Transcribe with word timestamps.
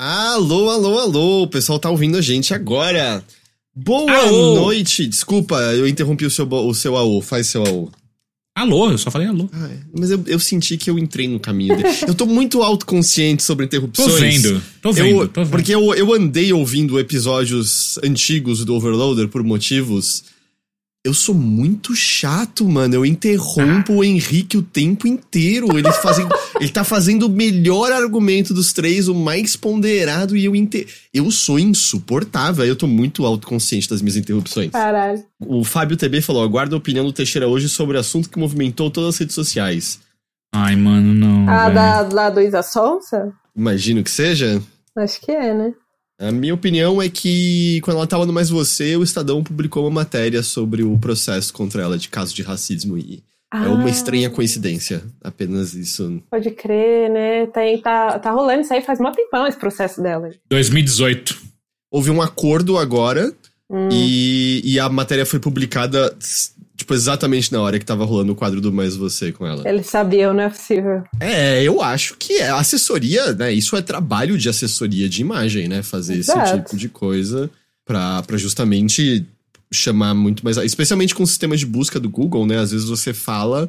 Alô, 0.00 0.70
alô, 0.70 0.96
alô, 0.96 1.42
o 1.42 1.48
pessoal 1.48 1.76
tá 1.76 1.90
ouvindo 1.90 2.16
a 2.16 2.20
gente 2.22 2.54
agora. 2.54 3.20
Boa 3.74 4.12
Alô. 4.12 4.54
noite. 4.54 5.04
Desculpa, 5.08 5.56
eu 5.74 5.88
interrompi 5.88 6.24
o 6.24 6.30
seu, 6.30 6.46
o 6.48 6.72
seu 6.72 6.96
AO. 6.96 7.20
Faz 7.20 7.48
seu 7.48 7.64
AO. 7.66 7.90
Alô, 8.56 8.92
eu 8.92 8.98
só 8.98 9.10
falei 9.10 9.26
alô. 9.26 9.48
Ai, 9.52 9.80
mas 9.92 10.12
eu, 10.12 10.22
eu 10.28 10.38
senti 10.38 10.76
que 10.76 10.88
eu 10.88 11.00
entrei 11.00 11.26
no 11.26 11.40
caminho 11.40 11.76
dele. 11.76 11.88
eu 12.06 12.14
tô 12.14 12.26
muito 12.26 12.62
autoconsciente 12.62 13.42
sobre 13.42 13.66
interrupções. 13.66 14.08
Tô 14.12 14.20
vendo, 14.20 14.62
tô 14.82 14.92
vendo, 14.92 15.22
Eu- 15.22 15.28
tô 15.28 15.42
vendo. 15.42 15.50
Porque 15.50 15.74
eu, 15.74 15.92
eu 15.94 16.14
andei 16.14 16.52
ouvindo 16.52 16.96
episódios 17.00 17.98
antigos 18.04 18.64
do 18.64 18.74
Overloader 18.76 19.26
por 19.26 19.42
motivos. 19.42 20.22
Eu 21.04 21.14
sou 21.14 21.34
muito 21.34 21.94
chato, 21.94 22.68
mano. 22.68 22.94
Eu 22.94 23.06
interrompo 23.06 23.94
o 23.94 24.04
Henrique 24.04 24.58
o 24.58 24.62
tempo 24.62 25.06
inteiro. 25.06 25.78
Ele, 25.78 25.90
fazem, 25.92 26.26
ele 26.60 26.68
tá 26.68 26.82
fazendo 26.84 27.26
o 27.26 27.28
melhor 27.28 27.92
argumento 27.92 28.52
dos 28.52 28.72
três, 28.72 29.08
o 29.08 29.14
mais 29.14 29.56
ponderado, 29.56 30.36
e 30.36 30.44
eu 30.44 30.56
inter... 30.56 30.86
Eu 31.14 31.30
sou 31.30 31.58
insuportável. 31.58 32.64
Eu 32.64 32.76
tô 32.76 32.86
muito 32.86 33.24
autoconsciente 33.24 33.88
das 33.88 34.02
minhas 34.02 34.16
interrupções. 34.16 34.70
Caralho. 34.70 35.24
O 35.40 35.64
Fábio 35.64 35.96
TB 35.96 36.20
falou: 36.20 36.42
aguarda 36.42 36.74
a 36.74 36.78
opinião 36.78 37.04
do 37.04 37.12
Teixeira 37.12 37.48
hoje 37.48 37.68
sobre 37.68 37.96
o 37.96 38.00
assunto 38.00 38.28
que 38.28 38.38
movimentou 38.38 38.90
todas 38.90 39.14
as 39.14 39.18
redes 39.18 39.34
sociais. 39.34 40.00
Ai, 40.52 40.76
mano, 40.76 41.14
não. 41.14 41.48
Ah, 41.48 41.64
velho. 41.64 41.74
da, 41.74 42.08
lá 42.14 42.30
do 42.30 42.40
Isa 42.40 42.62
Sonsa? 42.62 43.32
Imagino 43.56 44.02
que 44.02 44.10
seja. 44.10 44.62
Acho 44.96 45.20
que 45.20 45.30
é, 45.30 45.54
né? 45.54 45.72
A 46.20 46.32
minha 46.32 46.52
opinião 46.54 47.00
é 47.00 47.08
que, 47.08 47.80
quando 47.82 47.98
ela 47.98 48.06
tava 48.06 48.26
no 48.26 48.32
Mais 48.32 48.50
Você, 48.50 48.96
o 48.96 49.04
Estadão 49.04 49.42
publicou 49.44 49.84
uma 49.84 49.90
matéria 49.90 50.42
sobre 50.42 50.82
o 50.82 50.98
processo 50.98 51.52
contra 51.52 51.82
ela 51.82 51.96
de 51.96 52.08
caso 52.08 52.34
de 52.34 52.42
racismo. 52.42 52.98
E 52.98 53.22
é 53.52 53.56
uma 53.68 53.84
Ah, 53.86 53.88
estranha 53.90 54.28
coincidência. 54.28 55.04
Apenas 55.22 55.74
isso. 55.74 56.20
Pode 56.28 56.50
crer, 56.50 57.08
né? 57.10 57.46
Tem, 57.46 57.80
tá, 57.80 58.18
tá 58.18 58.32
rolando 58.32 58.62
isso 58.62 58.74
aí 58.74 58.82
faz 58.82 58.98
mó 58.98 59.12
tempão 59.12 59.46
esse 59.46 59.58
processo 59.58 60.02
dela. 60.02 60.30
2018. 60.50 61.38
Houve 61.90 62.10
um 62.10 62.20
acordo 62.20 62.76
agora 62.76 63.32
Hum. 63.70 63.88
e, 63.92 64.62
e 64.64 64.80
a 64.80 64.88
matéria 64.88 65.26
foi 65.26 65.38
publicada, 65.38 66.16
tipo, 66.88 66.94
exatamente 66.94 67.52
na 67.52 67.60
hora 67.60 67.78
que 67.78 67.84
tava 67.84 68.04
rolando 68.04 68.32
o 68.32 68.36
quadro 68.36 68.60
do 68.60 68.72
Mais 68.72 68.96
Você 68.96 69.30
com 69.30 69.46
ela. 69.46 69.68
Eles 69.68 69.86
sabiam, 69.86 70.32
não 70.32 70.44
é 70.44 70.48
possível. 70.48 71.04
É, 71.20 71.62
eu 71.62 71.82
acho 71.82 72.16
que 72.16 72.34
é. 72.34 72.48
Assessoria, 72.50 73.32
né? 73.34 73.52
Isso 73.52 73.76
é 73.76 73.82
trabalho 73.82 74.38
de 74.38 74.48
assessoria 74.48 75.08
de 75.08 75.20
imagem, 75.20 75.68
né? 75.68 75.82
Fazer 75.82 76.14
esse 76.18 76.30
Exato. 76.30 76.62
tipo 76.62 76.76
de 76.76 76.88
coisa 76.88 77.50
pra, 77.84 78.22
pra 78.22 78.38
justamente 78.38 79.26
chamar 79.70 80.14
muito 80.14 80.42
mais. 80.42 80.56
Especialmente 80.56 81.14
com 81.14 81.22
o 81.22 81.26
sistema 81.26 81.56
de 81.56 81.66
busca 81.66 82.00
do 82.00 82.08
Google, 82.08 82.46
né? 82.46 82.58
Às 82.58 82.70
vezes 82.72 82.88
você 82.88 83.12
fala 83.12 83.68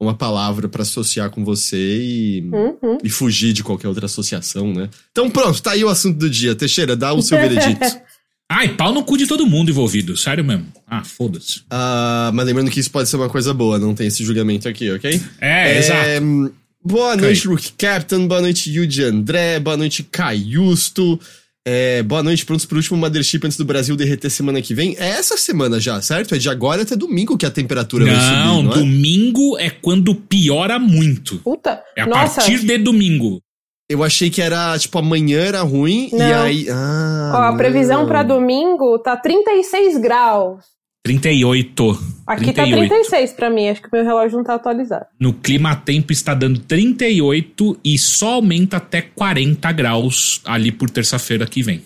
uma 0.00 0.14
palavra 0.14 0.66
pra 0.68 0.82
associar 0.82 1.28
com 1.30 1.44
você 1.44 1.76
e, 1.76 2.48
Uhum. 2.52 2.98
e 3.04 3.10
fugir 3.10 3.52
de 3.52 3.62
qualquer 3.62 3.88
outra 3.88 4.06
associação, 4.06 4.72
né? 4.72 4.88
Então 5.10 5.28
pronto, 5.28 5.60
tá 5.60 5.72
aí 5.72 5.84
o 5.84 5.88
assunto 5.90 6.16
do 6.18 6.30
dia. 6.30 6.54
Teixeira, 6.54 6.96
dá 6.96 7.12
o 7.12 7.20
seu 7.20 7.36
veredito. 7.38 7.80
Ai, 8.52 8.70
pau 8.70 8.92
no 8.92 9.04
cu 9.04 9.16
de 9.16 9.28
todo 9.28 9.46
mundo 9.46 9.70
envolvido, 9.70 10.16
sério 10.16 10.44
mesmo. 10.44 10.66
Ah, 10.86 11.04
foda-se. 11.04 11.62
Ah, 11.70 12.32
mas 12.34 12.44
lembrando 12.46 12.68
que 12.70 12.80
isso 12.80 12.90
pode 12.90 13.08
ser 13.08 13.14
uma 13.16 13.28
coisa 13.28 13.54
boa, 13.54 13.78
não 13.78 13.94
tem 13.94 14.08
esse 14.08 14.24
julgamento 14.24 14.68
aqui, 14.68 14.90
ok? 14.90 15.20
É, 15.40 15.78
exato. 15.78 16.22
hum, 16.24 16.50
Boa 16.82 17.14
noite, 17.16 17.46
Rook 17.46 17.72
Captain. 17.78 18.26
Boa 18.26 18.40
noite, 18.40 18.70
Yuji 18.72 19.04
André. 19.04 19.60
Boa 19.60 19.76
noite, 19.76 20.02
Caiusto. 20.02 21.20
É, 21.64 22.02
boa 22.02 22.22
noite, 22.22 22.44
prontos 22.46 22.64
pro 22.64 22.78
último 22.78 22.96
Mothership 22.98 23.40
antes 23.44 23.58
do 23.58 23.66
Brasil 23.66 23.94
derreter 23.94 24.30
semana 24.30 24.62
que 24.62 24.74
vem. 24.74 24.96
É 24.98 25.10
essa 25.10 25.36
semana 25.36 25.78
já, 25.78 26.00
certo? 26.00 26.34
É 26.34 26.38
de 26.38 26.48
agora 26.48 26.82
até 26.82 26.96
domingo 26.96 27.36
que 27.36 27.44
a 27.44 27.50
temperatura 27.50 28.06
vai 28.06 28.14
subir, 28.14 28.32
Não, 28.32 28.62
não 28.62 28.72
é? 28.72 28.74
domingo 28.76 29.58
é 29.58 29.68
quando 29.68 30.14
piora 30.14 30.78
muito. 30.78 31.36
Puta. 31.38 31.82
É 31.94 32.00
a 32.02 32.06
Nossa. 32.06 32.36
partir 32.40 32.64
de 32.64 32.78
domingo. 32.78 33.42
Eu 33.90 34.04
achei 34.04 34.30
que 34.30 34.40
era, 34.40 34.78
tipo, 34.78 34.96
amanhã 34.98 35.40
era 35.40 35.62
ruim 35.62 36.10
e 36.12 36.16
Não. 36.16 36.42
aí... 36.42 36.66
Ah, 36.70 37.32
Ó, 37.34 37.42
a 37.42 37.56
previsão 37.56 38.06
pra 38.06 38.22
domingo 38.22 38.96
tá 39.00 39.16
36 39.16 39.98
graus. 39.98 40.64
38. 41.04 41.98
Aqui 42.24 42.52
38. 42.52 42.54
tá 42.54 42.76
36 42.76 43.32
pra 43.32 43.50
mim, 43.50 43.68
acho 43.68 43.82
que 43.82 43.88
meu 43.92 44.04
relógio 44.04 44.36
não 44.36 44.44
tá 44.44 44.54
atualizado. 44.54 45.06
No 45.18 45.32
clima 45.32 45.74
tempo 45.74 46.12
está 46.12 46.34
dando 46.34 46.60
38 46.60 47.80
e 47.84 47.98
só 47.98 48.34
aumenta 48.34 48.76
até 48.76 49.02
40 49.02 49.72
graus 49.72 50.40
ali 50.44 50.70
por 50.70 50.88
terça-feira 50.88 51.44
que 51.44 51.60
vem. 51.60 51.82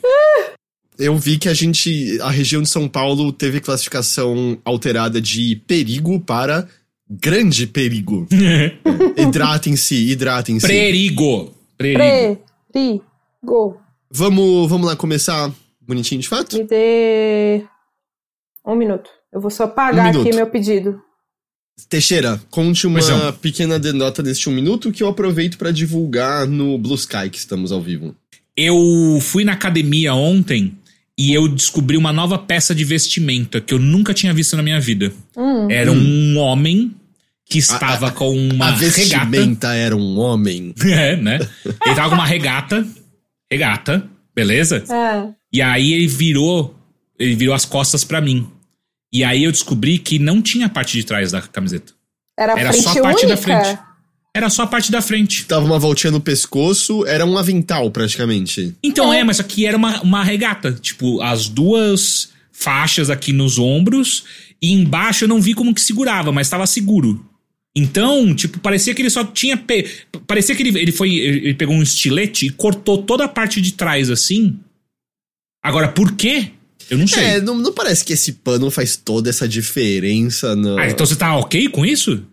Eu 0.98 1.16
vi 1.16 1.38
que 1.38 1.48
a 1.48 1.54
gente... 1.54 2.20
A 2.20 2.30
região 2.30 2.60
de 2.60 2.68
São 2.68 2.86
Paulo 2.86 3.32
teve 3.32 3.60
classificação 3.60 4.58
alterada 4.62 5.22
de 5.22 5.56
perigo 5.66 6.20
para 6.20 6.68
grande 7.08 7.66
perigo. 7.66 8.28
hidratem-se, 9.16 9.94
hidratem-se. 9.94 10.66
Perigo. 10.66 11.53
Perigo. 11.76 12.42
Perigo. 12.72 13.80
Vamos, 14.10 14.68
vamos 14.68 14.86
lá 14.86 14.96
começar 14.96 15.52
bonitinho 15.80 16.20
de 16.20 16.28
fato? 16.28 16.56
Me 16.56 16.64
dê 16.64 17.64
um 18.66 18.74
minuto. 18.74 19.10
Eu 19.32 19.40
vou 19.40 19.50
só 19.50 19.66
pagar 19.66 20.14
Um 20.14 20.20
aqui 20.20 20.34
meu 20.34 20.46
pedido. 20.46 21.00
Teixeira, 21.88 22.40
conte 22.50 22.86
uma 22.86 23.00
não. 23.00 23.32
pequena 23.32 23.78
denota 23.80 24.22
deste 24.22 24.48
um 24.48 24.52
minuto 24.52 24.92
que 24.92 25.02
eu 25.02 25.08
aproveito 25.08 25.58
pra 25.58 25.72
divulgar 25.72 26.46
no 26.46 26.78
Blue 26.78 26.94
Sky, 26.94 27.28
que 27.28 27.38
estamos 27.38 27.72
ao 27.72 27.82
vivo. 27.82 28.14
Eu 28.56 29.18
fui 29.20 29.44
na 29.44 29.54
academia 29.54 30.14
ontem 30.14 30.78
e 31.18 31.34
eu 31.34 31.48
descobri 31.48 31.96
uma 31.96 32.12
nova 32.12 32.38
peça 32.38 32.74
de 32.74 32.84
vestimenta 32.84 33.60
que 33.60 33.74
eu 33.74 33.80
nunca 33.80 34.14
tinha 34.14 34.32
visto 34.32 34.56
na 34.56 34.62
minha 34.62 34.80
vida. 34.80 35.12
Hum. 35.36 35.68
Era 35.68 35.90
um 35.90 36.38
homem 36.38 36.94
que 37.54 37.58
estava 37.58 38.10
com 38.10 38.36
uma 38.36 38.66
a 38.66 38.70
regata. 38.72 38.96
vestimenta 38.96 39.74
era 39.74 39.96
um 39.96 40.18
homem. 40.18 40.74
É, 40.84 41.14
né? 41.16 41.38
Ele 41.64 41.94
tava 41.94 42.08
com 42.08 42.14
uma 42.16 42.26
regata. 42.26 42.84
Regata, 43.50 44.04
beleza? 44.34 44.82
É. 44.90 45.28
E 45.52 45.62
aí 45.62 45.92
ele 45.92 46.08
virou. 46.08 46.74
Ele 47.18 47.36
virou 47.36 47.54
as 47.54 47.64
costas 47.64 48.02
pra 48.02 48.20
mim. 48.20 48.48
E 49.12 49.22
aí 49.22 49.44
eu 49.44 49.52
descobri 49.52 49.98
que 49.98 50.18
não 50.18 50.42
tinha 50.42 50.66
a 50.66 50.68
parte 50.68 50.96
de 50.98 51.04
trás 51.04 51.30
da 51.30 51.40
camiseta. 51.40 51.92
Era, 52.36 52.58
Era 52.58 52.72
frente 52.72 52.82
só 52.82 52.90
a 52.90 53.02
parte 53.02 53.24
única. 53.26 53.28
da 53.28 53.36
frente. 53.36 53.78
Era 54.36 54.50
só 54.50 54.62
a 54.62 54.66
parte 54.66 54.90
da 54.90 55.00
frente. 55.00 55.44
Tava 55.44 55.64
uma 55.64 55.78
voltinha 55.78 56.10
no 56.10 56.20
pescoço, 56.20 57.06
era 57.06 57.24
um 57.24 57.38
avental 57.38 57.88
praticamente. 57.92 58.74
Então 58.82 59.12
É. 59.12 59.20
é, 59.20 59.24
mas 59.24 59.38
aqui 59.38 59.64
era 59.64 59.76
uma, 59.76 60.00
uma 60.02 60.24
regata. 60.24 60.72
Tipo, 60.72 61.22
as 61.22 61.46
duas 61.48 62.30
faixas 62.50 63.10
aqui 63.10 63.32
nos 63.32 63.58
ombros. 63.60 64.24
E 64.60 64.72
embaixo 64.72 65.24
eu 65.24 65.28
não 65.28 65.40
vi 65.40 65.54
como 65.54 65.72
que 65.74 65.80
segurava, 65.80 66.32
mas 66.32 66.48
tava 66.48 66.66
seguro. 66.66 67.24
Então, 67.76 68.34
tipo, 68.34 68.60
parecia 68.60 68.94
que 68.94 69.02
ele 69.02 69.10
só 69.10 69.24
tinha. 69.24 69.56
Pe... 69.56 69.88
Parecia 70.26 70.54
que 70.54 70.62
ele, 70.62 70.78
ele 70.78 70.92
foi. 70.92 71.14
Ele 71.14 71.54
pegou 71.54 71.74
um 71.74 71.82
estilete 71.82 72.46
e 72.46 72.50
cortou 72.50 73.02
toda 73.02 73.24
a 73.24 73.28
parte 73.28 73.60
de 73.60 73.72
trás 73.72 74.10
assim. 74.10 74.58
Agora, 75.62 75.88
por 75.88 76.12
quê? 76.12 76.50
Eu 76.88 76.98
não 76.98 77.06
sei. 77.06 77.24
É, 77.24 77.40
não, 77.40 77.56
não 77.56 77.72
parece 77.72 78.04
que 78.04 78.12
esse 78.12 78.32
pano 78.32 78.70
faz 78.70 78.96
toda 78.96 79.30
essa 79.30 79.48
diferença, 79.48 80.54
não. 80.54 80.78
Ah, 80.78 80.88
então 80.88 81.04
você 81.04 81.16
tá 81.16 81.36
ok 81.36 81.68
com 81.68 81.84
isso? 81.84 82.24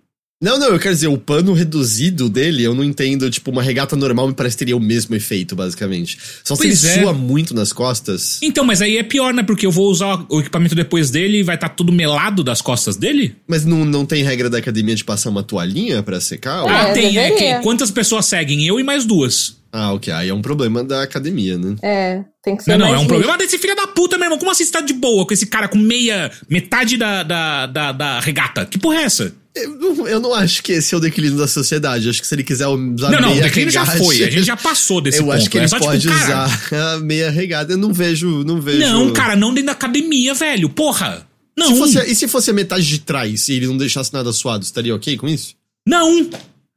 Não, 0.41 0.57
não, 0.57 0.69
eu 0.69 0.79
quero 0.79 0.96
dizer, 0.96 1.07
o 1.07 1.19
pano 1.19 1.53
reduzido 1.53 2.28
dele, 2.28 2.63
eu 2.63 2.74
não 2.74 2.84
entendo, 2.84 3.29
tipo, 3.29 3.52
uma 3.52 3.62
regata 3.62 3.96
normal 3.96 4.28
me 4.28 4.34
parece 4.34 4.56
que 4.56 4.59
teria 4.59 4.75
o 4.75 4.79
mesmo 4.79 5.16
efeito, 5.16 5.56
basicamente. 5.56 6.18
Só 6.44 6.56
se 6.56 6.63
ele 6.63 6.74
é. 6.74 6.75
sua 6.75 7.13
muito 7.13 7.53
nas 7.53 7.72
costas. 7.72 8.40
Então, 8.41 8.66
mas 8.66 8.81
aí 8.81 8.97
é 8.97 9.03
pior, 9.03 9.35
né? 9.35 9.44
Porque 9.44 9.68
eu 9.68 9.72
vou 9.72 9.90
usar 9.91 10.25
o 10.28 10.40
equipamento 10.40 10.74
depois 10.74 11.12
dele 11.12 11.40
e 11.40 11.44
vai 11.44 11.56
estar 11.56 11.69
tudo 11.69 11.91
melado 11.91 12.44
das 12.44 12.59
costas 12.59 12.97
dele? 12.97 13.35
Mas 13.47 13.66
não, 13.66 13.85
não 13.85 14.03
tem 14.03 14.24
regra 14.24 14.50
da 14.50 14.57
academia 14.57 14.96
de 14.96 15.03
passar 15.03 15.29
uma 15.29 15.44
toalhinha 15.44 16.02
pra 16.02 16.19
secar? 16.19 16.66
É, 16.66 16.69
ah, 16.69 16.94
tem. 16.94 17.18
É 17.18 17.29
deveria. 17.29 17.58
que, 17.58 17.63
quantas 17.63 17.91
pessoas 17.91 18.25
seguem? 18.25 18.66
Eu 18.66 18.79
e 18.79 18.84
mais 18.84 19.06
duas. 19.06 19.62
Ah, 19.72 19.94
ok. 19.94 20.12
Aí 20.12 20.28
é 20.28 20.34
um 20.34 20.41
problema 20.41 20.84
da 20.84 21.03
academia, 21.03 21.58
né? 21.58 21.75
É, 21.81 22.23
tem 22.44 22.58
que 22.58 22.63
ser 22.63 22.72
Não, 22.72 22.79
não, 22.79 22.85
mais 22.88 22.96
é 22.96 22.97
um 22.97 23.02
rígido. 23.03 23.19
problema 23.19 23.38
desse 23.38 23.58
filho 23.58 23.75
da 23.75 23.88
puta, 23.88 24.18
meu 24.18 24.25
irmão. 24.25 24.40
Como 24.40 24.52
assim 24.52 24.66
você 24.66 24.72
tá 24.72 24.81
de 24.81 24.94
boa 24.94 25.25
com 25.25 25.34
esse 25.34 25.46
cara 25.46 25.68
com 25.68 25.78
meia. 25.78 26.31
metade 26.50 26.97
da, 26.97 27.23
da, 27.23 27.68
da, 27.68 27.91
da 27.91 28.19
regata? 28.19 28.66
Que 28.66 28.78
porra 28.78 28.97
é 28.97 29.03
essa? 29.03 29.34
Eu, 29.54 29.70
não- 29.78 30.08
eu 30.08 30.20
não 30.20 30.34
acho 30.34 30.64
que 30.64 30.72
esse 30.72 30.94
é 30.94 30.98
o 30.98 31.02
declínio 31.02 31.38
da 31.38 31.48
sociedade. 31.48 32.10
Acho 32.10 32.22
que 32.22 32.28
se 32.28 32.34
ele 32.36 32.44
quiser 32.44 32.68
usar 32.68 33.12
não, 33.12 33.20
não, 33.22 33.30
o 33.30 33.32
meia 33.32 33.44
declínio 33.44 33.70
já 33.72 33.86
foi. 33.86 34.24
A 34.24 34.30
gente 34.30 34.44
já 34.46 34.56
passou 34.56 35.02
desse 35.02 35.20
Eu 35.20 35.26
ponto. 35.26 35.36
acho 35.36 35.50
que 35.50 35.58
é 35.58 35.62
ele 35.62 35.68
só, 35.68 35.76
tipo, 35.78 35.88
pode 35.92 36.08
cara, 36.08 36.46
usar 36.48 36.94
a 36.94 36.98
meia 37.00 37.30
regata. 37.30 37.74
Eu 37.74 37.78
não 37.78 37.92
vejo, 37.94 38.44
não 38.46 38.62
vejo. 38.62 38.80
Não, 38.80 39.12
cara, 39.12 39.36
não 39.36 39.50
dentro 39.53 39.68
da 39.68 39.72
academia, 39.74 40.34
velho. 40.34 40.70
Porra. 40.70 41.28
Não. 41.58 41.68
Se 41.68 41.78
fosse, 41.78 42.12
e 42.12 42.16
se 42.16 42.28
fosse 42.30 42.50
a 42.50 42.53
metade 42.53 42.88
de 42.88 43.00
trás 43.00 43.50
e 43.50 43.53
ele 43.56 43.68
não 43.68 43.76
deixasse 43.78 44.14
nada 44.14 44.32
suado, 44.32 44.64
estaria 44.64 44.96
ok 44.96 45.18
com 45.18 45.28
isso? 45.28 45.54
Não. 45.86 46.30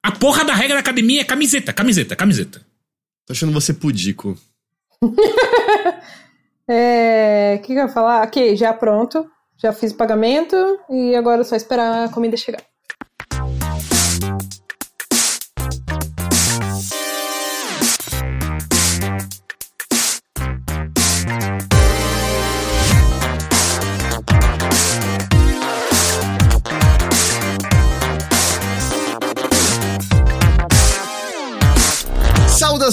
A 0.02 0.10
porra 0.10 0.44
da 0.44 0.52
regra 0.54 0.74
da 0.74 0.80
academia 0.80 1.20
é 1.20 1.24
camiseta, 1.24 1.72
camiseta, 1.72 2.16
camiseta. 2.16 2.60
Tô 3.26 3.32
achando 3.32 3.52
você 3.52 3.72
pudico. 3.72 4.36
É, 6.68 7.56
o 7.58 7.60
que, 7.62 7.66
que 7.68 7.72
eu 7.78 7.86
ia 7.86 7.88
falar? 7.88 8.22
Aqui, 8.22 8.56
já 8.56 8.72
pronto. 8.72 9.26
Já 9.56 9.72
fiz 9.72 9.92
o 9.92 9.96
pagamento 9.96 10.56
e 10.90 11.14
agora 11.14 11.42
é 11.42 11.44
só 11.44 11.56
esperar 11.56 12.04
a 12.04 12.12
comida 12.12 12.36
chegar. 12.36 12.73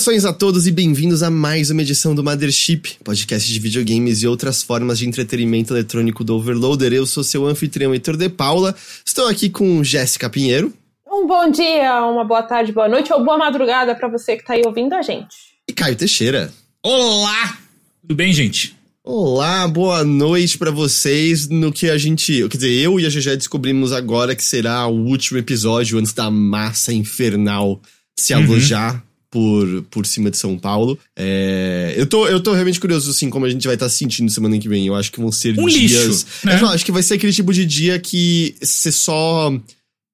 Saudações 0.01 0.25
a 0.25 0.33
todos 0.33 0.65
e 0.65 0.71
bem-vindos 0.71 1.21
a 1.21 1.29
mais 1.29 1.69
uma 1.69 1.83
edição 1.83 2.15
do 2.15 2.23
Mothership, 2.23 2.97
podcast 3.03 3.47
de 3.47 3.59
videogames 3.59 4.23
e 4.23 4.27
outras 4.27 4.63
formas 4.63 4.97
de 4.97 5.07
entretenimento 5.07 5.75
eletrônico 5.75 6.23
do 6.23 6.35
Overloader. 6.35 6.91
Eu 6.91 7.05
sou 7.05 7.23
seu 7.23 7.45
anfitrião 7.45 7.93
Heitor 7.93 8.17
de 8.17 8.27
Paula, 8.27 8.75
estou 9.05 9.27
aqui 9.27 9.47
com 9.47 9.83
Jéssica 9.83 10.27
Pinheiro. 10.27 10.73
Um 11.05 11.27
bom 11.27 11.51
dia, 11.51 12.03
uma 12.03 12.25
boa 12.25 12.41
tarde, 12.41 12.71
boa 12.71 12.89
noite 12.89 13.13
ou 13.13 13.23
boa 13.23 13.37
madrugada 13.37 13.93
para 13.93 14.07
você 14.07 14.35
que 14.35 14.43
tá 14.43 14.53
aí 14.53 14.63
ouvindo 14.65 14.93
a 14.95 15.03
gente. 15.03 15.35
E 15.69 15.73
Caio 15.73 15.95
Teixeira. 15.95 16.51
Olá! 16.81 17.59
Tudo 18.01 18.15
bem, 18.15 18.33
gente? 18.33 18.75
Olá, 19.03 19.67
boa 19.67 20.03
noite 20.03 20.57
para 20.57 20.71
vocês 20.71 21.47
no 21.47 21.71
que 21.71 21.91
a 21.91 21.97
gente, 21.99 22.47
quer 22.49 22.57
dizer, 22.57 22.71
eu 22.71 22.99
e 22.99 23.05
a 23.05 23.09
GG 23.09 23.37
descobrimos 23.37 23.91
agora 23.91 24.35
que 24.35 24.43
será 24.43 24.87
o 24.87 25.05
último 25.05 25.37
episódio 25.37 25.99
antes 25.99 26.11
da 26.11 26.31
massa 26.31 26.91
infernal 26.91 27.79
se 28.17 28.33
alojar 28.33 28.95
uhum. 28.95 29.10
Por, 29.31 29.83
por 29.89 30.05
cima 30.05 30.29
de 30.29 30.37
São 30.37 30.59
Paulo. 30.59 30.99
É, 31.15 31.93
eu, 31.95 32.05
tô, 32.05 32.27
eu 32.27 32.41
tô 32.41 32.51
realmente 32.51 32.79
curioso, 32.79 33.09
assim, 33.09 33.29
como 33.29 33.45
a 33.45 33.49
gente 33.49 33.65
vai 33.65 33.75
estar 33.75 33.85
tá 33.85 33.89
se 33.89 33.99
sentindo 33.99 34.29
semana 34.29 34.59
que 34.59 34.67
vem. 34.67 34.85
Eu 34.85 34.93
acho 34.93 35.11
que 35.11 35.21
vão 35.21 35.31
ser 35.31 35.57
um 35.57 35.65
dias... 35.65 36.05
Lixo, 36.05 36.25
né? 36.43 36.59
eu 36.61 36.67
acho 36.67 36.85
que 36.85 36.91
vai 36.91 37.01
ser 37.01 37.13
aquele 37.13 37.31
tipo 37.31 37.53
de 37.53 37.65
dia 37.65 37.97
que 37.97 38.53
você 38.61 38.91
só 38.91 39.51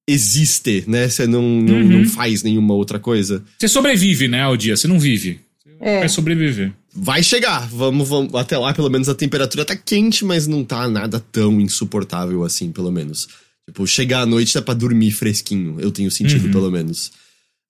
existe, 0.07 0.83
né? 0.87 1.09
Você 1.09 1.25
não, 1.25 1.41
não, 1.41 1.75
uhum. 1.75 1.87
não 1.87 2.05
faz 2.05 2.43
nenhuma 2.43 2.75
outra 2.75 2.99
coisa. 2.99 3.43
Você 3.57 3.67
sobrevive, 3.67 4.27
né, 4.27 4.43
ao 4.43 4.55
dia. 4.55 4.77
Você 4.77 4.87
não 4.87 4.99
vive. 4.99 5.39
É. 5.81 5.99
Vai 5.99 6.09
sobreviver. 6.09 6.71
Vai 6.93 7.21
chegar, 7.21 7.67
vamos, 7.69 8.07
vamos 8.07 8.33
até 8.33 8.57
lá, 8.57 8.73
pelo 8.73 8.89
menos 8.89 9.07
a 9.07 9.13
temperatura 9.13 9.63
tá 9.63 9.75
quente, 9.75 10.25
mas 10.25 10.47
não 10.47 10.63
tá 10.63 10.87
nada 10.87 11.23
tão 11.31 11.61
insuportável 11.61 12.43
assim, 12.43 12.71
pelo 12.71 12.91
menos. 12.91 13.27
Tipo, 13.67 13.85
chegar 13.85 14.21
à 14.21 14.25
noite 14.25 14.55
dá 14.55 14.63
pra 14.63 14.73
dormir 14.73 15.11
fresquinho, 15.11 15.79
eu 15.79 15.91
tenho 15.91 16.09
sentido, 16.09 16.45
uhum. 16.45 16.51
pelo 16.51 16.71
menos. 16.71 17.11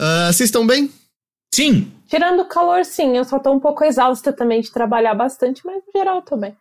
Uh, 0.01 0.31
vocês 0.31 0.47
estão 0.47 0.65
bem? 0.65 0.89
Sim. 1.57 1.91
Tirando 2.07 2.41
o 2.41 2.45
calor, 2.45 2.85
sim. 2.85 3.17
Eu 3.17 3.25
só 3.25 3.39
tô 3.39 3.51
um 3.51 3.59
pouco 3.59 3.83
exausta 3.83 4.31
também 4.31 4.61
de 4.61 4.71
trabalhar 4.71 5.15
bastante, 5.15 5.63
mas 5.65 5.77
no 5.77 5.99
geral 5.99 6.17
eu 6.17 6.21
tô 6.21 6.37
bem. 6.37 6.55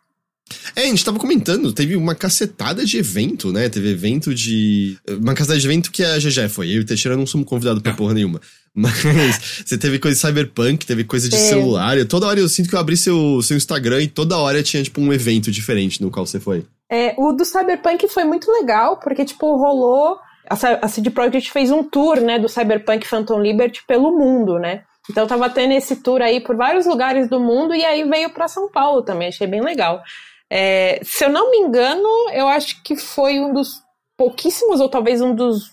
É, 0.75 0.81
a 0.81 0.85
gente 0.85 1.05
tava 1.05 1.19
comentando, 1.19 1.71
teve 1.71 1.95
uma 1.95 2.15
cacetada 2.15 2.83
de 2.83 2.97
evento, 2.97 3.51
né? 3.51 3.69
Teve 3.69 3.91
evento 3.91 4.33
de. 4.33 4.97
Uma 5.07 5.35
cacetada 5.35 5.59
de 5.59 5.67
evento 5.67 5.91
que 5.91 6.03
a 6.03 6.17
GG 6.17 6.49
foi. 6.49 6.69
Eu 6.69 6.77
e 6.77 6.79
o 6.79 6.85
Teixeira 6.85 7.15
não 7.15 7.27
somos 7.27 7.47
convidados 7.47 7.83
pra 7.83 7.93
porra 7.93 8.15
nenhuma. 8.15 8.41
Mas 8.73 9.63
você 9.63 9.77
teve 9.77 9.99
coisa 9.99 10.15
de 10.15 10.21
cyberpunk, 10.21 10.83
teve 10.83 11.03
coisa 11.03 11.29
de 11.29 11.35
é. 11.35 11.39
celular. 11.39 12.03
Toda 12.05 12.25
hora 12.25 12.39
eu 12.39 12.49
sinto 12.49 12.67
que 12.67 12.73
eu 12.73 12.79
abri 12.79 12.97
seu, 12.97 13.39
seu 13.43 13.55
Instagram 13.55 14.01
e 14.01 14.07
toda 14.07 14.37
hora 14.37 14.63
tinha, 14.63 14.81
tipo, 14.81 14.99
um 14.99 15.13
evento 15.13 15.51
diferente 15.51 16.01
no 16.01 16.09
qual 16.09 16.25
você 16.25 16.39
foi. 16.39 16.65
É, 16.89 17.13
o 17.19 17.33
do 17.33 17.45
cyberpunk 17.45 18.07
foi 18.07 18.23
muito 18.23 18.51
legal, 18.51 18.97
porque, 18.97 19.23
tipo, 19.25 19.45
rolou. 19.57 20.17
A 20.49 20.87
CD 20.87 21.09
Projekt 21.09 21.51
fez 21.51 21.71
um 21.71 21.83
tour, 21.83 22.19
né, 22.21 22.39
do 22.39 22.47
Cyberpunk 22.47 23.05
Phantom 23.05 23.41
Liberty 23.41 23.83
pelo 23.85 24.17
mundo, 24.17 24.57
né? 24.57 24.83
Então 25.09 25.27
tava 25.27 25.49
tendo 25.49 25.73
esse 25.73 25.97
tour 25.97 26.21
aí 26.21 26.39
por 26.39 26.55
vários 26.55 26.85
lugares 26.85 27.29
do 27.29 27.39
mundo 27.39 27.73
e 27.73 27.85
aí 27.85 28.03
veio 28.03 28.29
para 28.29 28.47
São 28.47 28.69
Paulo 28.69 29.01
também, 29.01 29.29
achei 29.29 29.47
bem 29.47 29.61
legal. 29.61 30.01
É, 30.49 30.99
se 31.03 31.25
eu 31.25 31.29
não 31.29 31.51
me 31.51 31.57
engano, 31.57 32.07
eu 32.31 32.47
acho 32.47 32.81
que 32.83 32.95
foi 32.95 33.39
um 33.39 33.53
dos 33.53 33.81
pouquíssimos, 34.17 34.81
ou 34.81 34.89
talvez 34.89 35.21
um 35.21 35.33
dos. 35.33 35.71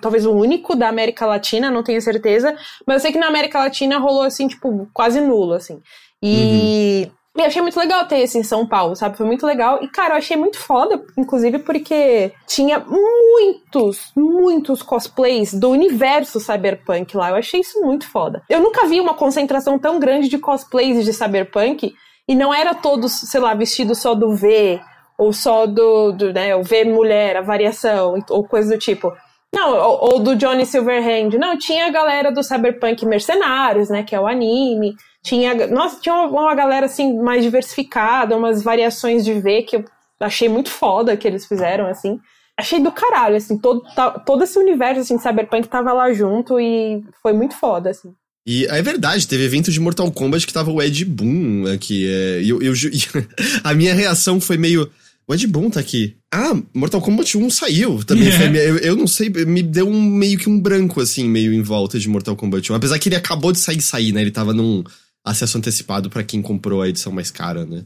Talvez 0.00 0.24
o 0.24 0.32
único 0.32 0.74
da 0.74 0.88
América 0.88 1.26
Latina, 1.26 1.70
não 1.70 1.82
tenho 1.82 2.00
certeza. 2.00 2.56
Mas 2.86 2.96
eu 2.96 3.00
sei 3.00 3.12
que 3.12 3.18
na 3.18 3.26
América 3.26 3.58
Latina 3.58 3.98
rolou 3.98 4.22
assim, 4.22 4.48
tipo, 4.48 4.88
quase 4.92 5.20
nulo, 5.20 5.52
assim. 5.52 5.82
E. 6.22 7.04
Uhum. 7.06 7.12
E 7.36 7.40
achei 7.40 7.62
muito 7.62 7.78
legal 7.78 8.04
ter 8.06 8.18
esse 8.18 8.38
em 8.38 8.42
São 8.42 8.66
Paulo, 8.66 8.94
sabe? 8.94 9.16
Foi 9.16 9.24
muito 9.24 9.46
legal. 9.46 9.82
E, 9.82 9.88
cara, 9.88 10.14
eu 10.14 10.18
achei 10.18 10.36
muito 10.36 10.58
foda, 10.58 11.02
inclusive, 11.16 11.60
porque 11.60 12.30
tinha 12.46 12.78
muitos, 12.78 14.12
muitos 14.14 14.82
cosplays 14.82 15.54
do 15.54 15.70
universo 15.70 16.38
cyberpunk 16.38 17.16
lá. 17.16 17.30
Eu 17.30 17.36
achei 17.36 17.60
isso 17.60 17.80
muito 17.80 18.06
foda. 18.06 18.42
Eu 18.50 18.60
nunca 18.60 18.86
vi 18.86 19.00
uma 19.00 19.14
concentração 19.14 19.78
tão 19.78 19.98
grande 19.98 20.28
de 20.28 20.38
cosplays 20.38 21.04
de 21.06 21.12
cyberpunk 21.12 21.94
e 22.28 22.34
não 22.34 22.52
era 22.52 22.74
todos, 22.74 23.12
sei 23.12 23.40
lá, 23.40 23.54
vestidos 23.54 24.00
só 24.00 24.14
do 24.14 24.34
V, 24.34 24.78
ou 25.16 25.32
só 25.32 25.66
do, 25.66 26.12
do 26.12 26.32
né, 26.34 26.54
o 26.54 26.62
V 26.62 26.84
mulher, 26.84 27.38
a 27.38 27.42
variação, 27.42 28.14
ou 28.28 28.44
coisa 28.44 28.74
do 28.74 28.78
tipo. 28.78 29.10
Não, 29.54 29.74
ou, 29.74 30.14
ou, 30.14 30.18
do 30.18 30.36
Johnny 30.36 30.64
Silverhand. 30.64 31.38
Não, 31.38 31.58
tinha 31.58 31.86
a 31.86 31.90
galera 31.90 32.30
do 32.30 32.42
Cyberpunk 32.42 33.04
Mercenários, 33.04 33.88
né, 33.88 34.02
que 34.02 34.14
é 34.14 34.20
o 34.20 34.26
anime. 34.26 34.94
Tinha, 35.22 35.66
nossa, 35.68 36.00
tinha 36.00 36.14
uma, 36.14 36.42
uma 36.42 36.54
galera 36.54 36.86
assim 36.86 37.16
mais 37.18 37.44
diversificada, 37.44 38.36
umas 38.36 38.62
variações 38.62 39.24
de 39.24 39.34
V 39.34 39.62
que 39.62 39.76
eu 39.76 39.84
achei 40.20 40.48
muito 40.48 40.68
foda 40.68 41.16
que 41.16 41.26
eles 41.26 41.46
fizeram 41.46 41.86
assim. 41.86 42.18
Achei 42.58 42.80
do 42.80 42.92
caralho, 42.92 43.36
assim, 43.36 43.56
todo, 43.56 43.82
todo 44.26 44.44
esse 44.44 44.58
universo 44.58 45.00
assim, 45.00 45.18
Cyberpunk 45.18 45.68
tava 45.68 45.92
lá 45.92 46.12
junto 46.12 46.60
e 46.60 47.02
foi 47.22 47.32
muito 47.32 47.56
foda, 47.56 47.90
assim. 47.90 48.12
E 48.46 48.66
é 48.66 48.82
verdade, 48.82 49.26
teve 49.26 49.44
evento 49.44 49.70
de 49.70 49.80
Mortal 49.80 50.10
Kombat 50.10 50.46
que 50.46 50.52
tava 50.52 50.70
o 50.70 50.82
Ed 50.82 51.04
Boon 51.04 51.72
aqui. 51.72 52.06
É, 52.08 52.42
eu, 52.44 52.60
eu, 52.60 52.72
a 53.62 53.72
minha 53.72 53.94
reação 53.94 54.40
foi 54.40 54.56
meio. 54.56 54.90
O 55.26 55.34
Ed 55.34 55.46
Boon 55.46 55.70
tá 55.70 55.78
aqui. 55.78 56.16
Ah, 56.32 56.52
Mortal 56.74 57.00
Kombat 57.00 57.38
1 57.38 57.50
saiu 57.50 58.02
também. 58.04 58.28
Yeah. 58.28 58.58
eu, 58.58 58.78
eu, 58.78 58.96
não 58.96 59.06
sei, 59.06 59.28
me 59.28 59.62
deu 59.62 59.88
um, 59.88 60.02
meio 60.02 60.36
que 60.36 60.48
um 60.48 60.58
branco, 60.58 61.00
assim, 61.00 61.28
meio 61.28 61.52
em 61.52 61.62
volta 61.62 61.98
de 61.98 62.08
Mortal 62.08 62.34
Kombat 62.34 62.72
1. 62.72 62.74
Apesar 62.74 62.98
que 62.98 63.08
ele 63.08 63.16
acabou 63.16 63.52
de 63.52 63.60
sair 63.60 63.80
sair, 63.80 64.12
né? 64.12 64.20
Ele 64.20 64.32
tava 64.32 64.52
num 64.52 64.82
acesso 65.24 65.58
antecipado 65.58 66.10
para 66.10 66.24
quem 66.24 66.42
comprou 66.42 66.82
a 66.82 66.88
edição 66.88 67.12
mais 67.12 67.30
cara, 67.30 67.64
né? 67.64 67.84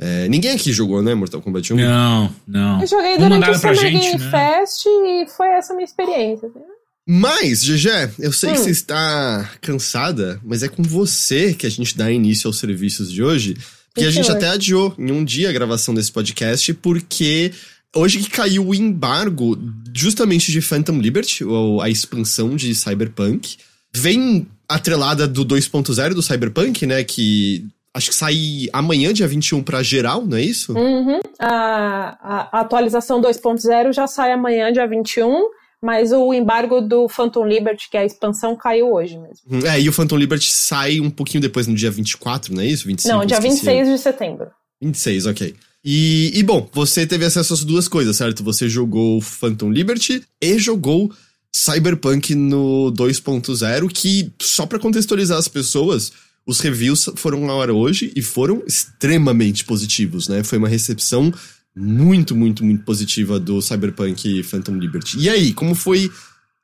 É, 0.00 0.28
ninguém 0.28 0.50
aqui 0.50 0.72
jogou, 0.72 1.02
né, 1.02 1.14
Mortal 1.14 1.40
Kombat 1.40 1.72
1? 1.72 1.76
Não, 1.76 2.34
não. 2.46 2.80
Eu 2.80 2.86
joguei 2.86 3.16
durante 3.18 3.50
o 3.50 3.54
Summer 3.54 3.80
Game 3.80 4.18
né? 4.18 4.30
Fest 4.30 4.86
e 4.86 5.26
foi 5.36 5.46
essa 5.48 5.72
a 5.72 5.76
minha 5.76 5.84
experiência. 5.84 6.48
Né? 6.48 6.60
Mas, 7.06 7.62
GG, 7.62 8.14
eu 8.18 8.32
sei 8.32 8.50
hum. 8.50 8.52
que 8.54 8.58
você 8.60 8.70
está 8.70 9.50
cansada, 9.60 10.40
mas 10.42 10.62
é 10.62 10.68
com 10.68 10.82
você 10.82 11.54
que 11.54 11.66
a 11.66 11.70
gente 11.70 11.96
dá 11.96 12.10
início 12.10 12.48
aos 12.48 12.58
serviços 12.58 13.12
de 13.12 13.22
hoje. 13.22 13.56
Porque 13.94 14.08
a 14.08 14.10
gente 14.10 14.30
até 14.30 14.48
adiou 14.48 14.94
em 14.98 15.12
um 15.12 15.22
dia 15.22 15.50
a 15.50 15.52
gravação 15.52 15.94
desse 15.94 16.10
podcast, 16.10 16.72
porque 16.74 17.52
hoje 17.94 18.20
que 18.20 18.30
caiu 18.30 18.66
o 18.66 18.74
embargo 18.74 19.58
justamente 19.94 20.50
de 20.50 20.62
Phantom 20.62 20.98
Liberty, 20.98 21.44
ou 21.44 21.80
a 21.80 21.90
expansão 21.90 22.56
de 22.56 22.74
Cyberpunk, 22.74 23.58
vem 23.94 24.48
atrelada 24.74 25.26
do 25.26 25.44
2.0 25.44 26.14
do 26.14 26.22
Cyberpunk, 26.22 26.86
né? 26.86 27.04
Que 27.04 27.66
acho 27.94 28.10
que 28.10 28.14
sai 28.14 28.68
amanhã, 28.72 29.12
dia 29.12 29.26
21, 29.26 29.62
para 29.62 29.82
geral, 29.82 30.24
não 30.24 30.36
é 30.36 30.42
isso? 30.42 30.72
Uhum. 30.72 31.20
A, 31.38 32.48
a 32.52 32.60
atualização 32.60 33.20
2.0 33.20 33.92
já 33.92 34.06
sai 34.06 34.32
amanhã, 34.32 34.72
dia 34.72 34.86
21. 34.86 35.42
Mas 35.84 36.12
o 36.12 36.32
embargo 36.32 36.80
do 36.80 37.08
Phantom 37.08 37.44
Liberty, 37.44 37.90
que 37.90 37.96
é 37.96 38.00
a 38.00 38.04
expansão, 38.04 38.54
caiu 38.54 38.92
hoje 38.92 39.18
mesmo. 39.18 39.40
Hum, 39.50 39.66
é, 39.66 39.80
e 39.80 39.88
o 39.88 39.92
Phantom 39.92 40.16
Liberty 40.16 40.48
sai 40.48 41.00
um 41.00 41.10
pouquinho 41.10 41.40
depois, 41.40 41.66
no 41.66 41.74
dia 41.74 41.90
24, 41.90 42.54
não 42.54 42.62
é 42.62 42.66
isso? 42.66 42.86
25? 42.86 43.16
Não, 43.16 43.26
dia 43.26 43.40
26 43.40 43.88
de 43.88 43.98
setembro. 43.98 44.46
26, 44.80 45.26
ok. 45.26 45.56
E, 45.84 46.30
e 46.34 46.42
bom, 46.44 46.68
você 46.72 47.04
teve 47.04 47.24
acesso 47.24 47.52
às 47.52 47.64
duas 47.64 47.88
coisas, 47.88 48.16
certo? 48.16 48.44
Você 48.44 48.68
jogou 48.68 49.20
Phantom 49.20 49.72
Liberty 49.72 50.22
e 50.40 50.56
jogou 50.56 51.10
Cyberpunk 51.54 52.34
no 52.34 52.92
2.0, 52.92 53.90
que, 53.92 54.32
só 54.40 54.66
para 54.66 54.78
contextualizar 54.78 55.38
as 55.38 55.48
pessoas, 55.48 56.12
os 56.46 56.60
reviews 56.60 57.10
foram 57.16 57.46
na 57.46 57.52
hora 57.52 57.74
hoje 57.74 58.12
e 58.16 58.22
foram 58.22 58.62
extremamente 58.66 59.64
positivos, 59.64 60.28
né? 60.28 60.42
Foi 60.42 60.58
uma 60.58 60.68
recepção 60.68 61.32
muito, 61.76 62.34
muito, 62.34 62.64
muito 62.64 62.84
positiva 62.84 63.38
do 63.38 63.60
Cyberpunk 63.60 64.42
Phantom 64.42 64.76
Liberty. 64.76 65.18
E 65.18 65.28
aí, 65.28 65.52
como 65.52 65.74
foi 65.74 66.10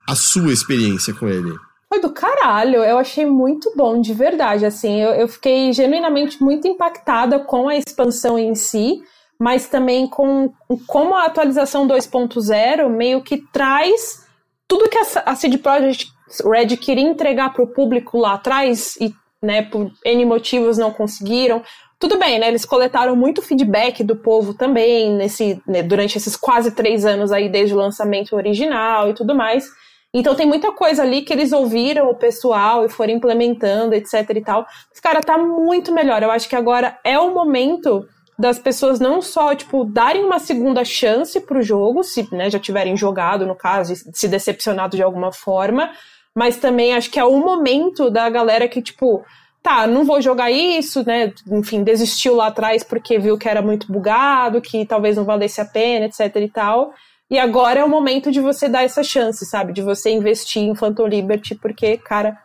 a 0.06 0.14
sua 0.14 0.52
experiência 0.52 1.14
com 1.14 1.28
ele? 1.28 1.54
Foi 1.88 2.00
do 2.00 2.10
caralho, 2.10 2.84
eu 2.84 2.98
achei 2.98 3.24
muito 3.24 3.72
bom, 3.76 4.00
de 4.00 4.12
verdade. 4.12 4.66
Assim, 4.66 5.00
eu, 5.00 5.10
eu 5.10 5.28
fiquei 5.28 5.72
genuinamente 5.72 6.42
muito 6.42 6.66
impactada 6.66 7.38
com 7.38 7.68
a 7.68 7.76
expansão 7.76 8.38
em 8.38 8.54
si, 8.54 9.02
mas 9.38 9.68
também 9.68 10.06
com 10.06 10.52
como 10.86 11.14
a 11.14 11.24
atualização 11.24 11.86
2.0 11.86 12.90
meio 12.90 13.22
que 13.22 13.38
traz 13.52 14.27
tudo 14.68 14.88
que 14.88 14.98
a, 14.98 15.34
CD 15.34 15.56
Projekt 15.56 16.12
Red 16.44 16.76
queria 16.76 17.08
entregar 17.08 17.52
para 17.54 17.64
o 17.64 17.66
público 17.66 18.18
lá 18.18 18.34
atrás 18.34 18.96
e 19.00 19.14
né, 19.42 19.62
por 19.62 19.90
N 20.04 20.24
motivos 20.26 20.76
não 20.76 20.92
conseguiram. 20.92 21.62
Tudo 21.98 22.18
bem, 22.18 22.38
né? 22.38 22.48
Eles 22.48 22.64
coletaram 22.64 23.16
muito 23.16 23.42
feedback 23.42 24.04
do 24.04 24.14
povo 24.14 24.54
também 24.54 25.10
nesse, 25.12 25.60
né, 25.66 25.82
durante 25.82 26.16
esses 26.16 26.36
quase 26.36 26.70
três 26.72 27.04
anos 27.06 27.32
aí, 27.32 27.48
desde 27.48 27.74
o 27.74 27.78
lançamento 27.78 28.36
original 28.36 29.08
e 29.08 29.14
tudo 29.14 29.34
mais. 29.34 29.66
Então 30.12 30.34
tem 30.34 30.46
muita 30.46 30.72
coisa 30.72 31.02
ali 31.02 31.22
que 31.22 31.32
eles 31.32 31.52
ouviram 31.52 32.08
o 32.08 32.14
pessoal 32.14 32.84
e 32.84 32.88
foram 32.88 33.14
implementando, 33.14 33.94
etc 33.94 34.30
e 34.34 34.40
tal. 34.42 34.66
Mas, 34.90 35.00
cara, 35.00 35.20
tá 35.20 35.38
muito 35.38 35.92
melhor. 35.92 36.22
Eu 36.22 36.30
acho 36.30 36.48
que 36.48 36.56
agora 36.56 36.98
é 37.04 37.18
o 37.18 37.32
momento 37.34 38.06
das 38.38 38.58
pessoas 38.58 39.00
não 39.00 39.20
só, 39.20 39.54
tipo, 39.54 39.84
darem 39.84 40.24
uma 40.24 40.38
segunda 40.38 40.84
chance 40.84 41.40
pro 41.40 41.60
jogo, 41.60 42.04
se 42.04 42.28
né, 42.32 42.48
já 42.48 42.58
tiverem 42.58 42.96
jogado, 42.96 43.44
no 43.44 43.56
caso, 43.56 43.92
e 43.92 43.96
se 43.96 44.28
decepcionado 44.28 44.96
de 44.96 45.02
alguma 45.02 45.32
forma, 45.32 45.90
mas 46.34 46.56
também 46.56 46.94
acho 46.94 47.10
que 47.10 47.18
é 47.18 47.24
o 47.24 47.40
momento 47.40 48.08
da 48.10 48.30
galera 48.30 48.68
que, 48.68 48.80
tipo, 48.80 49.24
tá, 49.60 49.88
não 49.88 50.04
vou 50.04 50.22
jogar 50.22 50.52
isso, 50.52 51.04
né? 51.04 51.32
Enfim, 51.50 51.82
desistiu 51.82 52.36
lá 52.36 52.46
atrás 52.46 52.84
porque 52.84 53.18
viu 53.18 53.36
que 53.36 53.48
era 53.48 53.60
muito 53.60 53.90
bugado, 53.92 54.60
que 54.60 54.86
talvez 54.86 55.16
não 55.16 55.24
valesse 55.24 55.60
a 55.60 55.64
pena, 55.64 56.06
etc 56.06 56.36
e 56.36 56.48
tal. 56.48 56.94
E 57.30 57.38
agora 57.38 57.80
é 57.80 57.84
o 57.84 57.88
momento 57.88 58.30
de 58.30 58.40
você 58.40 58.68
dar 58.68 58.84
essa 58.84 59.02
chance, 59.02 59.44
sabe? 59.44 59.72
De 59.72 59.82
você 59.82 60.10
investir 60.10 60.62
em 60.62 60.74
Phantom 60.74 61.06
Liberty, 61.06 61.54
porque, 61.56 61.98
cara, 61.98 62.38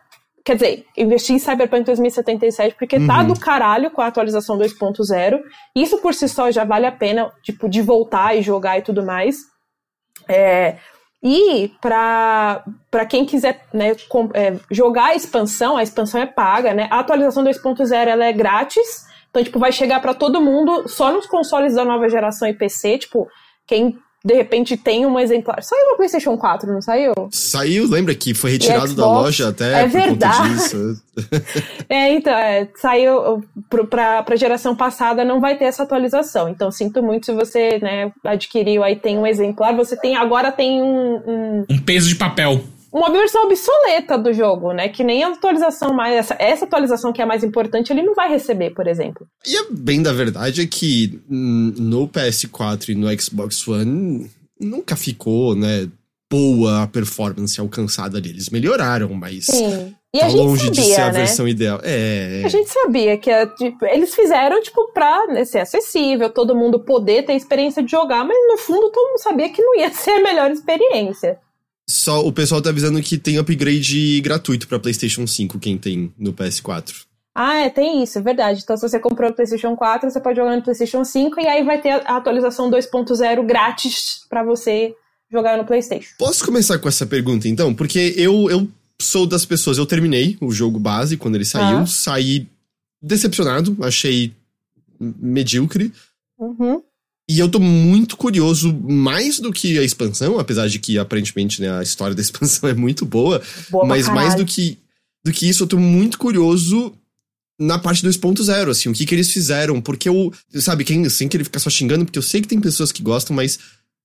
Quer 0.44 0.54
dizer, 0.56 0.86
investi 0.96 1.32
em 1.32 1.38
Cyberpunk 1.38 1.84
2077 1.84 2.74
porque 2.78 3.00
tá 3.06 3.20
Uhum. 3.20 3.28
do 3.28 3.40
caralho 3.40 3.90
com 3.90 4.02
a 4.02 4.06
atualização 4.08 4.58
2.0. 4.58 5.40
Isso 5.74 5.98
por 5.98 6.12
si 6.12 6.28
só 6.28 6.50
já 6.50 6.64
vale 6.64 6.84
a 6.84 6.92
pena, 6.92 7.32
tipo, 7.42 7.66
de 7.68 7.80
voltar 7.80 8.36
e 8.36 8.42
jogar 8.42 8.78
e 8.78 8.82
tudo 8.82 9.02
mais. 9.04 9.36
É, 10.28 10.76
e 11.22 11.72
pra, 11.80 12.62
pra 12.90 13.06
quem 13.06 13.24
quiser 13.24 13.62
né, 13.72 13.94
com- 14.08 14.28
é, 14.34 14.56
jogar 14.70 15.06
a 15.06 15.14
expansão, 15.14 15.76
a 15.78 15.82
expansão 15.82 16.20
é 16.20 16.26
paga, 16.26 16.74
né? 16.74 16.88
A 16.90 16.98
atualização 16.98 17.42
2.0 17.42 18.08
ela 18.08 18.26
é 18.26 18.32
grátis. 18.32 19.06
Então, 19.30 19.42
tipo, 19.42 19.58
vai 19.58 19.72
chegar 19.72 20.00
pra 20.00 20.12
todo 20.14 20.40
mundo 20.42 20.86
só 20.88 21.10
nos 21.10 21.26
consoles 21.26 21.74
da 21.74 21.84
nova 21.84 22.08
geração 22.08 22.46
e 22.46 22.52
PC. 22.54 22.98
Tipo, 22.98 23.26
quem 23.66 23.98
de 24.24 24.34
repente 24.34 24.76
tem 24.76 25.04
um 25.04 25.18
exemplar. 25.18 25.62
Saiu 25.62 25.90
no 25.90 25.96
PlayStation 25.96 26.36
4, 26.38 26.72
não 26.72 26.80
saiu? 26.80 27.12
Saiu, 27.30 27.86
lembra 27.88 28.14
que 28.14 28.32
foi 28.32 28.52
retirado 28.52 28.94
da 28.94 29.04
loja 29.06 29.48
até 29.50 29.80
é 29.80 29.82
por 29.82 29.90
verdade. 29.90 30.38
conta 30.38 30.48
disso. 30.54 31.02
É, 31.88 32.12
então, 32.12 32.32
é, 32.32 32.66
saiu 32.76 33.44
pra, 33.88 34.22
pra 34.22 34.34
geração 34.36 34.74
passada, 34.74 35.24
não 35.24 35.40
vai 35.40 35.56
ter 35.56 35.66
essa 35.66 35.82
atualização. 35.84 36.48
Então, 36.48 36.70
sinto 36.72 37.02
muito 37.02 37.26
se 37.26 37.32
você, 37.34 37.78
né, 37.80 38.10
adquiriu 38.24 38.82
aí, 38.82 38.96
tem 38.96 39.16
um 39.18 39.26
exemplar, 39.26 39.76
você 39.76 39.96
tem, 39.96 40.16
agora 40.16 40.50
tem 40.50 40.82
um, 40.82 41.14
um- 41.26 41.64
Um 41.70 41.78
peso 41.78 42.08
de 42.08 42.16
papel. 42.16 42.60
Uma 42.94 43.10
versão 43.10 43.46
obsoleta 43.46 44.16
do 44.16 44.32
jogo, 44.32 44.72
né, 44.72 44.88
que 44.88 45.02
nem 45.02 45.24
a 45.24 45.28
atualização 45.28 45.92
mais, 45.92 46.14
essa, 46.14 46.36
essa 46.38 46.64
atualização 46.64 47.12
que 47.12 47.20
é 47.20 47.24
a 47.24 47.26
mais 47.26 47.42
importante, 47.42 47.92
ele 47.92 48.04
não 48.04 48.14
vai 48.14 48.28
receber, 48.28 48.70
por 48.70 48.86
exemplo. 48.86 49.26
E 49.44 49.56
a 49.56 49.64
bem 49.68 50.00
da 50.00 50.12
verdade 50.12 50.62
é 50.62 50.66
que 50.66 51.20
no 51.28 52.08
PS4 52.08 52.90
e 52.90 52.94
no 52.94 53.20
Xbox 53.20 53.66
One 53.66 54.30
nunca 54.60 54.94
ficou, 54.94 55.56
né, 55.56 55.88
boa 56.30 56.84
a 56.84 56.86
performance 56.86 57.60
alcançada 57.60 58.18
ali. 58.18 58.30
Eles 58.30 58.48
melhoraram, 58.48 59.12
mas 59.12 59.46
Sim. 59.46 59.94
E 60.14 60.20
tá 60.20 60.26
a 60.26 60.28
longe 60.28 60.66
sabia, 60.66 60.82
de 60.82 60.94
ser 60.94 61.00
a 61.00 61.06
né? 61.06 61.18
versão 61.18 61.48
ideal. 61.48 61.80
É, 61.82 62.42
A 62.44 62.48
gente 62.48 62.70
sabia 62.70 63.18
que 63.18 63.28
é, 63.28 63.46
tipo, 63.46 63.84
eles 63.86 64.14
fizeram, 64.14 64.62
tipo, 64.62 64.92
pra 64.92 65.26
né, 65.26 65.44
ser 65.44 65.58
acessível, 65.58 66.30
todo 66.30 66.54
mundo 66.54 66.78
poder 66.78 67.24
ter 67.24 67.34
experiência 67.34 67.82
de 67.82 67.90
jogar, 67.90 68.24
mas 68.24 68.36
no 68.46 68.56
fundo 68.56 68.90
todo 68.92 69.08
mundo 69.08 69.20
sabia 69.20 69.50
que 69.50 69.60
não 69.60 69.74
ia 69.76 69.90
ser 69.92 70.12
a 70.12 70.22
melhor 70.22 70.52
experiência. 70.52 71.38
Só 71.88 72.26
o 72.26 72.32
pessoal 72.32 72.62
tá 72.62 72.70
avisando 72.70 73.00
que 73.02 73.18
tem 73.18 73.38
upgrade 73.38 74.20
gratuito 74.20 74.66
pra 74.66 74.78
PlayStation 74.78 75.26
5, 75.26 75.58
quem 75.58 75.76
tem 75.78 76.12
no 76.18 76.32
PS4. 76.32 77.04
Ah, 77.36 77.56
é, 77.62 77.68
tem 77.70 78.02
isso, 78.02 78.16
é 78.18 78.22
verdade. 78.22 78.60
Então, 78.62 78.76
se 78.76 78.88
você 78.88 78.98
comprou 79.00 79.28
o 79.30 79.34
PlayStation 79.34 79.74
4, 79.74 80.08
você 80.08 80.20
pode 80.20 80.36
jogar 80.36 80.54
no 80.56 80.62
PlayStation 80.62 81.04
5 81.04 81.40
e 81.40 81.46
aí 81.46 81.64
vai 81.64 81.80
ter 81.80 81.90
a 82.06 82.16
atualização 82.16 82.70
2.0 82.70 83.44
grátis 83.44 84.24
pra 84.28 84.44
você 84.44 84.94
jogar 85.30 85.58
no 85.58 85.64
PlayStation. 85.64 86.14
Posso 86.16 86.44
começar 86.44 86.78
com 86.78 86.88
essa 86.88 87.04
pergunta, 87.04 87.48
então? 87.48 87.74
Porque 87.74 88.14
eu, 88.16 88.48
eu 88.48 88.68
sou 89.02 89.26
das 89.26 89.44
pessoas, 89.44 89.78
eu 89.78 89.84
terminei 89.86 90.38
o 90.40 90.52
jogo 90.52 90.78
base 90.78 91.16
quando 91.16 91.34
ele 91.34 91.44
saiu, 91.44 91.78
Ah. 91.78 91.86
saí 91.86 92.46
decepcionado, 93.02 93.76
achei 93.82 94.32
medíocre. 95.00 95.92
Uhum. 96.38 96.82
E 97.28 97.38
eu 97.38 97.48
tô 97.48 97.58
muito 97.58 98.16
curioso, 98.16 98.72
mais 98.74 99.40
do 99.40 99.50
que 99.50 99.78
a 99.78 99.82
expansão, 99.82 100.38
apesar 100.38 100.68
de 100.68 100.78
que 100.78 100.98
aparentemente 100.98 101.60
né, 101.60 101.78
a 101.78 101.82
história 101.82 102.14
da 102.14 102.20
expansão 102.20 102.68
é 102.70 102.74
muito 102.74 103.06
boa, 103.06 103.42
Boa 103.70 103.86
mas 103.86 104.08
mais 104.08 104.34
do 104.34 104.44
que, 104.44 104.78
do 105.24 105.32
que 105.32 105.48
isso, 105.48 105.62
eu 105.62 105.66
tô 105.66 105.78
muito 105.78 106.18
curioso 106.18 106.92
na 107.58 107.78
parte 107.78 108.04
2.0, 108.04 108.68
assim, 108.68 108.88
o 108.88 108.92
que 108.92 109.06
que 109.06 109.14
eles 109.14 109.30
fizeram, 109.30 109.80
porque 109.80 110.08
eu, 110.08 110.32
sabe, 110.56 110.84
quem, 110.84 111.08
sem 111.08 111.28
querer 111.28 111.44
ficar 111.44 111.60
só 111.60 111.70
xingando, 111.70 112.04
porque 112.04 112.18
eu 112.18 112.22
sei 112.22 112.40
que 112.42 112.48
tem 112.48 112.60
pessoas 112.60 112.92
que 112.92 113.02
gostam, 113.02 113.34
mas 113.34 113.58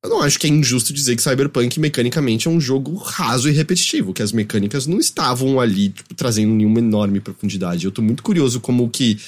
eu 0.03 0.09
não 0.09 0.21
acho 0.21 0.39
que 0.39 0.47
é 0.47 0.49
injusto 0.49 0.93
dizer 0.93 1.15
que 1.15 1.21
Cyberpunk 1.21 1.77
mecanicamente 1.77 2.47
é 2.47 2.51
um 2.51 2.61
jogo 2.61 2.95
raso 2.95 3.49
e 3.49 3.51
repetitivo, 3.51 4.13
que 4.13 4.21
as 4.21 4.31
mecânicas 4.31 4.87
não 4.87 4.97
estavam 4.97 5.59
ali, 5.59 5.89
tipo, 5.89 6.13
trazendo 6.13 6.53
nenhuma 6.53 6.79
enorme 6.79 7.19
profundidade. 7.19 7.83
Eu 7.83 7.91
tô 7.91 8.01
muito 8.01 8.23
curioso 8.23 8.61
como 8.61 8.89
que 8.89 9.19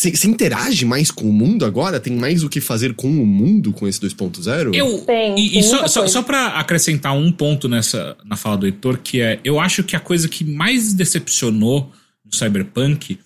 você 0.00 0.28
interage 0.28 0.84
mais 0.84 1.10
com 1.10 1.28
o 1.28 1.32
mundo 1.32 1.64
agora? 1.64 2.00
Tem 2.00 2.14
mais 2.14 2.42
o 2.42 2.48
que 2.48 2.60
fazer 2.60 2.94
com 2.94 3.08
o 3.08 3.26
mundo 3.26 3.72
com 3.72 3.86
esse 3.86 4.00
2.0? 4.00 4.74
Eu, 4.74 4.98
Tem, 5.00 5.38
e, 5.38 5.50
tem 5.50 5.58
e 5.58 5.62
só, 5.62 5.72
muita 5.72 5.88
só, 5.88 6.06
só 6.06 6.22
pra 6.22 6.58
acrescentar 6.58 7.14
um 7.14 7.30
ponto 7.30 7.68
nessa 7.68 8.16
na 8.24 8.36
fala 8.36 8.56
do 8.56 8.66
Heitor, 8.66 8.98
que 8.98 9.20
é, 9.20 9.38
eu 9.44 9.60
acho 9.60 9.84
que 9.84 9.94
a 9.94 10.00
coisa 10.00 10.28
que 10.28 10.44
mais 10.44 10.94
decepcionou 10.94 11.92
no 12.24 12.34
Cyberpunk 12.34 13.18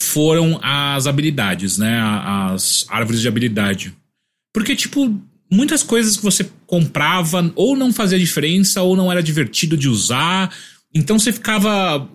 foram 0.00 0.58
as 0.62 1.06
habilidades, 1.06 1.78
né? 1.78 2.00
As 2.00 2.86
árvores 2.88 3.20
de 3.20 3.28
habilidade. 3.28 3.94
Porque, 4.52 4.74
tipo, 4.74 5.14
muitas 5.50 5.82
coisas 5.82 6.16
que 6.16 6.22
você 6.22 6.48
comprava 6.66 7.52
ou 7.54 7.76
não 7.76 7.92
fazia 7.92 8.18
diferença 8.18 8.82
ou 8.82 8.96
não 8.96 9.12
era 9.12 9.22
divertido 9.22 9.76
de 9.76 9.88
usar. 9.88 10.54
Então 10.94 11.18
você 11.18 11.32
ficava. 11.32 12.08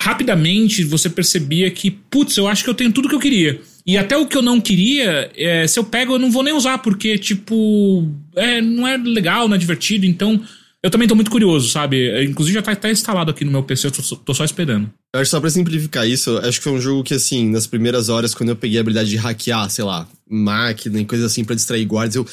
Rapidamente 0.00 0.82
você 0.84 1.10
percebia 1.10 1.70
que, 1.70 1.90
putz, 1.90 2.36
eu 2.36 2.48
acho 2.48 2.64
que 2.64 2.70
eu 2.70 2.74
tenho 2.74 2.92
tudo 2.92 3.08
que 3.08 3.14
eu 3.14 3.20
queria. 3.20 3.60
E 3.86 3.98
até 3.98 4.16
o 4.16 4.26
que 4.26 4.36
eu 4.36 4.42
não 4.42 4.60
queria, 4.60 5.30
é, 5.36 5.66
se 5.66 5.78
eu 5.78 5.84
pego, 5.84 6.14
eu 6.14 6.18
não 6.18 6.30
vou 6.30 6.42
nem 6.42 6.54
usar, 6.54 6.78
porque, 6.78 7.18
tipo, 7.18 8.08
é, 8.36 8.60
não 8.60 8.86
é 8.86 8.96
legal, 8.96 9.48
não 9.48 9.56
é 9.56 9.58
divertido. 9.58 10.06
Então, 10.06 10.40
eu 10.82 10.90
também 10.90 11.06
tô 11.06 11.14
muito 11.14 11.30
curioso, 11.30 11.68
sabe? 11.68 12.08
É, 12.08 12.24
Inclusive 12.24 12.54
já 12.54 12.62
tá, 12.62 12.74
tá 12.74 12.90
instalado 12.90 13.30
aqui 13.30 13.44
no 13.44 13.50
meu 13.50 13.62
PC, 13.62 13.88
eu 13.88 13.90
tô, 13.90 14.16
tô 14.16 14.32
só 14.32 14.44
esperando. 14.44 14.90
Eu 15.14 15.20
acho 15.20 15.30
só 15.30 15.40
pra 15.40 15.50
simplificar 15.50 16.08
isso, 16.08 16.38
acho 16.38 16.58
que 16.58 16.64
foi 16.64 16.72
um 16.72 16.80
jogo 16.80 17.02
que, 17.02 17.14
assim, 17.14 17.50
nas 17.50 17.66
primeiras 17.66 18.08
horas, 18.08 18.34
quando 18.34 18.48
eu 18.48 18.56
peguei 18.56 18.78
a 18.78 18.80
habilidade 18.80 19.10
de 19.10 19.16
hackear, 19.16 19.68
sei 19.68 19.84
lá, 19.84 20.08
máquina 20.28 20.98
e 21.00 21.04
coisa 21.04 21.26
assim 21.26 21.44
pra 21.44 21.54
distrair 21.54 21.84
guardas, 21.84 22.14
eu. 22.16 22.26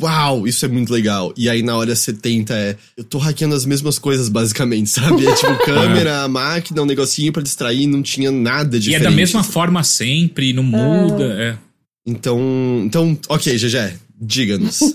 Uau, 0.00 0.46
isso 0.46 0.64
é 0.64 0.68
muito 0.68 0.92
legal. 0.92 1.32
E 1.36 1.48
aí 1.48 1.62
na 1.62 1.76
hora 1.76 1.94
70 1.94 2.54
é. 2.54 2.76
Eu 2.96 3.04
tô 3.04 3.18
hackeando 3.18 3.54
as 3.54 3.66
mesmas 3.66 3.98
coisas, 3.98 4.28
basicamente, 4.28 4.88
sabe? 4.90 5.26
É 5.26 5.34
tipo 5.34 5.56
câmera, 5.64 6.26
máquina, 6.28 6.80
um 6.82 6.86
negocinho 6.86 7.32
pra 7.32 7.42
distrair, 7.42 7.86
não 7.86 8.02
tinha 8.02 8.30
nada 8.30 8.76
E 8.76 8.80
diferente. 8.80 9.06
é 9.06 9.10
da 9.10 9.14
mesma 9.14 9.42
forma 9.44 9.84
sempre, 9.84 10.52
não 10.52 10.62
muda. 10.62 11.24
É. 11.24 11.58
Então. 12.06 12.38
Então, 12.84 13.18
ok, 13.28 13.56
GG, 13.56 13.98
diga-nos. 14.20 14.80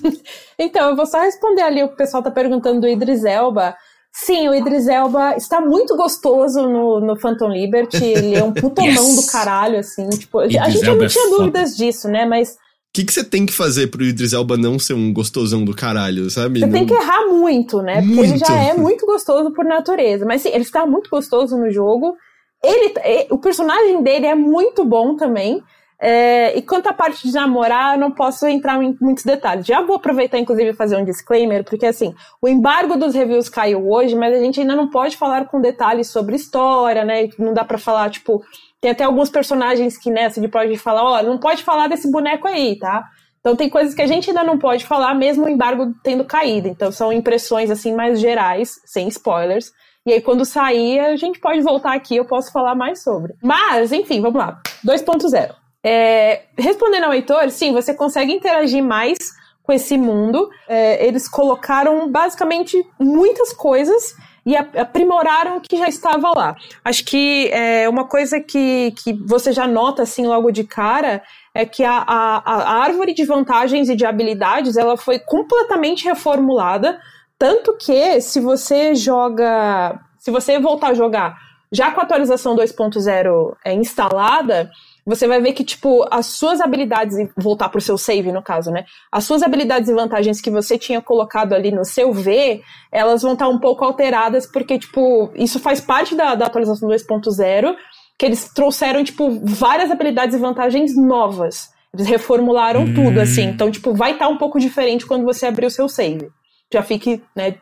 Então, 0.61 0.89
eu 0.89 0.95
vou 0.97 1.05
só 1.05 1.21
responder 1.21 1.61
ali 1.61 1.81
o 1.81 1.87
que 1.87 1.93
o 1.93 1.97
pessoal 1.97 2.21
tá 2.21 2.29
perguntando 2.29 2.81
do 2.81 2.87
Idris 2.89 3.23
Elba. 3.23 3.73
Sim, 4.11 4.49
o 4.49 4.53
Idris 4.53 4.89
Elba 4.89 5.37
está 5.37 5.61
muito 5.61 5.95
gostoso 5.95 6.63
no, 6.67 6.99
no 6.99 7.17
Phantom 7.17 7.47
Liberty. 7.47 8.03
Ele 8.03 8.35
é 8.35 8.43
um 8.43 8.51
putomão 8.51 8.89
Yes! 9.07 9.15
do 9.15 9.31
caralho, 9.31 9.79
assim. 9.79 10.09
Tipo, 10.09 10.39
a 10.39 10.49
gente 10.49 10.83
Elba 10.83 10.95
não 10.97 11.03
é 11.05 11.07
tinha 11.07 11.23
foda. 11.29 11.37
dúvidas 11.37 11.77
disso, 11.77 12.09
né? 12.09 12.25
Mas 12.25 12.57
que, 12.93 13.03
que 13.05 13.13
você 13.13 13.23
tem 13.23 13.45
que 13.45 13.53
fazer 13.53 13.87
pro 13.87 14.03
Idris 14.03 14.33
Elba 14.33 14.57
não 14.57 14.79
ser 14.79 14.93
um 14.93 15.13
gostosão 15.13 15.63
do 15.63 15.75
caralho, 15.75 16.29
sabe? 16.29 16.59
Você 16.59 16.65
Não- 16.65 16.73
tem 16.73 16.85
que 16.85 16.93
errar 16.93 17.27
muito, 17.27 17.81
né? 17.81 18.01
Porque 18.01 18.19
ele 18.19 18.27
Muito. 18.29 18.47
já 18.47 18.55
é 18.63 18.73
muito 18.73 19.05
gostoso 19.05 19.51
por 19.53 19.63
natureza. 19.65 20.25
Mas 20.25 20.41
sim, 20.41 20.49
ele 20.49 20.63
está 20.63 20.85
muito 20.85 21.09
gostoso 21.09 21.55
no 21.57 21.69
jogo. 21.69 22.15
Ele, 22.63 22.93
é- 22.97 23.27
o 23.29 23.37
personagem 23.37 24.01
dele 24.01 24.25
é 24.25 24.35
muito 24.35 24.83
bom 24.83 25.15
também. 25.15 25.61
É, 26.01 26.57
e 26.57 26.61
quanto 26.61 26.87
à 26.87 26.93
parte 26.93 27.27
de 27.27 27.33
namorar, 27.33 27.95
eu 27.95 27.99
não 27.99 28.11
posso 28.11 28.47
entrar 28.47 28.81
em 28.81 28.95
muitos 29.01 29.25
detalhes. 29.25 29.65
Já 29.65 29.81
vou 29.81 29.97
aproveitar, 29.97 30.39
inclusive, 30.39 30.71
fazer 30.73 30.95
um 30.95 31.03
disclaimer, 31.03 31.63
porque 31.65 31.85
assim, 31.85 32.13
o 32.41 32.47
embargo 32.47 32.95
dos 32.95 33.13
reviews 33.13 33.49
caiu 33.49 33.85
hoje, 33.85 34.15
mas 34.15 34.33
a 34.33 34.39
gente 34.39 34.61
ainda 34.61 34.77
não 34.77 34.89
pode 34.89 35.17
falar 35.17 35.45
com 35.49 35.59
detalhes 35.59 36.07
sobre 36.07 36.37
história, 36.37 37.03
né? 37.03 37.27
Não 37.37 37.53
dá 37.53 37.65
pra 37.65 37.77
falar, 37.77 38.09
tipo, 38.09 38.41
tem 38.81 38.91
até 38.91 39.03
alguns 39.03 39.29
personagens 39.29 39.97
que 39.97 40.09
nessa 40.09 40.39
de 40.39 40.47
Project 40.47 40.79
fala, 40.79 41.03
ó, 41.03 41.23
não 41.23 41.37
pode 41.37 41.63
falar 41.63 41.87
desse 41.87 42.09
boneco 42.09 42.47
aí, 42.47 42.77
tá? 42.77 43.05
Então 43.39 43.55
tem 43.55 43.69
coisas 43.69 43.93
que 43.93 44.01
a 44.01 44.07
gente 44.07 44.29
ainda 44.29 44.43
não 44.43 44.57
pode 44.57 44.85
falar, 44.85 45.13
mesmo 45.13 45.45
o 45.45 45.49
embargo 45.49 45.93
tendo 46.03 46.25
caído. 46.25 46.67
Então 46.67 46.91
são 46.91 47.11
impressões 47.11 47.71
assim 47.71 47.93
mais 47.93 48.19
gerais, 48.19 48.75
sem 48.85 49.07
spoilers. 49.07 49.71
E 50.05 50.13
aí 50.13 50.21
quando 50.21 50.45
sair, 50.45 50.99
a 50.99 51.15
gente 51.15 51.39
pode 51.39 51.61
voltar 51.61 51.93
aqui, 51.93 52.15
eu 52.15 52.25
posso 52.25 52.51
falar 52.51 52.75
mais 52.75 53.01
sobre. 53.03 53.33
Mas, 53.41 53.91
enfim, 53.91 54.21
vamos 54.21 54.39
lá. 54.39 54.61
2.0. 54.85 55.53
É, 55.83 56.43
respondendo 56.57 57.05
ao 57.05 57.13
Heitor, 57.13 57.49
sim, 57.49 57.71
você 57.71 57.93
consegue 57.93 58.33
interagir 58.33 58.83
mais 58.83 59.17
com 59.63 59.71
esse 59.71 59.97
mundo. 59.97 60.49
É, 60.67 61.05
eles 61.05 61.27
colocaram 61.27 62.09
basicamente 62.09 62.77
muitas 62.99 63.53
coisas 63.53 64.15
e 64.49 64.57
aprimoraram 64.57 65.57
o 65.57 65.61
que 65.61 65.77
já 65.77 65.87
estava 65.87 66.31
lá. 66.35 66.55
Acho 66.83 67.05
que 67.05 67.49
é, 67.51 67.87
uma 67.87 68.05
coisa 68.05 68.39
que, 68.39 68.91
que 69.03 69.13
você 69.13 69.53
já 69.53 69.67
nota 69.67 70.01
assim 70.01 70.25
logo 70.25 70.49
de 70.49 70.63
cara 70.63 71.21
é 71.53 71.65
que 71.65 71.83
a, 71.83 71.97
a, 71.99 72.41
a 72.45 72.81
árvore 72.81 73.13
de 73.13 73.23
vantagens 73.25 73.89
e 73.89 73.95
de 73.95 74.07
habilidades 74.07 74.75
ela 74.75 74.97
foi 74.97 75.19
completamente 75.19 76.03
reformulada. 76.05 76.99
Tanto 77.37 77.77
que 77.77 78.19
se 78.21 78.39
você 78.39 78.95
joga. 78.95 79.99
Se 80.17 80.31
você 80.31 80.59
voltar 80.59 80.89
a 80.89 80.93
jogar 80.95 81.37
já 81.71 81.91
com 81.91 82.01
a 82.01 82.03
atualização 82.03 82.55
2.0 82.55 83.55
é, 83.63 83.73
instalada, 83.73 84.71
você 85.09 85.27
vai 85.27 85.41
ver 85.41 85.53
que, 85.53 85.63
tipo, 85.63 86.05
as 86.11 86.27
suas 86.27 86.61
habilidades, 86.61 87.17
voltar 87.35 87.69
pro 87.69 87.81
seu 87.81 87.97
save, 87.97 88.31
no 88.31 88.43
caso, 88.43 88.69
né? 88.69 88.85
As 89.11 89.23
suas 89.23 89.41
habilidades 89.41 89.89
e 89.89 89.93
vantagens 89.93 90.39
que 90.39 90.51
você 90.51 90.77
tinha 90.77 91.01
colocado 91.01 91.53
ali 91.53 91.71
no 91.71 91.83
seu 91.83 92.13
V, 92.13 92.61
elas 92.91 93.23
vão 93.23 93.33
estar 93.33 93.47
um 93.49 93.59
pouco 93.59 93.83
alteradas, 93.83 94.45
porque, 94.45 94.77
tipo, 94.77 95.31
isso 95.35 95.59
faz 95.59 95.81
parte 95.81 96.15
da, 96.15 96.35
da 96.35 96.45
atualização 96.45 96.87
2.0, 96.87 97.75
que 98.17 98.25
eles 98.25 98.53
trouxeram, 98.53 99.03
tipo, 99.03 99.31
várias 99.43 99.89
habilidades 99.89 100.35
e 100.35 100.39
vantagens 100.39 100.95
novas. 100.95 101.69
Eles 101.91 102.07
reformularam 102.07 102.81
Hum. 102.83 102.93
tudo, 102.93 103.19
assim. 103.19 103.45
Então, 103.45 103.71
tipo, 103.71 103.93
vai 103.95 104.11
estar 104.11 104.27
um 104.27 104.37
pouco 104.37 104.59
diferente 104.59 105.07
quando 105.07 105.25
você 105.25 105.47
abrir 105.47 105.65
o 105.65 105.71
seu 105.71 105.89
save. 105.89 106.29
Já 106.71 106.83
fique, 106.83 107.23
né, 107.35 107.55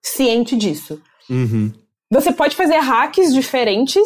ciente 0.00 0.56
disso. 0.56 1.02
Uhum. 1.28 1.72
Você 2.12 2.30
pode 2.30 2.54
fazer 2.54 2.76
hacks 2.76 3.34
diferentes, 3.34 4.02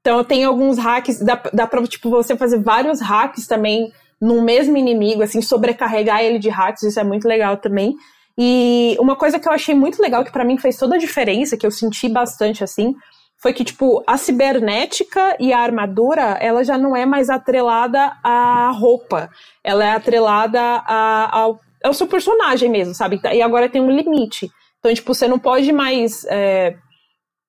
Então 0.00 0.22
tem 0.24 0.44
alguns 0.44 0.78
hacks, 0.78 1.20
dá, 1.20 1.40
dá 1.52 1.66
pra 1.66 1.82
tipo, 1.86 2.10
você 2.10 2.36
fazer 2.36 2.58
vários 2.60 3.00
hacks 3.00 3.46
também 3.46 3.92
num 4.20 4.42
mesmo 4.42 4.76
inimigo, 4.76 5.22
assim, 5.22 5.40
sobrecarregar 5.40 6.22
ele 6.22 6.38
de 6.38 6.48
hacks, 6.48 6.82
isso 6.82 6.98
é 6.98 7.04
muito 7.04 7.26
legal 7.28 7.56
também. 7.56 7.94
E 8.36 8.96
uma 9.00 9.16
coisa 9.16 9.38
que 9.38 9.48
eu 9.48 9.52
achei 9.52 9.74
muito 9.74 10.00
legal, 10.00 10.24
que 10.24 10.32
para 10.32 10.44
mim 10.44 10.58
fez 10.58 10.76
toda 10.76 10.94
a 10.94 10.98
diferença, 10.98 11.56
que 11.56 11.66
eu 11.66 11.70
senti 11.70 12.08
bastante 12.08 12.62
assim, 12.62 12.94
foi 13.40 13.52
que, 13.52 13.64
tipo, 13.64 14.02
a 14.06 14.16
cibernética 14.16 15.36
e 15.38 15.52
a 15.52 15.60
armadura, 15.60 16.36
ela 16.40 16.64
já 16.64 16.76
não 16.76 16.96
é 16.96 17.06
mais 17.06 17.30
atrelada 17.30 18.12
à 18.22 18.70
roupa. 18.70 19.30
Ela 19.62 19.84
é 19.84 19.90
atrelada 19.92 20.60
a, 20.60 21.38
ao, 21.38 21.60
ao 21.84 21.94
seu 21.94 22.08
personagem 22.08 22.68
mesmo, 22.68 22.94
sabe? 22.94 23.20
E 23.32 23.40
agora 23.40 23.68
tem 23.68 23.80
um 23.80 23.90
limite. 23.90 24.50
Então, 24.78 24.92
tipo, 24.92 25.14
você 25.14 25.28
não 25.28 25.38
pode 25.38 25.72
mais 25.72 26.24
é, 26.28 26.76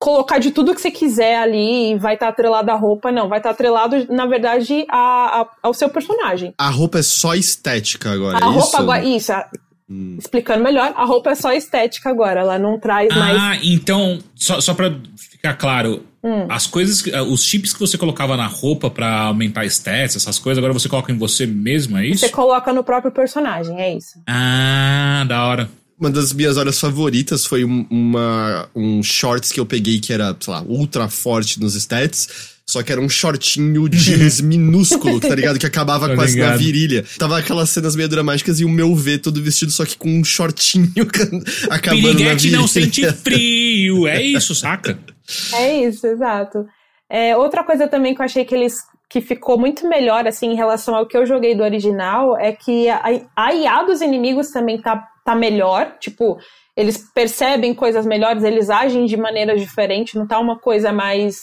colocar 0.00 0.38
de 0.38 0.50
tudo 0.50 0.74
que 0.74 0.80
você 0.80 0.90
quiser 0.90 1.36
ali 1.36 1.92
e 1.92 1.98
vai 1.98 2.14
estar 2.14 2.26
tá 2.26 2.32
atrelado 2.32 2.70
à 2.70 2.74
roupa, 2.74 3.12
não. 3.12 3.28
Vai 3.28 3.38
estar 3.38 3.50
tá 3.50 3.54
atrelado, 3.54 4.06
na 4.08 4.24
verdade, 4.24 4.86
a, 4.88 5.42
a, 5.42 5.48
ao 5.62 5.74
seu 5.74 5.90
personagem. 5.90 6.54
A 6.56 6.70
roupa 6.70 6.98
é 6.98 7.02
só 7.02 7.34
estética 7.34 8.10
agora, 8.10 8.38
a 8.38 8.40
é 8.40 8.44
roupa 8.44 8.66
isso? 8.66 8.76
agora, 8.78 9.04
isso. 9.04 9.32
Hum. 9.88 10.16
Explicando 10.18 10.64
melhor, 10.64 10.94
a 10.96 11.04
roupa 11.04 11.30
é 11.30 11.34
só 11.34 11.52
estética 11.52 12.08
agora, 12.08 12.40
ela 12.40 12.58
não 12.58 12.78
traz 12.78 13.10
ah, 13.12 13.18
mais. 13.18 13.36
Ah, 13.38 13.58
então, 13.62 14.18
só, 14.34 14.60
só 14.60 14.72
pra 14.72 14.94
ficar 15.16 15.54
claro, 15.54 16.06
hum. 16.24 16.46
as 16.48 16.66
coisas, 16.66 17.06
eh, 17.06 17.20
os 17.20 17.42
chips 17.42 17.72
que 17.72 17.80
você 17.80 17.98
colocava 17.98 18.36
na 18.36 18.46
roupa 18.46 18.88
para 18.88 19.22
aumentar 19.22 19.66
stats, 19.66 20.16
essas 20.16 20.38
coisas, 20.38 20.58
agora 20.58 20.72
você 20.72 20.88
coloca 20.88 21.12
em 21.12 21.18
você 21.18 21.44
mesmo, 21.44 21.98
é 21.98 22.06
isso? 22.06 22.20
Você 22.20 22.28
coloca 22.30 22.72
no 22.72 22.84
próprio 22.84 23.12
personagem, 23.12 23.80
é 23.80 23.94
isso. 23.94 24.18
Ah, 24.26 25.24
da 25.28 25.44
hora. 25.44 25.79
Uma 26.00 26.10
das 26.10 26.32
minhas 26.32 26.56
horas 26.56 26.80
favoritas 26.80 27.44
foi 27.44 27.62
uma, 27.62 28.68
um 28.74 29.02
shorts 29.02 29.52
que 29.52 29.60
eu 29.60 29.66
peguei 29.66 30.00
que 30.00 30.12
era, 30.12 30.34
sei 30.40 30.52
lá, 30.52 30.62
ultra 30.62 31.08
forte 31.08 31.60
nos 31.60 31.74
stats 31.74 32.58
só 32.70 32.84
que 32.84 32.92
era 32.92 33.00
um 33.00 33.08
shortinho 33.08 33.88
jeans 33.90 34.40
minúsculo, 34.40 35.18
tá 35.18 35.34
ligado? 35.34 35.58
Que 35.58 35.66
acabava 35.66 36.08
Tô 36.08 36.14
quase 36.14 36.34
ligado. 36.34 36.50
na 36.50 36.56
virilha. 36.56 37.04
Tava 37.18 37.36
aquelas 37.36 37.68
cenas 37.70 37.96
meio 37.96 38.08
dramáticas 38.08 38.60
e 38.60 38.64
o 38.64 38.68
meu 38.68 38.94
V 38.94 39.18
todo 39.18 39.42
vestido, 39.42 39.72
só 39.72 39.84
que 39.84 39.96
com 39.96 40.08
um 40.08 40.22
shortinho 40.22 40.88
acabando 41.68 42.16
Piriguete 42.16 42.24
na 42.24 42.34
virilha. 42.34 42.58
não 42.58 42.68
sente 42.68 43.12
frio, 43.12 44.06
é 44.06 44.22
isso, 44.22 44.54
saca? 44.54 44.96
É 45.52 45.84
isso, 45.84 46.06
exato. 46.06 46.64
É, 47.08 47.36
outra 47.36 47.64
coisa 47.64 47.88
também 47.88 48.14
que 48.14 48.20
eu 48.20 48.24
achei 48.24 48.44
que 48.44 48.54
eles 48.54 48.74
que 49.08 49.20
ficou 49.20 49.58
muito 49.58 49.88
melhor 49.88 50.24
assim 50.28 50.52
em 50.52 50.54
relação 50.54 50.94
ao 50.94 51.04
que 51.04 51.16
eu 51.16 51.26
joguei 51.26 51.56
do 51.56 51.64
original 51.64 52.38
é 52.38 52.52
que 52.52 52.88
a, 52.88 53.02
a 53.34 53.52
IA 53.52 53.82
dos 53.82 54.00
inimigos 54.00 54.50
também 54.50 54.80
tá, 54.80 55.04
tá 55.30 55.34
melhor, 55.34 55.96
tipo, 55.98 56.38
eles 56.76 56.98
percebem 57.14 57.74
coisas 57.74 58.04
melhores, 58.04 58.42
eles 58.42 58.70
agem 58.70 59.06
de 59.06 59.16
maneira 59.16 59.56
diferente, 59.56 60.16
não 60.16 60.26
tá 60.26 60.38
uma 60.38 60.58
coisa 60.58 60.92
mais 60.92 61.38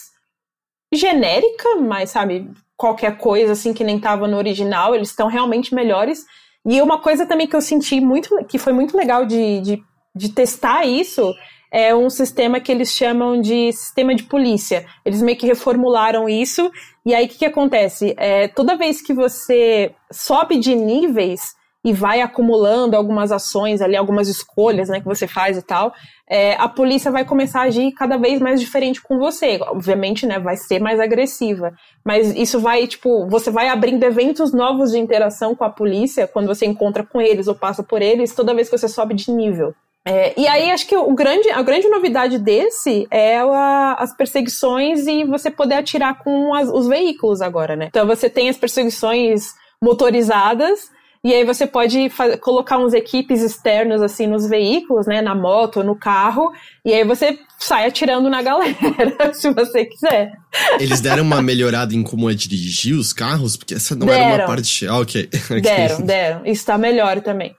genérica, 0.92 1.76
mas 1.76 2.10
sabe, 2.10 2.50
qualquer 2.76 3.16
coisa 3.16 3.52
assim 3.52 3.72
que 3.72 3.84
nem 3.84 3.98
tava 3.98 4.28
no 4.28 4.36
original, 4.36 4.94
eles 4.94 5.08
estão 5.08 5.28
realmente 5.28 5.74
melhores. 5.74 6.24
E 6.66 6.80
uma 6.82 7.00
coisa 7.00 7.26
também 7.26 7.46
que 7.46 7.56
eu 7.56 7.60
senti 7.60 8.00
muito, 8.00 8.30
que 8.46 8.58
foi 8.58 8.72
muito 8.72 8.96
legal 8.96 9.24
de, 9.24 9.60
de, 9.60 9.82
de 10.14 10.32
testar 10.32 10.84
isso, 10.84 11.32
é 11.70 11.94
um 11.94 12.08
sistema 12.08 12.60
que 12.60 12.72
eles 12.72 12.92
chamam 12.92 13.40
de 13.40 13.72
sistema 13.72 14.14
de 14.14 14.24
polícia. 14.24 14.86
Eles 15.04 15.22
meio 15.22 15.36
que 15.36 15.46
reformularam 15.46 16.28
isso, 16.28 16.70
e 17.06 17.14
aí 17.14 17.26
o 17.26 17.28
que, 17.28 17.38
que 17.38 17.46
acontece? 17.46 18.14
É, 18.18 18.48
toda 18.48 18.76
vez 18.76 19.00
que 19.00 19.14
você 19.14 19.94
sobe 20.10 20.58
de 20.58 20.74
níveis, 20.74 21.57
e 21.88 21.92
vai 21.92 22.20
acumulando 22.20 22.94
algumas 22.94 23.32
ações 23.32 23.80
ali, 23.80 23.96
algumas 23.96 24.28
escolhas, 24.28 24.90
né, 24.90 25.00
que 25.00 25.06
você 25.06 25.26
faz 25.26 25.56
e 25.56 25.62
tal, 25.62 25.94
é, 26.28 26.54
a 26.56 26.68
polícia 26.68 27.10
vai 27.10 27.24
começar 27.24 27.60
a 27.60 27.64
agir 27.64 27.92
cada 27.92 28.18
vez 28.18 28.38
mais 28.40 28.60
diferente 28.60 29.00
com 29.00 29.18
você. 29.18 29.58
Obviamente, 29.62 30.26
né, 30.26 30.38
vai 30.38 30.54
ser 30.54 30.80
mais 30.80 31.00
agressiva. 31.00 31.72
Mas 32.04 32.34
isso 32.36 32.60
vai, 32.60 32.86
tipo, 32.86 33.26
você 33.28 33.50
vai 33.50 33.68
abrindo 33.68 34.04
eventos 34.04 34.52
novos 34.52 34.90
de 34.90 34.98
interação 34.98 35.54
com 35.54 35.64
a 35.64 35.70
polícia 35.70 36.26
quando 36.26 36.46
você 36.46 36.66
encontra 36.66 37.02
com 37.02 37.22
eles 37.22 37.48
ou 37.48 37.54
passa 37.54 37.82
por 37.82 38.02
eles, 38.02 38.34
toda 38.34 38.54
vez 38.54 38.68
que 38.68 38.76
você 38.76 38.88
sobe 38.88 39.14
de 39.14 39.32
nível. 39.32 39.74
É, 40.04 40.38
e 40.38 40.46
aí 40.46 40.70
acho 40.70 40.86
que 40.86 40.96
o 40.96 41.14
grande, 41.14 41.50
a 41.50 41.62
grande 41.62 41.88
novidade 41.88 42.38
desse 42.38 43.06
é 43.10 43.38
a, 43.38 43.96
as 43.98 44.14
perseguições 44.14 45.06
e 45.06 45.24
você 45.24 45.50
poder 45.50 45.76
atirar 45.76 46.22
com 46.22 46.54
as, 46.54 46.68
os 46.68 46.86
veículos 46.86 47.40
agora, 47.40 47.74
né? 47.74 47.86
Então 47.88 48.06
você 48.06 48.28
tem 48.28 48.50
as 48.50 48.58
perseguições 48.58 49.54
motorizadas 49.82 50.90
e 51.24 51.34
aí 51.34 51.44
você 51.44 51.66
pode 51.66 52.10
colocar 52.40 52.78
uns 52.78 52.92
equipes 52.92 53.42
externos 53.42 54.00
assim 54.02 54.26
nos 54.26 54.48
veículos, 54.48 55.06
né, 55.06 55.20
na 55.20 55.34
moto, 55.34 55.82
no 55.82 55.98
carro, 55.98 56.52
e 56.84 56.92
aí 56.92 57.04
você 57.04 57.38
sai 57.58 57.86
atirando 57.86 58.30
na 58.30 58.40
galera, 58.42 59.32
se 59.32 59.52
você 59.52 59.84
quiser. 59.84 60.32
Eles 60.78 61.00
deram 61.00 61.22
uma 61.22 61.42
melhorada 61.42 61.94
em 61.94 62.02
como 62.02 62.30
é 62.30 62.34
dirigir 62.34 62.94
os 62.94 63.12
carros, 63.12 63.56
porque 63.56 63.74
essa 63.74 63.94
não 63.94 64.06
deram. 64.06 64.22
era 64.22 64.42
uma 64.42 64.46
parte. 64.46 64.86
Ah, 64.86 64.98
ok. 65.00 65.28
Deram, 65.60 66.00
deram. 66.02 66.46
Isso 66.46 66.64
tá 66.64 66.78
melhor 66.78 67.20
também. 67.20 67.54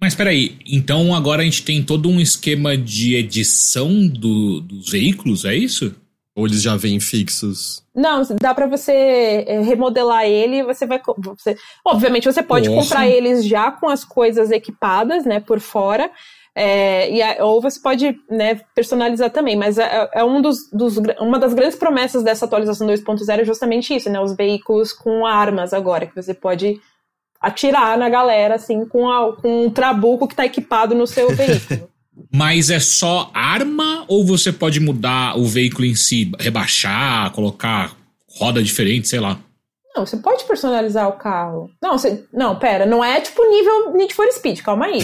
Mas 0.00 0.14
peraí, 0.14 0.58
então 0.66 1.14
agora 1.14 1.42
a 1.42 1.44
gente 1.44 1.62
tem 1.62 1.82
todo 1.82 2.08
um 2.08 2.20
esquema 2.20 2.76
de 2.76 3.14
edição 3.14 4.06
do, 4.06 4.60
dos 4.60 4.90
veículos, 4.90 5.44
é 5.44 5.54
isso? 5.54 5.94
Ou 6.36 6.46
eles 6.46 6.60
já 6.60 6.76
vêm 6.76 6.98
fixos? 6.98 7.84
Não, 7.94 8.22
dá 8.40 8.52
para 8.52 8.66
você 8.66 9.44
eh, 9.46 9.60
remodelar 9.60 10.24
ele, 10.24 10.64
você 10.64 10.84
vai. 10.84 11.00
Você, 11.18 11.56
obviamente, 11.84 12.24
você 12.24 12.42
pode 12.42 12.68
Nossa. 12.68 12.82
comprar 12.82 13.06
eles 13.06 13.46
já 13.46 13.70
com 13.70 13.88
as 13.88 14.04
coisas 14.04 14.50
equipadas, 14.50 15.24
né, 15.24 15.38
por 15.38 15.60
fora. 15.60 16.10
É, 16.56 17.10
e 17.10 17.42
ou 17.42 17.60
você 17.60 17.80
pode 17.80 18.16
né, 18.30 18.60
personalizar 18.74 19.28
também, 19.30 19.56
mas 19.56 19.76
é, 19.76 20.08
é 20.12 20.24
um 20.24 20.40
dos, 20.40 20.70
dos, 20.72 20.96
uma 21.18 21.36
das 21.36 21.52
grandes 21.52 21.76
promessas 21.76 22.22
dessa 22.22 22.44
atualização 22.44 22.86
2.0 22.86 23.40
é 23.40 23.44
justamente 23.44 23.94
isso, 23.94 24.08
né? 24.08 24.20
Os 24.20 24.36
veículos 24.36 24.92
com 24.92 25.26
armas 25.26 25.72
agora, 25.72 26.06
que 26.06 26.14
você 26.14 26.32
pode 26.32 26.80
atirar 27.40 27.98
na 27.98 28.08
galera, 28.08 28.54
assim, 28.54 28.86
com, 28.86 29.10
a, 29.10 29.36
com 29.36 29.66
um 29.66 29.70
trabuco 29.70 30.26
que 30.28 30.32
está 30.32 30.46
equipado 30.46 30.94
no 30.94 31.06
seu 31.06 31.28
veículo. 31.34 31.90
Mas 32.32 32.70
é 32.70 32.80
só 32.80 33.30
arma 33.34 34.04
ou 34.08 34.24
você 34.24 34.52
pode 34.52 34.80
mudar 34.80 35.38
o 35.38 35.46
veículo 35.46 35.84
em 35.84 35.94
si, 35.94 36.30
rebaixar, 36.38 37.30
colocar 37.32 37.96
roda 38.38 38.62
diferente, 38.62 39.08
sei 39.08 39.20
lá? 39.20 39.38
Não, 39.96 40.04
você 40.04 40.16
pode 40.16 40.42
personalizar 40.44 41.08
o 41.08 41.12
carro. 41.12 41.70
Não, 41.80 41.96
você, 41.96 42.24
não, 42.32 42.56
pera, 42.56 42.84
não 42.84 43.04
é 43.04 43.20
tipo 43.20 43.48
nível 43.48 43.94
Need 43.94 44.12
for 44.12 44.26
Speed, 44.32 44.60
calma 44.60 44.86
aí. 44.86 44.98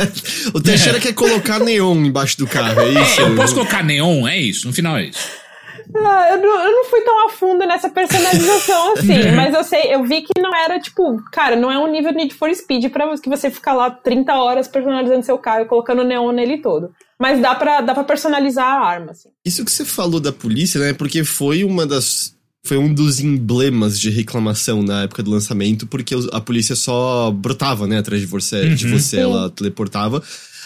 o 0.52 0.60
Teixeira 0.60 0.98
é. 0.98 1.00
quer 1.00 1.14
colocar 1.14 1.58
neon 1.58 2.04
embaixo 2.04 2.36
do 2.36 2.46
carro, 2.46 2.80
é 2.80 2.90
isso? 2.90 3.20
É, 3.20 3.24
eu 3.24 3.34
posso 3.34 3.54
colocar 3.54 3.82
neon, 3.82 4.28
é 4.28 4.36
isso, 4.36 4.66
no 4.66 4.74
final 4.74 4.98
é 4.98 5.04
isso. 5.04 5.45
Ah, 5.94 6.28
eu, 6.30 6.42
não, 6.42 6.64
eu 6.64 6.72
não 6.72 6.84
fui 6.86 7.00
tão 7.02 7.26
a 7.26 7.30
fundo 7.30 7.66
nessa 7.66 7.88
personalização 7.88 8.94
assim, 8.98 9.30
mas 9.34 9.54
eu 9.54 9.64
sei, 9.64 9.94
eu 9.94 10.04
vi 10.04 10.22
que 10.22 10.40
não 10.40 10.54
era 10.54 10.78
tipo, 10.80 11.22
cara, 11.32 11.56
não 11.56 11.70
é 11.70 11.78
um 11.78 11.90
nível 11.90 12.12
Need 12.12 12.34
for 12.34 12.52
Speed 12.54 12.90
pra 12.90 13.16
que 13.18 13.28
você 13.28 13.50
ficar 13.50 13.72
lá 13.72 13.90
30 13.90 14.32
horas 14.34 14.68
personalizando 14.68 15.24
seu 15.24 15.38
carro 15.38 15.62
e 15.62 15.66
colocando 15.66 16.04
neon 16.04 16.32
nele 16.32 16.60
todo. 16.60 16.90
Mas 17.18 17.40
dá 17.40 17.54
pra, 17.54 17.80
dá 17.80 17.94
pra 17.94 18.04
personalizar 18.04 18.66
a 18.66 18.86
arma, 18.86 19.12
assim. 19.12 19.30
Isso 19.44 19.64
que 19.64 19.72
você 19.72 19.84
falou 19.84 20.20
da 20.20 20.32
polícia, 20.32 20.78
né? 20.80 20.92
Porque 20.92 21.24
foi 21.24 21.64
uma 21.64 21.86
das. 21.86 22.34
Foi 22.62 22.76
um 22.76 22.92
dos 22.92 23.20
emblemas 23.20 23.98
de 23.98 24.10
reclamação 24.10 24.82
na 24.82 25.04
época 25.04 25.22
do 25.22 25.30
lançamento, 25.30 25.86
porque 25.86 26.14
a 26.32 26.40
polícia 26.40 26.74
só 26.74 27.30
brotava, 27.30 27.86
né, 27.86 27.98
atrás 27.98 28.20
de 28.20 28.26
você, 28.26 28.62
uhum. 28.62 28.74
de 28.74 28.88
você, 28.88 29.20
ela 29.20 29.48
teleportava. 29.50 30.20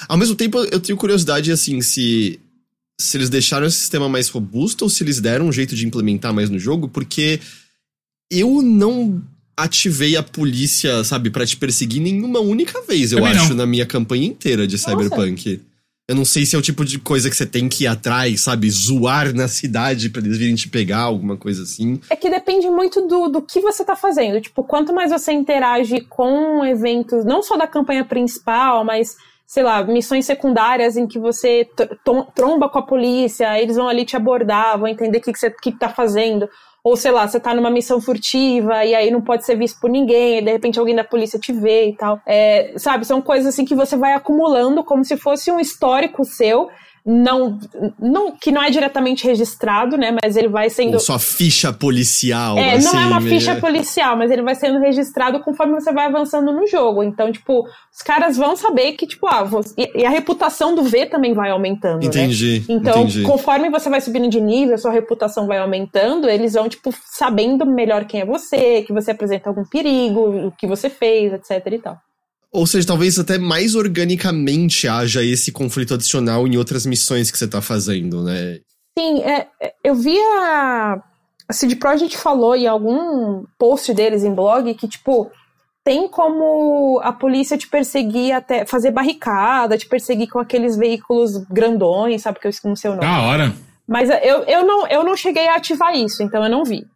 Ao 0.08 0.16
mesmo 0.16 0.34
tempo, 0.34 0.58
eu 0.72 0.80
tenho 0.80 0.96
curiosidade, 0.96 1.52
assim, 1.52 1.82
se 1.82 2.40
se 3.00 3.16
eles 3.16 3.30
deixaram 3.30 3.66
esse 3.66 3.78
sistema 3.78 4.08
mais 4.08 4.28
robusto 4.28 4.82
ou 4.82 4.90
se 4.90 5.02
eles 5.02 5.20
deram 5.20 5.48
um 5.48 5.52
jeito 5.52 5.74
de 5.74 5.86
implementar 5.86 6.34
mais 6.34 6.50
no 6.50 6.58
jogo, 6.58 6.88
porque 6.88 7.40
eu 8.30 8.62
não 8.62 9.22
ativei 9.56 10.16
a 10.16 10.22
polícia, 10.22 11.02
sabe, 11.04 11.30
para 11.30 11.46
te 11.46 11.56
perseguir 11.56 12.00
nenhuma 12.00 12.40
única 12.40 12.80
vez, 12.82 13.12
eu 13.12 13.18
Também 13.18 13.32
acho, 13.36 13.50
não. 13.50 13.56
na 13.56 13.66
minha 13.66 13.86
campanha 13.86 14.26
inteira 14.26 14.66
de 14.66 14.76
Nossa. 14.76 14.90
Cyberpunk. 14.90 15.60
Eu 16.08 16.16
não 16.16 16.24
sei 16.24 16.44
se 16.44 16.56
é 16.56 16.58
o 16.58 16.62
tipo 16.62 16.84
de 16.84 16.98
coisa 16.98 17.30
que 17.30 17.36
você 17.36 17.46
tem 17.46 17.68
que 17.68 17.84
ir 17.84 17.86
atrás, 17.86 18.40
sabe? 18.40 18.68
Zoar 18.68 19.32
na 19.32 19.46
cidade 19.46 20.10
para 20.10 20.20
eles 20.20 20.38
virem 20.38 20.56
te 20.56 20.68
pegar, 20.68 21.02
alguma 21.02 21.36
coisa 21.36 21.62
assim. 21.62 22.00
É 22.10 22.16
que 22.16 22.28
depende 22.28 22.68
muito 22.68 23.06
do, 23.06 23.28
do 23.28 23.40
que 23.40 23.60
você 23.60 23.84
tá 23.84 23.94
fazendo. 23.94 24.40
Tipo, 24.40 24.64
quanto 24.64 24.92
mais 24.92 25.12
você 25.12 25.30
interage 25.30 26.00
com 26.02 26.64
eventos, 26.64 27.24
não 27.24 27.44
só 27.44 27.56
da 27.56 27.66
campanha 27.66 28.04
principal, 28.04 28.84
mas 28.84 29.16
sei 29.50 29.64
lá, 29.64 29.82
missões 29.82 30.26
secundárias 30.26 30.96
em 30.96 31.08
que 31.08 31.18
você 31.18 31.68
tromba 32.36 32.68
com 32.68 32.78
a 32.78 32.86
polícia, 32.86 33.60
eles 33.60 33.74
vão 33.74 33.88
ali 33.88 34.04
te 34.04 34.14
abordar, 34.14 34.78
vão 34.78 34.86
entender 34.86 35.18
o 35.18 35.20
que, 35.20 35.32
que 35.32 35.38
você 35.40 35.50
que 35.50 35.72
tá 35.72 35.88
fazendo. 35.88 36.48
Ou, 36.84 36.96
sei 36.96 37.10
lá, 37.10 37.26
você 37.26 37.40
tá 37.40 37.52
numa 37.52 37.68
missão 37.68 38.00
furtiva 38.00 38.84
e 38.84 38.94
aí 38.94 39.10
não 39.10 39.20
pode 39.20 39.44
ser 39.44 39.56
visto 39.56 39.80
por 39.80 39.90
ninguém, 39.90 40.38
e 40.38 40.42
de 40.42 40.52
repente 40.52 40.78
alguém 40.78 40.94
da 40.94 41.02
polícia 41.02 41.36
te 41.36 41.52
vê 41.52 41.88
e 41.88 41.96
tal. 41.96 42.20
É, 42.24 42.74
sabe, 42.76 43.04
são 43.04 43.20
coisas 43.20 43.52
assim 43.52 43.64
que 43.64 43.74
você 43.74 43.96
vai 43.96 44.12
acumulando 44.12 44.84
como 44.84 45.04
se 45.04 45.16
fosse 45.16 45.50
um 45.50 45.58
histórico 45.58 46.24
seu. 46.24 46.68
Não, 47.04 47.58
não 47.98 48.32
que 48.32 48.50
não 48.52 48.62
é 48.62 48.70
diretamente 48.70 49.26
registrado, 49.26 49.96
né? 49.96 50.16
Mas 50.22 50.36
ele 50.36 50.48
vai 50.48 50.68
sendo. 50.70 50.94
Ou 50.94 51.00
sua 51.00 51.18
ficha 51.18 51.72
policial. 51.72 52.58
É, 52.58 52.72
assim, 52.74 52.84
não 52.92 53.00
é 53.02 53.06
uma 53.06 53.20
meio- 53.20 53.34
ficha 53.38 53.56
policial, 53.56 54.16
mas 54.16 54.30
ele 54.30 54.42
vai 54.42 54.54
sendo 54.54 54.78
registrado 54.78 55.40
conforme 55.40 55.74
você 55.74 55.92
vai 55.92 56.06
avançando 56.06 56.52
no 56.52 56.66
jogo. 56.66 57.02
Então, 57.02 57.30
tipo, 57.32 57.62
os 57.62 58.02
caras 58.04 58.36
vão 58.36 58.56
saber 58.56 58.92
que, 58.92 59.06
tipo, 59.06 59.26
ah, 59.26 59.42
você- 59.42 59.74
e, 59.94 60.04
a 60.04 60.10
reputação 60.10 60.74
do 60.74 60.82
V 60.82 61.06
também 61.06 61.32
vai 61.32 61.50
aumentando, 61.50 62.00
né? 62.02 62.06
Entendi. 62.06 62.64
Então, 62.68 63.00
entendi. 63.02 63.22
conforme 63.22 63.70
você 63.70 63.88
vai 63.88 64.00
subindo 64.00 64.28
de 64.28 64.40
nível, 64.40 64.76
sua 64.78 64.90
reputação 64.92 65.46
vai 65.46 65.58
aumentando, 65.58 66.28
eles 66.28 66.54
vão, 66.54 66.68
tipo, 66.68 66.92
sabendo 67.06 67.64
melhor 67.66 68.04
quem 68.04 68.20
é 68.20 68.24
você, 68.26 68.82
que 68.82 68.92
você 68.92 69.10
apresenta 69.10 69.48
algum 69.48 69.64
perigo, 69.64 70.46
o 70.48 70.52
que 70.52 70.66
você 70.66 70.88
fez, 70.90 71.32
etc 71.32 71.66
e 71.72 71.78
tal. 71.78 71.98
Ou 72.52 72.66
seja, 72.66 72.86
talvez 72.86 73.18
até 73.18 73.38
mais 73.38 73.74
organicamente 73.74 74.88
haja 74.88 75.22
esse 75.24 75.52
conflito 75.52 75.94
adicional 75.94 76.46
em 76.46 76.56
outras 76.56 76.84
missões 76.84 77.30
que 77.30 77.38
você 77.38 77.46
tá 77.46 77.62
fazendo, 77.62 78.24
né? 78.24 78.58
Sim, 78.98 79.22
é, 79.22 79.46
é, 79.60 79.72
eu 79.84 79.94
vi 79.94 80.18
a, 80.18 81.00
a 81.48 81.52
CD 81.52 81.76
Projekt 81.76 82.16
falou 82.16 82.56
em 82.56 82.66
algum 82.66 83.44
post 83.56 83.94
deles 83.94 84.24
em 84.24 84.34
blog 84.34 84.74
que, 84.74 84.88
tipo, 84.88 85.30
tem 85.84 86.08
como 86.08 87.00
a 87.02 87.12
polícia 87.12 87.56
te 87.56 87.68
perseguir 87.68 88.32
até 88.32 88.66
fazer 88.66 88.90
barricada, 88.90 89.78
te 89.78 89.88
perseguir 89.88 90.28
com 90.28 90.38
aqueles 90.38 90.76
veículos 90.76 91.38
grandões, 91.50 92.22
sabe? 92.22 92.40
Que 92.40 92.48
eu 92.48 92.52
não 92.64 92.76
sei 92.76 92.90
o 92.90 92.94
nome. 92.94 93.06
Da 93.06 93.22
hora. 93.22 93.54
Mas 93.86 94.08
eu, 94.08 94.44
eu, 94.44 94.66
não, 94.66 94.86
eu 94.88 95.02
não 95.02 95.16
cheguei 95.16 95.48
a 95.48 95.56
ativar 95.56 95.96
isso, 95.96 96.22
então 96.22 96.44
eu 96.44 96.50
não 96.50 96.64
vi. 96.64 96.86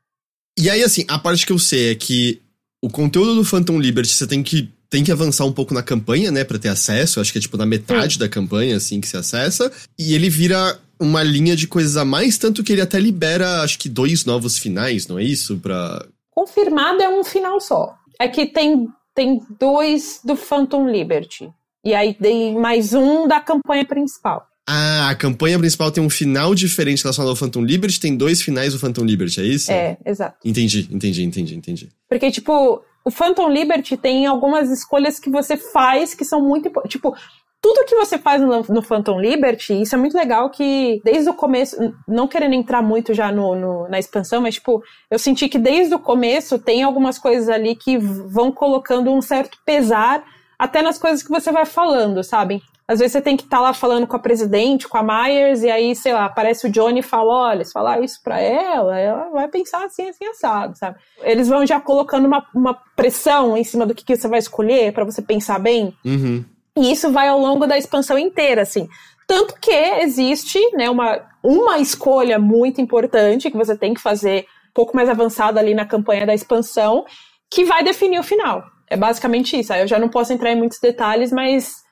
E 0.57 0.71
aí, 0.71 0.83
assim, 0.83 1.05
a 1.09 1.19
parte 1.19 1.45
que 1.45 1.53
eu 1.53 1.59
sei 1.59 1.91
é 1.91 1.95
que 1.95 2.41
o 2.81 2.89
conteúdo 2.89 3.35
do 3.35 3.45
Phantom 3.45 3.81
Liberty 3.81 4.11
você 4.11 4.27
tem 4.27 4.43
que, 4.43 4.71
tem 4.89 5.03
que 5.03 5.13
avançar 5.13 5.45
um 5.45 5.53
pouco 5.53 5.75
na 5.75 5.83
campanha, 5.83 6.31
né, 6.31 6.45
pra 6.45 6.59
ter 6.59 6.69
acesso. 6.69 7.21
Acho 7.21 7.33
que 7.33 7.39
é 7.39 7.41
tipo 7.41 7.57
na 7.57 7.67
metade 7.67 8.19
da 8.19 8.29
campanha, 8.29 8.77
assim, 8.77 9.01
que 9.01 9.09
se 9.09 9.17
acessa. 9.17 9.71
E 9.99 10.15
ele 10.15 10.29
vira 10.29 10.79
uma 10.99 11.23
linha 11.23 11.57
de 11.57 11.67
coisas 11.67 11.97
a 11.97 12.05
mais, 12.05 12.39
tanto 12.39 12.63
que 12.63 12.73
ele 12.73 12.81
até 12.81 12.99
libera, 12.99 13.63
acho 13.63 13.79
que 13.79 13.89
dois 13.89 14.25
novos 14.25 14.59
finais, 14.59 15.07
não 15.07 15.19
é 15.19 15.25
isso? 15.25 15.59
Pra. 15.59 16.07
Confirmado 16.31 17.03
é 17.03 17.09
um 17.09 17.25
final 17.25 17.61
só. 17.61 17.95
É 18.19 18.29
que 18.29 18.47
tem, 18.47 18.89
tem 19.15 19.41
dois 19.59 20.21
do 20.25 20.37
Phantom 20.37 20.89
Liberty. 20.89 21.51
E 21.85 21.93
aí 21.93 22.15
tem 22.15 22.55
mais 22.55 22.95
um 22.95 23.29
da 23.29 23.41
campanha 23.41 23.85
principal. 23.85 24.47
Ah, 24.67 25.11
a 25.11 25.15
campanha 25.15 25.59
principal 25.59 25.91
tem 25.91 26.03
um 26.03 26.09
final 26.09 26.55
diferente 26.55 27.03
relacionado 27.03 27.29
ao 27.29 27.37
Phantom 27.37 27.63
Liberty, 27.63 28.01
tem 28.01 28.17
dois 28.17 28.41
finais 28.41 28.73
do 28.73 28.79
Phantom 28.79 29.05
Liberty, 29.05 29.41
é 29.41 29.45
isso? 29.45 29.71
É, 29.71 29.99
exato. 30.07 30.39
Entendi, 30.43 30.89
entendi, 30.91 31.23
entendi, 31.23 31.55
entendi. 31.55 31.89
Porque, 32.09 32.31
tipo, 32.31 32.83
o 33.05 33.11
Phantom 33.11 33.49
Liberty 33.49 33.97
tem 33.97 34.27
algumas 34.27 34.71
escolhas 34.71 35.19
que 35.21 35.31
você 35.31 35.57
faz 35.57 36.15
que 36.15 36.25
são 36.25 36.41
muito. 36.41 36.71
Tipo, 36.89 37.15
tudo 37.61 37.85
que 37.87 37.95
você 37.97 38.19
faz 38.19 38.43
no, 38.43 38.63
no 38.69 38.83
Phantom 38.83 39.19
Liberty, 39.21 39.81
isso 39.83 39.95
é 39.95 39.99
muito 39.99 40.17
legal 40.17 40.51
que 40.51 41.01
desde 41.05 41.31
o 41.31 41.35
começo, 41.35 41.77
não 42.07 42.29
querendo 42.29 42.55
entrar 42.55 42.83
muito 42.83 43.15
já 43.15 43.33
no, 43.33 43.55
no- 43.57 43.89
na 43.89 43.99
expansão, 43.99 44.41
mas, 44.43 44.55
tipo, 44.55 44.83
eu 45.11 45.19
senti 45.19 45.49
que 45.49 45.59
desde 45.59 45.95
o 45.95 45.99
começo 45.99 46.59
tem 46.59 46.83
algumas 46.83 47.19
coisas 47.19 47.49
ali 47.49 47.75
que 47.75 47.97
vão 47.97 48.53
colocando 48.53 49.11
um 49.13 49.23
certo 49.23 49.59
pesar 49.65 50.23
até 50.59 50.83
nas 50.83 50.99
coisas 50.99 51.23
que 51.23 51.31
você 51.31 51.51
vai 51.51 51.65
falando, 51.65 52.23
sabe? 52.23 52.61
Às 52.87 52.99
vezes 52.99 53.13
você 53.13 53.23
tem 53.23 53.37
que 53.37 53.45
estar 53.45 53.61
lá 53.61 53.73
falando 53.73 54.07
com 54.07 54.15
a 54.15 54.19
presidente, 54.19 54.87
com 54.87 54.99
a 54.99 55.03
Myers, 55.03 55.63
e 55.63 55.71
aí, 55.71 55.97
sei 55.97 56.13
lá, 56.13 56.27
aparece 56.27 56.67
o 56.67 56.71
Johnny 56.71 57.01
e 57.01 57.03
fala: 57.03 57.49
olha, 57.49 57.65
se 57.65 57.73
falar 57.73 58.01
isso 58.01 58.21
pra 58.23 58.39
ela, 58.41 58.99
ela 58.99 59.31
vai 59.31 59.49
pensar 59.49 59.85
assim, 59.85 60.09
assim, 60.09 60.27
assado, 60.27 60.77
sabe? 60.77 60.99
Eles 61.23 61.49
vão 61.49 61.67
já 61.67 61.81
colocando 61.81 62.27
uma, 62.27 62.47
uma 62.55 62.75
pressão 62.95 63.57
em 63.57 63.65
cima 63.65 63.87
do 63.87 63.95
que, 63.95 64.05
que 64.05 64.15
você 64.15 64.29
vai 64.29 64.39
escolher 64.39 64.93
pra 64.93 65.05
você 65.05 65.23
pensar 65.23 65.59
bem. 65.59 65.97
Uhum. 66.05 66.45
E 66.77 66.93
isso 66.93 67.11
vai 67.11 67.29
ao 67.29 67.39
longo 67.39 67.67
da 67.67 67.79
expansão 67.79 68.19
inteira, 68.19 68.63
assim. 68.63 68.87
Tanto 69.27 69.55
que 69.59 69.71
existe 69.71 70.59
né, 70.75 70.91
uma, 70.91 71.21
uma 71.43 71.79
escolha 71.79 72.39
muito 72.39 72.83
importante 72.83 73.51
que 73.51 73.57
você 73.57 73.77
tem 73.77 73.95
que 73.95 74.01
fazer 74.01 74.43
um 74.43 74.75
pouco 74.75 74.95
mais 74.95 75.09
avançada 75.09 75.59
ali 75.59 75.73
na 75.73 75.87
campanha 75.87 76.27
da 76.27 76.35
expansão, 76.35 77.07
que 77.51 77.65
vai 77.65 77.83
definir 77.83 78.19
o 78.19 78.25
final. 78.25 78.63
É 78.91 78.97
basicamente 78.97 79.59
isso. 79.59 79.73
Eu 79.73 79.87
já 79.87 79.99
não 79.99 80.11
posso 80.11 80.33
entrar 80.33 80.53
em 80.53 80.57
muitos 80.57 80.79
detalhes, 80.79 81.33
mas 81.33 81.84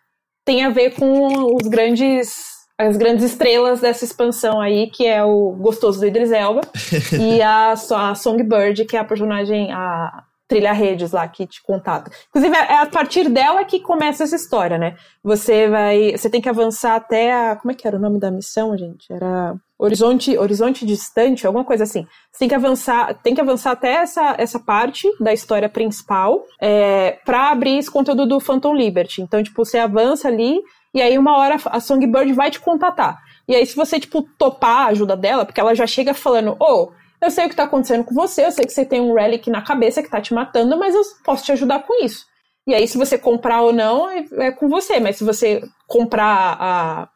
tem 0.45 0.65
a 0.65 0.71
ver 0.71 0.95
com 0.95 1.55
os 1.57 1.69
grandes 1.69 2.53
as 2.79 2.97
grandes 2.97 3.25
estrelas 3.25 3.81
dessa 3.81 4.05
expansão 4.05 4.61
aí, 4.61 4.91
que 4.91 5.07
é 5.07 5.23
o 5.23 5.53
gostoso 5.53 6.01
do 6.01 6.07
Idris 6.07 6.33
Elba 6.33 6.63
e 7.21 7.41
a, 7.41 7.73
a 7.73 8.15
Songbird, 8.15 8.85
que 8.87 8.97
é 8.97 9.01
a 9.01 9.05
personagem, 9.05 9.71
a 9.73 10.25
trilha 10.53 10.73
redes 10.73 11.13
lá 11.13 11.27
que 11.27 11.47
te 11.47 11.63
contata. 11.63 12.11
Inclusive, 12.29 12.55
é 12.55 12.77
a 12.77 12.87
partir 12.87 13.31
dela 13.31 13.65
que 13.65 13.81
começa 13.81 14.25
essa 14.25 14.37
história, 14.37 14.77
né? 14.77 14.97
Você 15.25 15.67
vai. 15.67 16.13
Você 16.13 16.29
tem 16.29 16.43
que 16.43 16.49
avançar 16.49 16.95
até 16.95 17.33
a. 17.33 17.57
Como 17.57 17.73
é 17.73 17.75
que 17.75 17.89
era 17.89 17.97
o 17.97 18.01
nome 18.01 18.21
da 18.21 18.31
missão, 18.31 18.77
gente? 18.77 19.11
Era. 19.11 19.55
Horizonte, 19.79 20.39
horizonte 20.39 20.87
distante, 20.87 21.45
alguma 21.47 21.65
coisa 21.65 21.85
assim. 21.85 22.07
Você 22.31 22.41
tem 22.41 22.49
que 22.49 22.55
avançar, 22.55 23.15
tem 23.21 23.35
que 23.35 23.41
avançar 23.41 23.73
até 23.73 23.95
essa, 23.95 24.37
essa 24.39 24.61
parte 24.61 25.09
da 25.19 25.33
história 25.33 25.69
principal 25.69 26.45
é, 26.61 27.19
para 27.25 27.51
abrir 27.51 27.79
esse 27.79 27.91
conteúdo 27.91 28.25
do 28.25 28.39
Phantom 28.39 28.75
Liberty. 28.75 29.23
Então, 29.23 29.43
tipo, 29.43 29.65
você 29.65 29.79
avança 29.79 30.29
ali 30.29 30.61
e 30.95 31.03
aí 31.03 31.19
uma 31.19 31.37
hora 31.37 31.57
a 31.65 31.81
Songbird 31.81 32.33
vai 32.33 32.51
te 32.51 32.61
contatar. 32.61 33.19
E 33.49 33.57
aí, 33.57 33.67
se 33.67 33.75
você, 33.75 33.99
tipo, 33.99 34.23
topar 34.39 34.83
a 34.83 34.91
ajuda 34.91 35.17
dela, 35.17 35.45
porque 35.45 35.61
ela 35.61 35.75
já 35.75 35.87
chega 35.87 36.15
falando, 36.15 36.57
ô, 36.61 36.93
eu 37.23 37.31
sei 37.31 37.47
o 37.47 37.49
que 37.49 37.57
tá 37.57 37.63
acontecendo 37.63 38.05
com 38.05 38.15
você, 38.15 38.45
eu 38.45 38.51
sei 38.51 38.67
que 38.67 38.73
você 38.73 38.85
tem 38.85 39.01
um 39.01 39.15
relic 39.15 39.49
na 39.49 39.63
cabeça 39.63 40.03
que 40.03 40.11
tá 40.11 40.21
te 40.21 40.35
matando, 40.35 40.77
mas 40.77 40.95
eu 40.95 41.03
posso 41.25 41.45
te 41.45 41.53
ajudar 41.53 41.85
com 41.85 42.05
isso. 42.05 42.27
E 42.67 42.75
aí, 42.75 42.87
se 42.87 42.99
você 42.99 43.17
comprar 43.17 43.63
ou 43.63 43.73
não, 43.73 44.09
é, 44.11 44.25
é 44.39 44.51
com 44.53 44.69
você. 44.69 45.01
Mas 45.01 45.17
se 45.17 45.25
você 45.25 45.63
comprar 45.87 46.57
a, 46.61 47.09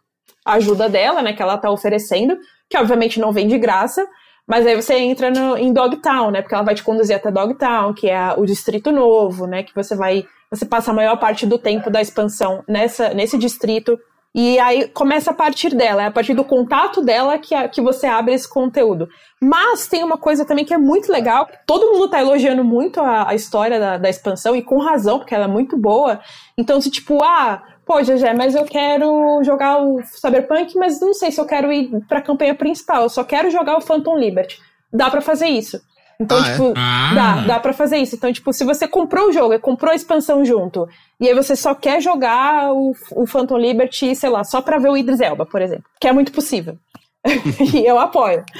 ajuda 0.44 0.88
dela, 0.88 1.22
né, 1.22 1.32
que 1.32 1.42
ela 1.42 1.58
tá 1.58 1.70
oferecendo, 1.70 2.38
que 2.70 2.78
obviamente 2.78 3.18
não 3.18 3.32
vem 3.32 3.48
de 3.48 3.58
graça, 3.58 4.06
mas 4.46 4.64
aí 4.64 4.76
você 4.76 4.94
entra 4.94 5.28
no, 5.28 5.56
em 5.56 5.72
Dogtown, 5.72 6.30
né, 6.30 6.40
porque 6.40 6.54
ela 6.54 6.62
vai 6.62 6.74
te 6.74 6.84
conduzir 6.84 7.16
até 7.16 7.32
Dogtown, 7.32 7.92
que 7.92 8.08
é 8.08 8.32
o 8.36 8.44
distrito 8.44 8.92
novo, 8.92 9.46
né, 9.46 9.64
que 9.64 9.74
você 9.74 9.96
vai, 9.96 10.24
você 10.48 10.64
passa 10.64 10.92
a 10.92 10.94
maior 10.94 11.16
parte 11.18 11.44
do 11.46 11.58
tempo 11.58 11.90
da 11.90 12.00
expansão 12.00 12.62
nessa, 12.68 13.12
nesse 13.12 13.36
distrito, 13.36 13.98
e 14.36 14.58
aí 14.58 14.86
começa 14.88 15.30
a 15.30 15.34
partir 15.34 15.74
dela, 15.74 16.02
é 16.02 16.06
a 16.06 16.10
partir 16.10 16.34
do 16.34 16.44
contato 16.44 17.00
dela 17.02 17.38
que, 17.38 17.54
a- 17.54 17.66
que 17.68 17.80
você 17.80 18.06
abre 18.06 18.34
esse 18.34 18.46
conteúdo. 18.48 19.08
Mas 19.42 19.86
tem 19.88 20.04
uma 20.04 20.18
coisa 20.18 20.44
também 20.44 20.64
que 20.64 20.74
é 20.74 20.78
muito 20.78 21.10
legal, 21.10 21.48
todo 21.66 21.90
mundo 21.92 22.08
tá 22.10 22.20
elogiando 22.20 22.62
muito 22.62 23.00
a, 23.00 23.30
a 23.30 23.34
história 23.34 23.80
da, 23.80 23.96
da 23.96 24.08
expansão, 24.10 24.54
e 24.54 24.62
com 24.62 24.78
razão, 24.78 25.18
porque 25.18 25.34
ela 25.34 25.44
é 25.46 25.48
muito 25.48 25.76
boa, 25.78 26.20
então 26.58 26.80
se 26.80 26.90
tipo, 26.90 27.24
ah, 27.24 27.62
pô, 27.86 28.02
Gegé, 28.02 28.34
mas 28.34 28.54
eu 28.54 28.64
quero 28.66 29.42
jogar 29.42 29.78
o 29.82 30.02
Cyberpunk, 30.04 30.76
mas 30.76 31.00
não 31.00 31.14
sei 31.14 31.32
se 31.32 31.40
eu 31.40 31.46
quero 31.46 31.72
ir 31.72 31.90
pra 32.06 32.20
campanha 32.20 32.54
principal, 32.54 33.04
eu 33.04 33.08
só 33.08 33.24
quero 33.24 33.50
jogar 33.50 33.76
o 33.78 33.80
Phantom 33.80 34.18
Liberty. 34.18 34.58
Dá 34.92 35.08
pra 35.10 35.20
fazer 35.20 35.46
isso. 35.48 35.80
Então, 36.20 36.38
Ah, 36.38 36.48
é? 36.48 36.52
tipo, 36.52 36.72
Ah. 36.76 37.12
dá, 37.14 37.34
dá 37.46 37.60
pra 37.60 37.72
fazer 37.72 37.98
isso. 37.98 38.16
Então, 38.16 38.32
tipo, 38.32 38.52
se 38.52 38.64
você 38.64 38.88
comprou 38.88 39.28
o 39.28 39.32
jogo 39.32 39.52
e 39.54 39.58
comprou 39.58 39.92
a 39.92 39.94
expansão 39.94 40.44
junto, 40.44 40.88
e 41.20 41.28
aí 41.28 41.34
você 41.34 41.54
só 41.54 41.74
quer 41.74 42.00
jogar 42.00 42.72
o, 42.72 42.92
o 43.12 43.26
Phantom 43.26 43.58
Liberty, 43.58 44.14
sei 44.16 44.30
lá, 44.30 44.42
só 44.44 44.60
pra 44.62 44.78
ver 44.78 44.88
o 44.90 44.96
Idris 44.96 45.20
Elba, 45.20 45.44
por 45.44 45.60
exemplo, 45.60 45.84
que 46.00 46.08
é 46.08 46.12
muito 46.12 46.32
possível. 46.32 46.76
e 47.74 47.84
eu 47.84 47.98
apoio. 47.98 48.44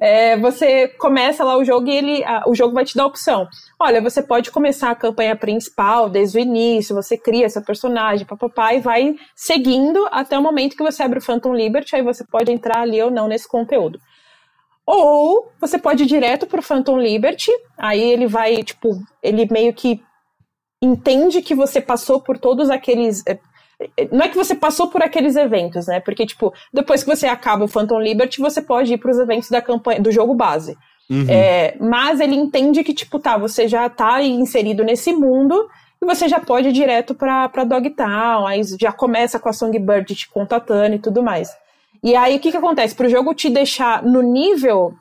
É, 0.00 0.36
você 0.38 0.88
começa 0.88 1.44
lá 1.44 1.56
o 1.56 1.64
jogo 1.64 1.88
e 1.88 1.96
ele, 1.96 2.24
a- 2.24 2.44
o 2.46 2.54
jogo 2.54 2.74
vai 2.74 2.84
te 2.84 2.96
dar 2.96 3.02
a 3.04 3.06
opção. 3.06 3.46
Olha, 3.78 4.00
você 4.00 4.22
pode 4.22 4.50
começar 4.50 4.90
a 4.90 4.94
campanha 4.94 5.36
principal 5.36 6.08
desde 6.08 6.38
o 6.38 6.40
início, 6.40 6.94
você 6.94 7.16
cria 7.18 7.48
seu 7.50 7.62
personagem, 7.62 8.26
papapá, 8.26 8.72
e 8.74 8.80
vai 8.80 9.14
seguindo 9.36 10.06
até 10.10 10.38
o 10.38 10.42
momento 10.42 10.76
que 10.76 10.82
você 10.82 11.02
abre 11.02 11.18
o 11.18 11.22
Phantom 11.22 11.54
Liberty, 11.54 11.94
aí 11.96 12.02
você 12.02 12.24
pode 12.24 12.50
entrar 12.50 12.80
ali 12.80 13.02
ou 13.02 13.10
não 13.10 13.28
nesse 13.28 13.46
conteúdo. 13.48 13.98
Ou 14.86 15.50
você 15.60 15.78
pode 15.78 16.02
ir 16.02 16.06
direto 16.06 16.46
pro 16.46 16.62
Phantom 16.62 16.98
Liberty, 16.98 17.50
aí 17.78 18.00
ele 18.00 18.26
vai, 18.26 18.62
tipo, 18.62 18.90
ele 19.22 19.48
meio 19.50 19.72
que 19.72 20.02
entende 20.82 21.40
que 21.40 21.54
você 21.54 21.80
passou 21.80 22.20
por 22.20 22.38
todos 22.38 22.68
aqueles. 22.68 23.22
é, 23.26 23.38
é, 23.96 24.08
Não 24.12 24.24
é 24.24 24.28
que 24.28 24.36
você 24.36 24.54
passou 24.54 24.88
por 24.88 25.02
aqueles 25.02 25.36
eventos, 25.36 25.86
né? 25.86 26.00
Porque, 26.00 26.26
tipo, 26.26 26.52
depois 26.72 27.02
que 27.02 27.14
você 27.14 27.26
acaba 27.26 27.64
o 27.64 27.68
Phantom 27.68 27.98
Liberty, 27.98 28.40
você 28.40 28.60
pode 28.60 28.92
ir 28.92 28.98
pros 28.98 29.18
eventos 29.18 29.48
da 29.48 29.62
campanha, 29.62 30.00
do 30.00 30.12
jogo 30.12 30.34
base. 30.34 30.76
Uhum. 31.10 31.26
É, 31.28 31.76
mas 31.80 32.20
ele 32.20 32.34
entende 32.34 32.84
que, 32.84 32.94
tipo, 32.94 33.18
tá, 33.18 33.38
você 33.38 33.66
já 33.66 33.88
tá 33.88 34.22
inserido 34.22 34.84
nesse 34.84 35.12
mundo 35.12 35.68
e 36.02 36.06
você 36.06 36.28
já 36.28 36.40
pode 36.40 36.68
ir 36.68 36.72
direto 36.72 37.14
pra, 37.14 37.48
pra 37.48 37.64
Dogtown, 37.64 38.46
aí 38.46 38.60
já 38.78 38.92
começa 38.92 39.38
com 39.38 39.48
a 39.48 39.52
Songbird 39.52 40.14
te 40.14 40.28
contatando 40.28 40.96
e 40.96 40.98
tudo 40.98 41.22
mais. 41.22 41.50
E 42.04 42.14
aí, 42.14 42.36
o 42.36 42.38
que 42.40 42.50
que 42.50 42.56
acontece? 42.58 42.94
Pro 42.94 43.08
jogo 43.08 43.32
te 43.34 43.48
deixar 43.48 44.02
no 44.02 44.20
nível, 44.20 44.92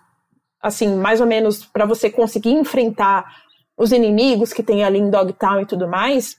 assim, 0.61 0.95
mais 0.95 1.19
ou 1.19 1.27
menos, 1.27 1.65
pra 1.65 1.85
você 1.85 2.09
conseguir 2.09 2.51
enfrentar 2.51 3.25
os 3.77 3.91
inimigos 3.91 4.53
que 4.53 4.63
tem 4.63 4.85
ali 4.85 4.99
em 4.99 5.09
Dogtown 5.09 5.59
e 5.59 5.65
tudo 5.65 5.85
mais, 5.85 6.37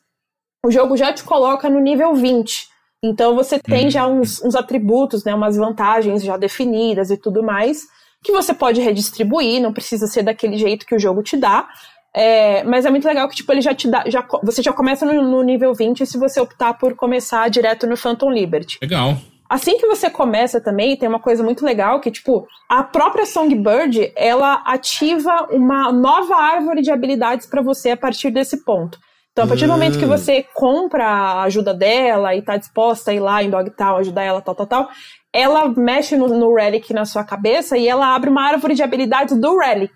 o 0.65 0.71
jogo 0.71 0.97
já 0.97 1.13
te 1.13 1.23
coloca 1.23 1.69
no 1.69 1.81
nível 1.81 2.15
20. 2.15 2.67
Então 3.05 3.35
você 3.35 3.59
tem 3.59 3.85
Uhum. 3.85 3.91
já 3.91 4.07
uns, 4.07 4.43
uns 4.43 4.55
atributos, 4.55 5.23
né, 5.23 5.35
umas 5.35 5.59
vantagens 5.59 6.25
já 6.25 6.39
definidas 6.39 7.11
e 7.11 7.19
tudo 7.19 7.43
mais, 7.43 7.83
que 8.23 8.33
você 8.33 8.55
pode 8.55 8.81
redistribuir, 8.81 9.61
não 9.61 9.75
precisa 9.75 10.07
ser 10.07 10.23
daquele 10.23 10.57
jeito 10.57 10.87
que 10.87 10.95
o 10.95 10.99
jogo 10.99 11.23
te 11.23 11.37
dá. 11.37 11.69
É, 12.17 12.65
mas 12.65 12.87
é 12.87 12.91
muito 12.91 13.07
legal 13.07 13.29
que 13.29 13.35
tipo, 13.37 13.53
ele 13.53 13.61
já 13.61 13.75
te 13.75 13.87
dá. 13.91 14.05
Já, 14.07 14.27
você 14.43 14.63
já 14.63 14.73
começa 14.73 15.05
no, 15.05 15.21
no 15.21 15.43
nível 15.43 15.75
20 15.75 16.07
se 16.07 16.17
você 16.17 16.41
optar 16.41 16.73
por 16.75 16.95
começar 16.95 17.51
direto 17.51 17.87
no 17.87 17.99
Phantom 17.99 18.31
Liberty. 18.31 18.79
Legal. 18.81 19.19
Assim 19.49 19.77
que 19.79 19.87
você 19.87 20.09
começa 20.09 20.61
também, 20.61 20.97
tem 20.97 21.09
uma 21.09 21.21
coisa 21.21 21.43
muito 21.43 21.65
legal 21.65 22.01
que, 22.01 22.11
tipo, 22.11 22.47
a 22.69 22.83
própria 22.83 23.27
Songbird, 23.27 24.13
ela 24.17 24.63
ativa 24.65 25.49
uma 25.51 25.93
nova 25.93 26.35
árvore 26.37 26.81
de 26.83 26.91
habilidades 26.91 27.47
para 27.47 27.63
você 27.63 27.91
a 27.91 27.97
partir 27.97 28.31
desse 28.31 28.65
ponto. 28.65 28.99
Então, 29.33 29.45
a 29.45 29.49
partir 29.49 29.67
do 29.67 29.73
momento 29.73 29.99
que 29.99 30.05
Hum. 30.05 30.09
você 30.09 30.45
compra 30.55 31.05
a 31.07 31.43
ajuda 31.43 31.75
dela 31.75 32.35
e 32.35 32.43
tá 32.43 32.57
disposta 32.57 33.11
a 33.11 33.15
ir 33.15 33.21
lá 33.21 33.43
em 33.43 33.51
Dogtown, 33.51 33.97
ajudar 33.97 34.23
ela, 34.23 34.41
tal, 34.41 34.55
tal, 34.55 34.67
tal, 34.67 34.89
ela 35.33 35.69
mexe 35.69 36.17
no, 36.17 36.29
no 36.29 36.55
Relic 36.55 36.93
na 36.95 37.05
sua 37.05 37.25
cabeça 37.25 37.77
e 37.77 37.89
ela 37.89 38.15
abre 38.15 38.31
uma 38.31 38.43
árvore 38.47 38.75
de 38.75 38.83
habilidades 38.83 39.37
do 39.39 39.59
Relic. 39.59 39.93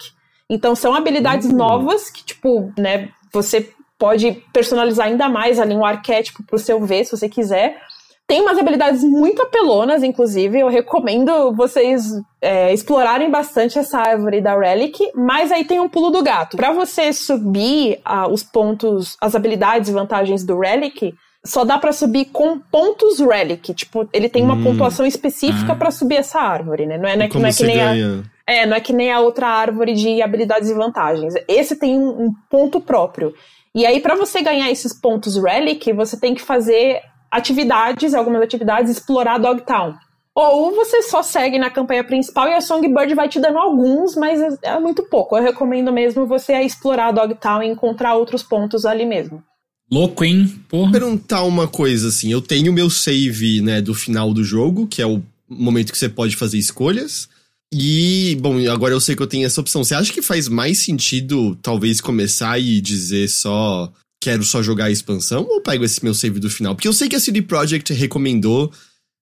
Então, 0.51 0.75
são 0.75 0.93
habilidades 0.95 1.49
Hum. 1.51 1.57
novas 1.57 2.11
que, 2.11 2.25
tipo, 2.25 2.73
né, 2.77 3.11
você 3.33 3.71
pode 3.99 4.33
personalizar 4.53 5.07
ainda 5.07 5.29
mais 5.29 5.59
ali 5.59 5.75
um 5.75 5.85
arquétipo 5.85 6.43
pro 6.43 6.59
seu 6.59 6.81
V, 6.85 7.05
se 7.05 7.17
você 7.17 7.29
quiser. 7.29 7.81
Tem 8.29 8.43
umas 8.43 8.59
habilidades 8.59 9.03
muito 9.03 9.41
apelonas, 9.41 10.03
inclusive. 10.03 10.61
Eu 10.61 10.69
recomendo 10.69 11.51
vocês 11.57 12.05
é, 12.43 12.75
explorarem 12.75 13.31
bastante 13.31 13.79
essa 13.79 13.99
árvore 13.99 14.43
da 14.43 14.55
Relic, 14.55 14.99
mas 15.15 15.51
aí 15.51 15.65
tem 15.65 15.81
um 15.81 15.89
pulo 15.89 16.11
do 16.11 16.23
gato. 16.23 16.55
Para 16.59 16.71
você 16.71 17.11
subir 17.11 17.99
ah, 18.05 18.29
os 18.29 18.43
pontos, 18.43 19.17
as 19.19 19.35
habilidades 19.35 19.89
e 19.89 19.93
vantagens 19.95 20.45
do 20.45 20.61
Relic, 20.61 21.15
só 21.43 21.65
dá 21.65 21.79
para 21.79 21.91
subir 21.91 22.27
com 22.27 22.59
pontos 22.59 23.19
Relic. 23.19 23.73
Tipo, 23.73 24.07
ele 24.13 24.29
tem 24.29 24.43
uma 24.43 24.57
Hum. 24.57 24.63
pontuação 24.65 25.07
específica 25.07 25.73
Ah. 25.73 25.77
para 25.77 25.91
subir 25.91 26.17
essa 26.17 26.39
árvore, 26.39 26.85
né? 26.85 26.99
Não 26.99 27.09
é, 27.09 27.17
não 27.17 27.25
é, 27.25 27.29
não 27.29 27.47
é 27.47 27.49
que 27.49 27.55
você 27.57 27.67
nem 27.67 27.81
a, 27.81 27.85
ganha? 27.95 28.25
é, 28.47 28.67
não 28.67 28.77
é 28.77 28.81
que 28.81 28.93
nem 28.93 29.11
a 29.11 29.21
outra 29.21 29.47
árvore 29.49 29.95
de 29.95 30.21
habilidades 30.21 30.69
e 30.69 30.75
vantagens. 30.75 31.33
Esse 31.49 31.77
tem 31.77 31.99
um, 31.99 32.25
um 32.27 32.33
ponto 32.51 32.79
próprio. 32.79 33.33
E 33.75 33.87
aí, 33.87 34.01
para 34.01 34.17
você 34.17 34.43
ganhar 34.43 34.71
esses 34.71 34.93
pontos 34.93 35.43
Relic, 35.43 35.91
você 35.95 36.21
tem 36.21 36.35
que 36.35 36.43
fazer 36.43 37.01
atividades, 37.31 38.15
algumas 38.15 38.43
atividades, 38.43 38.91
explorar 38.91 39.39
Dogtown. 39.39 39.95
Ou 40.35 40.73
você 40.75 41.03
só 41.03 41.23
segue 41.23 41.59
na 41.59 41.69
campanha 41.69 42.05
principal 42.05 42.49
e 42.49 42.55
a 42.55 42.61
Songbird 42.61 43.13
vai 43.15 43.29
te 43.29 43.41
dando 43.41 43.59
alguns, 43.59 44.15
mas 44.15 44.41
é- 44.63 44.79
muito 44.79 45.03
pouco. 45.05 45.37
Eu 45.37 45.43
recomendo 45.43 45.93
mesmo 45.93 46.27
você 46.27 46.55
explorar 46.63 47.11
Dogtown 47.11 47.63
e 47.63 47.67
encontrar 47.69 48.15
outros 48.15 48.43
pontos 48.43 48.85
ali 48.85 49.05
mesmo. 49.05 49.43
Louco, 49.91 50.25
hein? 50.25 50.47
Porra. 50.69 50.93
perguntar 50.93 51.43
uma 51.43 51.67
coisa 51.67 52.09
assim. 52.09 52.31
Eu 52.31 52.41
tenho 52.41 52.73
meu 52.73 52.89
save, 52.89 53.61
né, 53.63 53.81
do 53.81 53.95
final 53.95 54.33
do 54.33 54.45
jogo, 54.45 54.87
que 54.87 55.03
é 55.03 55.07
o 55.07 55.23
momento 55.49 55.91
que 55.91 55.99
você 55.99 56.09
pode 56.09 56.37
fazer 56.37 56.59
escolhas. 56.59 57.29
E, 57.73 58.37
bom, 58.41 58.57
agora 58.71 58.95
eu 58.95 59.01
sei 59.01 59.17
que 59.17 59.23
eu 59.23 59.27
tenho 59.27 59.45
essa 59.47 59.61
opção. 59.61 59.83
Você 59.83 59.95
acha 59.95 60.13
que 60.13 60.23
faz 60.23 60.47
mais 60.49 60.79
sentido, 60.79 61.57
talvez, 61.57 62.01
começar 62.01 62.59
e 62.59 62.81
dizer 62.81 63.29
só 63.29 63.91
quero 64.21 64.43
só 64.45 64.63
jogar 64.63 64.87
a 64.87 64.91
expansão 64.91 65.47
ou 65.49 65.61
pego 65.61 65.85
esse 65.85 66.03
meu 66.03 66.15
save 66.15 66.39
do 66.41 66.51
final? 66.51 66.75
Porque 66.75 66.89
eu 66.89 66.93
sei 66.93 67.09
que 67.09 67.17
a 67.17 67.21
CD 67.21 67.43
Projekt 67.43 67.93
recomendou 67.93 68.73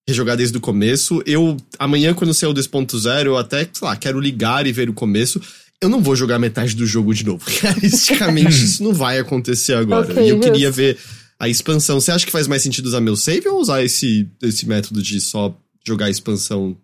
rejogar 0.08 0.36
desde 0.36 0.56
o 0.56 0.60
começo. 0.60 1.20
Eu, 1.26 1.56
amanhã, 1.78 2.14
quando 2.14 2.32
sair 2.32 2.48
o 2.48 2.54
2.0, 2.54 3.26
eu 3.26 3.36
até, 3.36 3.68
sei 3.72 3.86
lá, 3.88 3.96
quero 3.96 4.20
ligar 4.20 4.66
e 4.66 4.72
ver 4.72 4.88
o 4.88 4.92
começo. 4.94 5.40
Eu 5.82 5.88
não 5.88 6.00
vou 6.00 6.14
jogar 6.16 6.38
metade 6.38 6.74
do 6.76 6.86
jogo 6.86 7.12
de 7.12 7.24
novo. 7.26 7.44
Realisticamente, 7.60 8.50
isso 8.64 8.82
não 8.84 8.92
vai 8.94 9.18
acontecer 9.18 9.74
agora. 9.74 10.10
Ok, 10.12 10.24
e 10.24 10.28
eu 10.28 10.38
queria 10.40 10.70
ver 10.70 10.96
a 11.38 11.48
expansão. 11.48 12.00
Você 12.00 12.12
acha 12.12 12.24
que 12.24 12.32
faz 12.32 12.46
mais 12.46 12.62
sentido 12.62 12.86
usar 12.86 13.00
meu 13.00 13.16
save 13.16 13.48
ou 13.48 13.60
usar 13.60 13.82
esse, 13.82 14.28
esse 14.42 14.66
método 14.66 15.02
de 15.02 15.20
só 15.20 15.54
jogar 15.86 16.06
a 16.06 16.10
expansão? 16.10 16.76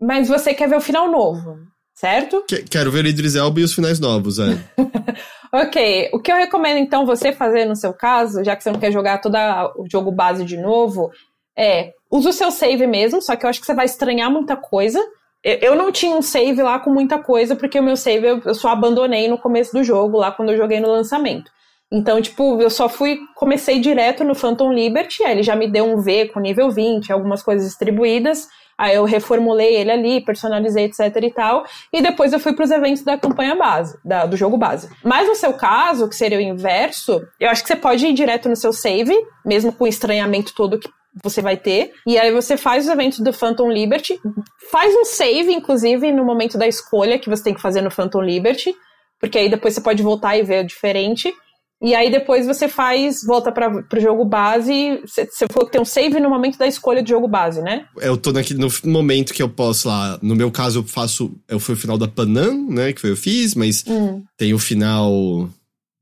Mas 0.00 0.28
você 0.28 0.52
quer 0.52 0.68
ver 0.68 0.76
o 0.76 0.80
final 0.80 1.10
novo, 1.10 1.56
certo? 1.94 2.44
Que- 2.46 2.62
quero 2.62 2.92
ver 2.92 3.06
Idris 3.06 3.34
Elba 3.34 3.60
e 3.60 3.64
os 3.64 3.72
finais 3.72 3.98
novos, 3.98 4.38
é. 4.38 4.62
Ok, 5.52 6.10
o 6.12 6.18
que 6.20 6.30
eu 6.30 6.36
recomendo 6.36 6.78
então 6.78 7.06
você 7.06 7.32
fazer 7.32 7.64
no 7.64 7.76
seu 7.76 7.92
caso, 7.92 8.44
já 8.44 8.56
que 8.56 8.62
você 8.62 8.70
não 8.70 8.80
quer 8.80 8.92
jogar 8.92 9.18
todo 9.20 9.36
o 9.76 9.86
jogo 9.90 10.10
base 10.10 10.44
de 10.44 10.56
novo, 10.56 11.10
é 11.56 11.92
usa 12.10 12.30
o 12.30 12.32
seu 12.32 12.50
save 12.50 12.86
mesmo, 12.86 13.20
só 13.22 13.36
que 13.36 13.44
eu 13.46 13.50
acho 13.50 13.60
que 13.60 13.66
você 13.66 13.74
vai 13.74 13.86
estranhar 13.86 14.30
muita 14.30 14.56
coisa. 14.56 15.02
Eu- 15.42 15.76
não 15.76 15.92
tinha 15.92 16.14
um 16.16 16.22
save 16.22 16.60
lá 16.62 16.78
com 16.80 16.90
muita 16.90 17.18
coisa, 17.18 17.54
porque 17.54 17.78
o 17.78 17.82
meu 17.82 17.96
save 17.96 18.26
eu 18.44 18.54
só 18.54 18.68
abandonei 18.68 19.28
no 19.28 19.38
começo 19.38 19.72
do 19.72 19.84
jogo, 19.84 20.18
lá 20.18 20.32
quando 20.32 20.50
eu 20.50 20.56
joguei 20.56 20.80
no 20.80 20.90
lançamento. 20.90 21.50
Então, 21.92 22.20
tipo, 22.20 22.60
eu 22.60 22.68
só 22.68 22.88
fui, 22.88 23.18
comecei 23.36 23.78
direto 23.78 24.24
no 24.24 24.34
Phantom 24.34 24.72
Liberty, 24.72 25.22
aí 25.22 25.32
ele 25.32 25.42
já 25.44 25.54
me 25.54 25.70
deu 25.70 25.84
um 25.84 25.98
V 26.00 26.28
com 26.28 26.40
nível 26.40 26.68
20, 26.68 27.12
algumas 27.12 27.42
coisas 27.44 27.68
distribuídas, 27.68 28.48
aí 28.78 28.94
eu 28.94 29.04
reformulei 29.04 29.74
ele 29.76 29.90
ali, 29.90 30.20
personalizei, 30.24 30.84
etc 30.84 31.00
e 31.22 31.30
tal, 31.30 31.64
e 31.92 32.02
depois 32.02 32.32
eu 32.32 32.38
fui 32.40 32.52
pros 32.54 32.70
eventos 32.70 33.02
da 33.02 33.16
campanha 33.16 33.54
base, 33.54 33.98
da- 34.04 34.26
do 34.26 34.36
jogo 34.36 34.56
base. 34.56 34.88
Mas 35.02 35.28
no 35.28 35.34
seu 35.34 35.52
caso, 35.54 36.08
que 36.08 36.14
seria 36.16 36.38
o 36.38 36.40
inverso, 36.40 37.20
eu 37.40 37.48
acho 37.48 37.62
que 37.62 37.68
você 37.68 37.76
pode 37.76 38.06
ir 38.06 38.12
direto 38.12 38.48
no 38.48 38.56
seu 38.56 38.72
save, 38.72 39.14
mesmo 39.44 39.72
com 39.72 39.84
o 39.84 39.88
estranhamento 39.88 40.54
todo 40.54 40.78
que 40.78 40.88
você 41.24 41.40
vai 41.40 41.56
ter, 41.56 41.92
e 42.06 42.18
aí 42.18 42.30
você 42.30 42.58
faz 42.58 42.84
os 42.84 42.90
eventos 42.92 43.20
do 43.20 43.32
Phantom 43.32 43.70
Liberty, 43.70 44.20
faz 44.70 44.94
um 44.94 45.04
save, 45.06 45.50
inclusive, 45.52 46.12
no 46.12 46.24
momento 46.24 46.58
da 46.58 46.66
escolha 46.68 47.18
que 47.18 47.30
você 47.30 47.44
tem 47.44 47.54
que 47.54 47.62
fazer 47.62 47.80
no 47.80 47.90
Phantom 47.90 48.20
Liberty, 48.20 48.74
porque 49.18 49.38
aí 49.38 49.48
depois 49.48 49.72
você 49.72 49.80
pode 49.80 50.02
voltar 50.02 50.36
e 50.36 50.42
ver 50.42 50.62
diferente. 50.64 51.32
E 51.86 51.94
aí 51.94 52.10
depois 52.10 52.46
você 52.48 52.66
faz, 52.66 53.22
volta 53.24 53.52
para 53.52 53.80
pro 53.84 54.00
jogo 54.00 54.24
base. 54.24 55.00
Você 55.06 55.46
falou 55.52 55.66
que 55.66 55.70
tem 55.70 55.80
um 55.80 55.84
save 55.84 56.18
no 56.18 56.28
momento 56.28 56.58
da 56.58 56.66
escolha 56.66 57.00
do 57.00 57.08
jogo 57.08 57.28
base, 57.28 57.62
né? 57.62 57.84
Eu 57.98 58.16
tô 58.16 58.32
naquele, 58.32 58.58
no 58.58 58.68
momento 58.90 59.32
que 59.32 59.40
eu 59.40 59.48
posso 59.48 59.86
lá. 59.86 60.18
No 60.20 60.34
meu 60.34 60.50
caso, 60.50 60.80
eu 60.80 60.82
faço. 60.82 61.32
Eu 61.48 61.60
fui 61.60 61.74
o 61.76 61.78
final 61.78 61.96
da 61.96 62.08
Panam, 62.08 62.66
né? 62.68 62.92
Que 62.92 63.00
foi 63.00 63.10
eu 63.12 63.16
fiz, 63.16 63.54
mas 63.54 63.84
Hum. 63.86 64.24
tem 64.36 64.52
o 64.52 64.58
final 64.58 65.48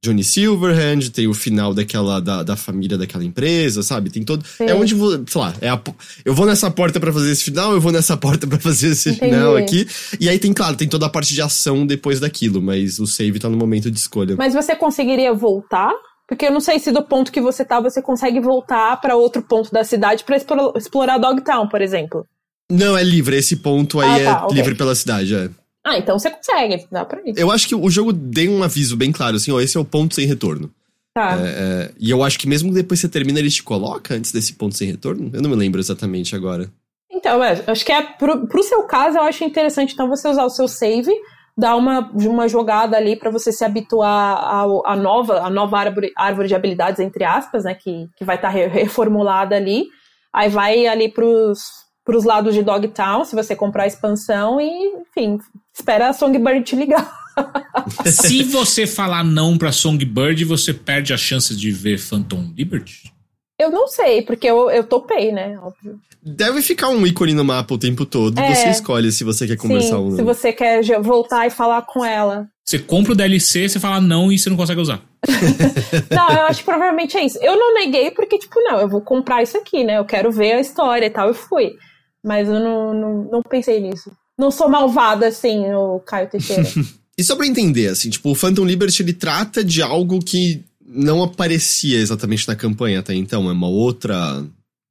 Johnny 0.05 0.23
Silverhand, 0.23 1.09
tem 1.12 1.27
o 1.27 1.33
final 1.35 1.73
daquela 1.73 2.21
da, 2.21 2.43
da 2.43 2.57
família 2.57 2.99
daquela 2.99 3.25
empresa, 3.25 3.83
sabe? 3.83 4.11
Tem 4.11 4.23
todo. 4.23 4.45
Sim. 4.47 4.64
É 4.67 4.75
onde 4.75 4.95
vou, 4.95 5.12
sei 5.27 5.40
lá, 5.40 5.55
é 5.61 5.69
a 5.71 5.81
eu 6.25 6.35
vou 6.35 6.45
nessa 6.45 6.71
porta 6.71 7.01
pra 7.01 7.12
fazer 7.12 7.31
esse 7.31 7.43
final, 7.45 7.73
eu 7.73 7.81
vou 7.81 7.90
nessa 7.90 8.17
porta 8.19 8.47
pra 8.47 8.59
fazer 8.59 8.88
esse 8.88 9.11
Entendi. 9.11 9.33
final 9.33 9.57
aqui. 9.57 9.87
E 10.21 10.29
aí 10.29 10.38
tem, 10.38 10.53
claro, 10.53 10.77
tem 10.77 10.87
toda 10.88 11.07
a 11.07 11.09
parte 11.09 11.33
de 11.33 11.40
ação 11.40 11.87
depois 11.87 12.21
daquilo, 12.21 12.61
mas 12.61 12.99
o 12.99 13.07
save 13.07 13.38
tá 13.38 13.49
no 13.49 13.57
momento 13.57 13.90
de 13.90 13.99
escolha. 13.99 14.35
Mas 14.37 14.53
você 14.53 14.77
conseguiria 14.77 15.33
voltar? 15.33 15.90
Porque 16.29 16.47
eu 16.47 16.53
não 16.53 16.61
sei 16.61 16.79
se 16.79 16.90
do 16.93 17.03
ponto 17.03 17.33
que 17.33 17.40
você 17.40 17.64
tá, 17.64 17.81
você 17.81 18.01
consegue 18.01 18.40
voltar 18.40 19.01
para 19.01 19.17
outro 19.17 19.43
ponto 19.43 19.71
da 19.71 19.85
cidade 19.85 20.25
pra 20.25 20.37
explorar, 20.37 21.19
Dogtown, 21.19 21.69
por 21.69 21.81
exemplo. 21.83 22.27
Não, 22.71 22.97
é 22.97 23.03
livre, 23.03 23.37
esse 23.37 23.57
ponto 23.57 24.01
aí 24.01 24.11
Ah, 24.11 24.19
é 24.19 24.25
tá, 24.25 24.45
ok. 24.47 24.57
livre 24.57 24.75
pela 24.75 24.95
cidade, 24.95 25.35
é. 25.35 25.51
Ah, 25.85 25.99
então 25.99 26.18
você 26.18 26.31
consegue, 26.31 26.87
dá 26.90 27.05
pra 27.05 27.20
ir. 27.20 27.35
Eu 27.37 27.51
acho 27.51 27.68
que 27.68 27.75
o 27.75 27.90
jogo 27.90 28.12
deu 28.12 28.51
um 28.51 28.62
aviso 28.62 28.97
bem 28.97 29.12
claro, 29.12 29.37
assim, 29.37 29.53
ó, 29.53 29.61
esse 29.61 29.77
é 29.77 29.81
o 29.81 29.85
ponto 29.85 30.14
sem 30.14 30.27
retorno. 30.27 30.70
Tá. 31.14 31.37
É, 31.38 31.92
e 32.01 32.11
eu 32.11 32.25
acho 32.25 32.38
que 32.38 32.49
mesmo 32.49 32.73
depois 32.73 33.01
que 33.01 33.07
você 33.07 33.12
termina, 33.12 33.38
ele 33.38 33.51
te 33.51 33.62
coloca 33.62 34.14
antes 34.14 34.33
desse 34.33 34.55
ponto 34.55 34.77
sem 34.77 34.88
retorno. 34.88 35.31
Eu 35.33 35.42
não 35.42 35.51
me 35.51 35.57
lembro 35.57 35.81
exatamente 35.81 36.35
agora. 36.35 36.68
Então, 37.11 37.42
é, 37.44 37.62
acho 37.66 37.85
que 37.85 37.92
é 37.92 38.03
pro, 38.03 38.49
pro 38.49 38.62
seu 38.62 38.83
caso, 38.85 39.18
eu 39.18 39.23
acho 39.23 39.44
interessante 39.44 39.92
então 39.92 40.09
você 40.09 40.27
usar 40.27 40.44
o 40.44 40.51
seu 40.51 40.66
save, 40.66 41.12
dar 41.57 41.77
uma, 41.77 42.11
uma 42.12 42.49
jogada 42.49 42.97
ali 42.97 43.14
pra 43.14 43.31
você 43.31 43.53
se 43.53 43.64
habituar 43.64 44.64
à 44.85 44.97
nova, 44.97 45.40
a 45.40 45.51
nova 45.51 45.79
árvore, 45.79 46.12
árvore 46.16 46.49
de 46.49 46.55
habilidades, 46.55 46.99
entre 46.99 47.23
aspas, 47.23 47.62
né? 47.62 47.75
Que, 47.75 48.09
que 48.16 48.25
vai 48.25 48.37
estar 48.37 48.49
reformulada 48.49 49.55
ali. 49.55 49.87
Aí 50.33 50.49
vai 50.49 50.85
ali 50.87 51.09
pros, 51.09 51.84
pros 52.05 52.25
lados 52.25 52.55
de 52.55 52.62
Dogtown, 52.62 53.25
se 53.25 53.35
você 53.35 53.57
comprar 53.57 53.85
a 53.85 53.87
expansão, 53.87 54.61
e, 54.61 54.69
enfim, 55.01 55.38
espera 55.73 56.09
a 56.09 56.12
Songbird 56.12 56.64
te 56.64 56.77
ligar. 56.77 57.25
Se 58.07 58.45
você 58.45 58.87
falar 58.87 59.25
não 59.25 59.59
pra 59.59 59.73
Songbird, 59.73 60.45
você 60.45 60.73
perde 60.73 61.12
a 61.12 61.17
chance 61.17 61.55
de 61.57 61.73
ver 61.73 61.99
Phantom 61.99 62.53
Liberty? 62.57 63.12
Eu 63.59 63.71
não 63.71 63.88
sei, 63.88 64.23
porque 64.23 64.47
eu, 64.47 64.71
eu 64.71 64.85
topei, 64.85 65.33
né? 65.33 65.59
Óbvio. 65.61 65.99
Deve 66.23 66.62
ficar 66.62 66.88
um 66.88 67.07
ícone 67.07 67.35
no 67.35 67.45
mapa 67.45 67.75
o 67.75 67.79
tempo 67.79 68.05
todo. 68.05 68.38
É. 68.38 68.55
Você 68.55 68.71
escolhe 68.71 69.12
se 69.12 69.25
você 69.25 69.47
quer 69.47 69.57
conversar 69.57 69.99
ou 69.99 70.05
Sim, 70.05 70.11
não. 70.11 70.17
se 70.17 70.23
você 70.23 70.53
quer 70.53 70.83
voltar 71.01 71.47
e 71.47 71.51
falar 71.51 71.83
com 71.83 72.05
ela. 72.05 72.49
Você 72.64 72.79
compra 72.79 73.12
o 73.12 73.17
DLC, 73.17 73.69
você 73.69 73.79
fala 73.79 74.01
não 74.01 74.33
e 74.33 74.38
você 74.38 74.49
não 74.49 74.57
consegue 74.57 74.81
usar. 74.81 75.03
Não, 76.11 76.29
eu 76.31 76.45
acho 76.47 76.61
que 76.61 76.64
provavelmente 76.67 77.17
é 77.17 77.25
isso. 77.25 77.38
Eu 77.40 77.59
não 77.59 77.75
neguei 77.75 78.11
porque, 78.11 78.38
tipo, 78.38 78.61
não, 78.61 78.79
eu 78.79 78.88
vou 78.88 79.01
comprar 79.01 79.43
isso 79.43 79.57
aqui, 79.57 79.83
né? 79.83 79.99
Eu 79.99 80.05
quero 80.05 80.31
ver 80.31 80.53
a 80.53 80.61
história 80.61 81.07
e 81.07 81.11
tal, 81.11 81.29
eu 81.29 81.35
fui. 81.35 81.73
Mas 82.25 82.49
eu 82.49 82.59
não, 82.59 82.95
não, 82.95 83.25
não 83.31 83.43
pensei 83.43 83.81
nisso. 83.81 84.11
Não 84.39 84.51
sou 84.51 84.69
malvada 84.69 85.29
assim, 85.29 85.71
o 85.75 86.01
Caio 86.01 86.29
Teixeira. 86.29 86.65
E 87.17 87.23
só 87.23 87.37
pra 87.37 87.47
entender, 87.47 87.87
assim, 87.87 88.11
tipo, 88.11 88.31
o 88.31 88.35
Phantom 88.35 88.65
Liberty 88.65 89.01
ele 89.01 89.13
trata 89.13 89.63
de 89.63 89.81
algo 89.81 90.19
que 90.19 90.65
não 90.85 91.23
aparecia 91.23 91.99
exatamente 91.99 92.47
na 92.49 92.57
campanha 92.57 92.99
até 93.01 93.15
então. 93.15 93.49
É 93.49 93.53
uma 93.53 93.69
outra. 93.69 94.45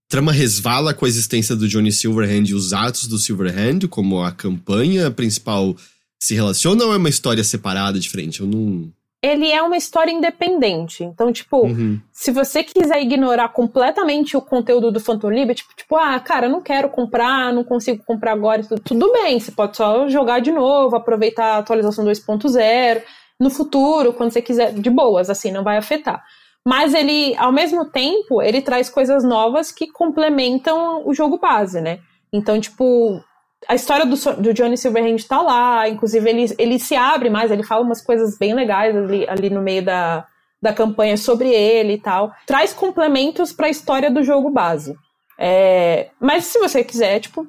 Trama 0.09 0.31
resvala 0.31 0.93
com 0.93 1.05
a 1.05 1.07
existência 1.09 1.55
do 1.55 1.67
Johnny 1.67 1.91
Silverhand 1.91 2.45
e 2.47 2.53
os 2.53 2.71
atos 2.71 3.07
do 3.07 3.17
Silverhand, 3.17 3.87
como 3.89 4.21
a 4.21 4.31
campanha 4.31 5.11
principal 5.11 5.75
se 6.21 6.33
relaciona 6.33 6.85
ou 6.85 6.93
é 6.93 6.97
uma 6.97 7.09
história 7.09 7.43
separada, 7.43 7.99
diferente? 7.99 8.39
Eu 8.39 8.47
não. 8.47 8.89
Ele 9.23 9.49
é 9.49 9.61
uma 9.61 9.77
história 9.77 10.11
independente. 10.11 11.01
Então, 11.03 11.31
tipo, 11.31 11.65
Uhum. 11.65 11.97
se 12.11 12.29
você 12.29 12.61
quiser 12.61 13.01
ignorar 13.01 13.47
completamente 13.49 14.35
o 14.35 14.41
conteúdo 14.41 14.91
do 14.91 14.99
Phantom 14.99 15.29
Liberty, 15.29 15.61
tipo, 15.61 15.73
tipo, 15.75 15.95
ah, 15.95 16.19
cara, 16.19 16.49
não 16.49 16.61
quero 16.61 16.89
comprar, 16.89 17.53
não 17.53 17.63
consigo 17.63 18.03
comprar 18.05 18.33
agora, 18.33 18.61
tudo, 18.63 18.81
tudo 18.81 19.11
bem, 19.13 19.39
você 19.39 19.51
pode 19.51 19.77
só 19.77 20.09
jogar 20.09 20.39
de 20.41 20.51
novo, 20.51 20.97
aproveitar 20.97 21.55
a 21.55 21.57
atualização 21.59 22.03
2.0 22.03 23.01
no 23.39 23.49
futuro, 23.49 24.11
quando 24.13 24.31
você 24.31 24.41
quiser, 24.41 24.73
de 24.73 24.89
boas, 24.89 25.29
assim, 25.29 25.51
não 25.51 25.63
vai 25.63 25.77
afetar. 25.77 26.21
mas 26.65 26.93
ele, 26.93 27.35
ao 27.37 27.51
mesmo 27.51 27.83
tempo, 27.89 28.41
ele 28.41 28.61
traz 28.61 28.89
coisas 28.89 29.21
novas 29.23 29.69
que 29.69 29.85
complementam 29.91 31.01
o 31.05 31.13
jogo 31.13 31.37
base, 31.37 31.81
né? 31.81 31.99
Então, 32.31 32.57
tipo, 32.59 33.21
a 33.67 33.75
história 33.75 34.05
do, 34.05 34.15
do 34.41 34.53
Johnny 34.53 34.77
Silverhand 34.77 35.17
tá 35.27 35.41
lá, 35.41 35.87
inclusive 35.87 36.29
ele, 36.29 36.55
ele 36.57 36.79
se 36.79 36.95
abre 36.95 37.29
mais, 37.29 37.51
ele 37.51 37.63
fala 37.63 37.83
umas 37.83 38.01
coisas 38.01 38.37
bem 38.37 38.53
legais 38.53 38.95
ali, 38.95 39.27
ali 39.29 39.49
no 39.49 39.61
meio 39.61 39.83
da, 39.83 40.25
da 40.61 40.73
campanha 40.73 41.17
sobre 41.17 41.49
ele 41.49 41.93
e 41.93 41.99
tal. 41.99 42.31
Traz 42.45 42.73
complementos 42.73 43.51
para 43.51 43.67
a 43.67 43.69
história 43.69 44.09
do 44.09 44.23
jogo 44.23 44.49
base. 44.49 44.95
É, 45.37 46.09
mas 46.19 46.45
se 46.45 46.59
você 46.59 46.83
quiser, 46.83 47.19
tipo, 47.19 47.47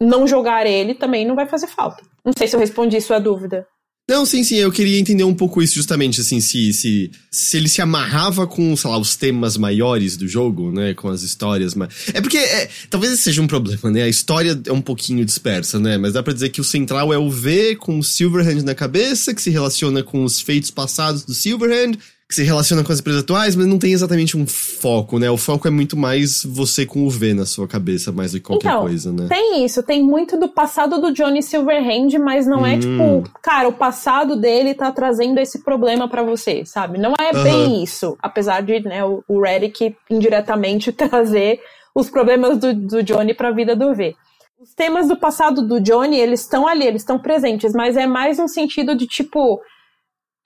não 0.00 0.26
jogar 0.26 0.66
ele 0.66 0.94
também 0.94 1.24
não 1.24 1.34
vai 1.34 1.46
fazer 1.46 1.66
falta. 1.66 2.02
Não 2.24 2.32
sei 2.36 2.48
se 2.48 2.56
eu 2.56 2.60
respondi 2.60 3.00
sua 3.00 3.18
dúvida. 3.18 3.66
Não, 4.08 4.24
sim, 4.24 4.44
sim, 4.44 4.54
eu 4.54 4.70
queria 4.70 5.00
entender 5.00 5.24
um 5.24 5.34
pouco 5.34 5.60
isso 5.60 5.74
justamente, 5.74 6.20
assim, 6.20 6.40
se, 6.40 6.72
se, 6.72 7.10
se 7.28 7.56
ele 7.56 7.68
se 7.68 7.82
amarrava 7.82 8.46
com, 8.46 8.76
sei 8.76 8.88
lá, 8.88 8.96
os 8.98 9.16
temas 9.16 9.56
maiores 9.56 10.16
do 10.16 10.28
jogo, 10.28 10.70
né, 10.70 10.94
com 10.94 11.08
as 11.08 11.22
histórias, 11.22 11.74
mas... 11.74 11.92
É 12.14 12.20
porque, 12.20 12.38
é, 12.38 12.68
talvez 12.88 13.12
esse 13.12 13.24
seja 13.24 13.42
um 13.42 13.48
problema, 13.48 13.90
né, 13.90 14.04
a 14.04 14.08
história 14.08 14.60
é 14.64 14.72
um 14.72 14.80
pouquinho 14.80 15.24
dispersa, 15.24 15.80
né, 15.80 15.98
mas 15.98 16.12
dá 16.12 16.22
pra 16.22 16.32
dizer 16.32 16.50
que 16.50 16.60
o 16.60 16.64
central 16.64 17.12
é 17.12 17.18
o 17.18 17.28
V 17.28 17.74
com 17.74 17.98
o 17.98 18.04
Silverhand 18.04 18.62
na 18.62 18.76
cabeça, 18.76 19.34
que 19.34 19.42
se 19.42 19.50
relaciona 19.50 20.04
com 20.04 20.22
os 20.22 20.40
feitos 20.40 20.70
passados 20.70 21.24
do 21.24 21.34
Silverhand, 21.34 21.98
que 22.28 22.34
se 22.34 22.42
relaciona 22.42 22.82
com 22.82 22.90
as 22.90 22.98
empresas 22.98 23.22
atuais, 23.22 23.54
mas 23.54 23.66
não 23.66 23.78
tem 23.78 23.92
exatamente 23.92 24.36
um 24.36 24.46
foco, 24.46 25.18
né? 25.18 25.30
O 25.30 25.36
foco 25.36 25.68
é 25.68 25.70
muito 25.70 25.96
mais 25.96 26.42
você 26.44 26.84
com 26.84 27.04
o 27.04 27.10
V 27.10 27.34
na 27.34 27.46
sua 27.46 27.68
cabeça, 27.68 28.10
mais 28.10 28.32
do 28.32 28.38
que 28.38 28.44
qualquer 28.44 28.68
então, 28.68 28.80
coisa, 28.80 29.12
né? 29.12 29.26
Tem 29.28 29.64
isso, 29.64 29.80
tem 29.82 30.02
muito 30.02 30.36
do 30.36 30.48
passado 30.48 31.00
do 31.00 31.12
Johnny 31.12 31.40
Silverhand, 31.40 32.18
mas 32.18 32.44
não 32.44 32.62
hum. 32.62 32.66
é 32.66 32.78
tipo, 32.78 33.22
cara, 33.40 33.68
o 33.68 33.72
passado 33.72 34.34
dele 34.34 34.74
tá 34.74 34.90
trazendo 34.90 35.38
esse 35.38 35.62
problema 35.62 36.08
para 36.08 36.24
você, 36.24 36.64
sabe? 36.66 36.98
Não 36.98 37.14
é 37.20 37.32
bem 37.32 37.84
isso, 37.84 38.16
apesar 38.20 38.60
de, 38.60 38.80
né, 38.80 39.04
o, 39.04 39.22
o 39.28 39.40
Redick 39.40 39.94
indiretamente 40.10 40.90
trazer 40.92 41.60
os 41.94 42.10
problemas 42.10 42.58
do, 42.58 42.74
do 42.74 43.02
Johnny 43.04 43.34
pra 43.34 43.52
vida 43.52 43.76
do 43.76 43.94
V. 43.94 44.16
Os 44.60 44.74
temas 44.74 45.06
do 45.06 45.16
passado 45.16 45.62
do 45.62 45.80
Johnny, 45.80 46.18
eles 46.18 46.40
estão 46.40 46.66
ali, 46.66 46.86
eles 46.86 47.02
estão 47.02 47.20
presentes, 47.20 47.72
mas 47.72 47.96
é 47.96 48.06
mais 48.06 48.40
um 48.40 48.48
sentido 48.48 48.96
de 48.96 49.06
tipo, 49.06 49.60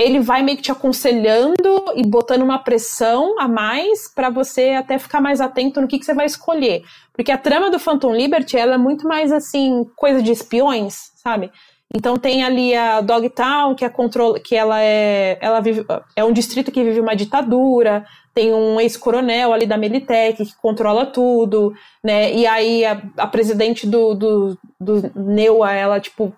ele 0.00 0.18
vai 0.18 0.42
meio 0.42 0.56
que 0.56 0.62
te 0.62 0.72
aconselhando 0.72 1.84
e 1.94 2.02
botando 2.02 2.40
uma 2.40 2.58
pressão 2.58 3.38
a 3.38 3.46
mais 3.46 4.08
para 4.12 4.30
você 4.30 4.70
até 4.70 4.98
ficar 4.98 5.20
mais 5.20 5.42
atento 5.42 5.78
no 5.78 5.86
que, 5.86 5.98
que 5.98 6.06
você 6.06 6.14
vai 6.14 6.24
escolher. 6.24 6.82
Porque 7.12 7.30
a 7.30 7.36
trama 7.36 7.70
do 7.70 7.78
Phantom 7.78 8.14
Liberty, 8.14 8.56
ela 8.56 8.76
é 8.76 8.78
muito 8.78 9.06
mais 9.06 9.30
assim, 9.30 9.84
coisa 9.94 10.22
de 10.22 10.32
espiões, 10.32 11.12
sabe? 11.16 11.50
Então 11.94 12.16
tem 12.16 12.42
ali 12.42 12.74
a 12.74 13.02
Dogtown, 13.02 13.74
que 13.74 13.84
é 13.84 13.90
control, 13.90 14.34
que 14.34 14.56
ela 14.56 14.80
é, 14.80 15.36
ela 15.38 15.60
vive, 15.60 15.84
é 16.16 16.24
um 16.24 16.32
distrito 16.32 16.72
que 16.72 16.82
vive 16.82 17.00
uma 17.00 17.16
ditadura, 17.16 18.06
tem 18.32 18.54
um 18.54 18.80
ex-coronel 18.80 19.52
ali 19.52 19.66
da 19.66 19.76
Militech 19.76 20.46
que 20.46 20.56
controla 20.62 21.04
tudo, 21.04 21.74
né? 22.02 22.32
E 22.32 22.46
aí 22.46 22.86
a, 22.86 23.02
a 23.18 23.26
presidente 23.26 23.86
do, 23.86 24.14
do, 24.14 24.58
do 24.80 25.12
Neua, 25.14 25.72
ela 25.72 26.00
tipo 26.00 26.32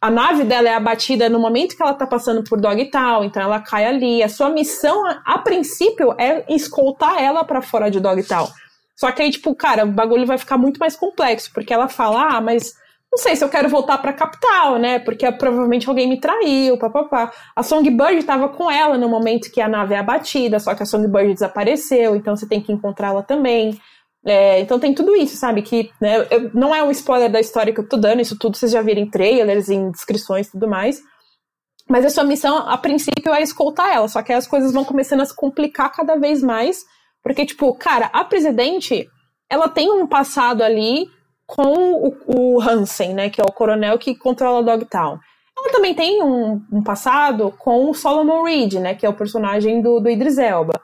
a 0.00 0.10
nave 0.10 0.44
dela 0.44 0.68
é 0.68 0.74
abatida 0.74 1.28
no 1.28 1.40
momento 1.40 1.76
que 1.76 1.82
ela 1.82 1.94
tá 1.94 2.06
passando 2.06 2.44
por 2.44 2.60
Dogtown, 2.60 3.24
então 3.24 3.42
ela 3.42 3.60
cai 3.60 3.84
ali. 3.84 4.22
A 4.22 4.28
sua 4.28 4.48
missão, 4.48 5.02
a 5.24 5.38
princípio, 5.38 6.14
é 6.18 6.44
escoltar 6.48 7.20
ela 7.20 7.44
para 7.44 7.60
fora 7.60 7.90
de 7.90 7.98
Dogtown. 7.98 8.48
Só 8.94 9.10
que 9.10 9.22
aí, 9.22 9.30
tipo, 9.30 9.54
cara, 9.54 9.84
o 9.84 9.90
bagulho 9.90 10.26
vai 10.26 10.38
ficar 10.38 10.56
muito 10.56 10.78
mais 10.78 10.96
complexo, 10.96 11.50
porque 11.52 11.72
ela 11.72 11.88
fala, 11.88 12.36
ah, 12.36 12.40
mas 12.40 12.74
não 13.10 13.18
sei 13.18 13.34
se 13.34 13.42
eu 13.42 13.48
quero 13.48 13.68
voltar 13.68 13.98
pra 13.98 14.12
capital, 14.12 14.76
né? 14.78 14.98
Porque 14.98 15.30
provavelmente 15.32 15.88
alguém 15.88 16.08
me 16.08 16.20
traiu, 16.20 16.78
papapá. 16.78 17.32
A 17.56 17.62
Songbird 17.62 18.22
tava 18.24 18.48
com 18.50 18.70
ela 18.70 18.98
no 18.98 19.08
momento 19.08 19.50
que 19.50 19.60
a 19.60 19.68
nave 19.68 19.94
é 19.94 19.98
abatida, 19.98 20.60
só 20.60 20.74
que 20.74 20.82
a 20.82 20.86
Songbird 20.86 21.32
desapareceu, 21.32 22.14
então 22.14 22.36
você 22.36 22.46
tem 22.46 22.60
que 22.60 22.72
encontrá-la 22.72 23.22
também. 23.22 23.80
É, 24.28 24.60
então 24.60 24.78
tem 24.78 24.94
tudo 24.94 25.16
isso, 25.16 25.36
sabe? 25.36 25.62
Que 25.62 25.90
né, 26.00 26.26
eu, 26.30 26.50
não 26.52 26.74
é 26.74 26.82
um 26.82 26.90
spoiler 26.90 27.30
da 27.30 27.40
história 27.40 27.72
que 27.72 27.80
eu 27.80 27.88
tô 27.88 27.96
dando, 27.96 28.20
isso 28.20 28.38
tudo 28.38 28.56
vocês 28.56 28.70
já 28.72 28.82
viram 28.82 29.00
em 29.00 29.10
trailers, 29.10 29.68
em 29.68 29.90
descrições 29.90 30.46
e 30.46 30.52
tudo 30.52 30.68
mais. 30.68 31.00
Mas 31.88 32.04
a 32.04 32.10
sua 32.10 32.24
missão, 32.24 32.58
a 32.58 32.76
princípio, 32.76 33.32
é 33.32 33.40
escoltar 33.40 33.94
ela, 33.94 34.06
só 34.08 34.22
que 34.22 34.32
as 34.32 34.46
coisas 34.46 34.72
vão 34.72 34.84
começando 34.84 35.22
a 35.22 35.24
se 35.24 35.34
complicar 35.34 35.90
cada 35.90 36.16
vez 36.16 36.42
mais, 36.42 36.84
porque, 37.22 37.46
tipo, 37.46 37.74
cara, 37.74 38.10
a 38.12 38.22
presidente, 38.24 39.08
ela 39.50 39.68
tem 39.68 39.90
um 39.90 40.06
passado 40.06 40.62
ali 40.62 41.06
com 41.46 41.94
o, 41.94 42.14
o 42.26 42.60
Hansen, 42.60 43.14
né, 43.14 43.30
que 43.30 43.40
é 43.40 43.44
o 43.44 43.52
coronel 43.52 43.98
que 43.98 44.14
controla 44.14 44.62
Dogtown. 44.62 45.18
Ela 45.58 45.72
também 45.72 45.94
tem 45.94 46.22
um, 46.22 46.62
um 46.70 46.82
passado 46.82 47.52
com 47.58 47.88
o 47.88 47.94
Solomon 47.94 48.44
Reed, 48.44 48.74
né, 48.74 48.94
que 48.94 49.06
é 49.06 49.08
o 49.08 49.16
personagem 49.16 49.80
do, 49.80 49.98
do 49.98 50.10
Idris 50.10 50.36
Elba. 50.36 50.78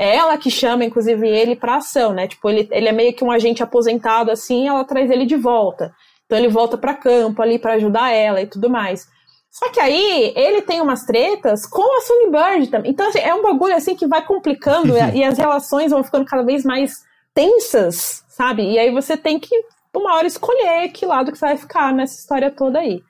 É 0.00 0.16
ela 0.16 0.38
que 0.38 0.50
chama, 0.50 0.82
inclusive, 0.82 1.28
ele 1.28 1.54
pra 1.54 1.76
ação, 1.76 2.14
né? 2.14 2.26
Tipo, 2.26 2.48
ele, 2.48 2.66
ele 2.72 2.88
é 2.88 2.92
meio 2.92 3.12
que 3.12 3.22
um 3.22 3.30
agente 3.30 3.62
aposentado, 3.62 4.30
assim, 4.30 4.66
ela 4.66 4.82
traz 4.82 5.10
ele 5.10 5.26
de 5.26 5.36
volta. 5.36 5.94
Então 6.24 6.38
ele 6.38 6.48
volta 6.48 6.78
para 6.78 6.94
campo 6.94 7.42
ali 7.42 7.58
para 7.58 7.74
ajudar 7.74 8.10
ela 8.10 8.40
e 8.40 8.46
tudo 8.46 8.70
mais. 8.70 9.06
Só 9.50 9.68
que 9.68 9.78
aí 9.78 10.32
ele 10.34 10.62
tem 10.62 10.80
umas 10.80 11.04
tretas 11.04 11.66
com 11.66 11.82
a 11.82 12.00
Songbird 12.00 12.68
também. 12.70 12.92
Então 12.92 13.08
assim, 13.08 13.18
é 13.18 13.34
um 13.34 13.42
bagulho 13.42 13.76
assim 13.76 13.94
que 13.94 14.06
vai 14.06 14.24
complicando 14.24 14.94
e 15.12 15.22
as 15.22 15.36
relações 15.36 15.90
vão 15.90 16.02
ficando 16.02 16.24
cada 16.24 16.44
vez 16.44 16.64
mais 16.64 17.04
tensas, 17.34 18.24
sabe? 18.28 18.62
E 18.62 18.78
aí 18.78 18.90
você 18.90 19.18
tem 19.18 19.38
que 19.38 19.54
uma 19.94 20.14
hora 20.14 20.26
escolher 20.26 20.88
que 20.92 21.04
lado 21.04 21.30
que 21.30 21.36
você 21.36 21.44
vai 21.44 21.56
ficar 21.58 21.92
nessa 21.92 22.18
história 22.18 22.50
toda 22.50 22.78
aí. 22.78 23.02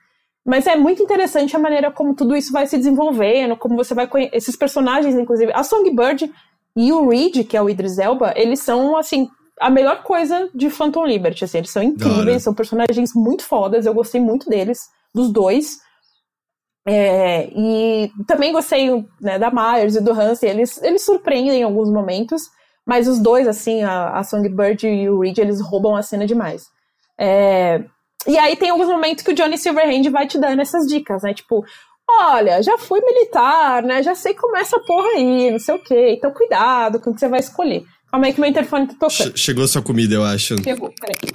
Mas 0.44 0.66
é 0.66 0.74
muito 0.74 1.02
interessante 1.02 1.54
a 1.54 1.58
maneira 1.58 1.92
como 1.92 2.16
tudo 2.16 2.34
isso 2.34 2.50
vai 2.50 2.66
se 2.66 2.76
desenvolvendo, 2.76 3.56
como 3.56 3.76
você 3.76 3.94
vai 3.94 4.08
conhecer 4.08 4.36
esses 4.36 4.56
personagens, 4.56 5.14
inclusive. 5.14 5.52
A 5.52 5.62
Songbird 5.62 6.32
e 6.76 6.92
o 6.92 7.08
Reed, 7.08 7.46
que 7.46 7.56
é 7.56 7.62
o 7.62 7.68
Idris 7.68 7.98
Elba, 7.98 8.32
eles 8.36 8.60
são, 8.60 8.96
assim, 8.96 9.28
a 9.60 9.68
melhor 9.68 10.02
coisa 10.02 10.48
de 10.54 10.70
Phantom 10.70 11.04
Liberty, 11.04 11.44
assim, 11.44 11.58
eles 11.58 11.70
são 11.70 11.82
incríveis, 11.82 12.42
são 12.42 12.54
personagens 12.54 13.12
muito 13.14 13.44
fodas, 13.44 13.86
eu 13.86 13.94
gostei 13.94 14.20
muito 14.20 14.48
deles, 14.48 14.80
dos 15.14 15.32
dois. 15.32 15.78
É, 16.86 17.50
e 17.54 18.10
também 18.26 18.52
gostei 18.52 19.04
né, 19.20 19.38
da 19.38 19.50
Myers 19.50 19.96
e 19.96 20.00
do 20.00 20.12
Hansen, 20.12 20.48
eles, 20.48 20.82
eles 20.82 21.04
surpreendem 21.04 21.60
em 21.60 21.64
alguns 21.64 21.90
momentos, 21.90 22.42
mas 22.86 23.06
os 23.06 23.18
dois, 23.18 23.46
assim, 23.46 23.82
a, 23.82 24.18
a 24.18 24.24
Songbird 24.24 24.86
e 24.86 25.10
o 25.10 25.20
Reed, 25.20 25.38
eles 25.38 25.60
roubam 25.60 25.94
a 25.94 26.02
cena 26.02 26.26
demais. 26.26 26.64
É, 27.18 27.84
e 28.26 28.38
aí 28.38 28.56
tem 28.56 28.70
alguns 28.70 28.88
momentos 28.88 29.24
que 29.24 29.30
o 29.30 29.34
Johnny 29.34 29.56
Silverhand 29.56 30.10
vai 30.10 30.26
te 30.26 30.38
dando 30.38 30.60
essas 30.60 30.86
dicas, 30.86 31.22
né? 31.22 31.32
Tipo, 31.32 31.64
olha, 32.20 32.62
já 32.62 32.78
fui 32.78 33.00
militar, 33.00 33.82
né? 33.82 34.02
Já 34.02 34.14
sei 34.14 34.34
como 34.34 34.56
é 34.56 34.60
essa 34.60 34.78
porra 34.80 35.08
aí, 35.16 35.50
não 35.50 35.58
sei 35.58 35.74
o 35.74 35.82
quê. 35.82 36.14
Então 36.16 36.32
cuidado 36.32 37.00
com 37.00 37.10
o 37.10 37.14
que 37.14 37.20
você 37.20 37.28
vai 37.28 37.40
escolher. 37.40 37.84
Calma 38.10 38.26
aí 38.26 38.32
que 38.32 38.40
meu 38.40 38.50
interfone 38.50 38.86
tá 38.88 38.94
tocando. 38.98 39.36
Chegou 39.36 39.66
sua 39.68 39.82
comida, 39.82 40.14
eu 40.14 40.24
acho. 40.24 40.62
Chegou, 40.62 40.92
peraí. 41.00 41.32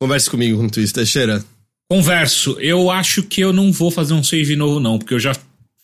Converse 0.00 0.28
comigo 0.28 0.58
com 0.58 0.80
isso, 0.80 0.94
Teixeira. 0.94 1.44
Converso. 1.88 2.56
Eu 2.58 2.90
acho 2.90 3.22
que 3.22 3.40
eu 3.40 3.52
não 3.52 3.70
vou 3.70 3.90
fazer 3.90 4.14
um 4.14 4.22
save 4.22 4.56
novo, 4.56 4.80
não, 4.80 4.98
porque 4.98 5.14
eu 5.14 5.20
já 5.20 5.32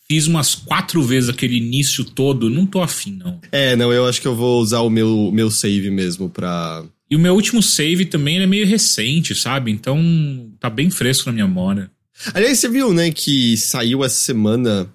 fiz 0.08 0.26
umas 0.26 0.54
quatro 0.54 1.02
vezes 1.02 1.28
aquele 1.28 1.58
início 1.58 2.02
todo. 2.02 2.48
Não 2.48 2.66
tô 2.66 2.80
afim, 2.80 3.12
não. 3.12 3.38
É, 3.52 3.76
não, 3.76 3.92
eu 3.92 4.06
acho 4.06 4.20
que 4.20 4.26
eu 4.26 4.34
vou 4.34 4.60
usar 4.60 4.80
o 4.80 4.90
meu, 4.90 5.30
meu 5.32 5.50
save 5.50 5.90
mesmo 5.90 6.30
pra. 6.30 6.82
E 7.10 7.16
o 7.16 7.18
meu 7.18 7.34
último 7.34 7.62
save 7.62 8.06
também 8.06 8.40
é 8.40 8.46
meio 8.46 8.66
recente, 8.66 9.34
sabe? 9.34 9.70
Então 9.70 10.50
tá 10.58 10.68
bem 10.70 10.90
fresco 10.90 11.26
na 11.28 11.32
minha 11.32 11.46
memória. 11.46 11.90
Aliás, 12.34 12.58
você 12.58 12.68
viu, 12.68 12.92
né, 12.92 13.10
que 13.10 13.56
saiu 13.56 14.04
essa 14.04 14.16
semana 14.16 14.88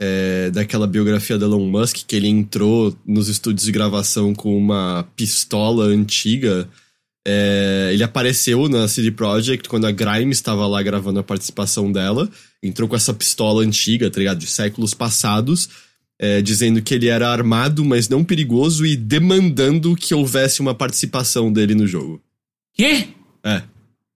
é, 0.00 0.50
daquela 0.50 0.86
biografia 0.86 1.36
do 1.36 1.44
Elon 1.44 1.66
Musk, 1.66 1.98
que 2.06 2.16
ele 2.16 2.28
entrou 2.28 2.96
nos 3.06 3.28
estúdios 3.28 3.64
de 3.64 3.72
gravação 3.72 4.34
com 4.34 4.56
uma 4.56 5.08
pistola 5.16 5.84
antiga. 5.84 6.68
É, 7.26 7.90
ele 7.92 8.02
apareceu 8.02 8.68
na 8.68 8.86
CD 8.86 9.10
Projekt 9.10 9.68
quando 9.68 9.86
a 9.86 9.92
Grime 9.92 10.32
estava 10.32 10.66
lá 10.66 10.82
gravando 10.82 11.18
a 11.18 11.24
participação 11.24 11.90
dela. 11.90 12.28
Entrou 12.62 12.88
com 12.88 12.96
essa 12.96 13.12
pistola 13.12 13.62
antiga, 13.62 14.10
tá 14.10 14.18
ligado? 14.18 14.38
De 14.38 14.46
séculos 14.46 14.94
passados. 14.94 15.68
É, 16.20 16.42
dizendo 16.42 16.82
que 16.82 16.94
ele 16.94 17.06
era 17.06 17.30
armado, 17.30 17.84
mas 17.84 18.08
não 18.08 18.24
perigoso, 18.24 18.84
e 18.84 18.96
demandando 18.96 19.94
que 19.94 20.12
houvesse 20.12 20.60
uma 20.60 20.74
participação 20.74 21.52
dele 21.52 21.76
no 21.76 21.86
jogo. 21.86 22.20
Quê? 22.74 23.10
É. 23.44 23.62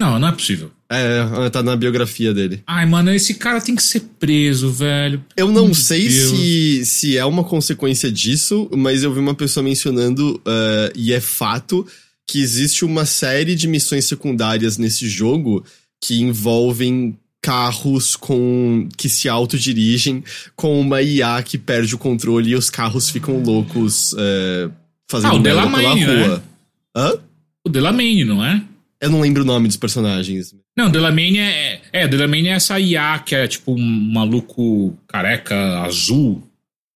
Não, 0.00 0.18
não 0.18 0.26
é 0.26 0.32
possível. 0.32 0.72
É, 0.92 1.48
tá 1.48 1.62
na 1.62 1.74
biografia 1.74 2.34
dele. 2.34 2.62
Ai, 2.66 2.84
mano, 2.84 3.10
esse 3.10 3.34
cara 3.34 3.60
tem 3.60 3.74
que 3.74 3.82
ser 3.82 4.00
preso, 4.18 4.70
velho. 4.70 5.24
Eu 5.34 5.50
não 5.50 5.66
Meu 5.66 5.74
sei 5.74 6.10
se, 6.10 6.84
se 6.84 7.16
é 7.16 7.24
uma 7.24 7.42
consequência 7.42 8.12
disso, 8.12 8.68
mas 8.76 9.02
eu 9.02 9.12
vi 9.12 9.18
uma 9.18 9.34
pessoa 9.34 9.64
mencionando, 9.64 10.36
uh, 10.46 10.92
e 10.94 11.12
é 11.12 11.20
fato, 11.20 11.86
que 12.28 12.40
existe 12.40 12.84
uma 12.84 13.06
série 13.06 13.54
de 13.54 13.66
missões 13.66 14.04
secundárias 14.04 14.76
nesse 14.76 15.08
jogo 15.08 15.64
que 15.98 16.20
envolvem 16.20 17.16
carros 17.40 18.14
com 18.14 18.88
que 18.96 19.08
se 19.08 19.28
autodirigem 19.28 20.22
com 20.54 20.80
uma 20.80 21.02
IA 21.02 21.42
que 21.42 21.58
perde 21.58 21.94
o 21.94 21.98
controle 21.98 22.50
e 22.50 22.54
os 22.54 22.70
carros 22.70 23.10
ficam 23.10 23.42
loucos 23.42 24.12
uh, 24.12 24.70
fazendo 25.10 25.36
ah, 25.36 25.40
o 25.40 25.42
pela 25.42 25.64
rua. 25.64 25.96
Né? 25.96 26.42
Hã? 26.94 27.12
O 27.66 27.68
Delamain, 27.68 28.24
não 28.24 28.44
é? 28.44 28.62
Eu 29.00 29.10
não 29.10 29.20
lembro 29.20 29.42
o 29.42 29.46
nome 29.46 29.66
dos 29.66 29.76
personagens. 29.76 30.54
Não, 30.76 30.90
Delamane 30.90 31.38
é. 31.38 31.80
É, 31.92 32.08
Delamane 32.08 32.48
é 32.48 32.52
essa 32.52 32.80
IA 32.80 33.18
que 33.18 33.34
é 33.34 33.46
tipo 33.46 33.72
um 33.74 34.10
maluco 34.12 34.96
careca 35.06 35.80
azul. 35.82 36.42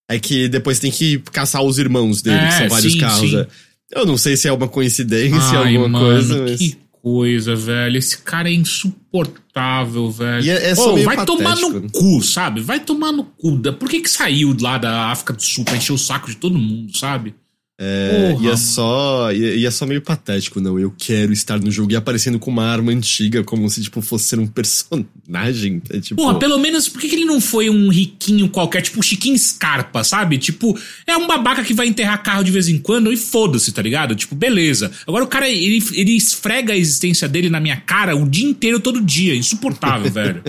É 0.08 0.18
que 0.18 0.48
depois 0.48 0.78
tem 0.78 0.90
que 0.90 1.18
caçar 1.32 1.62
os 1.62 1.78
irmãos 1.78 2.22
dele, 2.22 2.36
É, 2.38 2.46
que 2.48 2.54
são 2.54 2.68
vários 2.68 2.92
sim, 2.92 2.98
carros. 3.00 3.30
sim. 3.30 3.36
né? 3.36 3.46
Eu 3.92 4.06
não 4.06 4.16
sei 4.16 4.36
se 4.36 4.48
é 4.48 4.52
uma 4.52 4.68
coincidência, 4.68 5.58
Ai, 5.60 5.76
alguma 5.76 5.88
mano, 5.88 6.06
coisa, 6.06 6.42
mas. 6.42 6.58
que 6.58 6.76
coisa, 7.02 7.54
velho. 7.54 7.96
Esse 7.98 8.18
cara 8.18 8.48
é 8.48 8.52
insuportável, 8.52 10.10
velho. 10.10 10.44
E 10.44 10.50
é- 10.50 10.70
é 10.70 10.74
vai 11.04 11.24
tomar 11.24 11.50
patético, 11.50 11.72
no 11.72 11.80
né? 11.80 11.88
cu, 11.92 12.22
sabe? 12.22 12.60
Vai 12.60 12.80
tomar 12.80 13.12
no 13.12 13.24
cu. 13.24 13.58
Por 13.78 13.88
que 13.88 14.00
que 14.00 14.10
saiu 14.10 14.56
lá 14.60 14.78
da 14.78 15.06
África 15.10 15.32
do 15.32 15.42
Sul 15.42 15.64
pra 15.64 15.76
encher 15.76 15.92
o 15.92 15.98
saco 15.98 16.28
de 16.30 16.36
todo 16.36 16.58
mundo, 16.58 16.96
sabe? 16.96 17.34
É, 17.78 18.32
Porra, 18.32 18.46
e 18.46 18.48
é 18.48 18.56
só. 18.56 19.32
E, 19.32 19.58
e 19.58 19.66
é 19.66 19.70
só 19.70 19.84
meio 19.84 20.00
patético, 20.00 20.60
não. 20.60 20.78
Eu 20.78 20.94
quero 20.96 21.30
estar 21.32 21.60
no 21.60 21.70
jogo 21.70 21.92
e 21.92 21.96
aparecendo 21.96 22.38
com 22.38 22.50
uma 22.50 22.64
arma 22.64 22.90
antiga, 22.90 23.44
como 23.44 23.68
se, 23.68 23.82
tipo, 23.82 24.00
fosse 24.00 24.24
ser 24.24 24.38
um 24.38 24.46
personagem. 24.46 25.82
É 25.90 26.00
tipo. 26.00 26.20
Porra, 26.20 26.38
pelo 26.38 26.58
menos, 26.58 26.88
por 26.88 27.00
que, 27.00 27.06
ele 27.06 27.24
não 27.24 27.40
foi 27.40 27.68
um 27.70 27.88
riquinho 27.88 28.48
qualquer, 28.48 28.82
tipo 28.82 29.02
Chiquinho 29.02 29.38
Scarpa, 29.38 30.02
sabe? 30.02 30.38
Tipo, 30.38 30.78
é 31.06 31.16
um 31.16 31.26
babaca 31.26 31.62
que 31.62 31.74
vai 31.74 31.86
enterrar 31.86 32.22
carro 32.22 32.42
de 32.42 32.50
vez 32.50 32.68
em 32.68 32.78
quando 32.78 33.12
e 33.12 33.16
foda-se, 33.16 33.72
tá 33.72 33.82
ligado? 33.82 34.14
Tipo, 34.14 34.34
beleza. 34.34 34.90
Agora 35.06 35.24
o 35.24 35.28
cara, 35.28 35.48
ele, 35.48 35.82
ele 35.92 36.16
esfrega 36.16 36.72
a 36.72 36.76
existência 36.76 37.28
dele 37.28 37.48
na 37.48 37.60
minha 37.60 37.76
cara 37.76 38.16
o 38.16 38.28
dia 38.28 38.48
inteiro, 38.48 38.80
todo 38.80 39.00
dia. 39.00 39.34
Insuportável, 39.34 40.10
velho. 40.12 40.42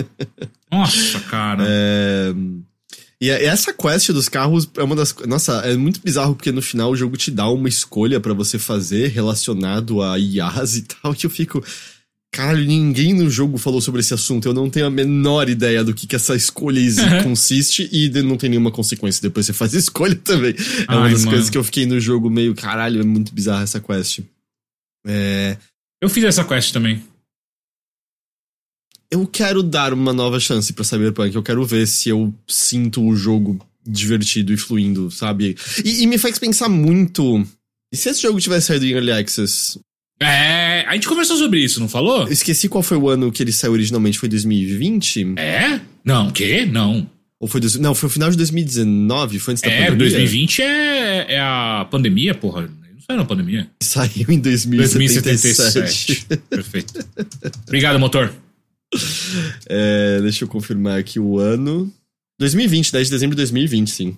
Nossa, 0.70 1.20
cara. 1.20 1.64
É, 1.66 2.34
E 3.20 3.30
a- 3.30 3.42
essa 3.42 3.72
quest 3.74 4.10
dos 4.12 4.28
carros 4.28 4.68
é 4.76 4.82
uma 4.82 4.94
das. 4.94 5.14
Nossa, 5.26 5.54
é 5.62 5.76
muito 5.76 6.00
bizarro 6.00 6.34
porque 6.36 6.52
no 6.52 6.62
final 6.62 6.90
o 6.92 6.96
jogo 6.96 7.16
te 7.16 7.30
dá 7.30 7.48
uma 7.48 7.68
escolha 7.68 8.20
pra 8.20 8.32
você 8.32 8.58
fazer 8.58 9.08
relacionado 9.08 10.00
a 10.02 10.16
IAs 10.18 10.76
e 10.76 10.82
tal, 11.02 11.14
que 11.14 11.26
eu 11.26 11.30
fico. 11.30 11.64
Caralho, 12.30 12.64
ninguém 12.66 13.14
no 13.14 13.28
jogo 13.30 13.56
falou 13.56 13.80
sobre 13.80 14.02
esse 14.02 14.12
assunto. 14.12 14.46
Eu 14.46 14.52
não 14.54 14.68
tenho 14.68 14.84
a 14.86 14.90
menor 14.90 15.48
ideia 15.48 15.82
do 15.82 15.94
que, 15.94 16.06
que 16.06 16.14
essa 16.14 16.36
escolha 16.36 16.78
Uhum. 16.80 17.22
consiste 17.24 17.88
e 17.90 18.08
não 18.22 18.36
tem 18.36 18.50
nenhuma 18.50 18.70
consequência. 18.70 19.22
Depois 19.22 19.46
você 19.46 19.52
faz 19.54 19.74
a 19.74 19.78
escolha 19.80 20.14
também. 20.14 20.54
É 20.86 20.92
uma 20.92 21.04
Ai, 21.06 21.10
das 21.12 21.20
mano. 21.20 21.30
coisas 21.32 21.48
que 21.50 21.56
eu 21.56 21.64
fiquei 21.64 21.86
no 21.86 21.98
jogo 21.98 22.28
meio. 22.30 22.54
Caralho, 22.54 23.00
é 23.00 23.04
muito 23.04 23.34
bizarra 23.34 23.62
essa 23.64 23.80
quest. 23.80 24.20
É. 25.06 25.56
Eu 26.02 26.08
fiz 26.10 26.22
essa 26.22 26.44
quest 26.44 26.70
também. 26.72 27.02
Eu 29.10 29.26
quero 29.26 29.62
dar 29.62 29.92
uma 29.92 30.12
nova 30.12 30.38
chance 30.40 30.72
pra 30.72 30.84
Cyberpunk. 30.84 31.34
Eu 31.34 31.42
quero 31.42 31.64
ver 31.64 31.86
se 31.86 32.08
eu 32.08 32.32
sinto 32.46 33.02
o 33.02 33.16
jogo 33.16 33.58
divertido 33.86 34.52
e 34.52 34.56
fluindo, 34.56 35.10
sabe? 35.10 35.56
E, 35.84 36.02
e 36.02 36.06
me 36.06 36.18
faz 36.18 36.38
pensar 36.38 36.68
muito. 36.68 37.46
E 37.92 37.96
se 37.96 38.10
esse 38.10 38.20
jogo 38.20 38.38
tivesse 38.40 38.66
saído 38.66 38.84
em 38.84 38.90
Early 38.92 39.12
Access? 39.12 39.78
É, 40.20 40.84
a 40.86 40.94
gente 40.94 41.08
conversou 41.08 41.36
sobre 41.36 41.60
isso, 41.60 41.80
não 41.80 41.88
falou? 41.88 42.26
Eu 42.26 42.32
esqueci 42.32 42.68
qual 42.68 42.82
foi 42.82 42.98
o 42.98 43.08
ano 43.08 43.30
que 43.32 43.42
ele 43.42 43.52
saiu 43.52 43.72
originalmente. 43.72 44.18
Foi 44.18 44.28
2020? 44.28 45.34
É? 45.38 45.80
Não, 46.04 46.30
que? 46.30 46.66
Não. 46.66 47.08
Ou 47.40 47.46
foi. 47.48 47.60
dois- 47.60 47.76
Não, 47.76 47.94
foi 47.94 48.08
o 48.08 48.10
final 48.10 48.28
de 48.30 48.36
2019? 48.36 49.38
Foi 49.38 49.52
antes 49.52 49.62
da 49.62 49.70
É, 49.70 49.86
pandemia? 49.86 49.96
2020 50.10 50.60
é, 50.62 51.34
é 51.34 51.40
a 51.40 51.86
pandemia, 51.90 52.34
porra. 52.34 52.62
Não 52.62 53.00
saiu 53.08 53.18
na 53.20 53.24
pandemia. 53.24 53.70
Saiu 53.80 54.26
em 54.28 54.40
2077. 54.40 56.26
2077. 56.26 56.26
Perfeito. 56.50 57.06
Obrigado, 57.66 57.98
motor. 57.98 58.34
É, 59.68 60.20
deixa 60.22 60.44
eu 60.44 60.48
confirmar 60.48 60.98
aqui 60.98 61.20
o 61.20 61.38
ano. 61.38 61.92
2020, 62.38 62.92
10 62.92 63.06
de 63.08 63.10
dezembro 63.10 63.34
de 63.36 63.40
2020, 63.42 63.90
sim. 63.90 64.16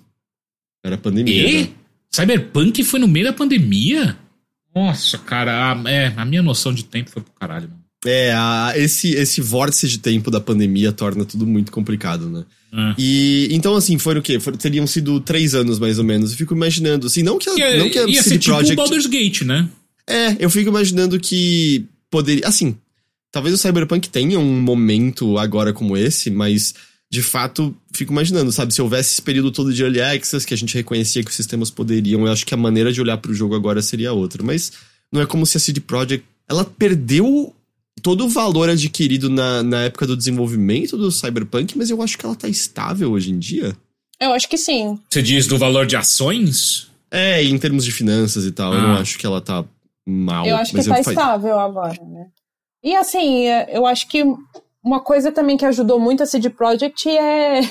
Era 0.83 0.95
a 0.95 0.97
pandemia. 0.97 1.43
né? 1.43 1.49
E? 1.49 1.69
Cyberpunk 2.09 2.83
foi 2.83 2.99
no 2.99 3.07
meio 3.07 3.25
da 3.25 3.33
pandemia? 3.33 4.17
Nossa, 4.75 5.17
cara, 5.17 5.73
a, 5.73 5.89
é, 5.89 6.13
a 6.15 6.23
minha 6.25 6.41
noção 6.41 6.73
de 6.73 6.83
tempo 6.85 7.09
foi 7.09 7.21
pro 7.21 7.31
caralho, 7.33 7.69
mano. 7.69 7.81
É, 8.05 8.31
a- 8.33 8.73
esse, 8.75 9.09
esse 9.09 9.41
vórtice 9.41 9.87
de 9.87 9.99
tempo 9.99 10.31
da 10.31 10.39
pandemia 10.39 10.91
torna 10.91 11.23
tudo 11.25 11.45
muito 11.45 11.71
complicado, 11.71 12.29
né? 12.29 12.45
É. 12.73 12.95
E 12.97 13.47
então, 13.51 13.75
assim, 13.75 13.99
foi 13.99 14.17
o 14.17 14.21
quê? 14.21 14.39
Foram- 14.39 14.57
teriam 14.57 14.87
sido 14.87 15.19
três 15.19 15.53
anos 15.53 15.77
mais 15.77 15.99
ou 15.99 16.03
menos. 16.05 16.31
Eu 16.31 16.37
fico 16.37 16.55
imaginando, 16.55 17.05
assim, 17.07 17.21
não 17.21 17.37
que 17.37 17.49
a, 17.49 17.55
Ia, 17.55 17.77
não 17.77 17.89
que 17.89 17.99
a 17.99 18.07
ia 18.07 18.23
ser 18.23 18.29
CD 18.29 18.39
tipo 18.39 18.71
o 18.71 18.75
Baldur's 18.75 19.05
Gate, 19.05 19.41
né? 19.41 19.69
É, 20.07 20.35
eu 20.39 20.49
fico 20.49 20.69
imaginando 20.69 21.19
que 21.19 21.85
poderia. 22.09 22.47
Assim, 22.47 22.75
talvez 23.31 23.55
o 23.55 23.57
Cyberpunk 23.57 24.09
tenha 24.09 24.39
um 24.39 24.61
momento 24.61 25.37
agora 25.37 25.71
como 25.73 25.95
esse, 25.97 26.29
mas 26.29 26.73
de 27.09 27.21
fato, 27.21 27.75
fico 27.93 28.11
imaginando, 28.13 28.51
sabe? 28.53 28.73
Se 28.73 28.81
houvesse 28.81 29.11
esse 29.13 29.21
período 29.21 29.51
todo 29.51 29.73
de 29.73 29.83
early 29.83 30.01
access 30.01 30.45
que 30.45 30.53
a 30.53 30.57
gente 30.57 30.73
reconhecia 30.75 31.21
que 31.23 31.29
os 31.29 31.35
sistemas 31.35 31.69
poderiam, 31.69 32.25
eu 32.25 32.31
acho 32.31 32.45
que 32.45 32.53
a 32.53 32.57
maneira 32.57 32.91
de 32.93 33.01
olhar 33.01 33.17
pro 33.17 33.33
jogo 33.33 33.53
agora 33.53 33.81
seria 33.81 34.13
outra. 34.13 34.41
Mas 34.41 34.71
não 35.11 35.21
é 35.21 35.25
como 35.25 35.45
se 35.45 35.57
a 35.57 35.59
CD 35.59 35.81
Projekt. 35.81 36.25
Ela 36.47 36.63
perdeu 36.63 37.53
todo 38.01 38.25
o 38.25 38.29
valor 38.29 38.69
adquirido 38.69 39.29
na, 39.29 39.61
na 39.61 39.83
época 39.83 40.07
do 40.07 40.15
desenvolvimento 40.15 40.95
do 40.97 41.11
Cyberpunk, 41.11 41.77
mas 41.77 41.89
eu 41.89 42.01
acho 42.01 42.17
que 42.17 42.25
ela 42.25 42.35
tá 42.35 42.47
estável 42.47 43.11
hoje 43.11 43.31
em 43.31 43.37
dia. 43.39 43.75
Eu 44.19 44.31
acho 44.33 44.47
que 44.47 44.57
sim. 44.57 44.97
Você 45.09 45.21
diz 45.21 45.47
do 45.47 45.57
valor 45.57 45.85
de 45.85 45.97
ações? 45.97 46.87
É, 47.11 47.43
em 47.43 47.57
termos 47.57 47.83
de 47.83 47.91
finanças 47.91 48.45
e 48.45 48.51
tal, 48.51 48.73
eu 48.73 48.79
Ah. 48.79 48.83
não 48.83 48.93
acho 48.95 49.17
que 49.19 49.25
ela 49.25 49.41
tá 49.41 49.65
mal. 50.07 50.45
eu 50.45 50.55
acho 50.55 50.71
que 50.71 50.77
mas 50.77 50.85
tá 50.87 50.97
eu 50.99 51.03
fa- 51.03 51.11
estável 51.11 51.59
agora, 51.59 52.01
né? 52.05 52.27
E 52.83 52.95
assim, 52.95 53.47
é, 53.47 53.77
eu 53.77 53.85
acho 53.85 54.07
que 54.07 54.23
uma 54.83 54.99
coisa 54.99 55.31
também 55.31 55.57
que 55.57 55.65
ajudou 55.65 55.99
muito 55.99 56.23
a 56.23 56.25
CD 56.25 56.49
Projekt 56.49 57.07
é, 57.07 57.61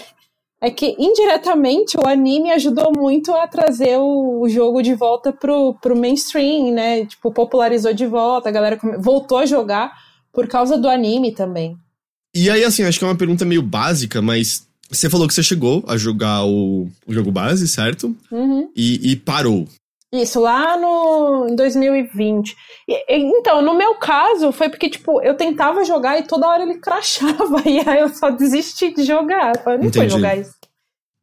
é 0.60 0.70
que 0.70 0.94
indiretamente 0.98 1.96
o 1.96 2.06
anime 2.06 2.52
ajudou 2.52 2.92
muito 2.96 3.32
a 3.32 3.48
trazer 3.48 3.98
o, 3.98 4.42
o 4.42 4.48
jogo 4.48 4.82
de 4.82 4.94
volta 4.94 5.32
pro, 5.32 5.74
pro 5.74 5.98
mainstream, 5.98 6.72
né? 6.72 7.06
Tipo, 7.06 7.32
popularizou 7.32 7.92
de 7.92 8.06
volta, 8.06 8.48
a 8.48 8.52
galera 8.52 8.78
voltou 8.98 9.38
a 9.38 9.46
jogar 9.46 9.92
por 10.32 10.46
causa 10.46 10.78
do 10.78 10.88
anime 10.88 11.32
também. 11.32 11.76
E 12.34 12.48
aí, 12.48 12.62
assim, 12.62 12.84
acho 12.84 12.98
que 12.98 13.04
é 13.04 13.08
uma 13.08 13.16
pergunta 13.16 13.44
meio 13.44 13.62
básica, 13.62 14.22
mas 14.22 14.64
você 14.88 15.10
falou 15.10 15.26
que 15.26 15.34
você 15.34 15.42
chegou 15.42 15.84
a 15.86 15.96
jogar 15.96 16.44
o, 16.44 16.88
o 17.06 17.12
jogo 17.12 17.32
base, 17.32 17.66
certo? 17.66 18.14
Uhum. 18.30 18.70
E, 18.76 19.12
e 19.12 19.16
parou. 19.16 19.66
Isso, 20.12 20.40
lá 20.40 20.76
no 20.76 21.46
em 21.48 21.54
2020. 21.54 22.56
E- 22.88 23.16
e- 23.16 23.38
então, 23.38 23.62
no 23.62 23.74
meu 23.76 23.94
caso, 23.94 24.50
foi 24.50 24.68
porque, 24.68 24.88
tipo, 24.90 25.22
eu 25.22 25.36
tentava 25.36 25.84
jogar 25.84 26.18
e 26.18 26.24
toda 26.24 26.48
hora 26.48 26.62
ele 26.64 26.78
crashava. 26.78 27.62
E 27.64 27.78
aí 27.88 28.00
eu 28.00 28.08
só 28.08 28.30
desisti 28.30 28.92
de 28.92 29.04
jogar. 29.04 29.52
Eu 29.66 29.78
não 29.78 29.84
Entendi. 29.86 30.08
jogar 30.08 30.36
isso. 30.36 30.52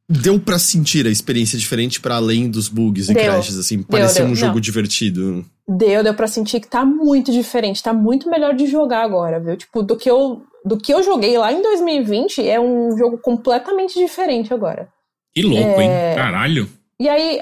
Deu 0.10 0.40
pra 0.40 0.58
sentir 0.58 1.06
a 1.06 1.10
experiência 1.10 1.60
diferente 1.60 2.00
para 2.00 2.16
além 2.16 2.50
dos 2.50 2.70
bugs 2.70 3.10
e 3.10 3.14
Deu. 3.14 3.24
crashes, 3.26 3.58
assim, 3.58 3.84
parecer 3.84 4.22
deu. 4.24 4.32
um 4.32 4.36
jogo 4.36 4.54
Não. 4.54 4.62
divertido. 4.62 5.46
Deu, 5.68 6.02
deu 6.02 6.14
pra 6.14 6.28
sentir 6.28 6.62
que 6.62 6.68
tá 6.70 6.86
muito 6.86 7.30
diferente. 7.30 7.84
Tá 7.84 7.92
muito 7.94 8.30
melhor 8.30 8.54
de 8.56 8.68
jogar 8.68 9.04
agora, 9.04 9.38
viu? 9.38 9.58
Tipo, 9.58 9.84
do 9.84 9.98
que 9.98 10.10
eu, 10.10 10.44
do 10.64 10.78
que 10.78 10.94
eu 10.94 11.04
joguei 11.04 11.38
lá 11.38 11.52
em 11.52 11.62
2020, 11.62 12.48
é 12.48 12.58
um 12.58 12.98
jogo 12.98 13.18
completamente 13.18 14.00
diferente 14.00 14.54
agora. 14.54 14.88
Que 15.36 15.42
louco, 15.44 15.82
É. 15.82 15.84
hein? 15.84 16.16
Caralho. 16.16 16.70
E 16.98 17.10
aí, 17.10 17.38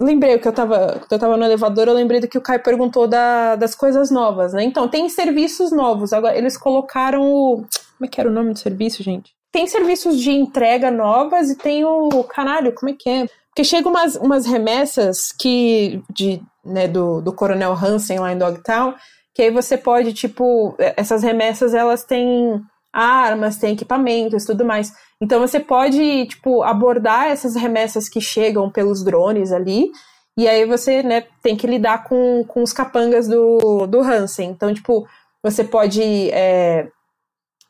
lembrei 0.00 0.38
que 0.38 0.46
eu 0.46 0.52
tava, 0.52 1.00
que 1.08 1.14
eu 1.14 1.18
tava 1.18 1.36
no 1.36 1.44
elevador, 1.44 1.88
eu 1.88 1.94
lembrei 1.94 2.20
do 2.20 2.28
que 2.28 2.38
o 2.38 2.42
Caio 2.42 2.62
perguntou 2.62 3.06
da- 3.06 3.56
das 3.56 3.74
coisas 3.74 4.10
novas, 4.10 4.52
né? 4.52 4.62
Então, 4.64 4.88
tem 4.88 5.08
serviços 5.08 5.72
novos. 5.72 6.12
Agora, 6.12 6.36
eles 6.36 6.56
colocaram 6.56 7.22
o. 7.22 7.56
Como 7.98 8.04
é 8.04 8.08
que 8.08 8.20
era 8.20 8.28
o 8.28 8.32
nome 8.32 8.52
do 8.52 8.58
serviço, 8.58 9.02
gente? 9.02 9.32
Tem 9.50 9.66
serviços 9.66 10.18
de 10.20 10.30
entrega 10.30 10.90
novas 10.90 11.50
e 11.50 11.56
tem 11.56 11.84
o. 11.84 12.22
Caralho, 12.24 12.72
como 12.74 12.90
é 12.90 12.94
que 12.98 13.08
é? 13.08 13.26
Porque 13.48 13.64
chegam 13.64 13.90
umas, 13.90 14.16
umas 14.16 14.44
remessas 14.46 15.32
que. 15.32 16.02
De, 16.10 16.42
né, 16.64 16.86
do, 16.86 17.20
do 17.22 17.32
Coronel 17.32 17.72
Hansen 17.72 18.18
lá 18.18 18.32
em 18.32 18.38
Dogtown, 18.38 18.94
que 19.34 19.42
aí 19.42 19.50
você 19.50 19.78
pode, 19.78 20.12
tipo. 20.12 20.74
Essas 20.78 21.22
remessas, 21.22 21.72
elas 21.72 22.04
têm 22.04 22.60
armas, 22.96 23.58
têm 23.58 23.74
equipamentos 23.74 24.44
tudo 24.44 24.64
mais. 24.64 24.92
Então 25.20 25.40
você 25.40 25.60
pode, 25.60 26.26
tipo, 26.26 26.62
abordar 26.62 27.26
essas 27.26 27.54
remessas 27.54 28.08
que 28.08 28.20
chegam 28.20 28.70
pelos 28.70 29.04
drones 29.04 29.52
ali, 29.52 29.90
e 30.38 30.46
aí 30.46 30.66
você, 30.66 31.02
né, 31.02 31.24
tem 31.42 31.56
que 31.56 31.66
lidar 31.66 32.04
com, 32.04 32.44
com 32.44 32.62
os 32.62 32.72
capangas 32.72 33.26
do, 33.26 33.86
do 33.86 34.00
Hansen. 34.00 34.50
Então, 34.50 34.72
tipo, 34.72 35.06
você 35.42 35.64
pode 35.64 36.30
é, 36.30 36.88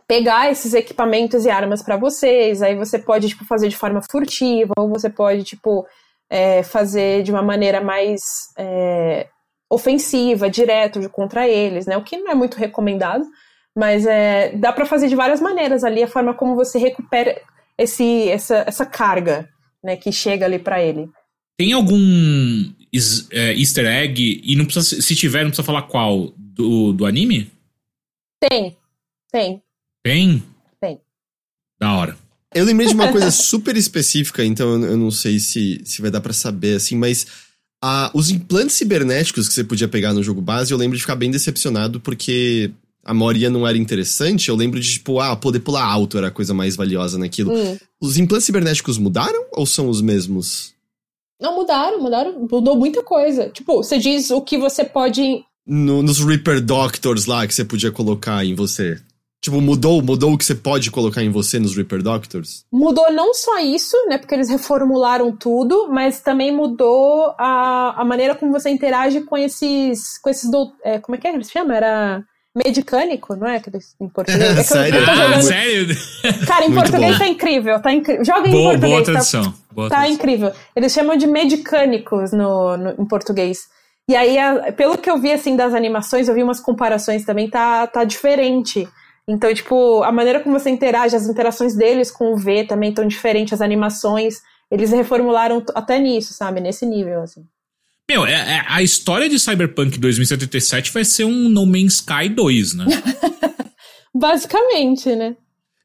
pegar 0.09 0.51
esses 0.51 0.75
equipamentos 0.75 1.45
e 1.45 1.51
armas 1.51 1.83
para 1.83 1.97
vocês, 1.97 2.63
aí 2.63 2.75
você 2.75 2.99
pode, 2.99 3.29
tipo, 3.29 3.45
fazer 3.45 3.69
de 3.69 3.77
forma 3.77 4.01
furtiva, 4.11 4.73
ou 4.79 4.89
você 4.89 5.09
pode, 5.09 5.45
tipo, 5.45 5.87
é, 6.29 6.63
fazer 6.63 7.23
de 7.23 7.31
uma 7.31 7.43
maneira 7.43 7.81
mais 7.81 8.21
é, 8.59 9.29
ofensiva, 9.71 10.51
direto 10.51 11.09
contra 11.11 11.49
eles, 11.49 11.87
né? 11.87 11.97
O 11.97 12.03
que 12.03 12.19
não 12.19 12.31
é 12.31 12.35
muito 12.35 12.57
recomendado. 12.57 13.25
Mas 13.77 14.07
é, 14.07 14.57
dá 14.57 14.73
para 14.73 14.87
fazer 14.87 15.07
de 15.09 15.15
várias 15.15 15.41
maneiras 15.41 15.85
ali 15.85 16.03
a 16.03 16.09
forma 16.09 16.33
como 16.33 16.55
você 16.55 16.79
recupera 16.79 17.39
esse, 17.77 18.29
essa, 18.29 18.65
essa 18.67 18.87
carga 18.87 19.49
né, 19.85 19.97
que 19.97 20.11
chega 20.11 20.47
ali 20.47 20.59
para 20.59 20.83
ele. 20.83 21.11
Tem 21.59 21.73
algum 21.73 22.73
is- 22.93 23.29
é, 23.31 23.53
easter 23.55 23.87
egg, 23.87 24.41
e 24.43 24.57
não 24.57 24.65
precisa, 24.65 25.03
se 25.03 25.15
tiver, 25.15 25.43
não 25.43 25.51
precisa 25.51 25.67
falar 25.67 25.83
qual, 25.83 26.33
do, 26.37 26.93
do 26.93 27.05
anime? 27.05 27.51
Tem, 28.41 28.77
tem. 29.31 29.63
Tem? 30.03 30.43
Tem. 30.81 31.01
Da 31.79 31.95
hora. 31.95 32.17
Eu 32.55 32.65
lembrei 32.65 32.89
de 32.89 32.95
uma 32.95 33.13
coisa 33.13 33.29
super 33.33 33.77
específica, 33.77 34.43
então 34.45 34.83
eu, 34.83 34.97
não 34.97 35.11
sei 35.11 35.39
se, 35.39 35.81
se 35.85 36.01
vai 36.01 36.11
dar 36.11 36.21
pra 36.23 36.33
saber, 36.33 36.77
assim, 36.77 36.97
mas 36.97 37.27
ah, 37.83 38.11
os 38.15 38.31
implantes 38.31 38.77
cibernéticos 38.77 39.49
que 39.49 39.55
você 39.55 39.65
podia 39.65 39.89
pegar 39.89 40.15
no 40.15 40.23
jogo 40.23 40.41
base, 40.41 40.73
eu 40.73 40.79
lembro 40.79 40.97
de 40.97 41.03
ficar 41.03 41.17
bem 41.17 41.31
decepcionado, 41.31 42.01
porque 42.01 42.71
a 43.07 43.15
maioria 43.15 43.49
não 43.49 43.67
era 43.67 43.79
interessante, 43.79 44.49
eu 44.49 44.57
lembro 44.57 44.79
de, 44.81 44.93
tipo, 44.95 45.21
ah, 45.21 45.37
poder 45.37 45.61
pular 45.61 45.85
alto 45.85 46.19
era 46.19 46.29
a 46.29 46.31
coisa 46.31 46.53
mais 46.53 46.75
valiosa 46.77 47.17
naquilo. 47.19 47.53
Hum. 47.53 47.77
Os 48.01 48.19
implantes 48.19 48.45
cibernéticos 48.47 48.99
mudaram 48.99 49.47
ou 49.53 49.65
são 49.65 49.89
os 49.89 50.01
mesmos? 50.03 50.75
Não, 51.41 51.55
mudaram, 51.55 52.01
mudaram. 52.01 52.47
Mudou 52.51 52.77
muita 52.77 53.03
coisa. 53.03 53.49
Tipo, 53.51 53.77
você 53.83 53.99
diz 53.99 54.31
o 54.31 54.41
que 54.41 54.57
você 54.59 54.85
pode. 54.85 55.45
No- 55.67 56.03
nos 56.03 56.19
Reaper 56.19 56.61
Doctors 56.65 57.27
lá 57.27 57.47
que 57.47 57.55
você 57.55 57.65
podia 57.65 57.93
colocar 57.93 58.45
em 58.45 58.55
você. 58.55 58.99
Tipo, 59.43 59.61
mudou, 59.61 60.03
mudou 60.03 60.33
o 60.33 60.39
que 60.39 60.45
você 60.45 60.55
pode 60.55 60.91
colocar 60.91 61.23
em 61.23 61.31
você 61.31 61.59
nos 61.59 61.77
Reaper 61.77 62.03
Doctors? 62.03 62.65
Mudou 62.73 63.13
não 63.13 63.35
só 63.35 63.59
isso, 63.61 63.97
né? 64.09 64.17
Porque 64.19 64.35
eles 64.35 64.49
reformularam 64.49 65.31
tudo, 65.37 65.89
mas 65.89 66.21
também 66.21 66.51
mudou 66.51 67.33
a, 67.39 68.01
a 68.01 68.05
maneira 68.05 68.35
como 68.35 68.51
você 68.51 68.71
interage 68.71 69.21
com 69.21 69.37
esses. 69.37 70.19
com 70.19 70.31
esses. 70.31 70.51
dou- 70.51 70.73
é, 70.83 70.99
como 70.99 71.15
é 71.17 71.19
que 71.21 71.27
é 71.29 71.31
que 71.31 71.37
eles 71.37 71.51
chamam? 71.51 71.77
Era. 71.77 72.25
Medicânico, 72.65 73.37
não 73.37 73.47
é? 73.47 73.61
Que 73.61 73.71
em 74.01 74.09
português. 74.09 74.43
É 74.51 74.55
que 74.55 74.61
eu- 74.61 74.65
Sério? 74.65 75.01
Ah, 75.09 75.15
jogando- 75.15 75.43
sério? 75.43 75.97
Cara, 76.47 76.65
em 76.65 76.69
Muito 76.71 76.81
português 76.83 77.13
bom. 77.13 77.19
tá 77.19 77.29
incrível, 77.29 77.81
tá 77.83 77.93
incrível. 77.93 78.25
Joga 78.25 78.49
em 78.49 78.53
Boa, 78.53 78.71
português. 78.71 78.91
boa 78.93 79.01
tá- 79.05 79.13
tradução. 79.13 79.55
Boa 79.73 79.89
Tá 79.91 79.97
tradução. 79.97 80.15
incrível. 80.15 80.53
Eles 80.75 80.93
chamam 80.93 81.17
de 81.17 81.27
medicânicos 81.27 82.33
no, 82.33 82.77
no- 82.77 83.03
em 83.03 83.07
português. 83.07 83.59
E 84.09 84.15
aí, 84.17 84.39
a- 84.39 84.73
pelo 84.73 84.97
que 84.97 85.11
eu 85.11 85.19
vi, 85.19 85.33
assim, 85.33 85.55
das 85.57 85.75
animações, 85.75 86.29
eu 86.29 86.35
vi 86.35 86.43
umas 86.43 86.61
comparações 86.61 87.25
também, 87.25 87.51
tá, 87.51 87.87
tá 87.87 88.05
diferente. 88.05 88.89
Então, 89.29 89.53
tipo, 89.53 90.03
a 90.05 90.13
maneira 90.13 90.39
como 90.41 90.59
você 90.59 90.71
interage, 90.71 91.17
as 91.17 91.27
interações 91.29 91.75
deles 91.77 92.11
com 92.11 92.33
o 92.33 92.37
V 92.37 92.65
também 92.65 92.91
estão 92.91 93.07
diferentes, 93.07 93.53
as 93.53 93.61
animações. 93.61 94.37
Eles 94.71 94.93
reformularam 94.93 95.63
até 95.75 95.99
nisso, 95.99 96.33
sabe? 96.33 96.61
Nesse 96.61 96.87
nível, 96.87 97.23
assim. 97.23 97.45
Meu, 98.09 98.25
é- 98.25 98.33
é- 98.59 98.65
a 98.69 98.83
história 98.83 99.29
de 99.29 99.39
Cyberpunk 99.39 99.99
2077 99.99 100.93
vai 100.93 101.05
ser 101.05 101.25
um 101.25 101.49
No 101.49 101.67
Man's 101.67 101.95
Sky 101.95 102.29
2, 102.29 102.75
né? 102.75 102.85
Basicamente, 104.15 105.15
né? 105.15 105.37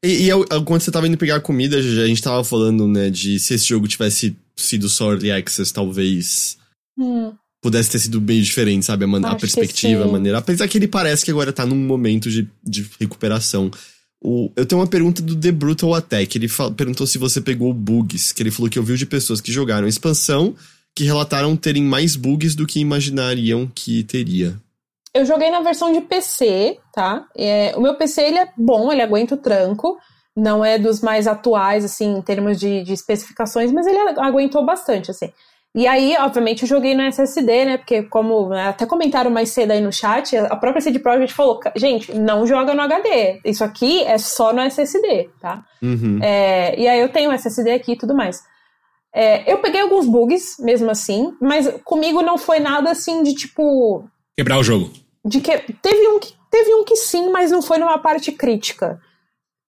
E, 0.04 0.24
e 0.24 0.28
eu- 0.28 0.44
eu- 0.50 0.64
quando 0.64 0.80
você 0.80 0.90
tava 0.90 1.06
indo 1.06 1.16
pegar 1.16 1.40
comida, 1.40 1.80
já 1.82 2.02
a 2.02 2.06
gente 2.06 2.22
tava 2.22 2.42
falando, 2.44 2.86
né, 2.88 3.10
de 3.10 3.38
se 3.38 3.54
esse 3.54 3.66
jogo 3.66 3.86
tivesse 3.86 4.36
sido 4.56 4.88
só 4.88 5.12
Early 5.12 5.30
Access, 5.32 5.72
talvez 5.72 6.56
Hum. 6.98 7.32
pudesse 7.62 7.90
ter 7.90 7.98
sido 7.98 8.20
bem 8.20 8.40
diferente, 8.40 8.84
sabe? 8.86 9.04
A, 9.04 9.08
man- 9.08 9.20
a 9.26 9.34
perspectiva, 9.34 10.04
a 10.04 10.08
maneira. 10.08 10.38
Apesar 10.38 10.66
que 10.68 10.78
ele 10.78 10.88
parece 10.88 11.24
que 11.24 11.30
agora 11.30 11.52
tá 11.52 11.64
num 11.66 11.76
momento 11.76 12.30
de, 12.30 12.48
de 12.64 12.88
recuperação. 13.00 13.70
O, 14.24 14.50
eu 14.56 14.64
tenho 14.64 14.80
uma 14.80 14.86
pergunta 14.86 15.20
do 15.20 15.34
The 15.34 15.50
Brutal 15.50 15.94
Attack. 15.94 16.36
Ele 16.38 16.46
fa- 16.48 16.70
perguntou 16.70 17.06
se 17.06 17.18
você 17.18 17.40
pegou 17.40 17.72
bugs, 17.74 18.30
que 18.32 18.42
ele 18.42 18.50
falou 18.52 18.70
que 18.70 18.78
ouviu 18.78 18.96
de 18.96 19.06
pessoas 19.06 19.40
que 19.40 19.50
jogaram 19.52 19.88
expansão 19.88 20.54
que 20.94 21.04
relataram 21.04 21.56
terem 21.56 21.82
mais 21.82 22.16
bugs 22.16 22.54
do 22.54 22.66
que 22.66 22.80
imaginariam 22.80 23.70
que 23.74 24.04
teria. 24.04 24.56
Eu 25.14 25.26
joguei 25.26 25.50
na 25.50 25.60
versão 25.60 25.92
de 25.92 26.00
PC, 26.00 26.78
tá? 26.92 27.26
É, 27.36 27.74
o 27.76 27.80
meu 27.80 27.94
PC 27.94 28.22
ele 28.22 28.38
é 28.38 28.48
bom, 28.56 28.90
ele 28.90 29.02
aguenta 29.02 29.34
o 29.34 29.38
tranco. 29.38 29.98
Não 30.34 30.64
é 30.64 30.78
dos 30.78 31.02
mais 31.02 31.26
atuais, 31.26 31.84
assim, 31.84 32.16
em 32.16 32.22
termos 32.22 32.58
de, 32.58 32.82
de 32.82 32.92
especificações, 32.94 33.70
mas 33.70 33.86
ele 33.86 33.98
aguentou 34.18 34.64
bastante, 34.64 35.10
assim. 35.10 35.30
E 35.74 35.86
aí, 35.86 36.14
obviamente, 36.18 36.62
eu 36.62 36.68
joguei 36.68 36.94
no 36.94 37.02
SSD, 37.02 37.64
né? 37.64 37.76
Porque, 37.78 38.02
como 38.02 38.50
né, 38.50 38.68
até 38.68 38.84
comentaram 38.84 39.30
mais 39.30 39.50
cedo 39.50 39.70
aí 39.70 39.80
no 39.80 39.92
chat, 39.92 40.36
a 40.36 40.56
própria 40.56 40.82
CD 40.82 40.98
Projekt 40.98 41.34
falou: 41.34 41.60
gente, 41.76 42.12
não 42.14 42.46
joga 42.46 42.74
no 42.74 42.82
HD. 42.82 43.40
Isso 43.44 43.64
aqui 43.64 44.02
é 44.02 44.18
só 44.18 44.52
no 44.52 44.60
SSD, 44.60 45.30
tá? 45.40 45.64
Uhum. 45.82 46.18
É, 46.22 46.78
e 46.78 46.86
aí 46.86 47.00
eu 47.00 47.08
tenho 47.08 47.32
SSD 47.32 47.70
aqui 47.70 47.92
e 47.92 47.96
tudo 47.96 48.14
mais. 48.14 48.42
É, 49.14 49.52
eu 49.52 49.58
peguei 49.58 49.80
alguns 49.80 50.06
bugs, 50.06 50.56
mesmo 50.58 50.90
assim, 50.90 51.34
mas 51.40 51.68
comigo 51.84 52.22
não 52.22 52.38
foi 52.38 52.58
nada 52.60 52.90
assim 52.90 53.22
de 53.22 53.34
tipo 53.34 54.08
Quebrar 54.36 54.58
o 54.58 54.64
jogo. 54.64 54.90
de 55.24 55.40
que 55.40 55.58
teve 55.82 56.08
um 56.08 56.18
que 56.18 56.32
teve 56.50 56.74
um 56.74 56.84
que 56.84 56.96
sim, 56.96 57.30
mas 57.30 57.50
não 57.50 57.62
foi 57.62 57.78
numa 57.78 57.98
parte 57.98 58.32
crítica. 58.32 59.00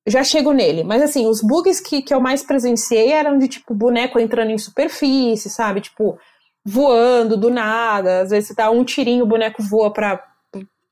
Já 0.07 0.23
chego 0.23 0.53
nele, 0.53 0.85
mas 0.85 1.03
assim, 1.03 1.27
os 1.27 1.41
bugs 1.41 1.81
que, 1.81 2.03
que 2.03 2.13
eu 2.13 2.21
mais 2.21 2.43
presenciei 2.43 3.11
eram 3.11 3.39
de 3.39 3.49
tipo 3.49 3.75
boneco 3.75 4.19
entrando 4.19 4.51
em 4.51 4.59
superfície, 4.59 5.49
sabe? 5.49 5.81
Tipo, 5.81 6.19
voando 6.65 7.37
do 7.37 7.51
nada, 7.51 8.21
às 8.21 8.31
vezes 8.31 8.49
você 8.49 8.55
dá 8.55 8.71
um 8.71 8.85
tirinho, 8.85 9.25
o 9.25 9.29
boneco 9.29 9.63
voa 9.63 9.91
pra 9.91 10.23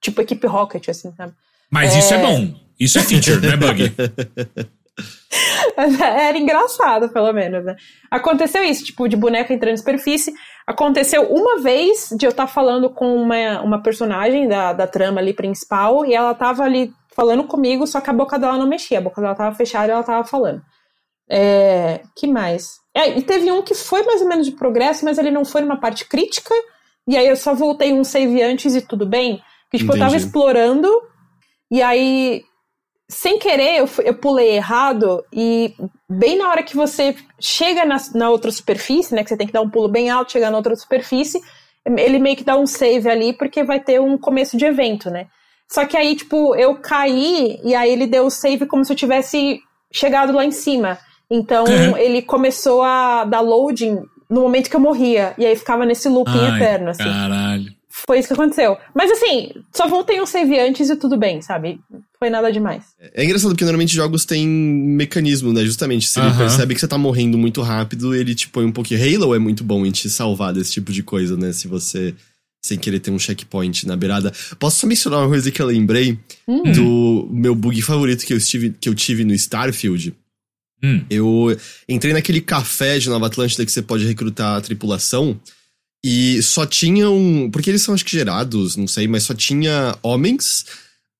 tipo 0.00 0.20
equipe 0.20 0.46
Rocket, 0.46 0.88
assim, 0.88 1.12
sabe? 1.14 1.32
Mas 1.70 1.94
isso 1.94 2.12
é 2.12 2.18
bom. 2.18 2.55
Isso 2.78 2.98
é 2.98 3.03
feature, 3.03 3.40
não 3.40 3.53
é 3.53 3.57
bug. 3.57 3.92
Era 5.76 6.36
engraçado, 6.36 7.08
pelo 7.08 7.32
menos, 7.32 7.64
né? 7.64 7.74
Aconteceu 8.10 8.62
isso, 8.62 8.84
tipo, 8.84 9.08
de 9.08 9.16
boneca 9.16 9.52
entrando 9.52 9.74
em 9.74 9.78
superfície. 9.78 10.32
Aconteceu 10.66 11.22
uma 11.32 11.58
vez 11.60 12.08
de 12.16 12.26
eu 12.26 12.30
estar 12.30 12.46
falando 12.46 12.90
com 12.90 13.16
uma, 13.16 13.62
uma 13.62 13.82
personagem 13.82 14.46
da, 14.46 14.72
da 14.72 14.86
trama 14.86 15.20
ali 15.20 15.32
principal 15.32 16.04
e 16.04 16.14
ela 16.14 16.34
tava 16.34 16.62
ali 16.64 16.92
falando 17.14 17.44
comigo, 17.44 17.86
só 17.86 18.00
que 18.00 18.10
a 18.10 18.14
boca 18.14 18.38
dela 18.38 18.58
não 18.58 18.66
mexia, 18.66 18.98
a 18.98 19.02
boca 19.02 19.20
dela 19.20 19.34
tava 19.34 19.54
fechada 19.54 19.88
e 19.88 19.90
ela 19.90 20.02
tava 20.02 20.24
falando. 20.24 20.62
É, 21.28 22.02
que 22.16 22.26
mais? 22.26 22.80
É, 22.94 23.18
e 23.18 23.22
teve 23.22 23.50
um 23.50 23.62
que 23.62 23.74
foi 23.74 24.02
mais 24.02 24.20
ou 24.20 24.28
menos 24.28 24.46
de 24.46 24.52
progresso, 24.52 25.04
mas 25.04 25.18
ele 25.18 25.30
não 25.30 25.44
foi 25.44 25.62
numa 25.62 25.80
parte 25.80 26.06
crítica, 26.06 26.54
e 27.06 27.16
aí 27.16 27.26
eu 27.26 27.36
só 27.36 27.54
voltei 27.54 27.92
um 27.92 28.04
save 28.04 28.42
antes 28.42 28.74
e 28.74 28.82
tudo 28.82 29.06
bem. 29.06 29.42
Que, 29.70 29.78
tipo, 29.78 29.92
eu 29.92 29.98
tava 29.98 30.10
Entendi. 30.10 30.26
explorando, 30.26 30.88
e 31.70 31.80
aí 31.80 32.42
sem 33.12 33.38
querer, 33.38 33.78
eu, 33.80 33.88
eu 34.04 34.14
pulei 34.14 34.56
errado 34.56 35.22
e 35.32 35.74
bem 36.08 36.36
na 36.38 36.48
hora 36.48 36.62
que 36.62 36.74
você 36.74 37.14
chega 37.38 37.84
na, 37.84 37.96
na 38.14 38.30
outra 38.30 38.50
superfície, 38.50 39.14
né? 39.14 39.22
Que 39.22 39.28
você 39.28 39.36
tem 39.36 39.46
que 39.46 39.52
dar 39.52 39.60
um 39.60 39.68
pulo 39.68 39.88
bem 39.88 40.08
alto, 40.08 40.32
chegar 40.32 40.50
na 40.50 40.56
outra 40.56 40.74
superfície, 40.74 41.40
ele 41.84 42.18
meio 42.18 42.36
que 42.36 42.44
dá 42.44 42.56
um 42.56 42.66
save 42.66 43.08
ali, 43.08 43.32
porque 43.34 43.62
vai 43.62 43.80
ter 43.80 44.00
um 44.00 44.16
começo 44.16 44.56
de 44.56 44.64
evento, 44.64 45.10
né? 45.10 45.26
Só 45.68 45.84
que 45.84 45.96
aí, 45.96 46.16
tipo, 46.16 46.54
eu 46.56 46.76
caí 46.76 47.60
e 47.62 47.74
aí 47.74 47.90
ele 47.92 48.06
deu 48.06 48.26
o 48.26 48.30
save 48.30 48.66
como 48.66 48.84
se 48.84 48.92
eu 48.92 48.96
tivesse 48.96 49.60
chegado 49.92 50.32
lá 50.32 50.44
em 50.44 50.50
cima. 50.50 50.98
Então 51.30 51.64
Uhum. 51.64 51.96
ele 51.96 52.22
começou 52.22 52.82
a 52.82 53.24
dar 53.24 53.40
loading 53.40 53.98
no 54.28 54.42
momento 54.42 54.70
que 54.70 54.76
eu 54.76 54.80
morria. 54.80 55.34
E 55.36 55.44
aí 55.44 55.54
ficava 55.56 55.84
nesse 55.84 56.08
looping 56.08 56.38
Ai, 56.38 56.56
eterno, 56.56 56.90
assim. 56.90 57.04
Caralho. 57.04 57.81
Foi 58.07 58.18
isso 58.18 58.28
que 58.28 58.34
aconteceu. 58.34 58.76
Mas 58.95 59.11
assim, 59.11 59.53
só 59.74 59.86
voltei 59.86 60.20
um 60.20 60.24
save 60.26 60.59
antes 60.59 60.88
e 60.88 60.97
tudo 60.97 61.16
bem, 61.18 61.43
sabe? 61.43 61.78
Foi 62.18 62.30
nada 62.30 62.51
demais. 62.51 62.82
É 62.99 63.22
engraçado 63.22 63.51
porque 63.51 63.64
normalmente 63.64 63.95
jogos 63.95 64.24
têm 64.24 64.49
mecanismo, 64.49 65.53
né? 65.53 65.62
Justamente, 65.64 66.09
se 66.09 66.18
ele 66.18 66.28
Aham. 66.28 66.38
percebe 66.38 66.74
que 66.74 66.80
você 66.80 66.88
tá 66.88 66.97
morrendo 66.97 67.36
muito 67.36 67.61
rápido, 67.61 68.14
ele 68.14 68.34
te 68.34 68.49
põe 68.49 68.64
um 68.64 68.72
pouquinho. 68.72 69.01
Halo 69.18 69.34
é 69.34 69.38
muito 69.38 69.62
bom 69.62 69.84
em 69.84 69.90
te 69.90 70.09
salvar 70.09 70.55
desse 70.55 70.72
tipo 70.72 70.90
de 70.90 71.03
coisa, 71.03 71.36
né? 71.36 71.53
Se 71.53 71.68
você, 71.68 72.14
sem 72.64 72.78
querer 72.78 72.99
ter 73.01 73.11
um 73.11 73.18
checkpoint 73.18 73.86
na 73.86 73.95
beirada. 73.97 74.32
Posso 74.59 74.80
só 74.80 74.86
mencionar 74.86 75.20
uma 75.20 75.28
coisa 75.28 75.51
que 75.51 75.61
eu 75.61 75.66
lembrei 75.66 76.18
Hum. 76.49 76.72
do 76.72 77.28
meu 77.30 77.55
bug 77.55 77.80
favorito 77.82 78.24
que 78.24 78.32
eu, 78.32 78.38
estive, 78.38 78.70
que 78.80 78.88
eu 78.88 78.95
tive 78.95 79.22
no 79.24 79.34
Starfield? 79.34 80.14
Hum. 80.82 81.05
Eu 81.11 81.57
entrei 81.88 82.12
naquele 82.14 82.40
café 82.40 82.99
de 82.99 83.09
Nova 83.11 83.26
Atlântida 83.26 83.64
que 83.66 83.70
você 83.70 83.82
pode 83.82 84.05
recrutar 84.07 84.57
a 84.57 84.61
tripulação. 84.61 85.38
E 86.05 86.42
só 86.42 86.66
tinham. 86.66 87.48
Porque 87.53 87.70
eles 87.70 87.82
são, 87.82 87.94
acho 87.94 88.05
que, 88.05 88.11
gerados, 88.12 88.76
não 88.76 88.86
sei, 88.88 89.07
mas 89.07 89.22
só 89.22 89.34
tinha 89.34 89.94
homens. 90.03 90.64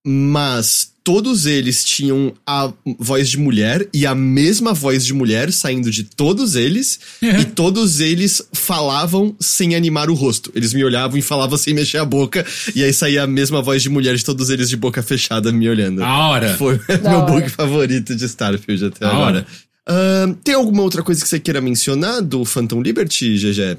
Mas 0.05 0.91
todos 1.05 1.45
eles 1.45 1.83
tinham 1.83 2.33
a 2.45 2.71
voz 2.99 3.29
de 3.29 3.37
mulher 3.37 3.87
e 3.93 4.05
a 4.05 4.13
mesma 4.13 4.73
voz 4.73 5.05
de 5.05 5.13
mulher 5.13 5.51
saindo 5.53 5.89
de 5.89 6.03
todos 6.03 6.55
eles. 6.55 6.99
e 7.23 7.45
todos 7.45 8.01
eles 8.01 8.41
falavam 8.51 9.33
sem 9.39 9.75
animar 9.75 10.09
o 10.09 10.13
rosto. 10.13 10.51
Eles 10.53 10.73
me 10.73 10.83
olhavam 10.83 11.17
e 11.17 11.21
falavam 11.21 11.57
sem 11.57 11.73
mexer 11.73 11.99
a 11.99 12.05
boca. 12.05 12.45
E 12.75 12.83
aí 12.83 12.91
saía 12.93 13.23
a 13.23 13.27
mesma 13.27 13.61
voz 13.61 13.81
de 13.81 13.89
mulher 13.89 14.15
de 14.17 14.25
todos 14.25 14.49
eles 14.49 14.67
de 14.69 14.75
boca 14.75 15.01
fechada 15.01 15.49
me 15.53 15.69
olhando. 15.69 15.99
Da 15.99 16.27
hora. 16.27 16.57
Foi 16.57 16.77
Da 16.79 17.09
meu 17.09 17.19
hora. 17.19 17.31
bug 17.31 17.49
favorito 17.49 18.13
de 18.13 18.25
Starfield 18.25 18.85
até 18.87 18.99
Da 19.05 19.11
agora. 19.11 19.23
hora. 19.37 19.47
Ahn, 19.87 20.33
tem 20.43 20.55
alguma 20.55 20.83
outra 20.83 21.01
coisa 21.03 21.21
que 21.21 21.27
você 21.29 21.39
queira 21.39 21.61
mencionar 21.61 22.21
do 22.21 22.43
Phantom 22.45 22.81
Liberty, 22.81 23.37
GG? 23.37 23.77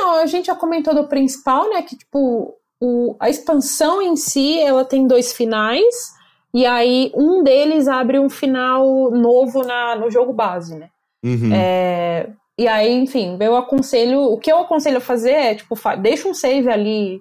A 0.00 0.26
gente 0.26 0.46
já 0.46 0.54
comentou 0.54 0.94
do 0.94 1.08
principal, 1.08 1.68
né? 1.70 1.82
Que, 1.82 1.96
tipo, 1.96 2.54
o, 2.80 3.16
a 3.20 3.28
expansão 3.28 4.00
em 4.02 4.16
si, 4.16 4.60
ela 4.60 4.84
tem 4.84 5.06
dois 5.06 5.32
finais. 5.32 6.12
E 6.54 6.64
aí, 6.64 7.12
um 7.14 7.42
deles 7.42 7.88
abre 7.88 8.18
um 8.18 8.30
final 8.30 9.10
novo 9.10 9.62
na, 9.62 9.96
no 9.96 10.10
jogo 10.10 10.32
base, 10.32 10.74
né? 10.76 10.88
Uhum. 11.24 11.50
É, 11.52 12.30
e 12.58 12.66
aí, 12.66 12.92
enfim, 12.92 13.36
eu 13.40 13.56
aconselho. 13.56 14.20
O 14.22 14.38
que 14.38 14.50
eu 14.50 14.58
aconselho 14.58 14.98
a 14.98 15.00
fazer 15.00 15.32
é, 15.32 15.54
tipo, 15.54 15.76
fa- 15.76 15.96
deixa 15.96 16.26
um 16.28 16.34
save 16.34 16.68
ali 16.70 17.20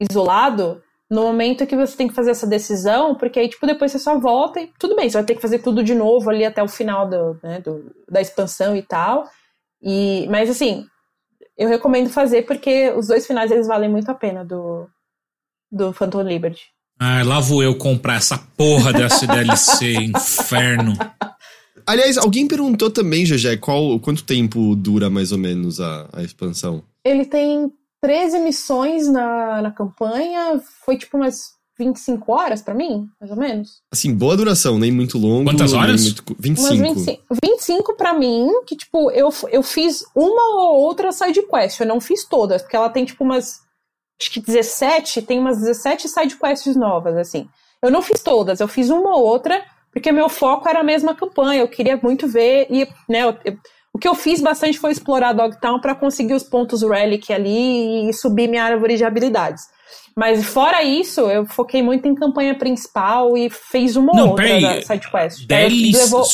isolado 0.00 0.82
no 1.10 1.22
momento 1.22 1.66
que 1.66 1.76
você 1.76 1.96
tem 1.96 2.08
que 2.08 2.14
fazer 2.14 2.30
essa 2.30 2.46
decisão, 2.46 3.14
porque 3.14 3.38
aí, 3.38 3.48
tipo, 3.48 3.66
depois 3.66 3.92
você 3.92 3.98
só 3.98 4.18
volta 4.18 4.60
e 4.60 4.72
tudo 4.78 4.96
bem, 4.96 5.10
você 5.10 5.18
vai 5.18 5.24
ter 5.24 5.34
que 5.34 5.42
fazer 5.42 5.58
tudo 5.58 5.84
de 5.84 5.94
novo 5.94 6.30
ali 6.30 6.42
até 6.44 6.62
o 6.62 6.68
final 6.68 7.06
do, 7.08 7.38
né, 7.42 7.60
do- 7.60 7.94
da 8.10 8.20
expansão 8.20 8.74
e 8.74 8.82
tal. 8.82 9.24
E, 9.82 10.26
mas 10.30 10.48
assim, 10.48 10.86
eu 11.56 11.68
recomendo 11.68 12.10
fazer 12.10 12.42
porque 12.42 12.90
os 12.90 13.08
dois 13.08 13.26
finais 13.26 13.50
eles 13.50 13.66
valem 13.66 13.90
muito 13.90 14.10
a 14.10 14.14
pena 14.14 14.44
do, 14.44 14.88
do 15.70 15.92
Phantom 15.92 16.22
Liberty. 16.22 16.62
Ai, 16.98 17.24
lá 17.24 17.40
vou 17.40 17.62
eu 17.62 17.76
comprar 17.76 18.16
essa 18.16 18.38
porra 18.56 18.92
dessa 18.92 19.26
DLC, 19.26 19.94
inferno. 20.14 20.92
Aliás, 21.86 22.16
alguém 22.16 22.46
perguntou 22.46 22.90
também, 22.90 23.24
GG, 23.24 23.58
qual, 23.60 23.98
quanto 23.98 24.24
tempo 24.24 24.76
dura 24.76 25.10
mais 25.10 25.32
ou 25.32 25.38
menos 25.38 25.80
a, 25.80 26.08
a 26.12 26.22
expansão? 26.22 26.84
Ele 27.04 27.24
tem 27.24 27.72
13 28.00 28.38
missões 28.38 29.08
na, 29.08 29.62
na 29.62 29.70
campanha, 29.72 30.60
foi 30.84 30.96
tipo 30.96 31.16
umas 31.16 31.36
25 31.78 32.32
horas 32.32 32.60
pra 32.62 32.74
mim, 32.74 33.08
mais 33.20 33.30
ou 33.30 33.36
menos. 33.36 33.80
Assim, 33.92 34.14
boa 34.14 34.36
duração, 34.36 34.78
nem 34.78 34.92
muito 34.92 35.16
longo. 35.18 35.50
Quantas 35.50 35.72
horas? 35.72 36.02
muito 36.02 36.22
cu- 36.22 36.36
25. 36.38 36.74
Umas 36.74 36.94
25, 36.94 37.22
25 37.44 37.96
pra 37.96 38.12
mim, 38.12 38.48
que 38.66 38.76
tipo, 38.76 39.10
eu, 39.10 39.30
eu 39.50 39.62
fiz 39.62 40.04
uma 40.14 40.60
ou 40.62 40.80
outra 40.82 41.10
side 41.12 41.42
quest, 41.42 41.80
eu 41.80 41.86
não 41.86 42.00
fiz 42.00 42.24
todas, 42.28 42.62
porque 42.62 42.76
ela 42.76 42.90
tem 42.90 43.04
tipo 43.04 43.24
umas, 43.24 43.60
acho 44.20 44.30
que 44.32 44.40
17, 44.40 45.22
tem 45.22 45.38
umas 45.38 45.58
17 45.58 46.08
side 46.08 46.36
quests 46.36 46.76
novas, 46.76 47.16
assim. 47.16 47.48
Eu 47.82 47.90
não 47.90 48.02
fiz 48.02 48.22
todas, 48.22 48.60
eu 48.60 48.68
fiz 48.68 48.90
uma 48.90 49.16
ou 49.16 49.24
outra, 49.24 49.60
porque 49.92 50.12
meu 50.12 50.28
foco 50.28 50.68
era 50.68 50.80
a 50.80 50.84
mesma 50.84 51.14
campanha, 51.14 51.60
eu 51.62 51.68
queria 51.68 51.98
muito 52.02 52.28
ver, 52.28 52.66
e, 52.70 52.86
né, 53.08 53.22
eu- 53.24 53.36
eu- 53.44 53.56
o 53.94 53.98
que 53.98 54.06
eu 54.08 54.14
fiz 54.14 54.40
bastante 54.40 54.78
foi 54.78 54.90
explorar 54.92 55.32
Dogtown 55.32 55.80
pra 55.80 55.94
conseguir 55.94 56.34
os 56.34 56.42
pontos 56.44 56.82
Relic 56.82 57.32
ali 57.32 58.08
e 58.08 58.12
subir 58.14 58.48
minha 58.48 58.64
árvore 58.64 58.96
de 58.96 59.04
habilidades. 59.04 59.64
Mas 60.16 60.44
fora 60.44 60.82
isso, 60.82 61.20
eu 61.22 61.46
foquei 61.46 61.82
muito 61.82 62.06
em 62.06 62.14
campanha 62.14 62.54
principal 62.56 63.36
e 63.36 63.48
fez 63.50 63.96
uma 63.96 64.12
Não, 64.12 64.28
outra 64.30 64.44
peraí. 64.44 64.62
da 64.62 64.82
side 64.82 65.10
quest. 65.10 65.40
Aí 65.40 65.46
DLC. 65.46 65.98
levou- 65.98 66.26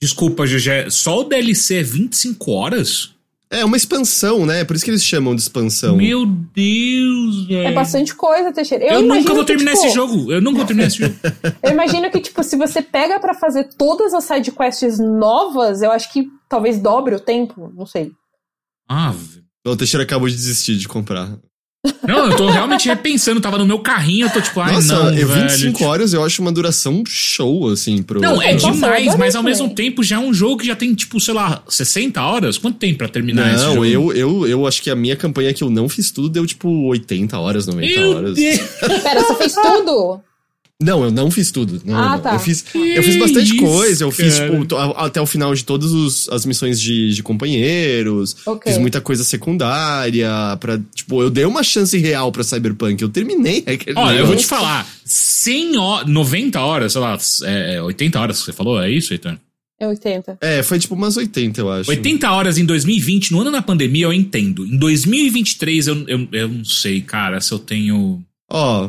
Desculpa, 0.00 0.46
Gegé. 0.46 0.88
Só 0.90 1.20
o 1.20 1.24
DLC 1.24 1.80
é 1.80 1.82
25 1.82 2.52
horas? 2.52 3.14
É 3.50 3.64
uma 3.64 3.76
expansão, 3.78 4.44
né? 4.44 4.62
Por 4.62 4.76
isso 4.76 4.84
que 4.84 4.90
eles 4.90 5.02
chamam 5.02 5.34
de 5.34 5.40
expansão. 5.40 5.96
Meu 5.96 6.26
Deus, 6.26 7.46
velho. 7.46 7.66
É 7.68 7.72
bastante 7.72 8.14
coisa, 8.14 8.52
Teixeira. 8.52 8.84
Eu, 8.84 9.00
Eu, 9.00 9.02
nunca 9.02 9.32
vou 9.32 9.40
que, 9.42 9.46
terminar 9.46 9.72
tipo, 9.72 9.86
esse 9.86 9.94
jogo. 9.94 10.30
Eu 10.30 10.40
nunca 10.42 10.58
vou 10.58 10.66
terminar 10.66 10.88
esse 10.88 10.98
jogo. 10.98 11.14
Eu 11.62 11.70
imagino 11.72 12.10
que, 12.10 12.20
tipo, 12.20 12.42
se 12.44 12.56
você 12.56 12.82
pega 12.82 13.18
pra 13.18 13.32
fazer 13.34 13.64
todas 13.76 14.12
as 14.12 14.24
side 14.24 14.52
quests 14.52 14.98
novas, 14.98 15.80
eu 15.82 15.90
acho 15.90 16.12
que 16.12 16.28
talvez 16.48 16.78
dobre 16.78 17.14
o 17.14 17.20
tempo, 17.20 17.72
não 17.74 17.86
sei. 17.86 18.12
Ah, 18.88 19.12
velho. 19.12 19.44
O 19.66 19.76
Teixeira 19.76 20.04
acabou 20.04 20.28
de 20.28 20.34
desistir 20.36 20.76
de 20.76 20.86
comprar. 20.86 21.38
Não, 22.06 22.30
eu 22.30 22.36
tô 22.36 22.50
realmente 22.50 22.88
repensando. 22.88 23.40
Tava 23.40 23.56
no 23.58 23.66
meu 23.66 23.78
carrinho, 23.78 24.26
eu 24.26 24.30
tô 24.30 24.40
tipo, 24.40 24.60
ai 24.60 24.72
Nossa, 24.72 24.92
não, 24.94 25.14
eu 25.14 25.28
velho. 25.28 25.48
25 25.48 25.84
horas 25.84 26.12
eu 26.12 26.24
acho 26.24 26.42
uma 26.42 26.50
duração 26.50 27.04
show, 27.06 27.68
assim, 27.68 28.02
pro. 28.02 28.20
Não, 28.20 28.42
é 28.42 28.54
demais, 28.54 29.14
mas 29.16 29.36
ao 29.36 29.42
mesmo 29.42 29.72
tempo 29.74 30.02
já 30.02 30.16
é 30.16 30.18
um 30.18 30.34
jogo 30.34 30.58
que 30.58 30.66
já 30.66 30.74
tem, 30.74 30.94
tipo, 30.94 31.20
sei 31.20 31.34
lá, 31.34 31.62
60 31.68 32.20
horas? 32.20 32.58
Quanto 32.58 32.78
tem 32.78 32.94
pra 32.94 33.08
terminar 33.08 33.54
esse 33.54 33.64
Não, 33.64 33.74
jogo? 33.74 33.84
eu, 33.84 34.12
eu, 34.12 34.46
eu 34.48 34.66
acho 34.66 34.82
que 34.82 34.90
a 34.90 34.96
minha 34.96 35.16
campanha 35.16 35.54
que 35.54 35.62
eu 35.62 35.70
não 35.70 35.88
fiz 35.88 36.10
tudo 36.10 36.28
deu 36.28 36.46
tipo 36.46 36.68
80 36.88 37.38
horas, 37.38 37.66
90 37.66 38.00
Meu 38.00 38.16
horas. 38.16 38.34
Deus. 38.34 38.60
Pera, 39.02 39.22
você 39.22 39.34
fez 39.36 39.54
tudo? 39.54 40.20
Não, 40.80 41.02
eu 41.02 41.10
não 41.10 41.28
fiz 41.28 41.50
tudo. 41.50 41.82
Não, 41.84 41.96
Ah, 41.98 42.10
não. 42.16 42.20
tá. 42.20 42.34
Eu 42.34 42.38
fiz, 42.38 42.62
Que 42.62 42.78
eu 42.78 43.02
fiz 43.02 43.16
bastante 43.18 43.52
isso, 43.52 43.56
coisa. 43.64 44.04
Eu 44.04 44.12
fiz, 44.12 44.36
tipo, 44.38 44.76
a- 44.76 45.06
até 45.06 45.20
o 45.20 45.26
final 45.26 45.52
de 45.52 45.64
todas 45.64 45.90
os- 45.90 46.28
as 46.28 46.46
missões 46.46 46.80
de, 46.80 47.12
de 47.12 47.20
companheiros. 47.22 48.36
Ok. 48.46 48.70
Fiz 48.72 48.80
muita 48.80 49.00
coisa 49.00 49.24
secundária. 49.24 50.30
Pra, 50.60 50.78
tipo, 50.94 51.20
eu 51.20 51.30
dei 51.30 51.44
uma 51.44 51.64
chance 51.64 51.98
real 51.98 52.30
pra 52.30 52.44
Cyberpunk. 52.44 53.02
Eu 53.02 53.08
terminei 53.08 53.64
aquele 53.66 53.98
Olha, 53.98 54.18
eu 54.18 54.26
vou 54.26 54.36
te 54.36 54.46
falar, 54.46 54.86
100 55.04 55.76
horas, 55.78 56.08
90 56.08 56.60
horas, 56.60 56.92
sei 56.92 57.00
lá, 57.00 57.18
é, 57.44 57.82
80 57.82 58.20
horas 58.20 58.38
que 58.38 58.44
você 58.44 58.52
falou, 58.52 58.80
é 58.80 58.88
isso, 58.88 59.12
Heitor? 59.12 59.36
É 59.80 59.86
80. 59.86 60.38
É, 60.40 60.62
foi 60.62 60.78
tipo 60.78 60.94
umas 60.94 61.16
80, 61.16 61.60
eu 61.60 61.70
acho. 61.72 61.88
80 61.90 62.30
horas 62.30 62.58
em 62.58 62.64
2020, 62.64 63.30
no 63.32 63.40
ano 63.40 63.50
da 63.52 63.62
pandemia, 63.62 64.06
eu 64.06 64.12
entendo. 64.12 64.64
Em 64.66 64.76
2023, 64.76 65.86
eu, 65.88 66.04
eu, 66.08 66.28
eu 66.32 66.48
não 66.48 66.64
sei, 66.64 67.00
cara, 67.00 67.40
se 67.40 67.52
eu 67.52 67.58
tenho. 67.60 68.20
Ó, 68.50 68.88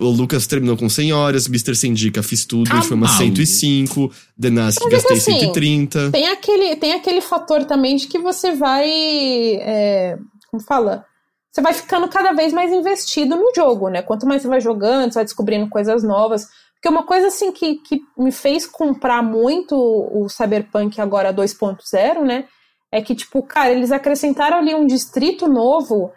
o, 0.00 0.04
o 0.06 0.10
Lucas 0.10 0.46
terminou 0.46 0.78
com 0.78 0.88
100 0.88 1.12
horas, 1.12 1.46
Mr. 1.46 1.74
Sendica 1.74 2.22
fiz 2.22 2.46
tudo, 2.46 2.70
Tá 2.70 2.80
foi 2.80 2.96
umas 2.96 3.10
maluco. 3.12 3.36
105, 3.36 4.10
Denask 4.36 4.80
Mas 4.82 4.86
é 4.86 4.88
que 4.88 4.96
gastei 4.96 5.16
assim, 5.18 5.40
130. 5.40 6.10
Tem 6.10 6.26
aquele, 6.28 6.76
tem 6.76 6.92
aquele 6.94 7.20
fator 7.20 7.64
também 7.64 7.96
de 7.96 8.06
que 8.06 8.18
você 8.18 8.52
vai. 8.52 8.88
é, 8.88 10.16
como 10.50 10.62
fala? 10.62 11.04
Você 11.52 11.60
vai 11.60 11.74
ficando 11.74 12.08
cada 12.08 12.32
vez 12.32 12.52
mais 12.52 12.72
investido 12.72 13.36
no 13.36 13.52
jogo, 13.54 13.88
né? 13.88 14.02
Quanto 14.02 14.26
mais 14.26 14.42
você 14.42 14.48
vai 14.48 14.60
jogando, 14.60 15.12
você 15.12 15.18
vai 15.18 15.24
descobrindo 15.24 15.68
coisas 15.68 16.02
novas. 16.02 16.48
Porque 16.74 16.88
uma 16.88 17.04
coisa 17.04 17.28
assim 17.28 17.52
que, 17.52 17.76
que 17.76 18.00
me 18.18 18.32
fez 18.32 18.66
comprar 18.66 19.22
muito 19.22 19.76
o 19.76 20.28
Cyberpunk 20.28 21.00
agora 21.00 21.32
2.0, 21.32 22.24
né? 22.24 22.46
É 22.90 23.00
que, 23.02 23.14
tipo, 23.14 23.42
cara, 23.42 23.70
eles 23.70 23.92
acrescentaram 23.92 24.58
ali 24.58 24.74
um 24.74 24.86
distrito 24.86 25.46
novo 25.46 26.10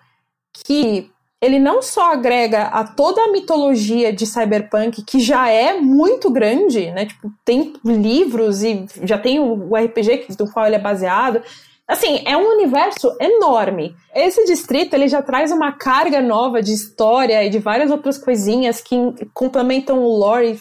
que 0.65 1.11
ele 1.41 1.59
não 1.59 1.81
só 1.81 2.13
agrega 2.13 2.63
a 2.63 2.83
toda 2.83 3.21
a 3.21 3.31
mitologia 3.31 4.11
de 4.11 4.25
Cyberpunk, 4.25 5.03
que 5.03 5.19
já 5.19 5.49
é 5.49 5.79
muito 5.79 6.31
grande, 6.31 6.89
né? 6.91 7.05
Tipo, 7.05 7.31
tem 7.45 7.73
livros 7.85 8.63
e 8.63 8.85
já 9.03 9.17
tem 9.17 9.39
o, 9.39 9.75
RPG 9.75 10.27
do 10.37 10.51
qual 10.51 10.65
ele 10.65 10.75
é 10.75 10.79
baseado. 10.79 11.41
Assim, 11.87 12.21
é 12.25 12.35
um 12.35 12.49
universo 12.53 13.15
enorme. 13.21 13.95
Esse 14.13 14.43
distrito, 14.45 14.93
ele 14.93 15.07
já 15.07 15.21
traz 15.21 15.51
uma 15.51 15.71
carga 15.71 16.21
nova 16.21 16.61
de 16.61 16.73
história 16.73 17.43
e 17.43 17.49
de 17.49 17.59
várias 17.59 17.91
outras 17.91 18.17
coisinhas 18.17 18.81
que 18.81 18.95
complementam 19.33 19.99
o 20.03 20.17
lore. 20.17 20.59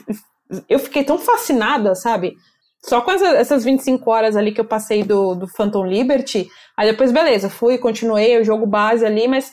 Eu 0.68 0.79
fiquei 0.79 1.03
tão 1.03 1.18
fascinada, 1.18 1.95
sabe? 1.95 2.35
Só 2.83 3.01
com 3.01 3.11
essa- 3.11 3.35
essas 3.37 3.64
25 3.64 4.09
horas 4.11 4.37
ali 4.37 4.53
que 4.53 4.61
eu 4.61 4.64
passei 4.64 5.03
do, 5.03 5.35
do 5.35 5.49
Phantom 5.49 5.85
Liberty, 5.85 6.47
aí 6.77 6.89
depois, 6.89 7.11
beleza, 7.11 7.51
fui, 7.51 7.79
continuei 7.79 8.39
o 8.39 8.45
jogo 8.45 8.64
base 8.64 9.05
ali, 9.05 9.27
mas 9.27 9.51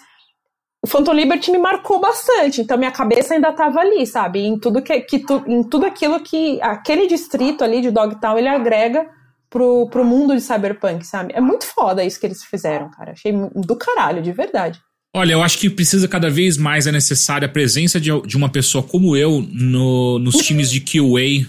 o 0.84 0.88
Phantom 0.88 1.13
Liberty 1.13 1.49
me 1.51 1.57
marcou 1.57 1.99
bastante, 2.01 2.59
então 2.61 2.77
minha 2.77 2.91
cabeça 2.91 3.34
ainda 3.34 3.51
tava 3.53 3.79
ali, 3.79 4.05
sabe? 4.05 4.41
Em 4.41 4.59
tudo, 4.59 4.81
que, 4.81 4.99
que 5.01 5.19
tu- 5.19 5.43
em 5.47 5.63
tudo 5.63 5.86
aquilo 5.86 6.19
que 6.19 6.61
aquele 6.61 7.07
distrito 7.07 7.63
ali 7.63 7.81
de 7.81 7.89
Dogtown 7.89 8.38
ele 8.38 8.49
agrega 8.49 9.05
pro, 9.49 9.88
pro 9.89 10.03
mundo 10.03 10.36
de 10.36 10.41
Cyberpunk, 10.41 11.05
sabe? 11.07 11.31
É 11.36 11.39
muito 11.39 11.65
foda 11.65 12.03
isso 12.03 12.19
que 12.19 12.25
eles 12.25 12.43
fizeram, 12.43 12.89
cara. 12.91 13.11
Achei 13.13 13.31
do 13.55 13.75
caralho, 13.77 14.21
de 14.21 14.31
verdade. 14.34 14.79
Olha, 15.15 15.34
eu 15.34 15.43
acho 15.43 15.57
que 15.59 15.69
precisa 15.69 16.07
cada 16.07 16.29
vez 16.29 16.57
mais 16.57 16.86
é 16.88 16.91
necessária 16.91 17.45
a 17.45 17.49
presença 17.49 17.99
de, 18.01 18.09
de 18.21 18.36
uma 18.36 18.49
pessoa 18.49 18.84
como 18.84 19.15
eu 19.15 19.45
no, 19.51 20.17
nos 20.19 20.36
times 20.45 20.69
de 20.71 20.81
QA 20.81 21.47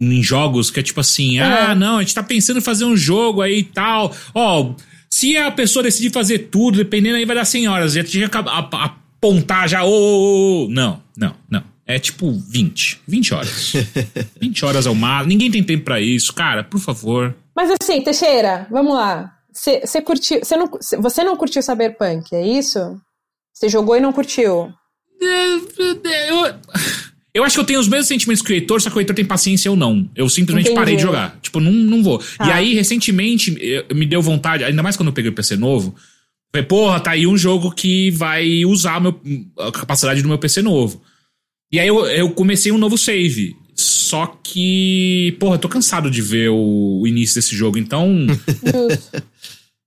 em 0.00 0.22
jogos, 0.22 0.70
que 0.70 0.78
é 0.78 0.82
tipo 0.82 1.00
assim, 1.00 1.38
É. 1.40 1.42
ah, 1.42 1.74
não, 1.74 1.96
a 1.96 2.00
gente 2.02 2.14
tá 2.14 2.22
pensando 2.22 2.58
em 2.58 2.62
fazer 2.62 2.84
um 2.84 2.96
jogo 2.96 3.40
aí 3.40 3.60
e 3.60 3.64
tal. 3.64 4.12
Ó, 4.34 4.74
se 5.12 5.36
a 5.36 5.50
pessoa 5.50 5.82
decidir 5.82 6.10
fazer 6.10 6.38
tudo, 6.50 6.78
dependendo 6.78 7.16
aí 7.16 7.26
vai 7.26 7.36
dar 7.36 7.44
100 7.44 7.68
horas. 7.68 7.92
Já 7.92 8.02
tinha 8.02 8.28
que 8.30 8.36
apontar 8.38 9.68
já, 9.68 9.84
ô, 9.84 9.90
ô, 9.90 10.64
ô. 10.64 10.68
Não, 10.70 11.02
não, 11.14 11.34
não. 11.50 11.62
É 11.86 11.98
tipo 11.98 12.32
20. 12.32 13.02
20 13.06 13.34
horas. 13.34 13.72
20 14.40 14.64
horas 14.64 14.86
ao 14.86 14.94
máximo. 14.94 15.28
Ninguém 15.28 15.50
tem 15.50 15.62
tempo 15.62 15.84
pra 15.84 16.00
isso. 16.00 16.32
Cara, 16.32 16.64
por 16.64 16.80
favor. 16.80 17.36
Mas 17.54 17.70
assim, 17.78 18.00
Teixeira, 18.00 18.66
vamos 18.70 18.94
lá. 18.94 19.30
Você 19.52 20.00
curtiu. 20.00 20.38
Você 20.42 20.56
não, 20.56 20.70
cê- 20.80 20.96
você 20.96 21.22
não 21.22 21.36
curtiu 21.36 21.60
Cyberpunk, 21.62 22.34
é 22.34 22.46
isso? 22.46 22.78
Você 23.52 23.68
jogou 23.68 23.94
e 23.96 24.00
não 24.00 24.12
curtiu? 24.14 24.72
Eu, 25.20 25.68
eu 25.78 26.54
acho 27.44 27.54
que 27.54 27.60
eu 27.60 27.64
tenho 27.64 27.80
os 27.80 27.88
mesmos 27.88 28.08
sentimentos 28.08 28.42
que 28.42 28.52
o 28.52 28.54
Heitor, 28.54 28.80
só 28.80 28.90
que 28.90 28.96
o 28.96 29.00
Heitor 29.00 29.16
tem 29.16 29.24
paciência 29.24 29.70
ou 29.70 29.76
não. 29.76 30.08
Eu 30.14 30.28
simplesmente 30.28 30.66
Entendi. 30.66 30.78
parei 30.78 30.96
de 30.96 31.02
jogar. 31.02 31.38
Tipo, 31.40 31.60
não, 31.60 31.72
não 31.72 32.02
vou. 32.02 32.18
Tá. 32.18 32.46
E 32.48 32.52
aí, 32.52 32.74
recentemente, 32.74 33.56
eu- 33.58 33.96
me 33.96 34.04
deu 34.04 34.20
vontade, 34.20 34.64
ainda 34.64 34.82
mais 34.82 34.96
quando 34.96 35.08
eu 35.08 35.14
peguei 35.14 35.30
o 35.30 35.34
PC 35.34 35.56
novo. 35.56 35.94
Falei, 36.54 36.66
porra, 36.66 37.00
tá 37.00 37.12
aí 37.12 37.26
um 37.26 37.38
jogo 37.38 37.70
que 37.72 38.10
vai 38.10 38.66
usar 38.66 39.00
meu, 39.00 39.18
a 39.58 39.72
capacidade 39.72 40.20
do 40.20 40.28
meu 40.28 40.36
PC 40.38 40.60
novo. 40.60 41.00
E 41.72 41.80
aí 41.80 41.88
eu, 41.88 42.04
eu 42.06 42.30
comecei 42.32 42.70
um 42.70 42.76
novo 42.76 42.98
save. 42.98 43.56
Só 43.74 44.26
que, 44.42 45.34
porra, 45.40 45.54
eu 45.54 45.58
tô 45.58 45.70
cansado 45.70 46.10
de 46.10 46.20
ver 46.20 46.50
o, 46.50 47.00
o 47.00 47.06
início 47.06 47.36
desse 47.36 47.56
jogo, 47.56 47.78
então. 47.78 48.26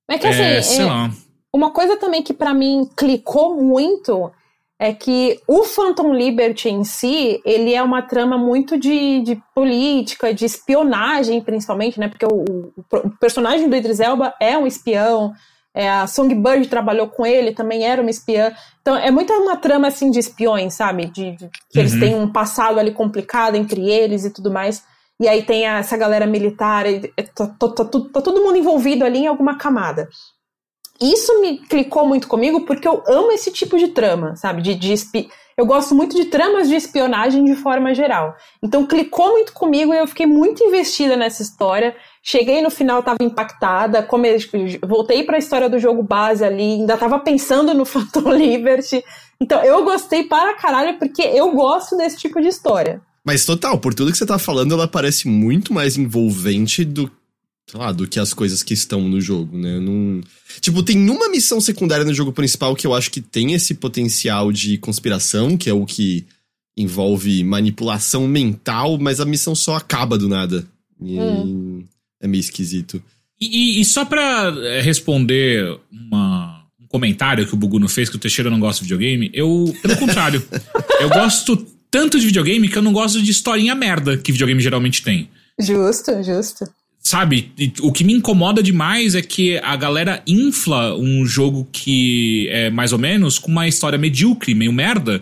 É 0.09 0.17
que 0.17 0.25
é, 0.27 0.57
assim, 0.57 0.75
sei 0.77 0.81
é- 0.83 0.87
lá. 0.87 1.13
Uma 1.53 1.71
coisa 1.71 1.95
também 1.97 2.21
que 2.23 2.33
pra 2.33 2.53
mim 2.53 2.89
clicou 2.97 3.61
muito 3.63 4.31
é 4.87 4.93
que 4.93 5.39
o 5.47 5.63
Phantom 5.63 6.13
Liberty 6.13 6.69
em 6.69 6.83
si, 6.83 7.41
ele 7.45 7.73
é 7.73 7.81
uma 7.81 8.01
trama 8.01 8.37
muito 8.37 8.77
de, 8.77 9.21
de 9.21 9.41
política, 9.53 10.33
de 10.33 10.45
espionagem, 10.45 11.41
principalmente, 11.41 11.99
né? 11.99 12.07
Porque 12.07 12.25
o, 12.25 12.43
o- 12.43 12.73
o 13.07 13.09
personagem 13.19 13.67
do 13.69 13.75
Idris 13.75 13.99
Elba 13.99 14.33
é 14.39 14.57
um 14.57 14.67
espião, 14.67 15.33
é, 15.73 15.89
a 15.89 16.07
Songbird 16.07 16.67
trabalhou 16.69 17.07
com 17.07 17.25
ele, 17.25 17.51
também 17.51 17.83
era 17.83 18.01
uma 18.01 18.09
espiã. 18.09 18.53
Então 18.81 18.95
é 18.95 19.11
muito 19.11 19.33
uma 19.33 19.57
trama 19.57 19.87
assim 19.87 20.09
de 20.09 20.19
espiões, 20.19 20.73
sabe? 20.73 21.07
De, 21.07 21.31
de- 21.35 21.49
que 21.71 21.79
eles 21.79 21.93
Uhum. 21.93 21.99
têm 21.99 22.15
um 22.15 22.31
passado 22.31 22.79
ali 22.79 22.91
complicado 22.91 23.55
entre 23.55 23.89
eles 23.89 24.23
e 24.25 24.29
tudo 24.33 24.49
mais. 24.51 24.83
E 25.19 25.27
aí 25.27 25.43
tem 25.43 25.65
essa 25.65 25.95
galera 25.97 26.25
militar, 26.27 26.85
e- 26.85 27.11
e 27.17 27.23
tá, 27.23 27.47
tá- 27.47 27.69
tá 27.69 27.85
tá 27.85 28.21
todo 28.21 28.41
mundo 28.43 28.57
envolvido 28.57 29.03
ali 29.05 29.19
em 29.19 29.27
alguma 29.27 29.57
camada 29.57 30.07
isso 31.01 31.41
me 31.41 31.57
clicou 31.57 32.07
muito 32.07 32.27
comigo 32.27 32.61
porque 32.65 32.87
eu 32.87 33.03
amo 33.07 33.31
esse 33.31 33.51
tipo 33.51 33.77
de 33.77 33.89
trama, 33.89 34.35
sabe? 34.35 34.61
De, 34.61 34.75
de 34.75 34.93
espi... 34.93 35.29
Eu 35.57 35.65
gosto 35.65 35.95
muito 35.95 36.17
de 36.17 36.25
tramas 36.25 36.67
de 36.67 36.75
espionagem 36.75 37.45
de 37.45 37.55
forma 37.55 37.95
geral. 37.95 38.35
Então 38.61 38.85
clicou 38.85 39.31
muito 39.31 39.53
comigo 39.53 39.93
e 39.93 39.97
eu 39.97 40.07
fiquei 40.07 40.25
muito 40.25 40.63
investida 40.63 41.15
nessa 41.15 41.41
história. 41.41 41.95
Cheguei 42.21 42.61
no 42.61 42.69
final, 42.69 43.01
tava 43.01 43.23
impactada, 43.23 44.03
come... 44.03 44.37
voltei 44.85 45.23
para 45.23 45.37
a 45.37 45.39
história 45.39 45.69
do 45.69 45.79
jogo 45.79 46.03
base 46.03 46.43
ali, 46.43 46.73
ainda 46.73 46.97
tava 46.97 47.19
pensando 47.19 47.73
no 47.73 47.83
Phantom 47.85 48.33
Liberty. 48.33 49.03
Então 49.39 49.63
eu 49.63 49.83
gostei 49.83 50.23
para 50.23 50.55
caralho 50.55 50.97
porque 50.99 51.21
eu 51.21 51.51
gosto 51.53 51.95
desse 51.95 52.17
tipo 52.17 52.41
de 52.41 52.47
história. 52.47 53.01
Mas 53.23 53.45
total, 53.45 53.79
por 53.79 53.93
tudo 53.93 54.11
que 54.11 54.17
você 54.17 54.25
tá 54.25 54.37
falando, 54.37 54.73
ela 54.73 54.87
parece 54.87 55.27
muito 55.27 55.73
mais 55.73 55.97
envolvente 55.97 56.85
do, 56.85 57.09
sei 57.69 57.79
lá, 57.79 57.91
do 57.91 58.07
que 58.07 58.19
as 58.19 58.33
coisas 58.33 58.61
que 58.61 58.73
estão 58.73 59.01
no 59.07 59.19
jogo, 59.19 59.57
né? 59.57 59.79
Não... 59.79 60.21
Tipo, 60.61 60.83
tem 60.83 61.09
uma 61.09 61.29
missão 61.29 61.59
secundária 61.59 62.05
no 62.05 62.13
jogo 62.13 62.31
principal 62.31 62.75
que 62.75 62.85
eu 62.85 62.93
acho 62.93 63.09
que 63.11 63.21
tem 63.21 63.53
esse 63.53 63.73
potencial 63.73 64.51
de 64.51 64.77
conspiração, 64.77 65.57
que 65.57 65.69
é 65.69 65.73
o 65.73 65.85
que 65.85 66.25
envolve 66.77 67.43
manipulação 67.43 68.27
mental, 68.27 68.97
mas 68.99 69.19
a 69.19 69.25
missão 69.25 69.55
só 69.55 69.75
acaba 69.75 70.17
do 70.17 70.27
nada. 70.29 70.65
E 71.01 71.17
Hum. 71.19 71.83
é 72.21 72.27
meio 72.27 72.39
esquisito. 72.41 73.01
E, 73.39 73.77
e- 73.77 73.81
e 73.81 73.85
só 73.85 74.05
pra 74.05 74.53
é, 74.63 74.81
responder 74.81 75.77
uma- 75.91 76.63
um 76.79 76.87
comentário 76.87 77.45
que 77.47 77.53
o 77.53 77.57
Buguno 77.57 77.87
fez, 77.89 78.09
que 78.09 78.15
o 78.15 78.19
Teixeira 78.19 78.49
não 78.49 78.59
gosta 78.59 78.81
de 78.83 78.85
videogame, 78.85 79.29
eu, 79.33 79.73
pelo 79.81 79.97
contrário, 79.97 80.43
eu 81.01 81.09
gosto 81.09 81.57
tanto 81.89 82.19
de 82.19 82.25
videogame 82.25 82.69
que 82.69 82.77
eu 82.77 82.81
não 82.81 82.93
gosto 82.93 83.21
de 83.21 83.31
historinha 83.31 83.73
merda 83.75 84.17
que 84.17 84.31
videogame 84.31 84.61
geralmente 84.61 85.01
tem. 85.01 85.29
Justo, 85.59 86.11
justo. 86.23 86.65
Sabe, 87.07 87.51
o 87.81 87.91
que 87.91 88.03
me 88.03 88.13
incomoda 88.13 88.63
demais 88.63 89.13
é 89.13 89.21
que 89.21 89.59
a 89.59 89.75
galera 89.75 90.23
infla 90.25 90.97
um 90.97 91.23
jogo 91.23 91.69
que 91.71 92.47
é 92.49 92.71
mais 92.71 92.91
ou 92.93 92.97
menos 92.97 93.37
com 93.37 93.51
uma 93.51 93.67
história 93.67 93.95
medíocre, 93.95 94.55
meio 94.55 94.73
merda, 94.73 95.21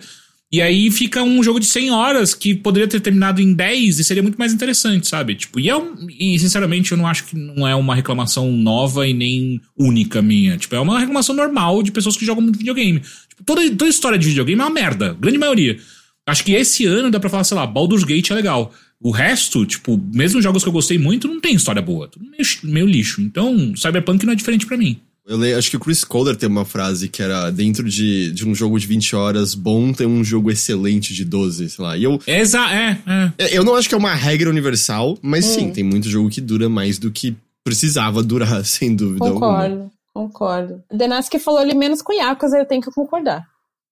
e 0.50 0.62
aí 0.62 0.90
fica 0.90 1.22
um 1.22 1.44
jogo 1.44 1.60
de 1.60 1.66
100 1.66 1.92
horas 1.92 2.34
que 2.34 2.56
poderia 2.56 2.88
ter 2.88 3.02
terminado 3.02 3.42
em 3.42 3.54
10 3.54 4.00
e 4.00 4.04
seria 4.06 4.24
muito 4.24 4.38
mais 4.38 4.54
interessante, 4.54 5.10
sabe? 5.10 5.36
Tipo, 5.36 5.60
e, 5.60 5.68
é 5.68 5.76
um- 5.76 6.08
e 6.18 6.40
sinceramente 6.40 6.94
eu 6.94 6.98
não 6.98 7.06
acho 7.06 7.26
que 7.26 7.36
não 7.36 7.68
é 7.68 7.76
uma 7.76 7.94
reclamação 7.96 8.50
nova 8.50 9.06
e 9.06 9.14
nem 9.14 9.60
única 9.78 10.22
minha. 10.22 10.56
Tipo, 10.58 10.76
é 10.76 10.80
uma 10.80 10.98
reclamação 10.98 11.36
normal 11.36 11.84
de 11.84 11.92
pessoas 11.92 12.16
que 12.16 12.26
jogam 12.26 12.42
muito 12.44 12.58
videogame. 12.60 13.02
Tipo, 13.28 13.44
toda, 13.46 13.62
toda 13.72 13.90
história 13.90 14.18
de 14.18 14.26
videogame 14.30 14.62
é 14.62 14.64
uma 14.64 14.70
merda, 14.74 15.18
grande 15.20 15.38
maioria. 15.38 15.78
Acho 16.26 16.46
que 16.46 16.54
esse 16.54 16.86
ano 16.86 17.12
dá 17.12 17.20
pra 17.20 17.30
falar, 17.30 17.44
sei 17.44 17.58
lá, 17.58 17.68
Baldur's 17.68 18.06
Gate 18.06 18.30
é 18.32 18.34
legal. 18.36 18.72
O 19.04 19.12
resto, 19.12 19.66
tipo, 19.66 19.99
mesmo 20.14 20.41
jogos 20.41 20.64
que 20.64 20.70
eu 20.70 20.74
gostei 20.74 20.97
muito, 20.97 21.28
não 21.28 21.41
tem 21.41 21.54
história 21.56 21.82
boa. 21.82 22.08
Tudo 22.08 22.26
meio, 22.26 22.43
meio 22.64 22.86
lixo. 22.88 23.22
Então, 23.22 23.76
Cyberpunk 23.76 24.26
não 24.26 24.32
é 24.34 24.36
diferente 24.36 24.66
pra 24.66 24.78
mim. 24.78 24.97
Eu 25.28 25.38
le- 25.38 25.54
acho 25.54 25.70
que 25.70 25.78
o 25.78 25.80
Chris 25.80 26.04
Kohler 26.04 26.36
tem 26.36 26.49
uma 26.49 26.66
frase 26.66 27.08
que 27.08 27.22
era 27.22 27.49
dentro 27.49 27.88
de, 27.89 28.32
de 28.32 28.47
um 28.47 28.54
jogo 28.56 28.78
de 28.80 28.86
20 28.88 29.16
horas 29.16 29.56
bom 29.56 29.93
tem 29.93 30.06
um 30.08 30.22
jogo 30.24 30.49
excelente 30.51 31.14
de 31.14 31.24
12, 31.24 31.70
sei 31.70 31.84
lá. 31.86 31.97
E 31.97 32.04
eu, 32.04 32.20
Exa 32.28 32.60
é, 32.74 32.97
é. 33.38 33.58
eu 33.58 33.64
não 33.64 33.76
acho 33.76 33.88
que 33.88 33.95
é 33.95 33.97
uma 33.97 34.14
regra 34.14 34.49
universal, 34.49 35.18
mas 35.22 35.45
sim, 35.45 35.70
tem 35.72 35.84
muito 35.84 36.10
jogo 36.10 36.30
que 36.30 36.41
dura 36.41 36.68
mais 36.68 36.97
do 36.99 37.10
que 37.12 37.36
precisava 37.64 38.22
durar, 38.22 38.64
sem 38.68 38.93
dúvida 38.95 39.26
alguma. 39.26 39.47
Concordo, 39.64 39.91
concordo. 40.14 40.84
O 40.91 40.97
Denaski 40.97 41.39
falou 41.39 41.60
ali 41.62 41.74
menos 41.74 42.01
com 42.01 42.12
Yakuza, 42.14 42.58
eu 42.58 42.66
tenho 42.66 42.82
que 42.82 42.91
concordar. 42.91 43.45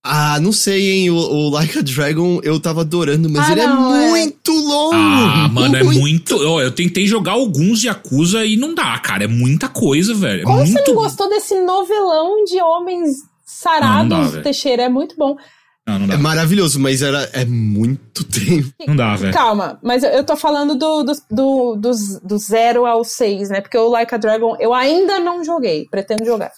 Ah, 0.03 0.39
não 0.39 0.51
sei, 0.51 0.89
hein? 0.91 1.09
O, 1.11 1.15
o 1.15 1.49
Like 1.49 1.77
a 1.77 1.81
Dragon 1.81 2.39
eu 2.43 2.59
tava 2.59 2.81
adorando, 2.81 3.29
mas 3.29 3.47
Ah, 3.47 3.51
ele 3.51 3.67
não, 3.67 3.95
é 3.95 4.05
é. 4.05 4.09
muito 4.09 4.51
longo. 4.51 4.95
Ah, 4.95 5.47
mano, 5.51 5.75
é 5.77 5.83
muito. 5.83 6.35
Ó, 6.47 6.59
eu 6.59 6.71
tentei 6.71 7.05
jogar 7.05 7.33
alguns 7.33 7.81
de 7.81 7.87
Yakuza 7.87 8.43
e 8.43 8.57
não 8.57 8.73
dá, 8.73 8.97
cara. 8.97 9.25
É 9.25 9.27
muita 9.27 9.69
coisa, 9.69 10.13
velho. 10.15 10.41
É 10.41 10.43
Como 10.43 10.57
muito. 10.57 10.71
você 10.73 10.83
não 10.87 10.95
gostou 10.95 11.29
desse 11.29 11.59
novelão 11.61 12.43
de 12.45 12.59
homens 12.59 13.09
sarados, 13.45 14.09
Não, 14.09 14.23
não 14.23 14.31
dá. 14.31 14.41
Teixeira? 14.41 14.83
É 14.83 14.89
muito 14.89 15.15
bom. 15.15 15.35
Não, 15.87 15.99
não 15.99 16.07
dá. 16.07 16.13
É 16.15 16.17
maravilhoso, 16.17 16.79
mas 16.79 17.03
era, 17.03 17.29
é 17.33 17.45
muito 17.45 18.23
tempo. 18.23 18.71
Não 18.87 18.95
dá, 18.95 19.15
velho. 19.15 19.33
Calma, 19.33 19.79
mas 19.83 20.01
eu, 20.03 20.23
tô 20.23 20.35
falando 20.35 20.73
do, 20.75 21.03
do, 21.03 21.13
do, 21.29 21.75
dos- 21.75 22.19
do 22.21 22.37
zero 22.39 22.87
ao 22.87 23.03
seis, 23.03 23.49
né? 23.49 23.61
Porque 23.61 23.77
o 23.77 23.89
Like 23.89 24.15
a 24.15 24.17
Dragon 24.17 24.55
eu 24.59 24.73
ainda 24.73 25.19
não 25.19 25.43
joguei, 25.43 25.85
pretendo 25.91 26.25
jogar. 26.25 26.51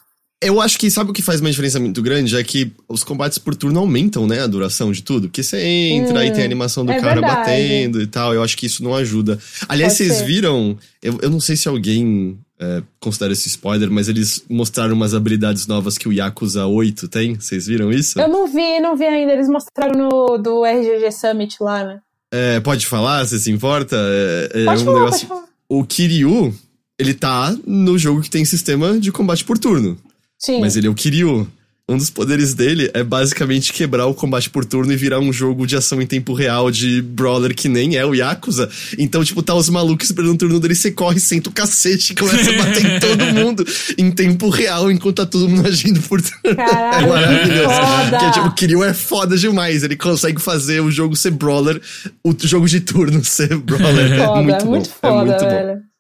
Eu 0.48 0.60
acho 0.62 0.78
que 0.78 0.90
sabe 0.92 1.10
o 1.10 1.14
que 1.14 1.22
faz 1.22 1.40
uma 1.42 1.50
diferença 1.50 1.80
muito 1.80 2.02
grande? 2.02 2.36
É 2.36 2.44
que 2.44 2.72
os 2.88 3.04
combates 3.04 3.38
por 3.38 3.56
turno 3.56 3.80
aumentam, 3.80 4.28
né? 4.28 4.42
A 4.42 4.48
duração 4.48 4.92
de 4.92 5.02
tudo. 5.04 5.28
Porque 5.28 5.44
você 5.44 5.62
entra 5.62 6.20
Hum, 6.20 6.24
e 6.24 6.32
tem 6.32 6.42
a 6.42 6.46
animação 6.46 6.86
do 6.86 6.92
é 6.92 7.00
cara 7.00 7.16
verdade. 7.22 7.36
batendo 7.38 8.02
e 8.02 8.08
tal. 8.08 8.34
Eu 8.34 8.44
acho 8.44 8.58
que 8.58 8.66
isso 8.66 8.84
não 8.84 8.94
ajuda. 8.96 9.40
Aliás, 9.68 9.94
Pode 9.94 10.06
vocês 10.10 10.20
ser. 10.20 10.26
viram? 10.26 10.78
Eu, 11.02 11.20
eu 11.22 11.30
não 11.30 11.40
sei 11.40 11.56
se 11.56 11.68
alguém 11.68 12.38
é, 12.60 12.82
considera 13.00 13.34
esse 13.34 13.48
spoiler, 13.50 13.90
mas 13.92 14.08
eles 14.10 14.44
mostraram 14.50 14.94
umas 14.94 15.14
habilidades 15.14 15.68
novas 15.68 15.98
que 15.98 16.08
o 16.08 16.14
Yakuza 16.14 16.66
8 16.66 17.08
tem. 17.08 17.36
Vocês 17.36 17.66
viram 17.68 17.92
isso? 17.92 18.20
Eu 18.20 18.28
não 18.28 18.48
vi, 18.48 18.80
não 18.80 18.96
vi 18.96 19.06
ainda. 19.06 19.34
Eles 19.34 19.48
mostraram 19.50 19.98
no 19.98 20.38
do 20.38 20.64
RGG 20.66 21.12
Summit 21.12 21.58
lá, 21.62 21.84
né? 21.84 22.00
É, 22.32 22.60
pode 22.60 22.86
falar? 22.86 23.26
Você 23.26 23.38
se 23.38 23.52
importa? 23.52 23.96
É, 23.98 24.50
é 24.62 24.66
Pode 24.66 24.82
um 24.82 24.86
falar, 24.86 25.00
negócio. 25.00 25.28
pode 25.28 25.40
falar. 25.42 25.54
O 25.70 25.84
Kiryu, 25.84 26.54
ele 26.98 27.14
tá 27.14 27.56
no 27.66 27.98
jogo 27.98 28.22
que 28.22 28.30
tem 28.30 28.44
sistema 28.46 29.00
de 29.00 29.12
combate 29.12 29.44
por 29.44 29.58
turno. 29.58 29.98
Sim. 30.44 30.60
Mas 30.60 30.76
ele 30.76 30.88
é 30.88 30.90
o 30.90 30.96
Kiryu. 30.96 31.48
Um 31.88 31.98
dos 31.98 32.10
poderes 32.10 32.54
dele 32.54 32.90
é 32.94 33.04
basicamente 33.04 33.74
quebrar 33.74 34.06
o 34.08 34.14
combate 34.14 34.50
por 34.50 34.64
turno 34.64 34.94
e 34.94 34.96
virar 34.96 35.20
um 35.20 35.34
jogo 35.34 35.68
de 35.68 35.76
ação 35.76 36.02
em 36.02 36.08
tempo 36.08 36.34
real 36.34 36.72
de 36.72 37.02
brawler 37.02 37.54
que 37.54 37.68
nem 37.68 37.98
é 37.98 38.06
o 38.06 38.14
Yakuza. 38.14 38.70
Então, 38.98 39.22
tipo, 39.22 39.44
tá 39.44 39.54
os 39.54 39.68
malucos 39.70 40.06
esperando 40.06 40.34
o 40.34 40.38
turno 40.38 40.62
dele, 40.62 40.76
você 40.76 40.92
corre, 40.92 41.20
senta 41.20 41.50
o 41.50 41.54
cacete 41.54 42.14
e 42.14 42.16
começa 42.16 42.52
a 42.52 42.58
bater 42.58 42.86
em 42.86 43.00
todo 43.02 43.26
mundo 43.34 43.66
em 43.98 44.10
tempo 44.12 44.48
real 44.48 44.90
enquanto 44.90 45.18
tá 45.18 45.26
todo 45.26 45.50
mundo 45.50 45.68
agindo 45.68 46.02
por 46.04 46.22
turno. 46.22 46.56
Caralho, 46.56 47.06
é 47.06 47.10
maravilhoso. 47.10 47.70
foda. 47.70 48.18
Que 48.18 48.26
é, 48.26 48.32
tipo, 48.32 48.48
o 48.48 48.54
Kiryu 48.54 48.84
é 48.86 48.94
foda 48.94 49.38
demais. 49.38 49.84
Ele 49.84 49.98
consegue 49.98 50.42
fazer 50.42 50.80
o 50.80 50.90
jogo 50.90 51.18
ser 51.18 51.32
brawler, 51.32 51.82
o 52.24 52.34
jogo 52.42 52.66
de 52.66 52.80
turno 52.80 53.22
ser 53.26 53.58
brawler. 53.58 54.26
Foda, 54.26 54.40
é 54.40 54.42
muito, 54.42 54.66
muito 54.66 54.90
bom. 54.90 54.96
foda, 55.02 55.22
é 55.22 55.26
muito 55.26 55.46
velho. 55.46 55.76
Bom, 55.76 55.93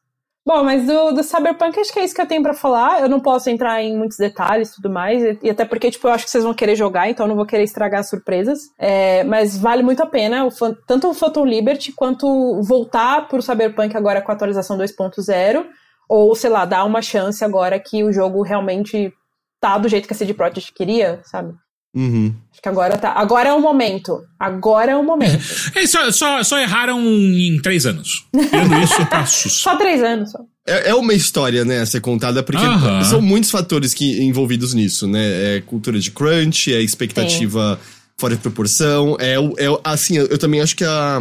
mas 0.64 0.86
do, 0.86 1.14
do 1.14 1.24
Cyberpunk 1.24 1.80
acho 1.80 1.94
que 1.94 2.00
é 2.00 2.04
isso 2.04 2.14
que 2.14 2.22
eu 2.22 2.28
tenho 2.28 2.44
pra 2.44 2.54
falar. 2.54 3.02
Eu 3.02 3.08
não 3.08 3.20
posso 3.20 3.50
entrar 3.50 3.82
em 3.82 3.98
muitos 3.98 4.18
detalhes 4.18 4.70
e 4.70 4.76
tudo 4.76 4.89
mais. 4.89 5.24
E, 5.24 5.39
e 5.44 5.50
até 5.50 5.64
porque, 5.64 5.89
tipo, 5.89 6.06
eu 6.08 6.12
acho 6.12 6.26
que 6.26 6.32
vocês 6.32 6.44
vão 6.44 6.54
querer 6.54 6.76
jogar, 6.76 7.10
então 7.10 7.26
eu 7.26 7.30
não 7.30 7.36
vou 7.36 7.46
querer 7.46 7.64
estragar 7.64 8.02
as 8.02 8.10
surpresas. 8.10 8.60
É, 8.78 9.24
mas 9.24 9.58
vale 9.58 9.82
muito 9.82 10.04
a 10.04 10.06
pena, 10.06 10.46
o, 10.46 10.52
tanto 10.86 11.10
o 11.10 11.14
Phantom 11.14 11.46
Liberty 11.46 11.94
quanto 11.94 12.62
voltar 12.62 13.28
pro 13.30 13.41
Cyberpunk 13.41 13.96
agora 13.96 14.22
com 14.22 14.32
a 14.32 14.36
atualização 14.36 14.78
2.0. 14.78 15.66
Ou, 16.10 16.36
sei 16.36 16.50
lá, 16.50 16.66
dar 16.66 16.84
uma 16.84 17.02
chance 17.02 17.44
agora 17.44 17.80
que 17.80 18.04
o 18.04 18.12
jogo 18.12 18.41
realmente 18.41 19.14
tá 19.62 19.78
do 19.78 19.88
jeito 19.88 20.08
que 20.08 20.14
a 20.14 20.18
CD 20.18 20.34
Projekt 20.34 20.74
queria, 20.74 21.22
sabe? 21.24 21.54
Uhum. 21.96 22.34
Acho 22.52 22.62
que 22.62 22.70
agora 22.70 22.98
tá. 22.98 23.12
Agora 23.12 23.50
é 23.50 23.54
o 23.54 23.62
momento. 23.62 24.24
Agora 24.39 24.91
é 24.91 24.96
o 24.96 25.04
momento. 25.04 25.44
É, 25.76 25.86
só, 25.86 26.12
só, 26.12 26.44
só 26.44 26.60
erraram 26.60 27.00
em 27.02 27.60
três 27.62 27.86
anos. 27.86 28.26
Tirando 28.50 28.80
isso, 28.82 29.06
tá 29.08 29.26
sus. 29.28 29.54
Só 29.54 29.76
três 29.78 30.02
anos. 30.02 30.32
Só. 30.32 30.39
É, 30.66 30.89
é 30.89 30.96
uma 30.96 31.14
história, 31.14 31.64
né, 31.66 31.82
a 31.82 31.86
ser 31.86 32.00
contada, 32.02 32.41
porque 32.41 32.64
Aham. 32.64 33.04
são 33.04 33.22
muitos 33.22 33.52
fatores 33.52 33.94
que, 33.94 34.22
envolvidos 34.24 34.74
nisso, 34.74 35.08
né? 35.08 35.58
É 35.58 35.62
cultura 35.62 36.00
de 36.00 36.10
crunch, 36.10 36.74
é 36.74 36.82
expectativa 36.82 37.80
fora 38.18 38.36
de 38.36 38.41
proporção, 38.41 39.18
é, 39.20 39.38
o- 39.39 39.54
é 39.58 39.66
assim, 39.84 40.18
eu, 40.18 40.28
eu 40.28 40.38
também 40.38 40.62
acho 40.62 40.76
que 40.76 40.86
a, 40.86 41.20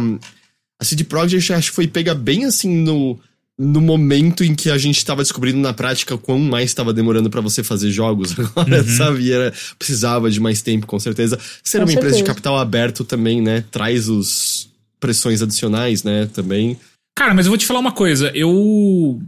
a 0.79 0.85
CD 0.85 1.03
Projekt 1.03 1.51
acho 1.51 1.71
que 1.71 1.75
foi 1.75 1.87
pega 1.87 2.13
bem 2.15 2.45
assim 2.45 2.69
no, 2.69 3.19
no 3.57 3.79
momento 3.79 4.43
em 4.43 4.55
que 4.55 4.69
a 4.69 4.77
gente 4.77 5.05
tava 5.05 5.21
descobrindo 5.21 5.59
na 5.59 5.73
prática 5.73 6.17
quão 6.17 6.39
mais 6.39 6.71
estava 6.71 6.91
demorando 6.91 7.29
pra 7.29 7.39
você 7.41 7.63
fazer 7.63 7.91
jogos 7.91 8.33
agora, 8.39 8.81
Uhum. 8.81 8.87
sabe? 8.97 9.31
Era, 9.31 9.53
precisava 9.77 10.29
de 10.31 10.39
mais 10.39 10.61
tempo, 10.61 10.87
com 10.87 10.99
certeza. 10.99 11.37
Ser 11.63 11.77
Com 11.79 11.85
uma 11.85 11.91
empresa 11.91 12.09
de 12.09 12.17
certeza. 12.17 12.33
capital 12.33 12.57
aberto 12.57 13.03
também, 13.03 13.41
né? 13.41 13.63
Traz 13.69 14.09
os 14.09 14.69
pressões 14.99 15.41
adicionais, 15.41 16.03
né? 16.03 16.27
Também. 16.33 16.77
Cara, 17.15 17.33
mas 17.33 17.45
eu 17.45 17.51
vou 17.51 17.57
te 17.57 17.65
falar 17.65 17.79
uma 17.79 17.91
coisa. 17.91 18.31
Eu. 18.33 19.21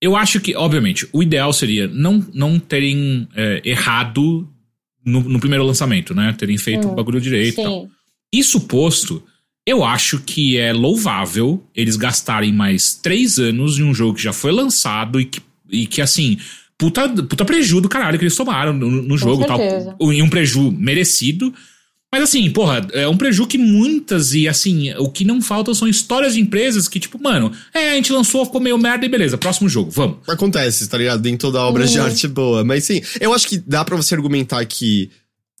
Eu 0.00 0.14
acho 0.16 0.40
que, 0.40 0.54
obviamente, 0.54 1.08
o 1.12 1.22
ideal 1.22 1.52
seria 1.52 1.88
não, 1.88 2.24
não 2.32 2.58
terem 2.58 3.26
é, 3.34 3.60
errado 3.64 4.48
no, 5.04 5.20
no 5.22 5.40
primeiro 5.40 5.64
lançamento, 5.64 6.14
né? 6.14 6.32
Terem 6.38 6.56
feito 6.56 6.86
Hum, 6.88 6.92
o 6.92 6.94
bagulho 6.94 7.20
direito 7.20 7.60
e 7.60 7.64
tal. 7.64 7.82
Sim. 7.82 7.90
Isso 8.32 8.60
posto, 8.62 9.22
eu 9.68 9.84
acho 9.84 10.18
que 10.20 10.56
é 10.58 10.72
louvável 10.72 11.62
eles 11.74 11.96
gastarem 11.96 12.52
mais 12.52 12.94
três 12.94 13.38
anos 13.38 13.78
em 13.78 13.82
um 13.82 13.94
jogo 13.94 14.14
que 14.14 14.22
já 14.22 14.32
foi 14.32 14.50
lançado 14.52 15.20
e 15.20 15.24
que, 15.24 15.40
e 15.70 15.86
que 15.86 16.00
assim, 16.00 16.38
puta, 16.76 17.08
puta 17.08 17.44
preju 17.44 17.80
do 17.80 17.88
caralho 17.88 18.18
que 18.18 18.24
eles 18.24 18.36
tomaram 18.36 18.72
no, 18.72 18.90
no 19.02 19.18
jogo 19.18 19.42
e 19.42 19.46
tal. 19.46 19.58
E 20.12 20.22
um 20.22 20.28
preju 20.30 20.70
merecido. 20.72 21.52
Mas 22.10 22.22
assim, 22.22 22.50
porra, 22.50 22.86
é 22.94 23.06
um 23.06 23.18
preju 23.18 23.46
que 23.46 23.58
muitas 23.58 24.32
e 24.32 24.48
assim, 24.48 24.94
o 24.94 25.10
que 25.10 25.26
não 25.26 25.42
falta 25.42 25.74
são 25.74 25.86
histórias 25.86 26.32
de 26.32 26.40
empresas 26.40 26.88
que, 26.88 26.98
tipo, 26.98 27.22
mano, 27.22 27.52
é, 27.74 27.90
a 27.90 27.94
gente 27.96 28.10
lançou, 28.14 28.46
ficou 28.46 28.62
meio 28.62 28.78
merda 28.78 29.04
e 29.04 29.10
beleza, 29.10 29.36
próximo 29.36 29.68
jogo, 29.68 29.90
vamos. 29.90 30.16
Acontece, 30.26 30.88
tá 30.88 30.96
ligado? 30.96 31.22
Nem 31.22 31.36
toda 31.36 31.60
obra 31.60 31.84
de 31.86 31.98
Uhum. 31.98 32.04
arte 32.06 32.24
é 32.24 32.28
boa. 32.30 32.64
Mas 32.64 32.84
sim, 32.84 33.02
eu 33.20 33.34
acho 33.34 33.46
que 33.46 33.58
dá 33.58 33.84
pra 33.84 33.94
você 33.94 34.14
argumentar 34.14 34.64
que, 34.64 35.10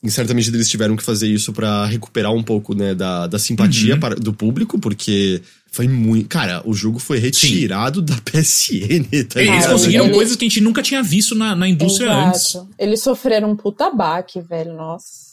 em 0.02 0.08
certa 0.08 0.32
medida, 0.32 0.56
eles 0.56 0.68
tiveram 0.68 0.96
que 0.96 1.02
fazer 1.02 1.26
isso 1.26 1.52
pra 1.52 1.84
recuperar 1.86 2.32
um 2.32 2.42
pouco, 2.42 2.72
né, 2.74 2.94
da, 2.94 3.26
da 3.26 3.38
simpatia 3.38 3.94
Uhum. 3.94 4.00
para- 4.00 4.14
do 4.14 4.32
público, 4.32 4.78
porque 4.78 5.42
foi 5.72 5.88
muito. 5.88 6.28
Cara, 6.28 6.62
o 6.64 6.72
jogo 6.72 6.98
foi 7.00 7.18
retirado 7.18 8.00
da 8.00 8.14
PSN, 8.24 9.24
tá 9.24 9.40
Eles 9.40 9.54
ligado? 9.54 9.72
conseguiram 9.72 10.04
ele- 10.06 10.14
coisas 10.14 10.36
que 10.36 10.44
a 10.44 10.48
gente 10.48 10.60
nunca 10.60 10.82
tinha 10.82 11.02
visto 11.02 11.34
na, 11.34 11.56
na 11.56 11.68
indústria 11.68 12.12
antes. 12.14 12.54
Exato. 12.54 12.68
Eles 12.78 13.02
sofreram 13.02 13.50
um 13.50 13.56
puta 13.56 13.90
baque, 13.90 14.40
velho. 14.40 14.72
Nossa. 14.74 15.28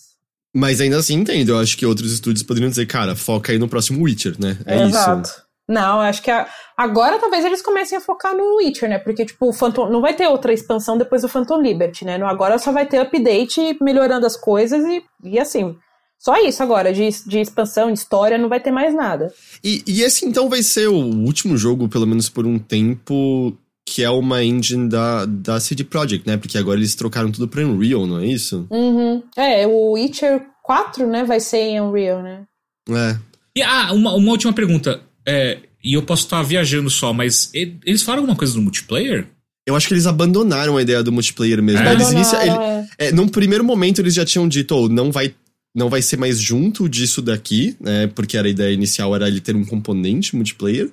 Mas 0.53 0.79
ainda 0.81 0.97
assim, 0.97 1.15
entendo. 1.15 1.49
Eu 1.49 1.59
acho 1.59 1.77
que 1.77 1.85
outros 1.85 2.11
estúdios 2.13 2.41
poderiam 2.41 2.69
dizer, 2.69 2.85
cara, 2.87 3.15
foca 3.15 3.51
aí 3.51 3.59
no 3.59 3.67
próximo 3.67 4.01
Witcher, 4.03 4.35
né? 4.39 4.57
É 4.65 4.83
Exato. 4.83 5.29
isso. 5.29 5.44
Não, 5.67 5.99
acho 6.01 6.21
que 6.21 6.29
a- 6.29 6.47
agora 6.77 7.17
talvez 7.19 7.43
eles 7.43 7.61
comecem 7.61 7.97
a 7.97 8.01
focar 8.01 8.35
no 8.35 8.57
Witcher, 8.57 8.87
né? 8.87 8.99
Porque, 8.99 9.25
tipo, 9.25 9.47
o 9.49 9.53
Phantom, 9.53 9.89
não 9.89 9.99
vai 10.01 10.13
ter 10.13 10.27
outra 10.27 10.53
expansão 10.53 10.97
depois 10.97 11.23
do 11.23 11.29
Phantom 11.29 11.59
Liberty, 11.61 12.05
né? 12.05 12.17
No- 12.17 12.27
Agora 12.27 12.57
só 12.59 12.71
vai 12.71 12.85
ter 12.85 12.99
update 12.99 13.77
melhorando 13.81 14.25
as 14.25 14.37
coisas 14.37 14.83
e, 14.85 15.03
e 15.23 15.39
assim. 15.39 15.75
Só 16.17 16.37
isso 16.37 16.63
agora, 16.63 16.93
de, 16.93 17.07
de 17.27 17.39
expansão, 17.39 17.91
de 17.91 17.99
história, 17.99 18.37
não 18.37 18.47
vai 18.49 18.59
ter 18.59 18.71
mais 18.71 18.95
nada. 18.95 19.31
E, 19.63 19.83
e 19.85 20.01
esse 20.01 20.25
então 20.25 20.49
vai 20.49 20.63
ser 20.63 20.87
o 20.87 20.95
último 20.95 21.57
jogo, 21.57 21.89
pelo 21.89 22.07
menos 22.07 22.29
por 22.29 22.45
um 22.47 22.57
tempo, 22.57 23.55
que 23.85 24.01
é 24.03 24.09
uma 24.09 24.43
engine 24.43 24.87
da, 24.87 25.25
da 25.25 25.59
CD 25.59 25.83
Projekt, 25.83 26.25
né? 26.27 26.37
Porque 26.37 26.57
agora 26.57 26.77
eles 26.79 26.95
trocaram 26.95 27.31
tudo 27.31 27.47
pra 27.47 27.63
Unreal, 27.63 28.07
não 28.07 28.19
é 28.19 28.25
isso? 28.25 28.65
Uhum. 28.71 29.21
É, 29.35 29.67
o 29.67 29.91
Witcher 29.91 30.45
4, 30.63 31.05
né, 31.05 31.23
vai 31.23 31.39
ser 31.39 31.57
em 31.57 31.81
Unreal, 31.81 32.21
né? 32.23 32.43
É. 32.89 33.17
E 33.55 33.61
ah, 33.61 33.91
uma, 33.93 34.13
uma 34.15 34.31
última 34.31 34.53
pergunta. 34.53 35.01
É, 35.25 35.59
e 35.83 35.93
eu 35.93 36.03
posso 36.03 36.23
estar 36.23 36.41
viajando 36.43 36.89
só, 36.89 37.13
mas 37.13 37.49
eles 37.53 38.01
falaram 38.01 38.23
alguma 38.23 38.37
coisa 38.37 38.55
no 38.55 38.61
multiplayer? 38.61 39.27
Eu 39.65 39.75
acho 39.75 39.87
que 39.87 39.93
eles 39.93 40.05
abandonaram 40.05 40.77
a 40.77 40.81
ideia 40.81 41.01
do 41.01 41.11
multiplayer 41.11 41.61
mesmo. 41.61 41.85
É. 41.87 41.93
Eles 41.93 42.11
inicia, 42.11 42.41
ele, 42.41 42.87
é, 42.97 43.11
num 43.11 43.27
primeiro 43.27 43.63
momento 43.63 43.99
eles 43.99 44.13
já 44.13 44.23
tinham 44.23 44.47
dito, 44.47 44.75
oh, 44.75 44.87
não 44.87 45.11
vai 45.11 45.33
não 45.75 45.89
vai 45.89 46.01
ser 46.01 46.17
mais 46.17 46.39
junto 46.39 46.87
disso 46.87 47.21
daqui, 47.21 47.75
né? 47.81 48.07
Porque 48.07 48.37
era 48.37 48.47
a 48.47 48.51
ideia 48.51 48.73
inicial 48.73 49.13
era 49.13 49.27
ele 49.27 49.41
ter 49.41 49.55
um 49.55 49.65
componente 49.65 50.33
multiplayer. 50.33 50.89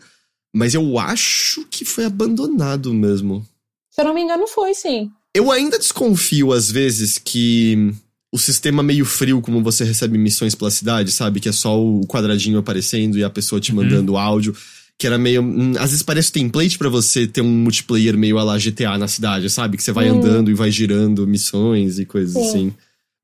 Mas 0.52 0.74
eu 0.74 0.98
acho 0.98 1.64
que 1.70 1.84
foi 1.84 2.04
abandonado 2.04 2.92
mesmo. 2.92 3.46
Se 3.90 4.00
eu 4.00 4.06
não 4.06 4.14
me 4.14 4.22
engano, 4.22 4.46
foi 4.48 4.74
sim. 4.74 5.10
Eu 5.34 5.52
ainda 5.52 5.78
desconfio, 5.78 6.52
às 6.52 6.70
vezes, 6.70 7.16
que 7.16 7.94
o 8.32 8.38
sistema 8.38 8.82
meio 8.82 9.04
frio, 9.04 9.40
como 9.42 9.62
você 9.62 9.84
recebe 9.84 10.16
missões 10.16 10.54
pela 10.54 10.70
cidade, 10.70 11.12
sabe? 11.12 11.38
Que 11.38 11.50
é 11.50 11.52
só 11.52 11.78
o 11.78 12.06
quadradinho 12.06 12.58
aparecendo 12.58 13.18
e 13.18 13.22
a 13.24 13.28
pessoa 13.30 13.60
te 13.60 13.74
mandando 13.74 14.16
áudio. 14.16 14.56
Que 14.98 15.06
era 15.06 15.18
meio. 15.18 15.42
hum, 15.42 15.72
Às 15.78 15.90
vezes 15.90 16.02
parece 16.02 16.30
template 16.32 16.78
pra 16.78 16.88
você 16.88 17.26
ter 17.26 17.40
um 17.42 17.48
multiplayer 17.48 18.16
meio 18.16 18.38
a 18.38 18.42
lá 18.44 18.56
GTA 18.58 18.96
na 18.96 19.08
cidade, 19.08 19.50
sabe? 19.50 19.76
Que 19.76 19.82
você 19.82 19.92
vai 19.92 20.10
Hum. 20.10 20.18
andando 20.18 20.50
e 20.50 20.54
vai 20.54 20.70
girando 20.70 21.26
missões 21.26 21.98
e 21.98 22.04
coisas 22.06 22.32
Sim. 22.34 22.48
assim. 22.48 22.72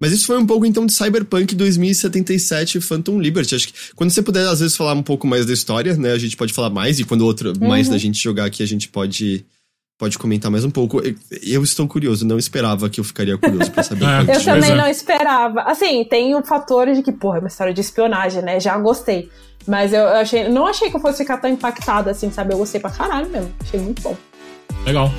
Mas 0.00 0.12
isso 0.12 0.26
foi 0.26 0.38
um 0.38 0.46
pouco 0.46 0.64
então 0.66 0.84
de 0.86 0.92
Cyberpunk 0.92 1.54
2077 1.54 2.80
Phantom 2.80 3.20
Liberty. 3.20 3.54
Acho 3.54 3.68
que 3.68 3.74
quando 3.94 4.11
você 4.11 4.22
puder, 4.22 4.46
às 4.46 4.61
vezes, 4.61 4.76
falar 4.76 4.94
um 4.94 5.02
pouco 5.02 5.26
mais 5.26 5.44
da 5.46 5.52
história, 5.52 5.96
né? 5.96 6.12
A 6.12 6.18
gente 6.18 6.36
pode 6.36 6.52
falar 6.52 6.70
mais, 6.70 6.98
e 7.00 7.04
quando 7.04 7.22
outra, 7.22 7.52
mais 7.59 7.86
Uhum. 7.86 7.92
da 7.94 7.98
gente 7.98 8.22
jogar 8.22 8.44
aqui, 8.46 8.62
a 8.62 8.66
gente 8.66 8.88
pode. 8.88 9.44
Pode 9.99 10.16
comentar 10.16 10.49
mais 10.51 10.64
um 10.64 10.70
pouco. 10.70 11.01
Eu- 11.01 11.14
Eu 11.42 11.62
estou 11.64 11.88
curioso, 11.88 12.24
não 12.24 12.38
esperava 12.38 12.88
que 12.88 13.01
eu 13.01 13.05
ficaria 13.05 13.36
curioso 13.36 13.70
pra 13.72 13.82
saber. 13.82 14.05
É, 14.07 14.18
o 14.18 14.20
Eu 14.20 14.26
Pois 14.26 14.44
também 14.44 14.70
é. 14.70 14.74
não 14.76 14.86
esperava. 14.86 15.62
Assim, 15.62 16.05
tem 16.05 16.36
um 16.36 16.42
fator 16.44 16.86
de 16.92 17.03
que, 17.03 17.11
porra, 17.11 17.38
é 17.38 17.40
uma 17.40 17.49
história 17.49 17.74
de 17.74 17.80
espionagem, 17.80 18.40
né? 18.42 18.61
Já 18.61 18.78
gostei. 18.78 19.28
Mas 19.66 19.92
eu 19.92 20.07
achei, 20.09 20.49
não 20.49 20.66
achei 20.66 20.88
que 20.88 20.96
eu 20.96 21.01
fosse 21.01 21.18
ficar 21.18 21.38
tão 21.38 21.51
impactada 21.51 22.12
assim, 22.12 22.30
sabe? 22.30 22.55
Eu 22.55 22.59
gostei 22.59 22.80
pra 22.80 22.90
caralho 22.90 23.28
mesmo. 23.28 23.53
Achei 23.61 23.80
muito 23.80 24.01
bom. 24.01 24.16
Legal. 24.86 25.11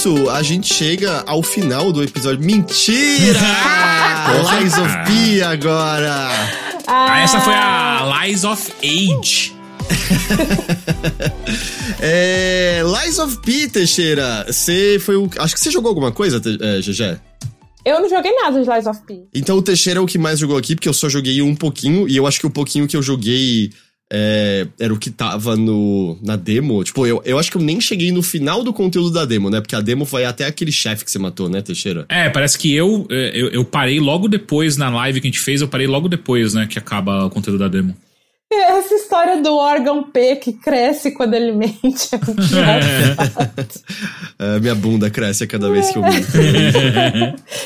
Isso, 0.00 0.30
a 0.30 0.42
gente 0.42 0.72
chega 0.72 1.22
ao 1.26 1.42
final 1.42 1.92
do 1.92 2.02
episódio. 2.02 2.42
Mentira! 2.42 3.38
Lies 4.58 4.78
of 4.78 4.90
P 5.04 5.42
agora! 5.42 6.30
Ah, 6.86 7.20
essa 7.20 7.38
foi 7.38 7.52
a 7.52 8.24
Lies 8.24 8.44
of 8.44 8.72
Age. 8.82 9.52
É, 12.02 12.82
Lies 12.82 13.18
of 13.18 13.40
P, 13.42 13.68
Teixeira, 13.68 14.46
você 14.48 14.98
foi 14.98 15.16
o. 15.16 15.28
Acho 15.38 15.52
que 15.52 15.60
você 15.60 15.70
jogou 15.70 15.90
alguma 15.90 16.10
coisa, 16.10 16.38
é, 16.38 16.80
GG? 16.80 17.20
Eu 17.84 18.00
não 18.00 18.08
joguei 18.08 18.34
nada 18.34 18.62
de 18.62 18.70
Lies 18.70 18.86
of 18.86 19.00
P. 19.06 19.24
Então 19.34 19.58
o 19.58 19.62
Teixeira 19.62 20.00
é 20.00 20.02
o 20.02 20.06
que 20.06 20.16
mais 20.16 20.38
jogou 20.38 20.56
aqui, 20.56 20.74
porque 20.74 20.88
eu 20.88 20.94
só 20.94 21.10
joguei 21.10 21.42
um 21.42 21.54
pouquinho, 21.54 22.08
e 22.08 22.16
eu 22.16 22.26
acho 22.26 22.40
que 22.40 22.46
o 22.46 22.50
pouquinho 22.50 22.88
que 22.88 22.96
eu 22.96 23.02
joguei 23.02 23.70
é, 24.12 24.66
era 24.78 24.92
o 24.92 24.98
que 24.98 25.10
tava 25.10 25.56
no, 25.56 26.18
na 26.22 26.34
demo. 26.36 26.82
Tipo, 26.82 27.06
eu, 27.06 27.22
eu 27.24 27.38
acho 27.38 27.50
que 27.50 27.56
eu 27.56 27.62
nem 27.62 27.80
cheguei 27.80 28.10
no 28.10 28.22
final 28.22 28.62
do 28.62 28.72
conteúdo 28.72 29.10
da 29.10 29.24
demo, 29.24 29.48
né? 29.48 29.60
Porque 29.60 29.76
a 29.76 29.80
demo 29.80 30.04
vai 30.04 30.24
até 30.24 30.46
aquele 30.46 30.72
chefe 30.72 31.04
que 31.04 31.10
você 31.10 31.18
matou, 31.18 31.48
né, 31.48 31.62
Teixeira? 31.62 32.06
É, 32.08 32.28
parece 32.28 32.58
que 32.58 32.74
eu, 32.74 33.06
é, 33.10 33.30
eu, 33.34 33.48
eu 33.50 33.64
parei 33.64 34.00
logo 34.00 34.28
depois 34.28 34.76
na 34.76 34.90
live 34.90 35.20
que 35.20 35.28
a 35.28 35.30
gente 35.30 35.40
fez, 35.40 35.60
eu 35.60 35.68
parei 35.68 35.86
logo 35.86 36.08
depois, 36.08 36.54
né, 36.54 36.66
que 36.66 36.78
acaba 36.78 37.26
o 37.26 37.30
conteúdo 37.30 37.58
da 37.58 37.68
demo. 37.68 37.94
Essa 38.52 38.94
história 38.94 39.40
do 39.40 39.54
órgão 39.54 40.02
P 40.02 40.34
que 40.36 40.52
cresce 40.52 41.12
quando 41.12 41.34
ele 41.34 41.52
mente 41.52 42.08
é 42.12 42.18
muito 42.18 42.42
engraçado. 42.52 43.80
É, 44.40 44.58
minha 44.58 44.74
bunda 44.74 45.10
cresce 45.10 45.44
a 45.44 45.46
cada 45.46 45.70
vez 45.70 45.90
que 45.90 45.98
eu 45.98 46.02
minto. 46.02 46.26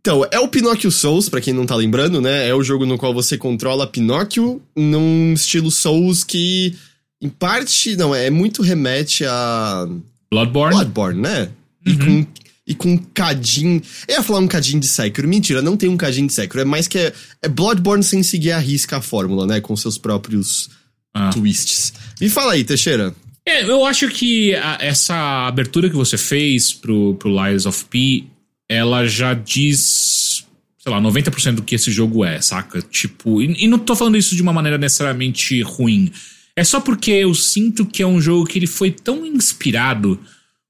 Então, 0.00 0.26
é 0.30 0.38
o 0.40 0.48
Pinóquio 0.48 0.90
Souls, 0.90 1.28
pra 1.28 1.40
quem 1.40 1.52
não 1.52 1.66
tá 1.66 1.76
lembrando, 1.76 2.20
né? 2.20 2.48
É 2.48 2.54
o 2.54 2.62
jogo 2.62 2.86
no 2.86 2.96
qual 2.96 3.12
você 3.12 3.36
controla 3.36 3.86
Pinóquio 3.86 4.62
num 4.74 5.32
estilo 5.34 5.70
Souls 5.70 6.24
que, 6.24 6.74
em 7.20 7.28
parte, 7.28 7.96
não, 7.96 8.14
é 8.14 8.30
muito 8.30 8.62
remete 8.62 9.24
a 9.26 9.86
Bloodborne. 10.30 10.74
Bloodborne, 10.76 11.20
né? 11.20 11.50
E 11.86 11.94
com 11.96 12.26
e 12.66 12.74
com 12.74 12.92
um 12.92 12.96
cadinho. 12.98 13.82
Eu 14.06 14.14
ia 14.18 14.22
falar 14.22 14.38
um 14.38 14.46
cadinho 14.46 14.78
de 14.78 14.86
Sekiro. 14.86 15.26
Mentira, 15.26 15.60
não 15.60 15.76
tem 15.76 15.88
um 15.88 15.96
cadinho 15.96 16.28
de 16.28 16.32
Sekiro. 16.32 16.60
É 16.60 16.64
mais 16.64 16.86
que 16.86 16.98
é, 16.98 17.12
é 17.42 17.48
Bloodborne 17.48 18.02
sem 18.04 18.22
seguir 18.22 18.52
a 18.52 18.58
risca 18.60 18.98
a 18.98 19.02
fórmula, 19.02 19.44
né? 19.44 19.60
Com 19.60 19.74
seus 19.76 19.98
próprios 19.98 20.70
Ah. 21.12 21.30
twists. 21.30 21.92
Me 22.20 22.28
fala 22.30 22.52
aí, 22.52 22.62
Teixeira. 22.62 23.12
É, 23.44 23.64
eu 23.68 23.84
acho 23.84 24.06
que 24.08 24.54
a- 24.54 24.78
essa 24.80 25.48
abertura 25.48 25.90
que 25.90 25.96
você 25.96 26.16
fez 26.16 26.72
pro, 26.72 27.14
pro 27.16 27.30
Lies 27.44 27.66
of 27.66 27.84
P, 27.86 28.26
ela 28.70 29.04
já 29.04 29.34
diz, 29.34 30.46
sei 30.78 30.92
lá, 30.92 31.00
90% 31.00 31.56
do 31.56 31.62
que 31.62 31.74
esse 31.74 31.90
jogo 31.90 32.24
é, 32.24 32.40
saca? 32.40 32.80
Tipo, 32.80 33.42
e, 33.42 33.64
e 33.64 33.66
não 33.66 33.80
tô 33.80 33.96
falando 33.96 34.16
isso 34.16 34.36
de 34.36 34.42
uma 34.42 34.52
maneira 34.52 34.78
necessariamente 34.78 35.60
ruim. 35.60 36.12
É 36.54 36.62
só 36.62 36.80
porque 36.80 37.10
eu 37.10 37.34
sinto 37.34 37.84
que 37.84 38.00
é 38.00 38.06
um 38.06 38.20
jogo 38.20 38.46
que 38.46 38.60
ele 38.60 38.68
foi 38.68 38.92
tão 38.92 39.26
inspirado 39.26 40.20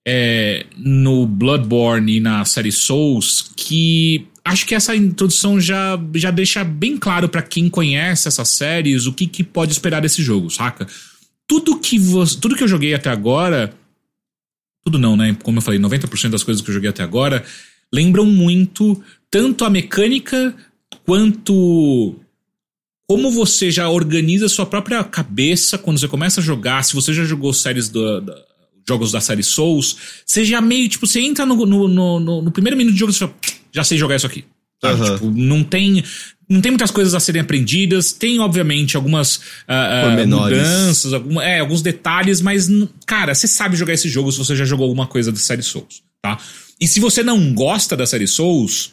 é, 0.09 0.65
no 0.79 1.27
Bloodborne 1.27 2.17
e 2.17 2.21
na 2.21 2.43
série 2.47 2.73
Souls 2.73 3.53
que 3.55 4.27
acho 4.43 4.65
que 4.67 4.75
essa 4.75 4.97
introdução 4.97 5.61
já, 5.61 6.01
já 6.15 6.31
deixa 6.31 6.65
bem 6.65 6.97
claro 6.97 7.29
pra 7.29 7.43
quem 7.43 7.69
conhece 7.69 8.29
essas 8.29 8.49
séries 8.49 9.05
o 9.05 9.13
que, 9.13 9.27
que 9.27 9.45
pode 9.45 9.73
esperar 9.73 10.01
desse 10.01 10.23
jogo, 10.23 10.49
saca? 10.49 10.87
Tudo 11.47 11.79
que, 11.79 11.99
você, 11.99 12.39
tudo 12.41 12.57
que 12.57 12.65
eu 12.65 12.69
joguei 12.69 12.95
até 12.95 13.11
agora. 13.11 13.75
Tudo 14.83 14.99
não, 14.99 15.19
né? 15.19 15.37
Como 15.43 15.59
eu 15.59 15.63
falei, 15.63 15.79
90% 15.79 16.31
das 16.31 16.43
coisas 16.43 16.65
que 16.65 16.71
eu 16.71 16.75
joguei 16.75 16.89
até 16.89 17.03
agora 17.03 17.45
lembram 17.93 18.25
muito 18.27 19.03
tanto 19.31 19.65
a 19.65 19.71
mecânica 19.71 20.55
quanto 21.05 22.15
como 23.09 23.31
você 23.31 23.71
já 23.71 23.89
organiza 23.89 24.47
a 24.47 24.49
sua 24.49 24.65
própria 24.67 25.03
cabeça 25.03 25.77
quando 25.77 25.99
você 25.99 26.07
começa 26.09 26.41
a 26.41 26.45
jogar. 26.45 26.83
Se 26.85 26.95
você 26.95 27.13
já 27.13 27.25
jogou 27.25 27.53
séries 27.53 27.89
do, 27.89 28.21
da- 28.21 28.37
jogos 28.89 29.13
da 29.13 29.21
série 29.21 29.43
Souls, 29.43 29.97
você 30.25 30.45
já 30.45 30.61
meio, 30.61 30.89
tipo, 30.89 31.07
você 31.07 31.21
entra 31.21 31.45
no, 31.45 31.55
no, 31.67 31.89
no- 31.89 32.43
no- 32.43 32.51
primeiro 32.53 32.77
minuto 32.77 32.95
de 32.95 33.01
jogo 33.01 33.11
e 33.11 33.15
você 33.15 33.21
fala, 33.21 33.35
já 33.73 33.85
sei 33.85 33.99
jogar 33.99 34.17
isso 34.17 34.27
aqui. 34.27 34.45
Aham. 34.83 35.15
Tipo, 35.15 35.31
não 35.31 35.63
tem. 35.65 36.03
Não 36.49 36.61
tem 36.61 36.73
muitas 36.73 36.91
coisas 36.91 37.15
a 37.15 37.21
serem 37.21 37.43
aprendidas. 37.43 38.13
Tem, 38.13 38.41
obviamente, 38.41 38.97
algumas 38.97 39.41
ah, 39.69 40.03
Pormenores. 40.07 40.59
mudanças, 40.59 41.13
alguma, 41.13 41.45
é, 41.45 41.61
alguns 41.61 41.81
detalhes, 41.83 42.41
mas, 42.41 42.69
cara, 43.07 43.33
você 43.35 43.47
sabe 43.47 43.77
jogar 43.77 43.93
esse 43.93 44.09
jogo 44.09 44.33
se 44.33 44.39
você 44.39 44.57
já 44.57 44.65
jogou 44.65 44.87
alguma 44.87 45.07
coisa 45.07 45.31
da 45.31 45.39
série 45.39 45.63
Souls, 45.63 46.03
tá? 46.21 46.39
E 46.81 46.89
se 46.89 46.99
você 47.01 47.23
não 47.23 47.53
gosta 47.53 47.97
da 47.97 48.07
série 48.07 48.27
Souls, 48.27 48.93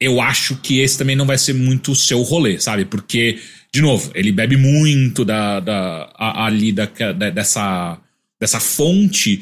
eu 0.00 0.20
acho 0.20 0.56
que 0.56 0.80
esse 0.80 0.98
também 0.98 1.14
não 1.16 1.26
vai 1.26 1.38
ser 1.38 1.52
muito 1.54 1.92
o 1.92 1.96
seu 1.96 2.20
rolê, 2.22 2.58
sabe? 2.58 2.84
Porque, 2.84 3.38
de 3.72 3.80
novo, 3.80 4.10
ele 4.14 4.32
bebe 4.32 4.56
muito 4.56 5.24
da, 5.24 5.60
da 5.60 6.10
a- 6.18 6.46
ali 6.46 6.72
da, 6.72 6.86
da- 6.86 7.30
dessa, 7.30 7.98
dessa 8.40 8.58
fonte 8.58 9.40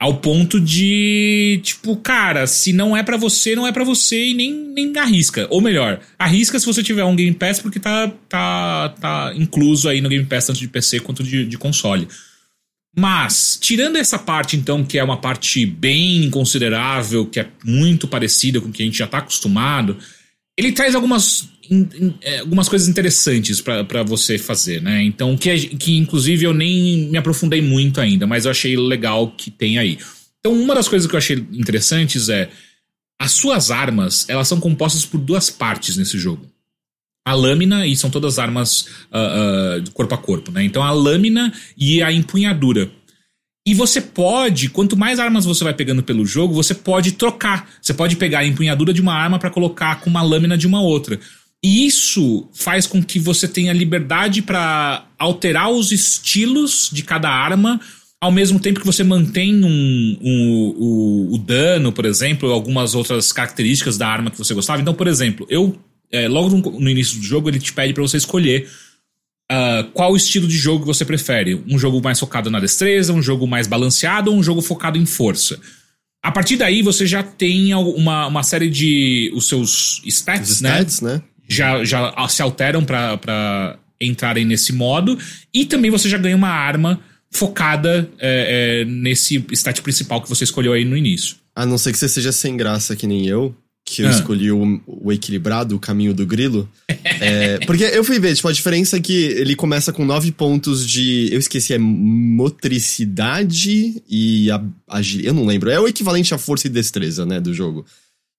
ao 0.00 0.16
ponto 0.16 0.58
de, 0.60 1.60
tipo, 1.62 1.94
cara, 1.94 2.48
se 2.48 2.72
não 2.72 2.96
é 2.96 3.04
pra 3.04 3.16
você, 3.16 3.54
não 3.54 3.64
é 3.68 3.70
pra 3.70 3.84
você 3.84 4.30
e 4.30 4.34
nem, 4.34 4.52
nem 4.52 4.98
arrisca. 4.98 5.46
Ou 5.48 5.60
melhor, 5.60 6.00
arrisca 6.18 6.58
se 6.58 6.66
você 6.66 6.82
tiver 6.82 7.04
um 7.04 7.14
Game 7.14 7.32
Pass, 7.32 7.60
porque 7.60 7.78
tá, 7.78 8.12
tá, 8.28 8.88
tá 9.00 9.32
incluso 9.36 9.88
aí 9.88 10.00
no 10.00 10.08
Game 10.08 10.26
Pass, 10.26 10.46
tanto 10.46 10.58
de 10.58 10.66
PC 10.66 10.98
quanto 10.98 11.22
de, 11.22 11.46
de 11.46 11.56
console. 11.56 12.08
Mas, 12.94 13.58
tirando 13.60 13.96
essa 13.96 14.18
parte, 14.18 14.56
então, 14.56 14.84
que 14.84 14.98
é 14.98 15.04
uma 15.04 15.16
parte 15.16 15.64
bem 15.64 16.28
considerável, 16.30 17.24
que 17.26 17.40
é 17.40 17.48
muito 17.64 18.06
parecida 18.06 18.60
com 18.60 18.68
o 18.68 18.72
que 18.72 18.82
a 18.82 18.86
gente 18.86 18.98
já 18.98 19.06
tá 19.06 19.18
acostumado, 19.18 19.96
ele 20.58 20.72
traz 20.72 20.94
algumas, 20.94 21.48
in- 21.70 21.88
in- 21.98 22.14
é, 22.20 22.40
algumas 22.40 22.68
coisas 22.68 22.88
interessantes 22.88 23.62
pra 23.62 24.02
você 24.02 24.36
fazer, 24.36 24.82
né? 24.82 25.02
Então, 25.02 25.36
que, 25.38 25.68
que 25.76 25.96
inclusive 25.96 26.44
eu 26.44 26.52
nem 26.52 27.08
me 27.08 27.16
aprofundei 27.16 27.62
muito 27.62 27.98
ainda, 27.98 28.26
mas 28.26 28.44
eu 28.44 28.50
achei 28.50 28.76
legal 28.76 29.30
que 29.30 29.50
tem 29.50 29.78
aí. 29.78 29.98
Então, 30.40 30.52
uma 30.52 30.74
das 30.74 30.86
coisas 30.86 31.08
que 31.08 31.14
eu 31.14 31.18
achei 31.18 31.36
interessantes 31.52 32.28
é 32.28 32.50
as 33.18 33.32
suas 33.32 33.70
armas, 33.70 34.28
elas 34.28 34.48
são 34.48 34.60
compostas 34.60 35.06
por 35.06 35.18
duas 35.18 35.48
partes 35.48 35.96
nesse 35.96 36.18
jogo. 36.18 36.51
A 37.24 37.34
lâmina, 37.34 37.86
e 37.86 37.94
são 37.96 38.10
todas 38.10 38.38
armas 38.38 38.88
ah, 39.12 39.78
de 39.82 39.90
corpo 39.92 40.14
a 40.14 40.18
corpo, 40.18 40.50
né? 40.50 40.64
Então 40.64 40.82
a 40.82 40.90
lâmina 40.90 41.52
e 41.76 42.02
a 42.02 42.12
empunhadura. 42.12 42.90
E 43.66 43.74
você 43.74 44.00
pode, 44.00 44.68
quanto 44.70 44.96
mais 44.96 45.20
armas 45.20 45.44
você 45.44 45.62
vai 45.62 45.72
pegando 45.72 46.02
pelo 46.02 46.26
jogo, 46.26 46.52
você 46.52 46.74
pode 46.74 47.12
trocar. 47.12 47.68
Você 47.80 47.94
pode 47.94 48.16
pegar 48.16 48.40
a 48.40 48.46
empunhadura 48.46 48.92
de 48.92 49.00
uma 49.00 49.14
arma 49.14 49.38
para 49.38 49.50
colocar 49.50 50.00
com 50.00 50.10
uma 50.10 50.20
lâmina 50.22 50.58
de 50.58 50.66
uma 50.66 50.82
outra. 50.82 51.20
E 51.64 51.86
isso 51.86 52.48
faz 52.52 52.88
com 52.88 53.00
que 53.00 53.20
você 53.20 53.46
tenha 53.46 53.72
liberdade 53.72 54.42
para 54.42 55.06
alterar 55.16 55.70
os 55.70 55.92
estilos 55.92 56.90
de 56.92 57.04
cada 57.04 57.30
arma, 57.30 57.80
ao 58.20 58.32
mesmo 58.32 58.58
tempo 58.58 58.80
que 58.80 58.86
você 58.86 59.04
mantém 59.04 59.54
um, 59.64 60.18
um- 60.20 60.74
o, 60.76 61.34
o 61.34 61.38
dano, 61.38 61.92
por 61.92 62.04
exemplo, 62.04 62.50
algumas 62.50 62.96
outras 62.96 63.30
características 63.30 63.96
da 63.96 64.08
arma 64.08 64.28
que 64.28 64.38
você 64.38 64.54
gostava. 64.54 64.82
Então, 64.82 64.92
por 64.92 65.06
exemplo, 65.06 65.46
eu 65.48 65.78
é, 66.12 66.28
logo 66.28 66.50
no, 66.50 66.80
no 66.80 66.90
início 66.90 67.18
do 67.18 67.24
jogo 67.24 67.48
ele 67.48 67.58
te 67.58 67.72
pede 67.72 67.94
para 67.94 68.02
você 68.02 68.18
escolher 68.18 68.68
uh, 69.50 69.90
qual 69.92 70.14
estilo 70.14 70.46
de 70.46 70.56
jogo 70.56 70.84
você 70.84 71.04
prefere. 71.04 71.60
Um 71.68 71.78
jogo 71.78 72.00
mais 72.02 72.20
focado 72.20 72.50
na 72.50 72.60
destreza, 72.60 73.12
um 73.12 73.22
jogo 73.22 73.46
mais 73.46 73.66
balanceado 73.66 74.30
ou 74.30 74.36
um 74.36 74.42
jogo 74.42 74.60
focado 74.60 74.98
em 74.98 75.06
força. 75.06 75.58
A 76.22 76.30
partir 76.30 76.56
daí 76.56 76.82
você 76.82 77.06
já 77.06 77.22
tem 77.22 77.74
uma, 77.74 78.26
uma 78.28 78.42
série 78.42 78.70
de. 78.70 79.32
Os 79.34 79.48
seus 79.48 80.00
stats, 80.06 80.50
Os 80.50 80.60
né? 80.60 80.70
stats, 80.70 81.00
né? 81.00 81.22
Já, 81.48 81.84
já 81.84 82.14
se 82.28 82.40
alteram 82.40 82.84
para 82.84 83.78
entrarem 84.00 84.44
nesse 84.44 84.72
modo. 84.72 85.18
E 85.52 85.66
também 85.66 85.90
você 85.90 86.08
já 86.08 86.16
ganha 86.18 86.36
uma 86.36 86.48
arma 86.48 87.00
focada 87.30 88.08
é, 88.18 88.82
é, 88.82 88.84
nesse 88.84 89.44
stat 89.52 89.82
principal 89.82 90.22
que 90.22 90.28
você 90.28 90.44
escolheu 90.44 90.72
aí 90.72 90.84
no 90.84 90.96
início. 90.96 91.36
A 91.54 91.66
não 91.66 91.76
ser 91.76 91.92
que 91.92 91.98
você 91.98 92.08
seja 92.08 92.30
sem 92.30 92.56
graça 92.56 92.94
que 92.94 93.06
nem 93.06 93.26
eu, 93.26 93.54
que 93.84 94.02
eu 94.02 94.08
Ah. 94.08 94.12
escolhi 94.12 94.50
o, 94.50 94.80
o 94.86 95.12
equilibrado, 95.12 95.76
o 95.76 95.78
caminho 95.78 96.14
do 96.14 96.26
grilo. 96.26 96.68
É, 96.88 97.58
porque 97.66 97.84
eu 97.84 98.04
fui 98.04 98.18
ver, 98.18 98.34
tipo, 98.34 98.48
a 98.48 98.52
diferença 98.52 98.96
é 98.96 99.00
que 99.00 99.12
ele 99.12 99.54
começa 99.56 99.92
com 99.92 100.04
nove 100.04 100.30
pontos 100.32 100.86
de. 100.86 101.28
Eu 101.32 101.38
esqueci, 101.38 101.74
é 101.74 101.78
motricidade 101.78 104.02
e 104.08 104.48
agilidade. 104.88 105.26
Eu 105.28 105.34
não 105.34 105.46
lembro. 105.46 105.70
É 105.70 105.78
o 105.80 105.88
equivalente 105.88 106.34
à 106.34 106.38
força 106.38 106.66
e 106.66 106.70
destreza, 106.70 107.26
né, 107.26 107.40
do 107.40 107.52
jogo. 107.52 107.84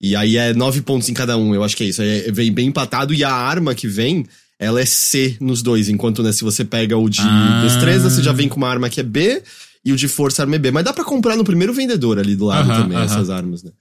E 0.02 0.16
aí 0.16 0.38
é 0.38 0.54
nove 0.54 0.82
pontos 0.82 1.08
em 1.10 1.14
cada 1.14 1.38
um, 1.38 1.54
eu 1.56 1.64
acho 1.64 1.78
que 1.78 1.84
é 1.84 1.88
isso. 1.88 2.02
É, 2.02 2.32
vem 2.32 2.52
bem 2.52 2.68
empatado 2.68 3.14
e 3.14 3.24
a 3.24 3.32
arma 3.32 3.74
que 3.74 3.88
vem, 3.88 4.26
ela 4.60 4.82
é 4.82 4.86
C 4.86 5.38
nos 5.40 5.62
dois. 5.62 5.88
Enquanto, 5.88 6.22
né, 6.24 6.32
se 6.32 6.44
você 6.44 6.66
pega 6.66 6.98
o 6.98 7.08
de 7.10 7.22
Ah. 7.22 7.62
destreza, 7.64 8.10
você 8.10 8.22
já 8.22 8.34
vem 8.34 8.50
com 8.50 8.58
uma 8.58 8.68
arma 8.70 8.90
que 8.90 9.00
é 9.00 9.04
B 9.04 9.42
e 9.86 9.94
o 9.94 9.96
de 9.96 10.08
força 10.08 10.42
arma 10.44 10.56
é 10.56 10.60
B. 10.60 10.72
Mas 10.72 10.84
dá 10.84 10.92
pra 10.94 11.06
comprar 11.06 11.36
no 11.38 11.44
primeiro 11.44 11.74
vendedor 11.74 12.20
ali 12.20 12.36
do 12.36 12.46
lado 12.46 12.70
Aham, 12.70 12.82
também, 12.84 12.98
aham. 12.98 13.06
essas 13.06 13.30
armas, 13.30 13.64
né? 13.64 13.72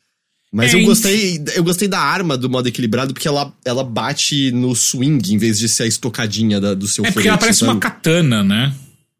Mas 0.52 0.74
É, 0.74 0.76
eu 0.76 0.84
gostei, 0.84 1.42
eu 1.54 1.64
gostei 1.64 1.88
da 1.88 1.98
arma 1.98 2.36
do 2.36 2.50
modo 2.50 2.68
equilibrado 2.68 3.14
porque 3.14 3.26
ela, 3.26 3.52
ela 3.64 3.82
bate 3.82 4.50
no 4.52 4.74
swing 4.76 5.32
em 5.32 5.38
vez 5.38 5.58
de 5.58 5.66
ser 5.68 5.84
a 5.84 5.86
estocadinha 5.86 6.60
da- 6.60 6.74
do 6.74 6.86
seu 6.86 7.04
É 7.06 7.10
porque 7.10 7.26
ela 7.28 7.38
parece 7.38 7.62
uma 7.64 7.72
sabe? 7.72 7.80
katana, 7.80 8.42
né? 8.44 8.72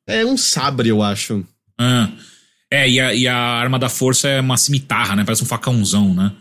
É 0.06 0.26
um 0.26 0.36
sabre, 0.36 0.90
eu 0.90 1.02
acho. 1.02 1.42
Ah. 1.78 2.10
É, 2.70 2.88
e 2.88 3.00
a, 3.00 3.14
e 3.14 3.26
a 3.26 3.36
arma 3.36 3.78
da 3.78 3.88
força 3.88 4.28
é 4.28 4.40
uma 4.40 4.56
cimitarra, 4.58 5.16
né? 5.16 5.24
Parece 5.24 5.42
um 5.42 5.46
facãozão, 5.46 6.12
né? 6.14 6.32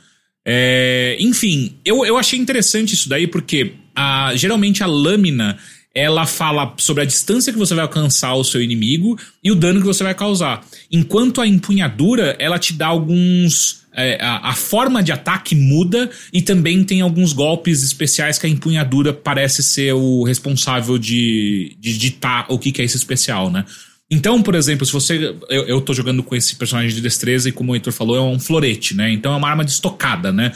É, 0.46 1.16
enfim, 1.20 1.76
eu, 1.86 2.06
eu 2.06 2.18
achei 2.18 2.39
interessante 2.39 2.94
isso 2.94 3.08
daí 3.08 3.28
porque 3.28 3.74
a, 3.96 4.32
geralmente 4.36 4.82
a 4.84 4.88
lâmina 4.88 5.58
ela 5.94 6.26
fala 6.26 6.74
sobre 6.78 7.04
a 7.04 7.06
distância 7.06 7.52
que 7.54 7.60
você 7.60 7.76
vai 7.76 7.84
alcançar 7.84 8.34
o 8.34 8.44
seu 8.44 8.62
inimigo 8.62 9.18
e 9.44 9.52
o 9.52 9.56
dano 9.56 9.80
que 9.82 9.86
você 9.86 10.04
vai 10.04 10.16
causar. 10.16 10.66
Enquanto 10.92 11.42
a 11.42 11.48
empunhadura, 11.48 12.36
ela 12.39 12.58
te 12.58 12.74
dá 12.74 12.88
alguns. 12.88 13.81
É, 13.94 14.18
a, 14.22 14.50
a 14.50 14.54
forma 14.54 15.04
de 15.04 15.12
ataque 15.12 15.56
muda 15.56 16.10
e 16.32 16.42
também 16.42 16.84
tem 16.84 17.02
alguns 17.02 17.34
golpes 17.34 17.84
especiais 17.84 18.38
que 18.38 18.46
a 18.46 18.50
empunhadura 18.50 19.14
parece 19.14 19.62
ser 19.62 19.94
o 19.94 20.24
responsável 20.24 20.98
de, 20.98 21.76
de 21.80 21.98
ditar 21.98 22.46
o 22.50 22.58
que, 22.58 22.72
que 22.72 22.82
é 22.82 22.86
esse 22.86 22.98
especial, 22.98 23.50
né? 23.50 23.66
Então, 24.10 24.44
por 24.44 24.56
exemplo, 24.56 24.86
se 24.86 24.92
você. 24.92 25.34
Eu, 25.50 25.64
eu 25.68 25.82
tô 25.82 25.94
jogando 25.94 26.22
com 26.22 26.36
esse 26.36 26.58
personagem 26.58 26.94
de 26.94 27.02
destreza 27.02 27.48
e, 27.48 27.52
como 27.54 27.72
o 27.72 27.76
Heitor 27.76 27.94
falou, 27.94 28.18
é 28.18 28.22
um 28.22 28.39
florete, 28.39 28.94
né? 28.94 29.10
Então 29.10 29.34
é 29.34 29.38
uma 29.38 29.50
arma 29.50 29.64
de 29.64 29.72
estocada, 29.72 30.34
né? 30.34 30.52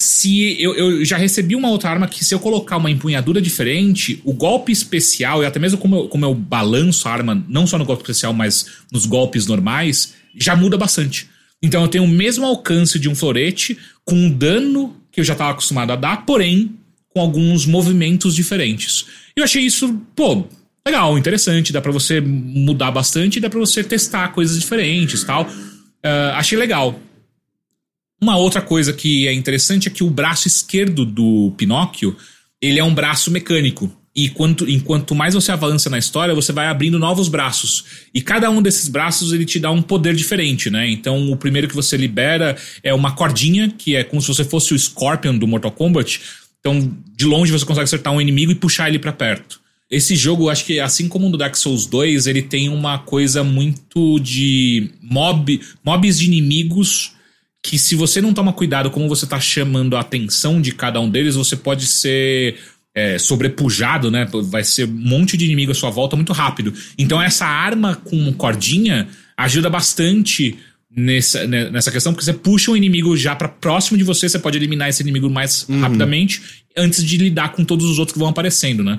Se 0.00 0.56
eu, 0.62 0.74
eu 0.74 1.04
já 1.04 1.18
recebi 1.18 1.54
uma 1.54 1.68
outra 1.68 1.90
arma 1.90 2.08
que, 2.08 2.24
se 2.24 2.34
eu 2.34 2.38
colocar 2.38 2.78
uma 2.78 2.90
empunhadura 2.90 3.40
diferente, 3.40 4.22
o 4.24 4.32
golpe 4.32 4.72
especial, 4.72 5.42
e 5.42 5.46
até 5.46 5.58
mesmo 5.58 5.76
como 5.76 5.96
eu, 5.96 6.08
como 6.08 6.24
eu 6.24 6.34
balanço 6.34 7.06
a 7.08 7.12
arma, 7.12 7.44
não 7.48 7.66
só 7.66 7.76
no 7.76 7.84
golpe 7.84 8.02
especial, 8.02 8.32
mas 8.32 8.66
nos 8.90 9.04
golpes 9.04 9.46
normais, 9.46 10.14
já 10.34 10.56
muda 10.56 10.78
bastante. 10.78 11.28
Então 11.62 11.82
eu 11.82 11.88
tenho 11.88 12.04
o 12.04 12.08
mesmo 12.08 12.46
alcance 12.46 12.98
de 12.98 13.08
um 13.08 13.14
florete, 13.14 13.78
com 14.04 14.14
um 14.14 14.30
dano 14.30 14.96
que 15.10 15.20
eu 15.20 15.24
já 15.24 15.32
estava 15.32 15.50
acostumado 15.50 15.92
a 15.92 15.96
dar, 15.96 16.24
porém 16.24 16.74
com 17.08 17.20
alguns 17.20 17.66
movimentos 17.66 18.34
diferentes. 18.34 19.06
Eu 19.34 19.44
achei 19.44 19.62
isso, 19.62 20.00
pô, 20.14 20.44
legal, 20.86 21.18
interessante, 21.18 21.72
dá 21.72 21.80
pra 21.80 21.92
você 21.92 22.20
mudar 22.20 22.90
bastante, 22.90 23.40
dá 23.40 23.50
pra 23.50 23.58
você 23.58 23.82
testar 23.82 24.28
coisas 24.28 24.58
diferentes 24.58 25.24
tal. 25.24 25.48
Ah, 26.02 26.38
achei 26.38 26.56
legal. 26.56 27.00
Uma 28.20 28.36
outra 28.36 28.60
coisa 28.60 28.92
que 28.92 29.26
é 29.28 29.32
interessante 29.32 29.88
é 29.88 29.90
que 29.90 30.04
o 30.04 30.10
braço 30.10 30.48
esquerdo 30.48 31.04
do 31.04 31.52
Pinóquio, 31.56 32.16
ele 32.60 32.78
é 32.78 32.84
um 32.84 32.94
braço 32.94 33.30
mecânico. 33.30 33.90
E 34.20 34.28
quanto, 34.30 34.68
enquanto 34.68 35.14
mais 35.14 35.34
você 35.34 35.52
avança 35.52 35.88
na 35.88 35.96
história, 35.96 36.34
você 36.34 36.52
vai 36.52 36.66
abrindo 36.66 36.98
novos 36.98 37.28
braços. 37.28 37.84
E 38.12 38.20
cada 38.20 38.50
um 38.50 38.60
desses 38.60 38.88
braços 38.88 39.32
ele 39.32 39.44
te 39.44 39.60
dá 39.60 39.70
um 39.70 39.80
poder 39.80 40.12
diferente, 40.12 40.68
né? 40.68 40.90
Então 40.90 41.30
o 41.30 41.36
primeiro 41.36 41.68
que 41.68 41.74
você 41.76 41.96
libera 41.96 42.56
é 42.82 42.92
uma 42.92 43.12
cordinha, 43.12 43.70
que 43.70 43.94
é 43.94 44.02
como 44.02 44.20
se 44.20 44.26
você 44.26 44.42
fosse 44.42 44.74
o 44.74 44.78
Scorpion 44.78 45.38
do 45.38 45.46
Mortal 45.46 45.70
Kombat. 45.70 46.20
Então, 46.58 46.92
de 47.14 47.26
longe 47.26 47.52
você 47.52 47.64
consegue 47.64 47.84
acertar 47.84 48.12
um 48.12 48.20
inimigo 48.20 48.50
e 48.50 48.56
puxar 48.56 48.88
ele 48.88 48.98
pra 48.98 49.12
perto. 49.12 49.60
Esse 49.88 50.16
jogo, 50.16 50.50
acho 50.50 50.64
que 50.64 50.80
assim 50.80 51.06
como 51.06 51.28
no 51.28 51.36
Dark 51.36 51.54
Souls 51.54 51.86
2, 51.86 52.26
ele 52.26 52.42
tem 52.42 52.68
uma 52.68 52.98
coisa 52.98 53.44
muito 53.44 54.18
de 54.18 54.90
mob, 55.00 55.60
mobs 55.84 56.18
de 56.18 56.26
inimigos 56.26 57.12
que 57.62 57.78
se 57.78 57.94
você 57.94 58.20
não 58.20 58.32
toma 58.32 58.52
cuidado 58.52 58.90
como 58.90 59.08
você 59.08 59.26
tá 59.26 59.38
chamando 59.38 59.96
a 59.96 60.00
atenção 60.00 60.60
de 60.60 60.72
cada 60.72 61.00
um 61.00 61.08
deles, 61.08 61.36
você 61.36 61.54
pode 61.54 61.86
ser 61.86 62.56
é, 62.98 63.18
sobrepujado, 63.18 64.10
né? 64.10 64.26
Vai 64.50 64.64
ser 64.64 64.88
um 64.88 64.92
monte 64.92 65.36
de 65.36 65.44
inimigo 65.44 65.72
à 65.72 65.74
sua 65.74 65.90
volta 65.90 66.16
muito 66.16 66.32
rápido. 66.32 66.72
Então 66.98 67.22
essa 67.22 67.46
arma 67.46 67.94
com 67.96 68.32
cordinha 68.32 69.08
ajuda 69.36 69.70
bastante 69.70 70.56
nessa, 70.90 71.46
né, 71.46 71.70
nessa 71.70 71.92
questão, 71.92 72.12
porque 72.12 72.24
você 72.24 72.32
puxa 72.32 72.70
um 72.72 72.76
inimigo 72.76 73.16
já 73.16 73.36
para 73.36 73.48
próximo 73.48 73.96
de 73.96 74.02
você, 74.04 74.28
você 74.28 74.38
pode 74.38 74.56
eliminar 74.58 74.88
esse 74.88 75.02
inimigo 75.02 75.30
mais 75.30 75.66
rapidamente 75.80 76.40
antes 76.76 77.04
de 77.04 77.16
lidar 77.18 77.52
com 77.52 77.64
todos 77.64 77.86
os 77.88 77.98
outros 77.98 78.14
que 78.14 78.18
vão 78.18 78.28
aparecendo, 78.28 78.82
né? 78.82 78.98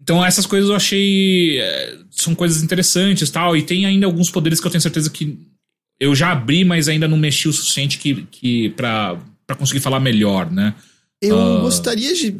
Então 0.00 0.24
essas 0.24 0.46
coisas 0.46 0.70
eu 0.70 0.76
achei 0.76 1.58
é, 1.60 1.98
são 2.10 2.34
coisas 2.34 2.62
interessantes, 2.62 3.28
tal, 3.30 3.56
e 3.56 3.62
tem 3.62 3.84
ainda 3.84 4.06
alguns 4.06 4.30
poderes 4.30 4.60
que 4.60 4.66
eu 4.66 4.70
tenho 4.70 4.80
certeza 4.80 5.10
que 5.10 5.36
eu 6.00 6.14
já 6.14 6.30
abri, 6.32 6.64
mas 6.64 6.88
ainda 6.88 7.08
não 7.08 7.16
mexi 7.16 7.48
o 7.48 7.52
suficiente 7.52 7.98
que, 7.98 8.26
que 8.30 8.70
para 8.70 9.18
conseguir 9.58 9.80
falar 9.80 10.00
melhor, 10.00 10.50
né? 10.50 10.72
Eu 11.20 11.36
Ah. 11.36 11.60
gostaria 11.60 12.14
de 12.14 12.36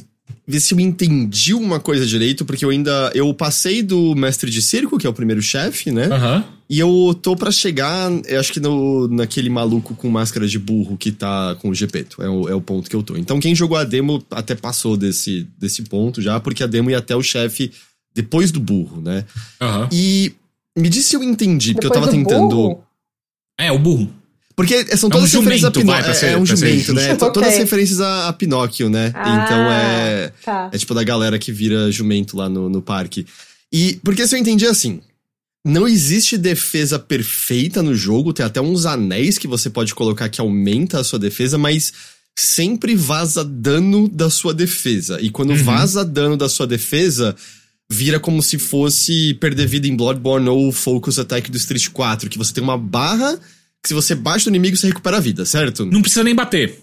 ver 0.49 0.61
se 0.61 0.73
eu 0.73 0.81
entendi 0.81 1.53
uma 1.53 1.79
coisa 1.79 2.07
direito, 2.07 2.45
porque 2.47 2.65
eu 2.65 2.71
ainda. 2.71 3.13
Eu 3.15 3.33
passei 3.35 3.83
do 3.83 4.15
mestre 4.17 4.51
de 4.51 4.63
circo, 4.63 4.99
que 4.99 5.07
é 5.07 5.11
o 5.11 5.13
primeiro 5.13 5.43
chefe, 5.43 5.91
né? 5.91 6.07
Aham. 6.07 6.45
E 6.71 6.79
eu 6.79 7.19
tô 7.23 7.35
pra 7.35 7.51
chegar, 7.51 8.11
eu 8.27 8.39
acho 8.41 8.53
que 8.53 8.61
no, 8.61 9.09
naquele 9.09 9.49
maluco 9.49 9.95
com 9.95 10.09
máscara 10.11 10.47
de 10.47 10.59
burro 10.59 10.99
que 10.99 11.11
tá 11.11 11.55
com 11.63 11.69
o 11.71 11.75
Gepeto. 11.75 12.23
É 12.23 12.29
o, 12.29 12.49
é 12.49 12.55
o 12.55 12.61
ponto 12.61 12.91
que 12.91 12.97
eu 12.97 13.03
tô. 13.03 13.17
Então 13.17 13.41
quem 13.41 13.55
jogou 13.55 13.77
a 13.77 13.85
demo 13.85 14.23
até 14.31 14.55
passou 14.55 14.95
desse, 14.97 15.47
desse 15.59 15.83
ponto 15.83 16.21
já, 16.21 16.39
porque 16.41 16.63
a 16.63 16.67
demo 16.67 16.91
ia 16.91 16.99
até 16.99 17.17
o 17.17 17.23
chefe 17.23 17.73
depois 18.15 18.51
do 18.51 18.61
burro, 18.61 19.01
né? 19.01 19.25
Aham. 19.61 19.89
E 19.93 20.35
me 20.77 20.89
diz 20.91 21.07
se 21.07 21.17
eu 21.17 21.23
entendi, 21.23 21.73
porque 21.73 21.87
eu 21.87 21.91
Depois 21.91 22.11
tava 22.11 22.17
do 22.17 22.23
tentando. 22.23 22.49
burro? 22.49 22.85
É, 23.59 23.73
o 23.73 23.79
burro. 23.79 24.13
Porque 24.59 24.97
são 24.97 25.09
É 25.09 25.13
todas 25.13 25.33
um 25.33 25.39
referências 25.39 25.71
a 25.71 25.73
jumento, 25.73 25.81
Pinóquio. 25.87 26.15
ser- 26.17 26.27
É, 26.27 26.33
é 26.33 26.37
um 26.37 26.45
jumento, 26.45 26.93
né? 26.93 27.09
justo. 27.11 27.31
Todas 27.33 27.57
referências 27.57 28.01
a, 28.01 28.27
a 28.27 28.33
Pinóquio, 28.33 28.91
né? 28.91 29.13
Ah, 29.15 29.45
então 29.45 29.71
é. 29.71 30.33
Tá. 30.45 30.69
É 30.73 30.77
tipo 30.77 30.93
da 30.95 31.05
galera 31.05 31.39
que 31.39 31.53
vira 31.53 31.93
jumento 31.93 32.37
lá 32.37 32.49
no, 32.49 32.69
no 32.69 32.83
parque. 32.83 33.25
E 33.73 34.01
porque 34.03 34.27
se 34.27 34.35
eu 34.35 34.41
entendi 34.41 34.67
assim, 34.67 35.01
não 35.65 35.87
existe 35.87 36.37
defesa 36.37 36.99
perfeita 36.99 37.85
no 37.85 37.95
jogo, 37.95 38.33
tem 38.33 38.45
até 38.45 38.61
uns 38.61 38.85
anéis 38.85 39.39
que 39.39 39.47
você 39.47 39.71
pode 39.71 39.95
colocar 39.95 40.29
que 40.29 40.41
aumenta 40.41 40.99
a 40.99 41.05
sua 41.05 41.21
defesa, 41.21 41.57
mas 41.57 41.93
sempre 42.37 42.97
vaza 42.97 43.45
dano 43.45 44.09
da 44.09 44.29
sua 44.29 44.53
defesa. 44.53 45.21
E 45.21 45.31
quando 45.31 45.51
Uhum. 45.51 45.63
vaza 45.63 46.05
dano 46.05 46.37
da 46.37 46.49
sua 46.49 46.67
defesa, 46.67 47.37
vira 47.89 48.19
como 48.19 48.43
se 48.43 48.59
fosse 48.59 49.35
perder 49.35 49.69
vida 49.69 49.87
em 49.87 49.95
Bloodborne 49.95 50.49
ou 50.49 50.73
Focus 50.73 51.17
Attack 51.19 51.49
do 51.49 51.57
Street 51.57 51.89
4, 51.91 52.29
que 52.29 52.39
você 52.39 52.53
tem 52.53 52.65
uma 52.65 52.77
barra 52.77 53.39
que 53.89 53.95
se 53.95 53.95
você 53.95 54.14
bate 54.14 54.47
no 54.47 54.51
inimigo, 54.55 54.76
você 54.76 54.86
recupera 54.89 55.16
a 55.16 55.20
vida, 55.20 55.45
certo? 55.47 55.86
Não 55.86 56.01
precisa 56.03 56.22
nem 56.24 56.34
bater. 56.34 56.82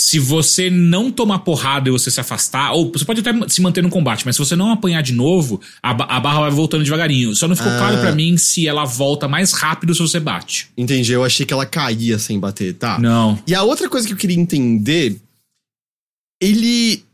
Se 0.00 0.18
você 0.18 0.70
não 0.70 1.10
tomar 1.10 1.40
porrada 1.40 1.88
e 1.88 1.92
você 1.92 2.10
se 2.10 2.18
afastar, 2.18 2.72
ou 2.72 2.90
você 2.90 3.04
pode 3.04 3.20
até 3.20 3.32
se 3.48 3.60
manter 3.60 3.82
no 3.82 3.90
combate, 3.90 4.24
mas 4.24 4.34
se 4.34 4.38
você 4.38 4.56
não 4.56 4.70
apanhar 4.72 5.02
de 5.02 5.12
novo, 5.12 5.60
a, 5.82 5.92
ba- 5.92 6.06
a 6.06 6.18
barra 6.18 6.40
vai 6.40 6.50
voltando 6.50 6.82
devagarinho. 6.82 7.34
Só 7.36 7.46
não 7.46 7.54
ficou 7.54 7.70
Ah. 7.70 7.76
claro 7.78 7.98
pra 8.00 8.12
mim 8.14 8.36
se 8.38 8.66
ela 8.66 8.84
volta 8.86 9.28
mais 9.28 9.52
rápido 9.52 9.94
se 9.94 10.00
você 10.00 10.18
bate. 10.18 10.68
Entendi, 10.76 11.12
eu 11.12 11.22
achei 11.22 11.44
que 11.44 11.52
ela 11.52 11.66
caía 11.66 12.18
sem 12.18 12.40
bater, 12.40 12.74
tá? 12.74 12.98
Não. 12.98 13.38
E 13.46 13.54
a 13.54 13.62
outra 13.62 13.88
coisa 13.90 14.06
que 14.06 14.12
eu 14.14 14.16
queria 14.16 14.36
entender, 14.40 15.16
ele 16.40 17.04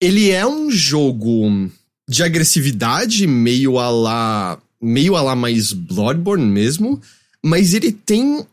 ele 0.00 0.30
é 0.30 0.46
um 0.46 0.70
jogo 0.70 1.70
de 2.08 2.22
agressividade 2.22 3.26
meio 3.26 3.78
a 3.78 3.88
lá, 3.88 4.58
meio 4.80 5.14
a 5.16 5.22
lá 5.22 5.36
mais 5.36 5.72
Bloodborne 5.72 6.44
mesmo, 6.44 7.00
mas 7.44 7.74
ele 7.74 7.92
tem 7.92 8.46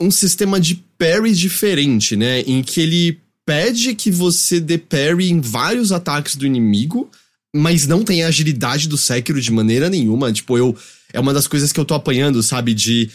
um 0.00 0.10
sistema 0.10 0.60
de 0.60 0.82
parry 0.98 1.32
diferente, 1.32 2.16
né, 2.16 2.40
em 2.40 2.62
que 2.62 2.80
ele 2.80 3.18
pede 3.44 3.94
que 3.94 4.10
você 4.10 4.58
dê 4.60 4.76
parry 4.76 5.30
em 5.30 5.40
vários 5.40 5.92
ataques 5.92 6.36
do 6.36 6.44
inimigo, 6.44 7.10
mas 7.54 7.86
não 7.86 8.02
tem 8.04 8.22
a 8.22 8.28
agilidade 8.28 8.88
do 8.88 8.98
Sekiro 8.98 9.40
de 9.40 9.50
maneira 9.50 9.88
nenhuma, 9.88 10.32
tipo, 10.32 10.58
eu 10.58 10.76
é 11.12 11.20
uma 11.20 11.32
das 11.32 11.46
coisas 11.46 11.72
que 11.72 11.80
eu 11.80 11.84
tô 11.84 11.94
apanhando, 11.94 12.42
sabe, 12.42 12.74
de 12.74 13.08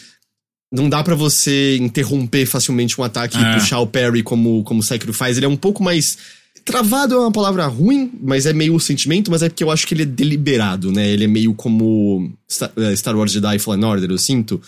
não 0.72 0.88
dá 0.88 1.04
pra 1.04 1.14
você 1.14 1.76
interromper 1.76 2.46
facilmente 2.46 2.98
um 2.98 3.04
ataque 3.04 3.36
É. 3.36 3.40
e 3.40 3.54
puxar 3.54 3.78
o 3.80 3.86
parry 3.86 4.22
como, 4.22 4.64
como 4.64 4.80
o 4.80 4.82
Sekiro 4.82 5.12
faz. 5.12 5.36
Ele 5.36 5.44
é 5.44 5.48
um 5.48 5.56
pouco 5.56 5.82
mais. 5.82 6.16
Travado 6.64 7.14
é 7.14 7.18
uma 7.18 7.32
palavra 7.32 7.66
ruim, 7.66 8.12
mas 8.22 8.46
é 8.46 8.52
meio 8.52 8.74
o 8.74 8.80
sentimento, 8.80 9.30
mas 9.30 9.42
é 9.42 9.48
porque 9.48 9.64
eu 9.64 9.70
acho 9.70 9.86
que 9.86 9.94
ele 9.94 10.02
é 10.02 10.06
deliberado, 10.06 10.92
né? 10.92 11.08
Ele 11.08 11.24
é 11.24 11.28
meio 11.28 11.54
como 11.54 12.32
Star, 12.50 12.72
eh, 12.76 12.96
Star 12.96 13.16
Wars 13.16 13.32
Jedi 13.32 13.58
Fallen 13.58 13.84
Order, 13.84 14.10
eu 14.10 14.18
sinto. 14.18 14.60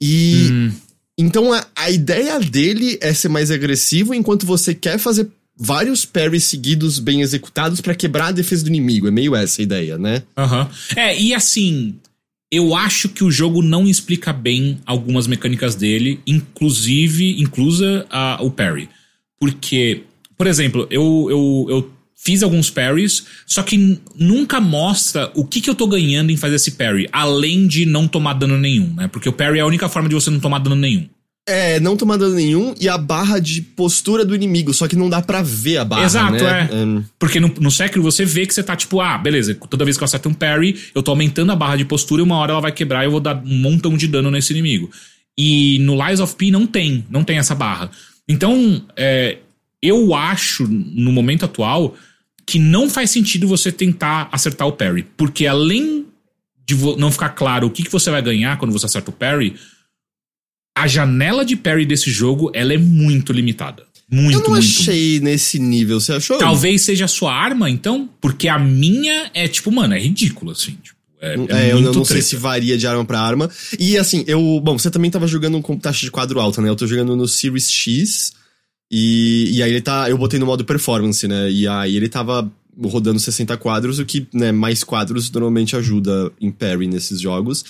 E. 0.00 0.48
Hum. 0.50 0.72
Então 1.16 1.52
a, 1.52 1.64
a 1.76 1.90
ideia 1.90 2.40
dele 2.40 2.98
é 3.00 3.14
ser 3.14 3.28
mais 3.28 3.48
agressivo 3.48 4.12
enquanto 4.12 4.44
você 4.44 4.74
quer 4.74 4.98
fazer 4.98 5.28
vários 5.56 6.04
parries 6.04 6.44
seguidos 6.44 6.98
bem 6.98 7.20
executados 7.20 7.80
pra 7.80 7.94
quebrar 7.94 8.28
a 8.28 8.32
defesa 8.32 8.64
do 8.64 8.68
inimigo. 8.68 9.06
É 9.06 9.10
meio 9.10 9.34
essa 9.36 9.60
a 9.60 9.64
ideia, 9.64 9.96
né? 9.96 10.22
Aham. 10.36 10.68
É, 10.96 11.16
e 11.20 11.32
assim, 11.32 11.94
eu 12.50 12.74
acho 12.74 13.08
que 13.08 13.24
o 13.24 13.30
jogo 13.30 13.62
não 13.62 13.86
explica 13.86 14.32
bem 14.32 14.78
algumas 14.84 15.26
mecânicas 15.26 15.74
dele, 15.74 16.20
inclusive, 16.26 17.40
inclusa 17.40 18.06
a, 18.10 18.38
o 18.40 18.50
parry. 18.50 18.88
Porque, 19.38 20.02
por 20.36 20.46
exemplo, 20.46 20.86
eu, 20.90 21.26
eu, 21.30 21.66
eu 21.68 21.92
fiz 22.16 22.42
alguns 22.42 22.70
parries, 22.70 23.26
só 23.46 23.62
que 23.62 23.98
nunca 24.16 24.60
mostra 24.60 25.30
o 25.34 25.44
que, 25.44 25.60
que 25.60 25.68
eu 25.68 25.74
tô 25.74 25.86
ganhando 25.86 26.30
em 26.30 26.36
fazer 26.36 26.56
esse 26.56 26.72
parry, 26.72 27.08
além 27.12 27.66
de 27.66 27.84
não 27.84 28.08
tomar 28.08 28.34
dano 28.34 28.56
nenhum, 28.56 28.94
né? 28.94 29.08
Porque 29.08 29.28
o 29.28 29.32
parry 29.32 29.58
é 29.58 29.62
a 29.62 29.66
única 29.66 29.88
forma 29.88 30.08
de 30.08 30.14
você 30.14 30.30
não 30.30 30.40
tomar 30.40 30.58
dano 30.58 30.76
nenhum. 30.76 31.06
É, 31.46 31.78
não 31.78 31.94
tomar 31.94 32.16
dano 32.16 32.34
nenhum 32.34 32.74
e 32.80 32.88
a 32.88 32.96
barra 32.96 33.38
de 33.38 33.60
postura 33.60 34.24
do 34.24 34.34
inimigo, 34.34 34.72
só 34.72 34.88
que 34.88 34.96
não 34.96 35.10
dá 35.10 35.20
pra 35.20 35.42
ver 35.42 35.76
a 35.76 35.84
barra, 35.84 36.04
Exato, 36.04 36.42
né? 36.42 36.70
é. 36.72 36.74
Hum, 36.74 37.04
Porque 37.18 37.38
no, 37.38 37.52
no 37.60 37.70
Sekiro 37.70 38.02
você 38.02 38.24
vê 38.24 38.46
que 38.46 38.54
você 38.54 38.62
tá 38.62 38.74
tipo, 38.74 38.98
ah, 38.98 39.18
beleza, 39.18 39.54
toda 39.68 39.84
vez 39.84 39.98
que 39.98 40.02
eu 40.02 40.06
acerto 40.06 40.30
um 40.30 40.32
parry, 40.32 40.74
eu 40.94 41.02
tô 41.02 41.10
aumentando 41.10 41.52
a 41.52 41.56
barra 41.56 41.76
de 41.76 41.84
postura 41.84 42.22
e 42.22 42.24
uma 42.24 42.38
hora 42.38 42.52
ela 42.52 42.62
vai 42.62 42.72
quebrar 42.72 43.02
e 43.02 43.08
eu 43.08 43.10
vou 43.10 43.20
dar 43.20 43.36
um 43.44 43.58
montão 43.58 43.94
de 43.94 44.08
dano 44.08 44.30
nesse 44.30 44.54
inimigo. 44.54 44.90
E 45.36 45.78
no 45.80 46.02
Lies 46.02 46.20
of 46.20 46.34
P 46.34 46.50
não 46.50 46.66
tem, 46.66 47.04
não 47.10 47.22
tem 47.22 47.36
essa 47.36 47.54
barra. 47.54 47.90
Então, 48.26 48.82
é, 48.96 49.36
eu 49.86 50.14
acho, 50.14 50.66
no 50.68 51.12
momento 51.12 51.44
atual, 51.44 51.94
que 52.46 52.58
não 52.58 52.88
faz 52.88 53.10
sentido 53.10 53.46
você 53.46 53.70
tentar 53.70 54.28
acertar 54.32 54.66
o 54.66 54.72
parry. 54.72 55.06
Porque 55.16 55.46
além 55.46 56.06
de 56.66 56.74
não 56.96 57.10
ficar 57.10 57.30
claro 57.30 57.66
o 57.66 57.70
que, 57.70 57.82
que 57.82 57.92
você 57.92 58.10
vai 58.10 58.22
ganhar 58.22 58.58
quando 58.58 58.72
você 58.72 58.86
acerta 58.86 59.10
o 59.10 59.14
parry, 59.14 59.54
a 60.76 60.86
janela 60.86 61.44
de 61.44 61.56
parry 61.56 61.86
desse 61.86 62.10
jogo, 62.10 62.50
ela 62.54 62.72
é 62.72 62.78
muito 62.78 63.32
limitada. 63.32 63.84
Muito, 64.10 64.32
eu 64.32 64.42
não 64.42 64.50
muito, 64.50 64.64
achei 64.64 65.18
nesse 65.20 65.58
nível, 65.58 66.00
você 66.00 66.12
achou? 66.12 66.38
Talvez 66.38 66.82
seja 66.82 67.06
a 67.06 67.08
sua 67.08 67.34
arma, 67.34 67.70
então, 67.70 68.08
porque 68.20 68.48
a 68.48 68.58
minha 68.58 69.30
é 69.32 69.48
tipo, 69.48 69.72
mano, 69.72 69.94
é 69.94 69.98
ridículo, 69.98 70.52
assim. 70.52 70.72
Tipo, 70.82 70.98
é, 71.20 71.34
É, 71.48 71.68
é 71.68 71.72
eu 71.72 71.80
não 71.80 72.04
sei 72.04 72.16
treta. 72.16 72.22
se 72.22 72.36
varia 72.36 72.76
de 72.76 72.86
arma 72.86 73.04
pra 73.04 73.20
arma. 73.20 73.50
E 73.78 73.96
assim, 73.96 74.22
eu. 74.26 74.60
Bom, 74.62 74.78
você 74.78 74.90
também 74.90 75.10
tava 75.10 75.26
jogando 75.26 75.60
com 75.62 75.76
taxa 75.78 76.04
de 76.04 76.10
quadro 76.10 76.38
alta, 76.38 76.60
né? 76.60 76.68
Eu 76.68 76.76
tô 76.76 76.86
jogando 76.86 77.16
no 77.16 77.26
Series 77.26 77.70
X. 77.70 78.32
E, 78.90 79.50
e 79.56 79.62
aí 79.62 79.70
ele 79.70 79.80
tá. 79.80 80.08
Eu 80.08 80.18
botei 80.18 80.38
no 80.38 80.46
modo 80.46 80.64
performance, 80.64 81.26
né? 81.26 81.50
E 81.50 81.66
aí 81.66 81.96
ele 81.96 82.08
tava 82.08 82.50
rodando 82.82 83.18
60 83.20 83.56
quadros, 83.56 83.98
o 83.98 84.04
que, 84.04 84.26
né, 84.32 84.50
mais 84.50 84.82
quadros 84.82 85.30
normalmente 85.30 85.76
ajuda 85.76 86.30
em 86.40 86.50
parry 86.50 86.86
nesses 86.88 87.20
jogos. 87.20 87.64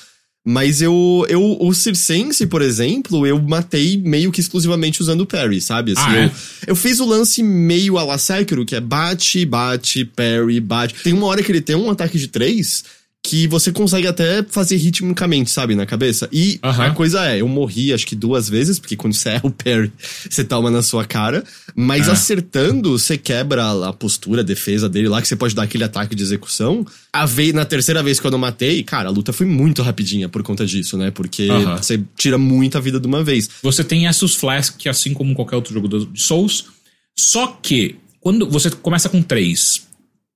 Mas 0.47 0.83
eu, 0.83 1.25
eu. 1.29 1.57
O 1.61 1.73
Circense, 1.73 2.47
por 2.47 2.61
exemplo, 2.61 3.27
eu 3.27 3.41
matei 3.41 3.97
meio 3.97 4.31
que 4.31 4.41
exclusivamente 4.41 5.01
usando 5.01 5.23
o 5.23 5.27
parry, 5.27 5.59
sabe? 5.61 5.93
Assim, 5.93 6.03
Ah, 6.07 6.17
é? 6.19 6.25
eu, 6.27 6.31
eu 6.69 6.77
fiz 6.77 7.01
o 7.01 7.07
lance 7.07 7.43
meio 7.43 7.97
a 7.97 8.05
la 8.05 8.19
Sekiro, 8.19 8.67
que 8.67 8.75
é 8.75 8.81
bate, 8.81 9.47
bate, 9.47 10.05
parry, 10.05 10.61
bate. 10.61 10.95
Tem 11.03 11.15
uma 11.15 11.27
hora 11.27 11.43
que 11.43 11.51
ele 11.51 11.63
tem 11.63 11.75
um 11.77 11.91
ataque 11.91 12.19
de 12.19 12.29
três 12.29 12.85
que 13.27 13.49
você 13.49 13.73
consegue 13.73 14.07
até 14.07 14.43
fazer 14.43 14.77
ritmicamente, 14.77 15.51
sabe, 15.51 15.75
na 15.75 15.87
cabeça. 15.87 16.29
E 16.31 16.59
a 16.61 16.91
coisa 16.91 17.25
é, 17.27 17.41
eu 17.41 17.49
morri 17.49 17.91
acho 17.91 18.07
que 18.07 18.15
duas 18.15 18.51
vezes, 18.51 18.79
porque 18.79 18.97
quando 18.97 19.15
você 19.15 19.31
erra 19.31 19.41
o 19.49 19.51
parry, 19.51 19.91
você 20.29 20.45
toma 20.45 20.71
na 20.71 20.83
sua 20.83 21.07
cara. 21.07 21.43
Mas 21.75 22.07
É. 22.07 22.11
acertando, 22.13 22.99
você 22.99 23.17
quebra 23.17 23.89
a 23.89 23.93
postura, 23.95 24.43
a 24.43 24.45
defesa 24.45 24.91
dele 24.91 25.09
lá, 25.09 25.23
que 25.23 25.27
você 25.27 25.37
pode 25.37 25.55
dar 25.55 25.63
aquele 25.63 25.85
ataque 25.85 26.15
de 26.15 26.23
execução. 26.23 26.87
A 27.15 27.25
vez, 27.25 27.55
na 27.55 27.65
terceira 27.65 28.03
vez 28.03 28.21
que 28.21 28.27
eu 28.27 28.31
não 28.31 28.39
matei, 28.39 28.83
cara, 28.83 29.09
a 29.09 29.13
luta 29.13 29.33
foi 29.33 29.47
muito 29.47 29.81
rapidinha 29.83 30.29
por 30.29 30.43
conta 30.43 30.67
disso, 30.67 30.99
né? 30.99 31.11
Porque 31.11 31.49
você 31.79 31.99
tira 32.19 32.37
muita 32.37 32.79
vida 32.79 33.01
de 33.01 33.07
uma 33.07 33.25
vez. 33.25 33.49
Você 33.63 33.83
tem 33.83 34.05
Essus 34.05 34.35
Flask, 34.35 34.77
que 34.77 34.87
assim 34.87 35.15
como 35.15 35.35
qualquer 35.35 35.57
outro 35.57 35.73
jogo 35.73 35.89
do- 35.89 36.05
de 36.07 36.23
Souls. 36.23 36.67
Só 37.19 37.47
que, 37.63 37.97
quando 38.21 38.47
você 38.51 38.71
começa 38.71 39.09
com 39.09 39.23
três. 39.23 39.83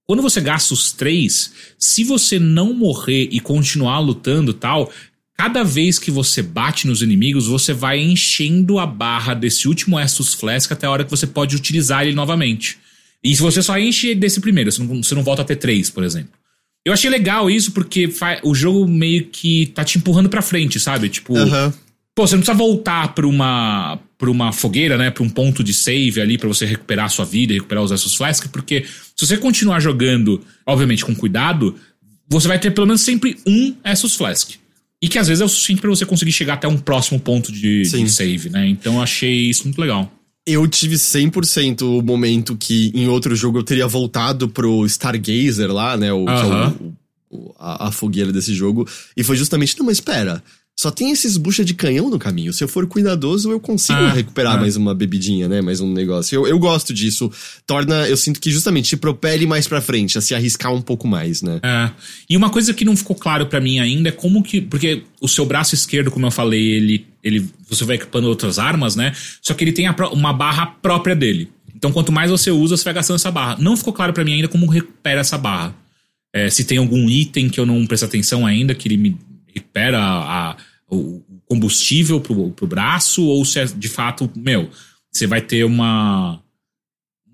Quando 0.08 0.22
você 0.22 0.40
gasta 0.40 0.72
os 0.72 0.90
três, 0.90 1.52
se 1.78 2.02
você 2.02 2.38
não 2.38 2.72
morrer 2.72 3.28
e 3.30 3.40
continuar 3.40 3.98
lutando 3.98 4.52
e 4.52 4.54
tal, 4.54 4.90
cada 5.36 5.62
vez 5.62 5.98
que 5.98 6.10
você 6.10 6.40
bate 6.40 6.86
nos 6.86 7.02
inimigos, 7.02 7.46
você 7.46 7.74
vai 7.74 8.00
enchendo 8.00 8.78
a 8.78 8.86
barra 8.86 9.34
desse 9.34 9.68
último 9.68 10.00
Estus 10.00 10.32
Flask 10.32 10.72
até 10.72 10.86
a 10.86 10.90
hora 10.90 11.04
que 11.04 11.10
você 11.10 11.26
pode 11.26 11.54
utilizar 11.54 12.06
ele 12.06 12.14
novamente. 12.14 12.78
E 13.22 13.36
se 13.36 13.42
você 13.42 13.60
só 13.60 13.78
enche 13.78 14.14
desse 14.14 14.40
primeiro, 14.40 14.72
você 14.72 14.82
não, 14.82 15.02
você 15.02 15.14
não 15.14 15.22
volta 15.22 15.42
a 15.42 15.44
ter 15.44 15.56
três, 15.56 15.90
por 15.90 16.02
exemplo. 16.02 16.32
Eu 16.86 16.94
achei 16.94 17.10
legal 17.10 17.50
isso 17.50 17.72
porque 17.72 18.10
o 18.42 18.54
jogo 18.54 18.88
meio 18.88 19.26
que 19.26 19.66
tá 19.74 19.84
te 19.84 19.98
empurrando 19.98 20.30
pra 20.30 20.40
frente, 20.40 20.80
sabe? 20.80 21.10
Tipo, 21.10 21.36
Aham. 21.36 21.74
Pô, 22.14 22.26
você 22.26 22.34
não 22.34 22.40
precisa 22.40 22.56
voltar 22.56 23.14
pra 23.14 23.26
uma, 23.26 23.98
pra 24.18 24.30
uma 24.30 24.52
fogueira, 24.52 24.98
né? 24.98 25.10
Pra 25.10 25.22
um 25.22 25.28
ponto 25.30 25.62
de 25.62 25.72
save 25.72 26.20
ali 26.20 26.36
pra 26.36 26.48
você 26.48 26.66
recuperar 26.66 27.06
a 27.06 27.08
sua 27.08 27.24
vida 27.24 27.52
e 27.52 27.56
recuperar 27.56 27.84
os 27.84 27.92
Essos 27.92 28.14
Flask, 28.16 28.48
porque 28.50 28.84
se 29.16 29.26
você 29.26 29.36
continuar 29.38 29.78
jogando, 29.80 30.42
obviamente 30.66 31.04
com 31.04 31.14
cuidado, 31.14 31.76
você 32.28 32.48
vai 32.48 32.58
ter 32.58 32.72
pelo 32.72 32.86
menos 32.88 33.00
sempre 33.02 33.36
um 33.46 33.74
Essos 33.84 34.16
Flask. 34.16 34.50
E 35.00 35.08
que 35.08 35.16
às 35.18 35.28
vezes 35.28 35.40
é 35.40 35.44
o 35.44 35.48
suficiente 35.48 35.80
pra 35.80 35.88
você 35.90 36.04
conseguir 36.04 36.32
chegar 36.32 36.54
até 36.54 36.66
um 36.66 36.76
próximo 36.76 37.20
ponto 37.20 37.52
de, 37.52 37.82
de 37.82 38.10
save, 38.10 38.50
né? 38.50 38.66
Então 38.68 38.94
eu 38.96 39.00
achei 39.02 39.48
isso 39.48 39.62
muito 39.64 39.80
legal. 39.80 40.12
Eu 40.44 40.66
tive 40.66 40.96
100% 40.96 41.82
o 41.82 42.02
momento 42.02 42.56
que 42.56 42.90
em 42.94 43.06
outro 43.06 43.36
jogo 43.36 43.58
eu 43.58 43.62
teria 43.62 43.86
voltado 43.86 44.48
pro 44.48 44.84
Stargazer 44.86 45.70
lá, 45.72 45.96
né? 45.96 46.12
O, 46.12 46.24
que 46.24 46.30
é 46.30 46.34
o- 46.34 46.38
Aham. 46.52 46.76
o- 46.80 46.94
o- 47.30 47.54
a, 47.58 47.88
a 47.88 47.92
fogueira 47.92 48.32
desse 48.32 48.54
jogo. 48.54 48.88
E 49.16 49.22
foi 49.22 49.36
justamente, 49.36 49.78
não, 49.78 49.86
mas 49.86 49.98
espera. 49.98 50.42
Só 50.78 50.92
tem 50.92 51.10
esses 51.10 51.36
bucha 51.36 51.64
de 51.64 51.74
canhão 51.74 52.08
no 52.08 52.20
caminho. 52.20 52.52
Se 52.52 52.62
eu 52.62 52.68
for 52.68 52.86
cuidadoso, 52.86 53.50
eu 53.50 53.58
consigo 53.58 53.98
Ah, 53.98 54.12
recuperar 54.12 54.54
ah. 54.54 54.60
mais 54.60 54.76
uma 54.76 54.94
bebidinha, 54.94 55.48
né? 55.48 55.60
Mais 55.60 55.80
um 55.80 55.92
negócio. 55.92 56.36
Eu, 56.36 56.46
eu 56.46 56.56
gosto 56.56 56.94
disso. 56.94 57.28
Torna, 57.66 58.06
eu 58.06 58.16
sinto 58.16 58.38
que 58.38 58.48
justamente 58.48 58.90
te 58.90 58.96
propele 58.96 59.44
mais 59.44 59.66
pra 59.66 59.80
frente, 59.80 60.16
a 60.16 60.20
se 60.20 60.36
arriscar 60.36 60.72
um 60.72 60.80
pouco 60.80 61.08
mais, 61.08 61.42
né? 61.42 61.58
É. 61.64 61.90
E 62.30 62.36
uma 62.36 62.48
coisa 62.48 62.72
que 62.72 62.84
não 62.84 62.96
ficou 62.96 63.16
claro 63.16 63.46
pra 63.46 63.60
mim 63.60 63.80
ainda 63.80 64.10
é 64.10 64.12
como 64.12 64.40
que. 64.40 64.60
Porque 64.60 65.02
o 65.20 65.26
seu 65.26 65.44
braço 65.44 65.74
esquerdo, 65.74 66.12
como 66.12 66.26
eu 66.26 66.30
falei, 66.30 66.62
ele. 66.70 67.06
ele 67.24 67.44
você 67.68 67.84
vai 67.84 67.96
equipando 67.96 68.28
outras 68.28 68.56
armas, 68.56 68.94
né? 68.94 69.12
Só 69.42 69.54
que 69.54 69.64
ele 69.64 69.72
tem 69.72 69.88
a 69.88 69.96
uma 70.12 70.32
barra 70.32 70.64
própria 70.80 71.16
dele. 71.16 71.50
Então, 71.74 71.90
quanto 71.90 72.12
mais 72.12 72.30
você 72.30 72.52
usa, 72.52 72.76
você 72.76 72.84
vai 72.84 72.94
gastando 72.94 73.16
essa 73.16 73.32
barra. 73.32 73.56
Não 73.58 73.76
ficou 73.76 73.92
claro 73.92 74.12
pra 74.12 74.24
mim 74.24 74.34
ainda 74.34 74.46
como 74.46 74.64
recupera 74.66 75.22
essa 75.22 75.36
barra. 75.36 75.74
É, 76.32 76.48
se 76.48 76.62
tem 76.62 76.78
algum 76.78 77.10
item 77.10 77.48
que 77.48 77.58
eu 77.58 77.66
não 77.66 77.84
prestei 77.84 78.08
atenção 78.08 78.46
ainda, 78.46 78.76
que 78.76 78.86
ele 78.86 78.96
me 78.96 79.18
recupera 79.54 79.98
a- 80.00 80.56
o 80.90 81.22
combustível 81.46 82.20
pro, 82.20 82.50
pro 82.50 82.66
braço, 82.66 83.22
ou 83.24 83.44
se 83.44 83.58
é 83.60 83.64
de 83.66 83.88
fato, 83.88 84.30
meu, 84.36 84.68
você 85.10 85.26
vai 85.26 85.40
ter 85.40 85.64
uma. 85.64 86.40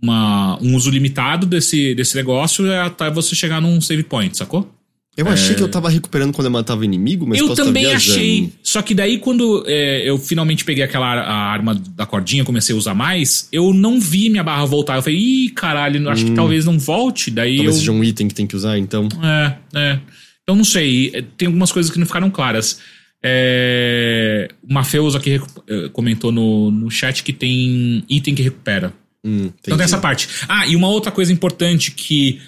Uma, 0.03 0.59
um 0.61 0.75
uso 0.77 0.91
limitado 0.91 1.47
desse, 1.47 1.95
desse 1.95 2.15
negócio 2.15 2.71
até 2.83 3.11
você 3.11 3.35
chegar 3.35 3.59
num 3.63 3.81
save 3.81 4.03
point, 4.03 4.37
sacou? 4.37 4.71
Eu 5.17 5.27
achei 5.29 5.55
que 5.55 5.63
eu 5.63 5.69
tava 5.71 5.89
recuperando 5.89 6.35
quando 6.35 6.47
eu 6.47 6.51
matava 6.51 6.85
inimigo, 6.85 7.25
mas 7.27 7.39
É. 7.39 7.41
eu 7.41 7.55
tá 7.55 7.65
também 7.65 7.87
achei. 7.87 8.53
Só 8.63 8.83
que 8.83 8.95
daí, 8.95 9.17
quando 9.19 9.65
é, 9.67 10.03
eu 10.07 10.19
finalmente 10.19 10.63
peguei 10.65 10.83
aquela 10.85 11.07
arma 11.07 11.75
da 11.75 12.05
cordinha, 12.05 12.45
comecei 12.45 12.75
a 12.75 12.79
usar 12.79 12.93
mais, 12.95 13.49
eu 13.53 13.73
não 13.73 13.99
vi 13.99 14.29
minha 14.29 14.43
barra 14.43 14.65
voltar. 14.67 14.97
Eu 14.97 15.03
falei, 15.03 15.19
ih, 15.19 15.51
caralho, 15.51 16.07
acho 16.11 16.27
que 16.27 16.33
talvez 16.33 16.65
não 16.67 16.79
volte. 16.79 17.31
Daí 17.31 17.57
Talvez 17.57 17.77
eu. 17.77 17.81
seja 17.81 17.93
um 17.93 18.05
item 18.05 18.27
que 18.29 18.35
tem 18.35 18.47
que 18.47 18.57
usar, 18.57 18.77
então. 18.77 19.09
É, 19.23 19.57
é. 19.79 20.01
Então 20.45 20.55
não 20.55 20.65
sei. 20.65 21.11
é, 21.15 21.23
Tem 21.23 21.47
algumas 21.47 21.73
coisas 21.73 21.91
que 21.91 21.99
não 21.99 22.07
ficaram 22.07 22.31
claras. 22.31 22.81
É, 23.27 24.49
o 24.63 24.73
Mafeus 24.73 25.15
aqui 25.15 25.41
eh, 25.67 25.89
comentou 25.95 26.31
no, 26.31 26.71
no 26.71 26.91
chat 26.91 27.23
que 27.25 27.33
tem 27.33 28.05
item 28.09 28.35
que 28.35 28.43
recupera. 28.43 28.93
Hum, 29.25 29.51
Então 29.61 29.77
tem 29.79 29.85
essa 29.85 29.97
parte. 29.99 30.29
Ah, 30.47 30.67
e 30.67 30.77
uma 30.77 30.89
outra 30.89 31.11
coisa 31.11 31.33
importante 31.33 31.91
que 31.91 32.43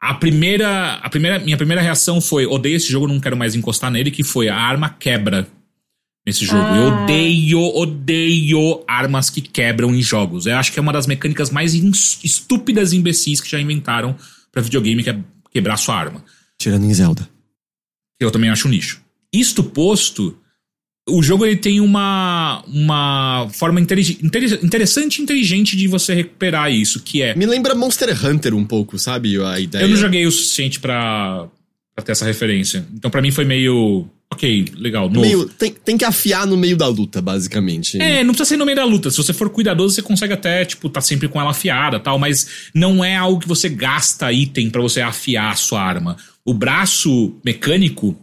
a 0.00 0.12
primeira, 0.12 0.96
a 0.96 1.08
primeira, 1.08 1.38
minha 1.38 1.56
primeira 1.56 1.80
reação 1.80 2.20
foi 2.20 2.44
odeio 2.44 2.76
esse 2.76 2.92
jogo, 2.92 3.06
não 3.08 3.18
quero 3.18 3.36
mais 3.38 3.54
encostar 3.54 3.90
nele, 3.90 4.10
que 4.10 4.22
foi 4.22 4.50
a 4.50 4.56
arma 4.56 4.90
quebra 4.90 5.48
nesse 6.26 6.44
jogo. 6.44 6.62
Eu 6.74 6.88
Ah. 6.90 7.02
odeio, 7.04 7.58
odeio 7.60 8.84
armas 8.86 9.30
que 9.30 9.40
quebram 9.40 9.94
em 9.94 10.02
jogos. 10.02 10.44
Eu 10.44 10.56
acho 10.56 10.72
que 10.72 10.78
é 10.78 10.82
uma 10.82 10.92
das 10.92 11.06
mecânicas 11.06 11.48
mais 11.50 11.72
estúpidas 12.22 12.92
e 12.92 12.98
imbecis 12.98 13.40
que 13.40 13.50
já 13.50 13.58
inventaram 13.58 14.14
pra 14.52 14.60
videogame, 14.60 15.02
que 15.02 15.08
é 15.08 15.18
quebrar 15.50 15.78
sua 15.78 15.96
arma. 15.96 16.22
Tirando 16.64 16.84
em 16.84 16.94
Zelda. 16.94 17.28
Que 18.18 18.24
eu 18.24 18.30
também 18.30 18.48
acho 18.48 18.66
um 18.66 18.70
lixo. 18.70 19.02
Isto 19.30 19.62
posto, 19.62 20.34
o 21.06 21.22
jogo 21.22 21.44
ele 21.44 21.56
tem 21.56 21.78
uma, 21.78 22.64
uma 22.66 23.46
forma 23.52 23.78
intelig- 23.80 24.18
interessante 24.22 25.18
e 25.18 25.22
inteligente 25.22 25.76
de 25.76 25.86
você 25.86 26.14
recuperar 26.14 26.72
isso, 26.72 27.00
que 27.00 27.20
é 27.20 27.34
Me 27.34 27.44
lembra 27.44 27.74
Monster 27.74 28.08
Hunter 28.26 28.54
um 28.54 28.64
pouco, 28.64 28.98
sabe? 28.98 29.38
A 29.44 29.60
ideia. 29.60 29.82
Eu 29.82 29.88
não 29.88 29.96
joguei 29.96 30.24
o 30.26 30.30
suficiente 30.32 30.80
pra, 30.80 31.48
pra 31.94 32.02
ter 32.02 32.12
essa 32.12 32.24
referência. 32.24 32.86
Então 32.94 33.10
pra 33.10 33.20
mim 33.20 33.30
foi 33.30 33.44
meio. 33.44 34.08
Ok, 34.32 34.64
legal, 34.78 35.08
novo. 35.08 35.20
Meio, 35.20 35.46
tem, 35.48 35.70
tem 35.72 35.98
que 35.98 36.04
afiar 36.04 36.46
no 36.46 36.56
meio 36.56 36.76
da 36.76 36.88
luta, 36.88 37.20
basicamente. 37.20 38.00
É, 38.00 38.24
não 38.24 38.30
precisa 38.32 38.48
ser 38.48 38.56
no 38.56 38.64
meio 38.64 38.74
da 38.74 38.84
luta. 38.84 39.10
Se 39.10 39.16
você 39.18 39.32
for 39.32 39.50
cuidadoso, 39.50 39.94
você 39.94 40.02
consegue 40.02 40.32
até, 40.32 40.64
tipo, 40.64 40.88
tá 40.88 41.00
sempre 41.00 41.28
com 41.28 41.38
ela 41.40 41.50
afiada 41.50 42.00
tal, 42.00 42.18
mas 42.18 42.70
não 42.74 43.04
é 43.04 43.14
algo 43.14 43.38
que 43.38 43.46
você 43.46 43.68
gasta 43.68 44.32
item 44.32 44.70
para 44.70 44.80
você 44.80 45.02
afiar 45.02 45.52
a 45.52 45.56
sua 45.56 45.82
arma. 45.82 46.16
O 46.44 46.52
braço 46.52 47.34
mecânico, 47.44 48.16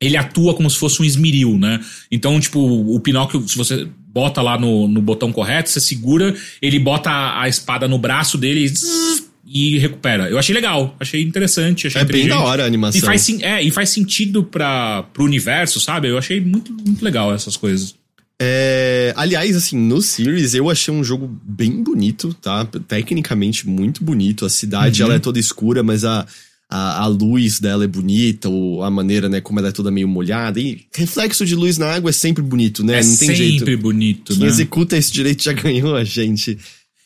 ele 0.00 0.16
atua 0.16 0.54
como 0.54 0.68
se 0.68 0.78
fosse 0.78 1.00
um 1.00 1.04
esmeril, 1.04 1.56
né? 1.58 1.80
Então, 2.10 2.38
tipo, 2.40 2.58
o 2.60 2.98
Pinóquio, 3.00 3.46
se 3.48 3.56
você 3.56 3.86
bota 4.08 4.42
lá 4.42 4.58
no, 4.58 4.88
no 4.88 5.00
botão 5.00 5.32
correto, 5.32 5.70
você 5.70 5.80
segura, 5.80 6.34
ele 6.60 6.78
bota 6.78 7.08
a, 7.10 7.42
a 7.42 7.48
espada 7.48 7.86
no 7.88 7.98
braço 7.98 8.36
dele 8.36 8.64
e 8.64 8.68
zzz, 8.68 9.24
e 9.46 9.78
recupera. 9.78 10.28
Eu 10.28 10.38
achei 10.38 10.54
legal, 10.54 10.96
achei 10.98 11.22
interessante, 11.22 11.86
achei 11.86 12.00
É 12.00 12.04
bem 12.04 12.26
da 12.28 12.40
hora 12.40 12.64
a 12.64 12.66
animação. 12.66 12.98
E 12.98 13.02
faz, 13.02 13.28
é, 13.40 13.62
e 13.62 13.70
faz 13.70 13.90
sentido 13.90 14.42
para 14.44 15.02
pro 15.12 15.24
universo, 15.24 15.80
sabe? 15.80 16.08
Eu 16.08 16.18
achei 16.18 16.40
muito, 16.40 16.72
muito 16.72 17.04
legal 17.04 17.32
essas 17.34 17.56
coisas. 17.56 17.94
É, 18.40 19.12
aliás, 19.16 19.54
assim, 19.54 19.76
no 19.78 20.02
Series 20.02 20.54
eu 20.54 20.68
achei 20.68 20.92
um 20.92 21.04
jogo 21.04 21.28
bem 21.44 21.82
bonito, 21.82 22.34
tá? 22.34 22.64
Tecnicamente 22.88 23.68
muito 23.68 24.02
bonito. 24.02 24.44
A 24.44 24.48
cidade, 24.50 25.00
Uhum. 25.00 25.08
ela 25.08 25.16
é 25.16 25.18
toda 25.20 25.38
escura, 25.38 25.82
mas 25.82 26.04
a, 26.04 26.26
a, 26.74 27.02
a 27.02 27.06
luz 27.06 27.60
dela 27.60 27.84
é 27.84 27.86
bonita, 27.86 28.48
ou 28.48 28.82
a 28.82 28.90
maneira, 28.90 29.28
né, 29.28 29.40
como 29.42 29.58
ela 29.58 29.68
é 29.68 29.72
toda 29.72 29.90
meio 29.90 30.08
molhada. 30.08 30.58
E 30.58 30.86
reflexo 30.94 31.44
de 31.44 31.54
luz 31.54 31.76
na 31.76 31.86
água 31.92 32.08
é 32.08 32.12
sempre 32.12 32.42
bonito, 32.42 32.82
né? 32.82 32.94
é 32.94 33.02
Não 33.02 33.16
tem 33.16 33.28
sempre 33.28 33.36
jeito. 33.36 33.78
bonito, 33.78 34.32
Quem 34.32 34.42
né? 34.42 34.46
executa 34.46 34.96
esse 34.96 35.12
direito 35.12 35.42
já 35.44 35.52
ganhou 35.54 35.94
a 35.94 36.02
gente. 36.02 36.56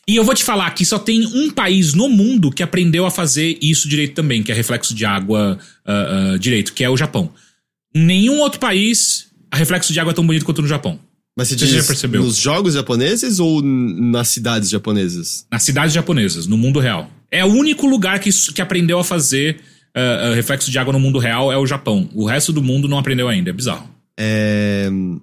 E 0.07 0.15
eu 0.15 0.23
vou 0.23 0.33
te 0.33 0.43
falar 0.43 0.71
que 0.71 0.85
só 0.85 0.97
tem 0.97 1.25
um 1.25 1.51
país 1.51 1.93
no 1.93 2.07
mundo 2.07 2.49
que 2.49 2.63
aprendeu 2.63 3.05
a 3.05 3.11
fazer 3.11 3.57
isso 3.61 3.89
direito 3.89 4.13
também, 4.15 4.41
que 4.41 4.51
é 4.51 4.55
reflexo 4.55 4.93
de 4.95 5.03
água 5.03 5.59
ah, 5.85 6.31
ah, 6.33 6.37
direito, 6.37 6.71
que 6.71 6.81
é 6.81 6.89
o 6.89 6.95
Japão. 6.95 7.29
Nenhum 7.93 8.39
outro 8.39 8.57
país, 8.59 9.27
a 9.51 9.57
reflexo 9.57 9.91
de 9.91 9.99
água 9.99 10.11
é 10.11 10.13
tão 10.13 10.25
bonito 10.25 10.45
quanto 10.45 10.61
no 10.61 10.67
Japão. 10.67 10.97
Mas 11.37 11.49
você 11.49 11.57
Você 11.57 11.67
já 11.67 11.83
percebeu? 11.83 12.23
nos 12.23 12.37
jogos 12.37 12.73
japoneses 12.73 13.37
ou 13.39 13.61
nas 13.61 14.29
cidades 14.29 14.69
japonesas? 14.69 15.45
Nas 15.51 15.61
cidades 15.63 15.93
japonesas, 15.93 16.47
no 16.47 16.57
mundo 16.57 16.79
real. 16.79 17.11
É 17.31 17.43
o 17.43 17.47
único 17.49 17.85
lugar 17.87 18.19
que, 18.19 18.29
que 18.53 18.61
aprendeu 18.61 18.99
a 18.99 19.03
fazer 19.03 19.59
ah, 19.95 20.29
ah, 20.31 20.35
reflexo 20.35 20.69
de 20.71 20.77
água 20.79 20.93
no 20.93 20.99
mundo 20.99 21.19
real 21.19 21.51
é 21.51 21.57
o 21.57 21.65
Japão. 21.65 22.09
O 22.13 22.25
resto 22.25 22.53
do 22.53 22.61
mundo 22.61 22.87
não 22.87 22.97
aprendeu 22.99 23.27
ainda, 23.27 23.49
é 23.49 23.53
bizarro. 23.53 23.89
É. 24.19 24.87
hum, 24.91 25.19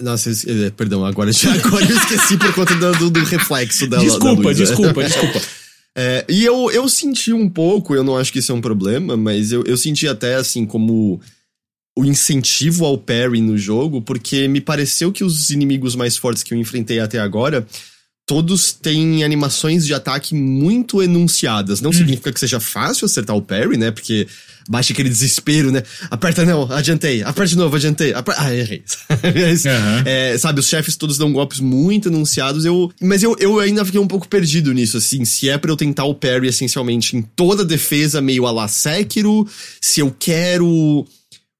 Nossa, 0.00 0.30
eu 0.50 0.66
eh, 0.66 0.70
perdão, 0.70 1.04
agora, 1.04 1.30
já- 1.32 1.52
agora 1.54 1.84
eu 1.84 1.96
esqueci 1.96 2.36
por 2.36 2.52
conta 2.54 2.74
do, 2.74 3.10
do- 3.10 3.24
reflexo 3.24 3.86
dela. 3.86 4.02
da 4.02 4.08
desculpa, 4.08 4.48
né? 4.48 4.54
desculpa, 4.54 5.04
desculpa. 5.04 5.40
É, 5.98 6.24
e 6.28 6.44
eu, 6.44 6.70
eu 6.70 6.88
senti 6.88 7.32
um 7.32 7.48
pouco, 7.48 7.96
eu 7.96 8.04
não 8.04 8.16
acho 8.16 8.32
que 8.32 8.38
isso 8.38 8.52
é 8.52 8.54
um 8.54 8.60
problema, 8.60 9.16
mas 9.16 9.50
eu, 9.50 9.64
eu 9.64 9.76
senti 9.76 10.06
até 10.06 10.36
assim 10.36 10.64
como 10.64 11.20
o 11.98 12.04
incentivo 12.04 12.84
ao 12.84 12.96
parry 12.96 13.40
no 13.40 13.58
jogo, 13.58 14.00
porque 14.00 14.46
me 14.46 14.60
pareceu 14.60 15.10
que 15.10 15.24
os 15.24 15.50
inimigos 15.50 15.96
mais 15.96 16.16
fortes 16.16 16.44
que 16.44 16.54
eu 16.54 16.58
enfrentei 16.58 17.00
até 17.00 17.18
agora, 17.18 17.66
todos 18.30 18.72
têm 18.72 19.24
animações 19.24 19.84
de 19.84 19.92
ataque 19.92 20.36
muito 20.36 21.02
enunciadas. 21.02 21.80
Não 21.80 21.92
significa 21.92 22.30
que 22.30 22.38
seja 22.38 22.60
fácil 22.60 23.06
acertar 23.06 23.34
o 23.34 23.42
parry, 23.42 23.76
né? 23.76 23.90
Porque 23.90 24.28
baixa 24.68 24.92
aquele 24.92 25.08
desespero, 25.08 25.72
né? 25.72 25.82
Aperta 26.08 26.44
não, 26.44 26.70
adiantei, 26.70 27.24
aperta 27.24 27.48
de 27.48 27.56
novo, 27.56 27.74
adiantei. 27.74 28.14
Aper... 28.14 28.36
Ah, 28.38 28.54
errei. 28.54 28.84
Aham. 29.66 30.04
é, 30.06 30.38
sabe, 30.38 30.60
os 30.60 30.68
chefes 30.68 30.94
todos 30.94 31.18
dão 31.18 31.32
golpes 31.32 31.58
muito 31.58 32.08
enunciados, 32.08 32.64
eu, 32.64 32.92
mas 33.02 33.20
eu, 33.20 33.34
eu 33.40 33.58
ainda 33.58 33.84
fiquei 33.84 33.98
um 33.98 34.06
pouco 34.06 34.28
perdido 34.28 34.72
nisso, 34.72 34.96
assim, 34.96 35.24
se 35.24 35.48
é 35.48 35.58
pra 35.58 35.72
eu 35.72 35.76
tentar 35.76 36.04
o 36.04 36.14
parry 36.14 36.46
essencialmente 36.46 37.16
em 37.16 37.22
toda 37.22 37.64
defesa, 37.64 38.20
meio 38.20 38.46
a 38.46 38.52
la 38.52 38.68
Sekiro, 38.68 39.44
se 39.80 39.98
eu 39.98 40.14
quero 40.16 41.04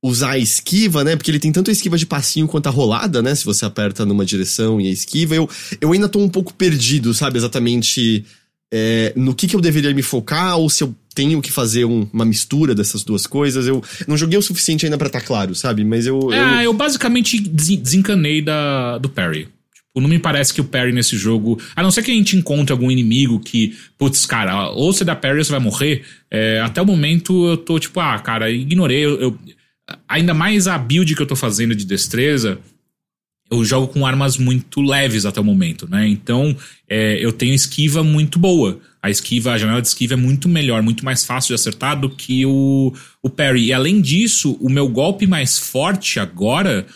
usar 0.02 0.30
a 0.30 0.38
esquiva, 0.38 1.04
né, 1.04 1.14
porque 1.14 1.30
ele 1.30 1.38
tem 1.38 1.52
tanto 1.52 1.68
a 1.70 1.72
esquiva 1.72 1.98
de 1.98 2.06
passinho 2.06 2.48
quanto 2.48 2.66
a 2.68 2.70
rolada, 2.70 3.20
né, 3.20 3.34
se 3.34 3.44
você 3.44 3.64
aperta 3.66 4.06
numa 4.06 4.24
direção 4.24 4.80
e 4.80 4.88
a 4.88 4.90
esquiva, 4.90 5.34
eu, 5.34 5.48
eu 5.80 5.92
ainda 5.92 6.08
tô 6.08 6.18
um 6.18 6.28
pouco 6.28 6.54
perdido, 6.54 7.12
sabe, 7.12 7.36
exatamente 7.36 8.24
é, 8.72 9.12
no 9.16 9.34
que 9.34 9.46
que 9.46 9.54
eu 9.56 9.60
deveria 9.60 9.92
me 9.92 10.00
focar, 10.02 10.56
ou 10.56 10.70
se 10.70 10.82
eu 10.84 10.94
tenho 11.14 11.42
que 11.42 11.50
fazer 11.52 11.84
um- 11.84 12.08
uma 12.12 12.24
mistura 12.24 12.74
dessas 12.74 13.02
duas 13.04 13.26
coisas, 13.26 13.66
eu 13.66 13.82
não 14.06 14.16
joguei 14.16 14.38
o 14.38 14.42
suficiente 14.42 14.86
ainda 14.86 14.96
pra 14.96 15.08
estar 15.08 15.20
claro, 15.20 15.54
sabe, 15.54 15.84
mas 15.84 16.06
eu... 16.06 16.18
eu... 16.20 16.30
Ah, 16.32 16.64
eu 16.64 16.72
basicamente 16.72 17.38
desen- 17.40 17.82
desencanei 17.82 18.40
da, 18.40 18.96
do 18.98 19.08
parry. 19.08 19.48
Tipo, 19.74 20.00
não 20.00 20.08
me 20.08 20.20
parece 20.20 20.54
que 20.54 20.60
o 20.60 20.64
parry 20.64 20.92
nesse 20.92 21.16
jogo. 21.16 21.60
A 21.74 21.82
não 21.82 21.90
ser 21.90 22.04
que 22.04 22.12
a 22.12 22.14
gente 22.14 22.36
encontre 22.36 22.72
algum 22.72 22.90
inimigo 22.92 23.40
que, 23.40 23.74
putz, 23.98 24.24
cara, 24.24 24.70
ou 24.70 24.92
você 24.92 25.04
dá 25.04 25.16
parry 25.16 25.38
ou 25.38 25.44
você 25.44 25.50
vai 25.50 25.58
morrer. 25.60 26.04
é, 26.30 26.60
até 26.60 26.80
o 26.80 26.86
momento 26.86 27.48
eu 27.48 27.56
tô 27.56 27.76
tipo, 27.78 27.98
ah, 27.98 28.16
cara, 28.20 28.48
ignorei. 28.52 29.04
Eu, 29.04 29.20
eu- 29.20 29.38
ainda 30.08 30.34
mais 30.34 30.66
a 30.66 30.76
build 30.78 31.14
que 31.14 31.22
eu 31.22 31.26
tô 31.26 31.36
fazendo 31.36 31.74
de 31.74 31.84
destreza, 31.84 32.58
eu 33.50 33.64
jogo 33.64 33.88
com 33.88 34.06
armas 34.06 34.36
muito 34.36 34.80
leves 34.80 35.26
até 35.26 35.40
o 35.40 35.44
momento, 35.44 35.88
né? 35.90 36.06
Então 36.06 36.56
é, 36.88 37.18
eu 37.24 37.32
tenho 37.32 37.52
esquiva 37.52 38.02
muito 38.02 38.38
boa. 38.38 38.80
A 39.02 39.10
esquiva, 39.10 39.52
a 39.52 39.58
janela 39.58 39.80
de 39.80 39.88
esquiva 39.88 40.14
é 40.14 40.16
muito 40.16 40.48
melhor, 40.48 40.82
muito 40.82 41.04
mais 41.04 41.24
fácil 41.24 41.48
de 41.48 41.54
acertar 41.54 41.98
do 41.98 42.10
que 42.10 42.46
o, 42.46 42.92
o 43.22 43.30
parry. 43.30 43.66
E 43.66 43.72
além 43.72 44.00
disso, 44.00 44.56
o 44.60 44.68
meu 44.68 44.88
golpe 44.88 45.26
mais 45.26 45.58
forte 45.58 46.20
agora 46.20 46.86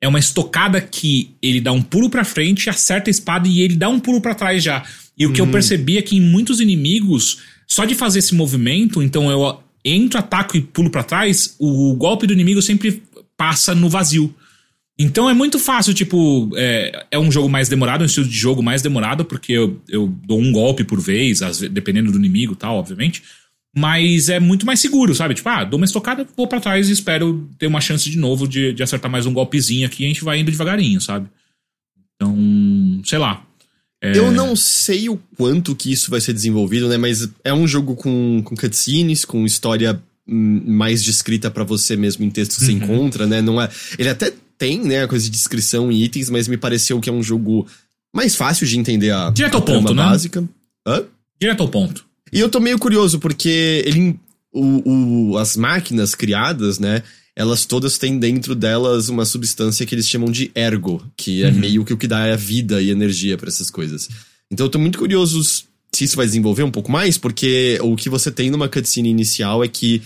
é 0.00 0.06
uma 0.06 0.18
estocada 0.18 0.80
que 0.80 1.34
ele 1.42 1.60
dá 1.60 1.72
um 1.72 1.82
pulo 1.82 2.08
pra 2.08 2.24
frente, 2.24 2.70
acerta 2.70 3.10
a 3.10 3.12
espada 3.12 3.48
e 3.48 3.60
ele 3.60 3.76
dá 3.76 3.88
um 3.88 3.98
pulo 3.98 4.20
pra 4.20 4.34
trás 4.34 4.62
já. 4.62 4.84
E 5.18 5.26
o 5.26 5.32
que 5.32 5.40
eu 5.40 5.48
percebi 5.48 5.98
é 5.98 6.02
que 6.02 6.16
em 6.16 6.20
muitos 6.20 6.60
inimigos, 6.60 7.40
só 7.66 7.84
de 7.84 7.96
fazer 7.96 8.20
esse 8.20 8.34
movimento, 8.34 9.02
então 9.02 9.28
eu 9.30 9.60
entro, 9.84 10.18
ataco 10.18 10.56
e 10.56 10.60
pulo 10.60 10.90
pra 10.90 11.02
trás, 11.02 11.56
o 11.58 11.94
golpe 11.94 12.26
do 12.26 12.32
inimigo 12.32 12.60
sempre 12.62 13.02
passa 13.36 13.74
no 13.74 13.88
vazio. 13.88 14.34
Então 14.98 15.30
é 15.30 15.34
muito 15.34 15.60
fácil, 15.60 15.94
tipo, 15.94 16.50
é, 16.56 17.06
é 17.12 17.18
um 17.18 17.30
jogo 17.30 17.48
mais 17.48 17.68
demorado, 17.68 18.02
um 18.02 18.06
estilo 18.06 18.26
de 18.26 18.36
jogo 18.36 18.62
mais 18.62 18.82
demorado, 18.82 19.24
porque 19.24 19.52
eu, 19.52 19.80
eu 19.88 20.08
dou 20.26 20.40
um 20.40 20.50
golpe 20.50 20.82
por 20.82 21.00
vez, 21.00 21.40
dependendo 21.70 22.10
do 22.10 22.18
inimigo 22.18 22.54
e 22.54 22.56
tal, 22.56 22.76
obviamente. 22.76 23.22
Mas 23.76 24.28
é 24.28 24.40
muito 24.40 24.66
mais 24.66 24.80
seguro, 24.80 25.14
sabe? 25.14 25.34
Tipo, 25.34 25.50
ah, 25.50 25.62
dou 25.62 25.78
uma 25.78 25.84
estocada, 25.84 26.26
vou 26.36 26.48
pra 26.48 26.58
trás 26.58 26.88
e 26.88 26.92
espero 26.92 27.48
ter 27.58 27.68
uma 27.68 27.80
chance 27.80 28.10
de 28.10 28.18
novo 28.18 28.48
de, 28.48 28.72
de 28.72 28.82
acertar 28.82 29.08
mais 29.08 29.24
um 29.24 29.32
golpezinho 29.32 29.86
aqui 29.86 30.02
e 30.02 30.06
a 30.06 30.08
gente 30.08 30.24
vai 30.24 30.40
indo 30.40 30.50
devagarinho, 30.50 31.00
sabe? 31.00 31.28
Então, 32.16 32.36
sei 33.04 33.18
lá. 33.18 33.46
É, 34.02 34.16
Eu 34.16 34.30
não 34.30 34.54
sei 34.54 35.08
o 35.08 35.18
quanto 35.36 35.74
que 35.74 35.90
isso 35.90 36.10
vai 36.10 36.20
ser 36.20 36.32
desenvolvido, 36.32 36.88
né? 36.88 36.96
Mas 36.96 37.28
é 37.44 37.52
um 37.52 37.66
jogo 37.66 37.96
com, 37.96 38.40
com 38.44 38.56
cutscenes, 38.56 39.24
com 39.24 39.44
história 39.44 40.00
hum, 40.26 40.62
mais 40.66 41.02
descrita 41.02 41.50
pra 41.50 41.64
você 41.64 41.96
mesmo 41.96 42.24
em 42.24 42.30
texto 42.30 42.56
que 42.56 42.64
você 42.64 42.72
Uhum. 42.72 42.78
encontra, 42.78 43.26
né? 43.26 43.42
Não 43.42 43.60
é, 43.60 43.68
ele 43.98 44.08
até 44.08 44.32
tem, 44.56 44.80
né, 44.82 45.02
a 45.04 45.08
coisa 45.08 45.24
de 45.24 45.30
descrição 45.30 45.90
e 45.90 46.02
itens, 46.04 46.28
mas 46.30 46.46
me 46.48 46.56
pareceu 46.56 47.00
que 47.00 47.08
é 47.08 47.12
um 47.12 47.22
jogo 47.22 47.66
mais 48.14 48.34
fácil 48.34 48.66
de 48.66 48.78
entender 48.78 49.10
a, 49.10 49.30
Direto 49.30 49.54
ao 49.56 49.62
ponto, 49.62 49.94
né? 49.94 50.02
básica. 50.02 50.44
Hã? 50.86 51.02
Direto 51.40 51.62
ao 51.62 51.68
ponto. 51.68 52.04
E 52.32 52.40
eu 52.40 52.48
tô 52.48 52.60
meio 52.60 52.78
curioso, 52.78 53.18
porque 53.18 53.82
ele. 53.86 54.18
O, 54.52 55.30
o- 55.32 55.38
as 55.38 55.56
máquinas 55.56 56.14
criadas, 56.14 56.78
né? 56.78 57.02
Elas 57.38 57.64
todas 57.64 57.98
têm 57.98 58.18
dentro 58.18 58.52
delas 58.56 59.08
uma 59.08 59.24
substância 59.24 59.86
que 59.86 59.94
eles 59.94 60.08
chamam 60.08 60.28
de 60.28 60.50
ergo, 60.56 61.00
que 61.16 61.44
é 61.44 61.46
Uhum. 61.48 61.54
meio 61.54 61.84
que 61.84 61.92
o 61.92 61.96
que 61.96 62.08
dá 62.08 62.24
a 62.24 62.36
vida 62.36 62.82
e 62.82 62.90
energia 62.90 63.38
pra 63.38 63.48
essas 63.48 63.70
coisas. 63.70 64.08
Então 64.50 64.66
eu 64.66 64.70
tô 64.70 64.78
muito 64.78 64.98
curioso 64.98 65.40
se 65.94 66.04
isso 66.04 66.16
vai 66.16 66.26
desenvolver 66.26 66.64
um 66.64 66.70
pouco 66.70 66.90
mais, 66.90 67.16
porque 67.16 67.78
o 67.80 67.94
que 67.94 68.10
você 68.10 68.30
tem 68.32 68.50
numa 68.50 68.68
cutscene 68.68 69.08
inicial 69.08 69.62
é 69.62 69.68
que 69.68 70.02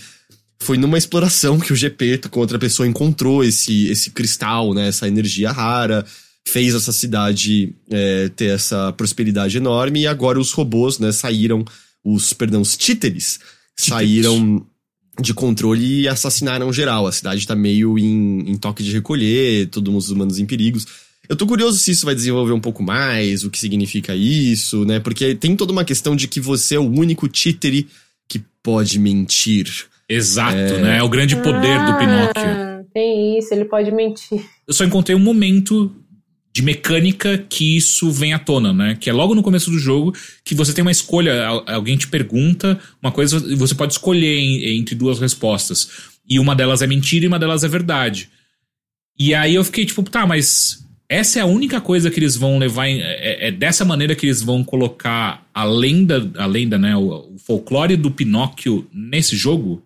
foi 0.59 0.77
numa 0.77 0.97
exploração 0.97 1.59
que 1.59 1.73
o 1.73 1.75
GP 1.75 2.19
com 2.29 2.39
outra 2.39 2.59
pessoa 2.59 2.87
encontrou 2.87 3.43
esse, 3.43 3.87
esse 3.87 4.11
cristal, 4.11 4.73
né? 4.73 4.89
Essa 4.89 5.07
energia 5.07 5.51
rara, 5.51 6.05
fez 6.47 6.75
essa 6.75 6.91
cidade 6.91 7.73
é, 7.89 8.29
ter 8.29 8.51
essa 8.53 8.93
prosperidade 8.93 9.57
enorme 9.57 10.01
e 10.01 10.07
agora 10.07 10.39
os 10.39 10.51
robôs, 10.51 10.99
né, 10.99 11.11
saíram, 11.11 11.65
os, 12.03 12.31
perdão, 12.33 12.61
os 12.61 12.77
títeres, 12.77 13.39
saíram 13.75 14.65
de 15.21 15.33
controle 15.33 16.01
e 16.01 16.07
assassinaram 16.07 16.71
geral. 16.73 17.05
A 17.07 17.11
cidade 17.11 17.45
tá 17.45 17.55
meio 17.55 17.97
em, 17.97 18.51
em 18.51 18.57
toque 18.57 18.83
de 18.83 18.91
recolher, 18.91 19.67
todos 19.67 20.05
os 20.05 20.11
humanos 20.11 20.39
em 20.39 20.45
perigos. 20.45 20.85
Eu 21.29 21.35
tô 21.35 21.47
curioso 21.47 21.77
se 21.77 21.91
isso 21.91 22.05
vai 22.05 22.13
desenvolver 22.15 22.51
um 22.51 22.59
pouco 22.59 22.83
mais, 22.83 23.43
o 23.43 23.49
que 23.49 23.57
significa 23.57 24.15
isso, 24.15 24.83
né? 24.85 24.99
Porque 24.99 25.33
tem 25.35 25.55
toda 25.55 25.71
uma 25.71 25.85
questão 25.85 26.15
de 26.15 26.27
que 26.27 26.41
você 26.41 26.75
é 26.75 26.79
o 26.79 26.83
único 26.89 27.27
títere 27.27 27.87
que 28.27 28.41
pode 28.61 28.99
mentir. 28.99 29.67
Exato, 30.09 30.55
né? 30.81 30.97
É 30.97 31.03
o 31.03 31.07
grande 31.09 31.35
poder 31.37 31.79
do 31.85 31.97
Pinóquio. 31.97 32.33
Ah, 32.35 32.83
Tem 32.93 33.37
isso, 33.39 33.53
ele 33.53 33.65
pode 33.65 33.89
mentir. 33.91 34.43
eu 34.67 34.73
só 34.73 34.83
encontrei 34.83 35.15
um 35.15 35.19
momento 35.19 35.95
de 36.55 36.61
mecânica 36.61 37.37
que 37.49 37.75
isso 37.75 38.11
vem 38.11 38.31
à 38.33 38.37
tona, 38.39 38.71
né? 38.71 38.95
Que 38.99 39.09
é 39.09 39.13
logo 39.13 39.33
no 39.33 39.41
começo 39.41 39.71
do 39.71 39.79
jogo 39.79 40.13
que 40.45 40.53
você 40.53 40.71
tem 40.71 40.83
uma 40.83 40.91
escolha, 40.91 41.47
al- 41.47 41.63
alguém 41.67 41.97
te 41.97 42.07
pergunta 42.07 42.79
uma 43.01 43.11
coisa 43.11 43.37
e 43.51 43.55
você 43.55 43.73
pode 43.73 43.93
escolher 43.93 44.39
entre 44.77 44.93
duas 44.93 45.19
respostas. 45.19 45.89
E 46.29 46.39
uma 46.39 46.55
delas 46.55 46.81
é 46.83 46.87
mentira 46.87 47.25
e 47.25 47.27
uma 47.27 47.39
delas 47.39 47.63
é 47.63 47.67
verdade. 47.67 48.29
E 49.17 49.33
aí 49.33 49.55
eu 49.55 49.63
fiquei 49.63 49.85
tipo, 49.85 50.03
tá, 50.03 50.27
mas 50.27 50.85
essa 51.09 51.39
é 51.39 51.41
a 51.41 51.45
única 51.47 51.81
coisa 51.81 52.11
que 52.11 52.19
eles 52.19 52.35
vão 52.35 52.59
levar 52.59 52.87
em, 52.87 53.01
é, 53.01 53.47
é 53.47 53.51
dessa 53.51 53.83
maneira 53.83 54.15
que 54.15 54.25
eles 54.25 54.41
vão 54.41 54.63
colocar 54.63 55.47
a 55.53 55.63
lenda, 55.63 56.31
a 56.37 56.45
lenda, 56.45 56.77
né, 56.77 56.95
o, 56.95 57.33
o 57.33 57.37
folclore 57.39 57.95
do 57.95 58.11
Pinóquio 58.11 58.87
nesse 58.93 59.35
jogo? 59.35 59.83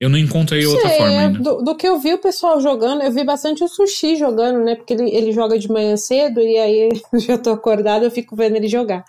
Eu 0.00 0.08
não 0.08 0.18
encontrei 0.18 0.64
outra 0.64 0.88
Sei, 0.88 0.98
forma 0.98 1.12
é, 1.12 1.18
ainda. 1.26 1.38
do, 1.40 1.62
do 1.62 1.74
que 1.74 1.86
eu 1.86 1.98
vi 1.98 2.14
o 2.14 2.18
pessoal 2.18 2.60
jogando, 2.60 3.02
eu 3.02 3.10
vi 3.10 3.24
bastante 3.24 3.64
o 3.64 3.68
sushi 3.68 4.14
jogando, 4.14 4.60
né? 4.60 4.76
Porque 4.76 4.92
ele, 4.94 5.10
ele 5.10 5.32
joga 5.32 5.58
de 5.58 5.68
manhã 5.68 5.96
cedo 5.96 6.40
e 6.40 6.56
aí 6.56 6.88
eu 7.12 7.18
já 7.18 7.36
tô 7.36 7.50
acordada, 7.50 8.04
eu 8.04 8.10
fico 8.10 8.36
vendo 8.36 8.56
ele 8.56 8.68
jogar. 8.68 9.04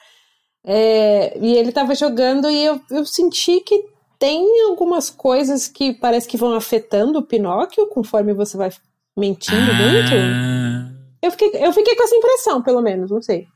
É, 0.65 1.37
e 1.39 1.55
ele 1.55 1.71
tava 1.71 1.93
jogando 1.95 2.49
e 2.49 2.65
eu, 2.65 2.81
eu 2.91 3.05
senti 3.05 3.61
que 3.61 3.85
tem 4.17 4.43
algumas 4.67 5.09
coisas 5.09 5.67
que 5.67 5.93
parece 5.93 6.27
que 6.27 6.35
vão 6.37 6.53
afetando 6.53 7.19
o 7.19 7.23
Pinóquio 7.23 7.87
conforme 7.87 8.33
você 8.33 8.57
vai 8.57 8.69
mentindo 9.15 9.73
muito. 9.73 10.11
Ah, 10.13 10.91
Eu 11.21 11.31
fiquei, 11.31 11.51
eu 11.53 11.71
fiquei 11.71 11.95
com 11.95 12.03
essa 12.03 12.15
impressão, 12.15 12.61
pelo 12.61 12.81
menos, 12.81 13.11
não 13.11 13.21
sei. 13.21 13.47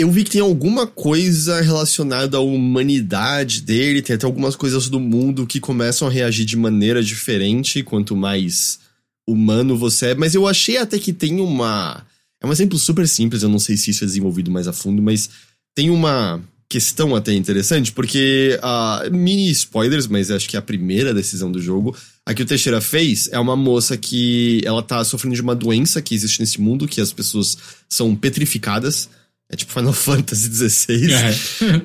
Eu 0.00 0.10
vi 0.10 0.24
que 0.24 0.30
tem 0.30 0.40
alguma 0.40 0.86
coisa 0.86 1.60
relacionada 1.60 2.38
à 2.38 2.40
humanidade 2.40 3.60
dele, 3.60 4.00
tem 4.00 4.16
até 4.16 4.24
algumas 4.24 4.56
coisas 4.56 4.88
do 4.88 4.98
mundo 4.98 5.46
que 5.46 5.60
começam 5.60 6.08
a 6.08 6.10
reagir 6.10 6.46
de 6.46 6.56
maneira 6.56 7.02
diferente 7.02 7.82
quanto 7.82 8.16
mais 8.16 8.80
humano 9.28 9.76
você 9.76 10.06
é, 10.06 10.14
mas 10.14 10.34
eu 10.34 10.48
achei 10.48 10.78
até 10.78 10.98
que 10.98 11.12
tem 11.12 11.38
uma. 11.40 12.02
É 12.42 12.46
um 12.46 12.52
exemplo 12.52 12.78
super 12.78 13.06
simples, 13.06 13.42
eu 13.42 13.50
não 13.50 13.58
sei 13.58 13.76
se 13.76 13.90
isso 13.90 14.02
é 14.02 14.06
desenvolvido 14.06 14.50
mais 14.50 14.66
a 14.66 14.72
fundo, 14.72 15.02
mas 15.02 15.28
tem 15.74 15.90
uma 15.90 16.40
questão 16.66 17.14
até 17.14 17.34
interessante, 17.34 17.92
porque 17.92 18.58
a 18.62 19.02
mini 19.12 19.50
spoilers, 19.50 20.06
mas 20.06 20.30
acho 20.30 20.48
que 20.48 20.56
é 20.56 20.58
a 20.58 20.62
primeira 20.62 21.12
decisão 21.12 21.52
do 21.52 21.60
jogo, 21.60 21.94
a 22.24 22.32
que 22.32 22.42
o 22.42 22.46
Teixeira 22.46 22.80
fez 22.80 23.28
é 23.32 23.38
uma 23.38 23.54
moça 23.54 23.98
que 23.98 24.62
ela 24.64 24.82
tá 24.82 25.04
sofrendo 25.04 25.34
de 25.34 25.42
uma 25.42 25.54
doença 25.54 26.00
que 26.00 26.14
existe 26.14 26.40
nesse 26.40 26.58
mundo, 26.58 26.88
que 26.88 27.02
as 27.02 27.12
pessoas 27.12 27.58
são 27.86 28.16
petrificadas. 28.16 29.10
É 29.50 29.56
tipo 29.56 29.72
Final 29.72 29.92
Fantasy 29.94 30.48
XVI. 30.48 31.12
é. 31.12 31.34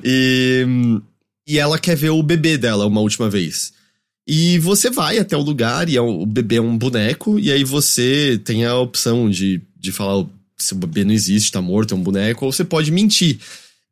E, 0.04 0.66
e 1.46 1.58
ela 1.58 1.78
quer 1.78 1.96
ver 1.96 2.10
o 2.10 2.22
bebê 2.22 2.56
dela 2.56 2.86
uma 2.86 3.00
última 3.00 3.28
vez. 3.28 3.72
E 4.26 4.58
você 4.58 4.90
vai 4.90 5.18
até 5.18 5.36
o 5.36 5.42
lugar 5.42 5.88
e 5.88 5.96
é 5.96 6.02
um- 6.02 6.20
o 6.22 6.26
bebê 6.26 6.56
é 6.56 6.60
um 6.60 6.76
boneco, 6.76 7.38
e 7.38 7.50
aí 7.52 7.62
você 7.64 8.40
tem 8.44 8.64
a 8.64 8.74
opção 8.76 9.30
de, 9.30 9.60
de 9.78 9.92
falar 9.92 10.24
se 10.58 10.72
o 10.72 10.76
bebê 10.76 11.04
não 11.04 11.12
existe, 11.12 11.52
tá 11.52 11.60
morto, 11.60 11.94
é 11.94 11.96
um 11.96 12.02
boneco, 12.02 12.44
ou 12.46 12.52
você 12.52 12.64
pode 12.64 12.90
mentir. 12.90 13.38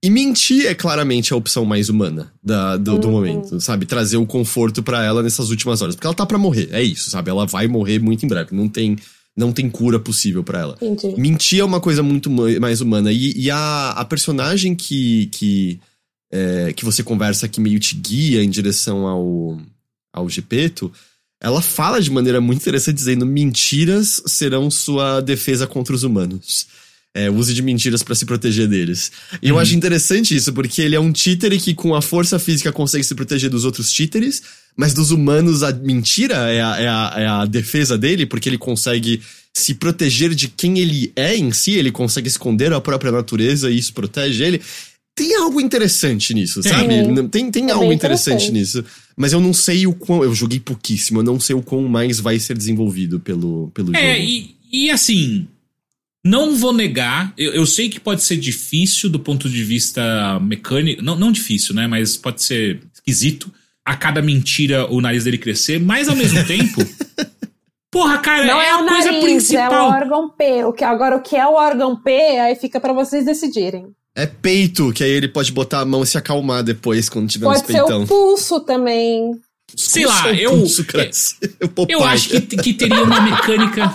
E 0.03 0.11
mentir 0.11 0.67
é 0.67 0.75
claramente 0.75 1.33
a 1.33 1.37
opção 1.37 1.65
mais 1.65 1.89
humana 1.89 2.33
da, 2.43 2.77
do, 2.77 2.99
do 2.99 3.07
Uhum. 3.07 3.13
momento, 3.13 3.61
sabe? 3.61 3.87
Trazer 3.87 4.17
o 4.19 4.27
conforto 4.27 4.83
pra 4.83 5.03
ela 5.05 5.23
nessas 5.23 5.51
últimas 5.51 5.81
horas. 5.81 5.95
Porque 5.95 6.07
ela 6.07 6.15
tá 6.17 6.27
pra 6.27 6.37
morrer, 6.37 6.69
é 6.73 6.83
isso, 6.83 7.11
sabe? 7.11 7.31
Ela 7.31 7.47
vai 7.47 7.67
morrer 7.69 7.99
muito 8.01 8.25
em 8.25 8.29
breve, 8.29 8.55
não 8.55 8.69
tem, 8.69 8.97
não 9.37 9.53
tem 9.53 9.69
cura 9.69 9.99
possível 9.99 10.45
pra 10.45 10.61
ela. 10.61 10.79
Entendi. 10.81 11.21
Mentir 11.21 11.61
é 11.61 11.65
uma 11.65 11.81
coisa 11.81 12.03
muito 12.03 12.31
ma- 12.31 12.59
mais 12.61 12.81
humana. 12.81 13.11
E, 13.13 13.33
e 13.37 13.51
a, 13.51 13.91
a 13.91 14.05
personagem 14.05 14.75
que, 14.75 15.27
que, 15.27 15.81
é, 16.33 16.73
que 16.73 16.85
você 16.85 17.03
conversa 17.03 17.49
que 17.49 17.61
meio 17.61 17.81
te 17.81 17.95
guia 17.97 18.43
em 18.45 18.49
direção 18.51 19.07
ao, 19.07 19.61
ao 20.13 20.29
Gepeto, 20.29 20.93
ela 21.41 21.61
fala 21.61 22.01
de 22.01 22.11
maneira 22.11 22.41
muito 22.41 22.61
interessante, 22.61 22.97
dizendo: 22.97 23.27
mentiras 23.27 24.23
serão 24.27 24.71
sua 24.71 25.21
defesa 25.21 25.67
contra 25.67 25.95
os 25.95 26.03
humanos. 26.05 26.67
É, 27.17 27.31
use 27.31 27.55
de 27.55 27.63
mentiras 27.63 28.03
pra 28.03 28.15
se 28.17 28.27
proteger 28.27 28.67
deles. 28.67 29.13
E 29.41 29.49
eu 29.49 29.55
Uhum. 29.55 29.61
acho 29.61 29.75
interessante 29.77 30.35
isso, 30.35 30.53
porque 30.53 30.83
ele 30.83 30.97
é 30.97 31.01
um 31.01 31.13
títere 31.13 31.59
que, 31.61 31.73
com 31.73 31.95
a 31.95 32.03
força 32.03 32.41
física, 32.41 32.73
consegue 32.73 33.05
se 33.05 33.15
proteger 33.15 33.49
dos 33.49 33.65
outros 33.65 33.93
títeres, 33.93 34.43
mas 34.77 34.93
dos 34.95 35.11
humanos, 35.11 35.63
a 35.63 35.73
mentira 35.73 36.35
é 36.51 36.61
a, 36.61 36.77
é 36.81 36.89
a, 36.89 37.15
é 37.17 37.27
a 37.27 37.45
defesa 37.47 37.97
dele, 37.97 38.27
porque 38.27 38.49
ele 38.49 38.59
consegue 38.59 39.21
se 39.53 39.75
proteger 39.75 40.35
de 40.35 40.49
quem 40.49 40.79
ele 40.79 41.13
é 41.15 41.37
em 41.37 41.53
si, 41.53 41.73
ele 41.73 41.93
consegue 41.93 42.27
esconder 42.27 42.73
a 42.73 42.81
própria 42.81 43.13
natureza 43.13 43.71
e 43.71 43.79
isso 43.79 43.93
protege 43.95 44.43
ele. 44.43 44.61
Tem 45.15 45.37
algo 45.37 45.61
interessante 45.61 46.35
nisso, 46.35 46.61
Tem. 46.61 46.73
sabe? 46.73 47.29
Tem, 47.29 47.49
tem 47.49 47.69
É 47.69 47.71
algo 47.71 47.93
interessante. 47.93 48.51
nisso. 48.51 48.85
Mas 49.17 49.33
eu 49.33 49.41
não 49.41 49.53
sei 49.55 49.87
o 49.87 49.95
quão. 49.95 50.25
Eu 50.25 50.35
joguei 50.35 50.59
pouquíssimo, 50.59 51.21
eu 51.21 51.25
não 51.25 51.39
sei 51.39 51.55
o 51.55 51.63
quão 51.63 51.87
mais 51.87 52.19
vai 52.19 52.37
ser 52.41 52.57
desenvolvido 52.59 53.21
pelo, 53.21 53.71
pelo 53.73 53.95
É, 53.95 54.17
jogo. 54.17 54.27
e, 54.29 54.57
e 54.73 54.91
assim, 54.91 55.47
não 56.25 56.57
vou 56.57 56.73
negar, 56.73 57.33
eu, 57.39 57.53
eu 57.53 57.65
sei 57.65 57.89
que 57.89 58.01
pode 58.01 58.25
ser 58.25 58.37
difícil 58.39 59.09
do 59.09 59.21
ponto 59.21 59.49
de 59.49 59.63
vista 59.63 60.41
mecânico, 60.41 61.01
não, 61.01 61.17
não 61.17 61.31
difícil, 61.31 61.77
né, 61.77 61.87
mas 61.87 62.17
pode 62.17 62.43
ser 62.43 62.81
esquisito 62.93 63.53
a 63.85 63.95
cada 63.97 64.23
mentira 64.23 64.87
o 64.91 65.01
nariz 65.01 65.25
dele 65.25 65.39
crescer, 65.39 65.79
mas 65.81 66.09
ao 66.09 66.17
mesmo 66.17 66.43
tempo, 66.47 66.81
porra, 67.91 68.19
cara, 68.19 68.47
Não 68.47 68.61
é, 68.61 68.67
é, 68.67 68.71
a 68.71 68.79
o 68.83 68.87
coisa 68.87 69.13
nariz, 69.13 69.15
é 69.15 69.19
o 69.19 69.23
principal. 69.23 69.91
órgão 69.91 70.31
P. 70.31 70.65
O 70.65 70.73
que, 70.73 70.85
agora, 70.85 71.17
o 71.17 71.21
que 71.21 71.37
é 71.37 71.47
o 71.47 71.53
órgão 71.55 71.97
P, 72.01 72.11
aí 72.39 72.57
fica 72.57 72.81
pra 72.81 72.93
vocês 72.93 73.25
decidirem. 73.25 73.87
É 74.17 74.27
peito, 74.27 74.93
que 74.93 75.03
aí 75.03 75.11
ele 75.11 75.29
pode 75.29 75.51
botar 75.53 75.81
a 75.81 75.85
mão 75.85 76.03
e 76.03 76.07
se 76.07 76.17
acalmar 76.17 76.63
depois 76.63 77.09
quando 77.09 77.29
tiver 77.29 77.47
Pode 77.47 77.61
uns 77.61 77.67
ser 77.67 77.73
peitão. 77.73 78.05
o 78.05 78.07
pulso 78.07 78.61
também. 78.61 79.33
Sei 79.77 80.07
lá, 80.07 80.33
eu- 80.33 80.51
pulso 80.53 80.85
cresce. 80.85 81.37
O 81.63 81.69
Popeye. 81.69 81.95
Eu 81.99 82.05
acho 82.05 82.29
que, 82.29 82.41
que 82.57 82.75
teria 82.75 83.03
uma 83.03 83.21
mecânica. 83.21 83.93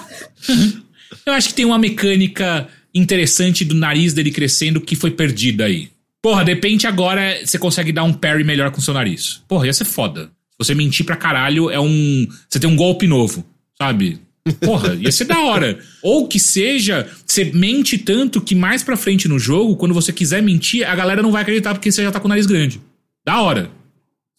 eu 1.25 1.33
acho 1.33 1.47
que 1.49 1.53
tem 1.53 1.63
uma 1.65 1.77
mecânica 1.79 2.67
interessante 2.93 3.63
do 3.63 3.75
nariz 3.75 4.13
dele 4.13 4.31
crescendo 4.31 4.81
que 4.81 4.95
foi 4.95 5.11
perdida 5.11 5.65
aí. 5.65 5.89
Porra, 6.21 6.43
de 6.43 6.53
repente 6.53 6.85
agora 6.85 7.39
você 7.45 7.57
consegue 7.57 7.91
dar 7.91 8.03
um 8.03 8.13
parry 8.13 8.43
melhor 8.43 8.71
com 8.71 8.81
seu 8.81 8.93
nariz. 8.93 9.41
Porra, 9.47 9.65
ia 9.65 9.73
ser 9.73 9.85
foda. 9.85 10.25
Se 10.25 10.57
você 10.57 10.75
mentir 10.75 11.05
pra 11.05 11.15
caralho, 11.15 11.69
é 11.69 11.79
um. 11.79 12.27
Você 12.49 12.59
tem 12.59 12.69
um 12.69 12.75
golpe 12.75 13.07
novo, 13.07 13.45
sabe? 13.81 14.19
Porra, 14.59 14.95
ia 14.95 15.11
ser 15.11 15.25
da 15.25 15.39
hora. 15.39 15.79
Ou 16.01 16.27
que 16.27 16.39
seja, 16.39 17.07
você 17.25 17.45
mente 17.45 17.97
tanto 17.97 18.41
que 18.41 18.55
mais 18.55 18.83
pra 18.83 18.97
frente 18.97 19.27
no 19.27 19.39
jogo, 19.39 19.75
quando 19.75 19.93
você 19.93 20.11
quiser 20.11 20.41
mentir, 20.41 20.87
a 20.87 20.95
galera 20.95 21.21
não 21.21 21.31
vai 21.31 21.41
acreditar 21.41 21.73
porque 21.73 21.91
você 21.91 22.03
já 22.03 22.11
tá 22.11 22.19
com 22.19 22.27
o 22.27 22.29
nariz 22.29 22.45
grande. 22.45 22.81
Da 23.25 23.41
hora. 23.41 23.69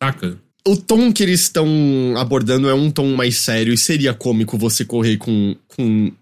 Saca? 0.02 0.38
O 0.66 0.76
tom 0.76 1.12
que 1.12 1.22
eles 1.22 1.40
estão 1.40 1.66
abordando 2.18 2.68
é 2.68 2.74
um 2.74 2.90
tom 2.90 3.14
mais 3.14 3.38
sério 3.38 3.72
e 3.72 3.78
seria 3.78 4.12
cômico 4.12 4.58
você 4.58 4.84
correr 4.84 5.16
com, 5.16 5.56
com 5.68 6.12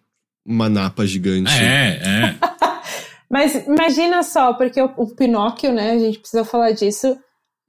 uma 0.46 0.68
napa 0.68 1.06
gigante. 1.06 1.52
É, 1.52 2.36
é. 2.42 2.47
Mas 3.30 3.54
imagina 3.66 4.22
só, 4.22 4.54
porque 4.54 4.80
o, 4.80 4.90
o 4.96 5.14
Pinóquio, 5.14 5.72
né, 5.72 5.92
a 5.92 5.98
gente 5.98 6.18
precisa 6.18 6.44
falar 6.44 6.70
disso, 6.72 7.16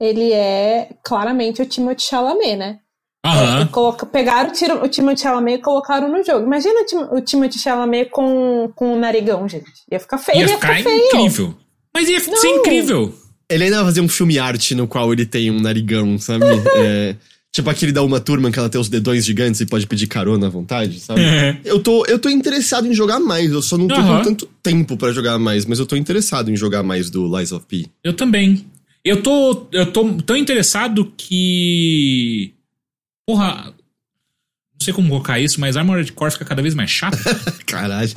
ele 0.00 0.32
é 0.32 0.90
claramente 1.04 1.60
o 1.60 1.66
Timothée 1.66 2.06
Chalamet, 2.06 2.56
né? 2.56 2.78
Aham. 3.24 3.62
É, 3.62 3.66
coloca, 3.66 4.06
pegaram 4.06 4.48
o, 4.48 4.52
tiro, 4.52 4.82
o 4.82 4.88
Timothée 4.88 5.22
Chalamet 5.24 5.58
e 5.58 5.62
colocaram 5.62 6.08
no 6.08 6.24
jogo. 6.24 6.46
Imagina 6.46 6.80
o, 6.80 6.86
Tim, 6.86 6.96
o 6.96 7.20
Timothée 7.20 7.58
Chalamet 7.58 8.08
com, 8.10 8.72
com 8.74 8.94
o 8.94 8.98
narigão, 8.98 9.46
gente. 9.46 9.70
Ia 9.92 10.00
ficar 10.00 10.16
feio, 10.16 10.38
Ia 10.38 10.46
ia, 10.46 10.54
ficar 10.54 10.76
ficar 10.76 10.90
feio. 10.90 11.06
incrível. 11.06 11.54
Mas 11.94 12.08
ia 12.08 12.20
ser 12.20 12.48
incrível. 12.48 13.12
Ele 13.50 13.64
ainda 13.64 13.76
vai 13.78 13.86
fazer 13.86 14.00
um 14.00 14.08
filme 14.08 14.38
arte 14.38 14.74
no 14.74 14.88
qual 14.88 15.12
ele 15.12 15.26
tem 15.26 15.50
um 15.50 15.60
narigão, 15.60 16.16
sabe? 16.18 16.44
É, 16.76 17.16
tipo 17.52 17.68
aquele 17.68 17.92
da 17.92 18.02
Uma 18.02 18.20
Turma 18.20 18.50
que 18.50 18.58
ela 18.58 18.68
tem 18.68 18.80
os 18.80 18.88
dedões 18.88 19.24
gigantes 19.24 19.60
e 19.60 19.66
pode 19.66 19.86
pedir 19.86 20.06
carona 20.06 20.46
à 20.46 20.50
vontade, 20.50 21.00
sabe? 21.00 21.20
Eu 21.64 21.80
tô, 21.80 22.04
eu 22.06 22.18
tô 22.18 22.28
interessado 22.28 22.86
em 22.86 22.94
jogar 22.94 23.18
mais, 23.20 23.50
eu 23.50 23.60
só 23.62 23.76
não 23.76 23.88
tô 23.88 23.94
Aham. 23.94 24.18
com 24.18 24.24
tanto 24.24 24.46
tempo 24.62 24.96
pra 24.96 25.12
jogar 25.12 25.38
mais, 25.38 25.64
mas 25.66 25.78
eu 25.78 25.86
tô 25.86 25.96
interessado 25.96 26.50
em 26.50 26.56
jogar 26.56 26.82
mais 26.82 27.10
do 27.10 27.36
Lies 27.38 27.52
of 27.52 27.66
P. 27.66 27.86
Eu 28.04 28.12
também. 28.12 28.66
Eu 29.04 29.22
tô, 29.22 29.66
eu 29.72 29.86
tô 29.92 30.12
tão 30.22 30.36
interessado 30.36 31.12
que. 31.16 32.52
Porra. 33.26 33.72
Não 34.72 34.84
sei 34.84 34.94
como 34.94 35.08
colocar 35.08 35.38
isso, 35.38 35.60
mas 35.60 35.76
Armored 35.76 36.10
Core 36.12 36.32
fica 36.32 36.44
cada 36.44 36.62
vez 36.62 36.74
mais 36.74 36.90
chato. 36.90 37.18
Caralho. 37.66 38.08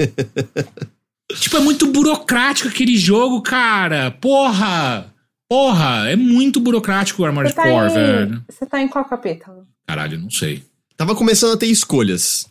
tipo, 1.35 1.57
é 1.57 1.60
muito 1.60 1.88
burocrático 1.88 2.69
aquele 2.69 2.95
jogo, 2.97 3.41
cara. 3.41 4.11
Porra! 4.11 5.12
Porra! 5.49 6.10
É 6.10 6.15
muito 6.15 6.60
burocrático 6.60 7.22
o 7.22 7.26
Armored 7.26 7.53
tá, 7.53 7.64
Core, 7.64 7.91
em, 7.91 7.94
velho. 7.94 8.44
você 8.49 8.65
tá 8.65 8.82
em 8.82 8.88
qual 8.88 9.06
capítulo? 9.06 9.68
Caralho, 9.88 10.20
não 10.20 10.30
sei. 10.30 10.64
Tava 10.98 11.15
começando 11.15 11.53
a 11.53 11.57
ter 11.57 11.68
escolhas. 11.68 12.48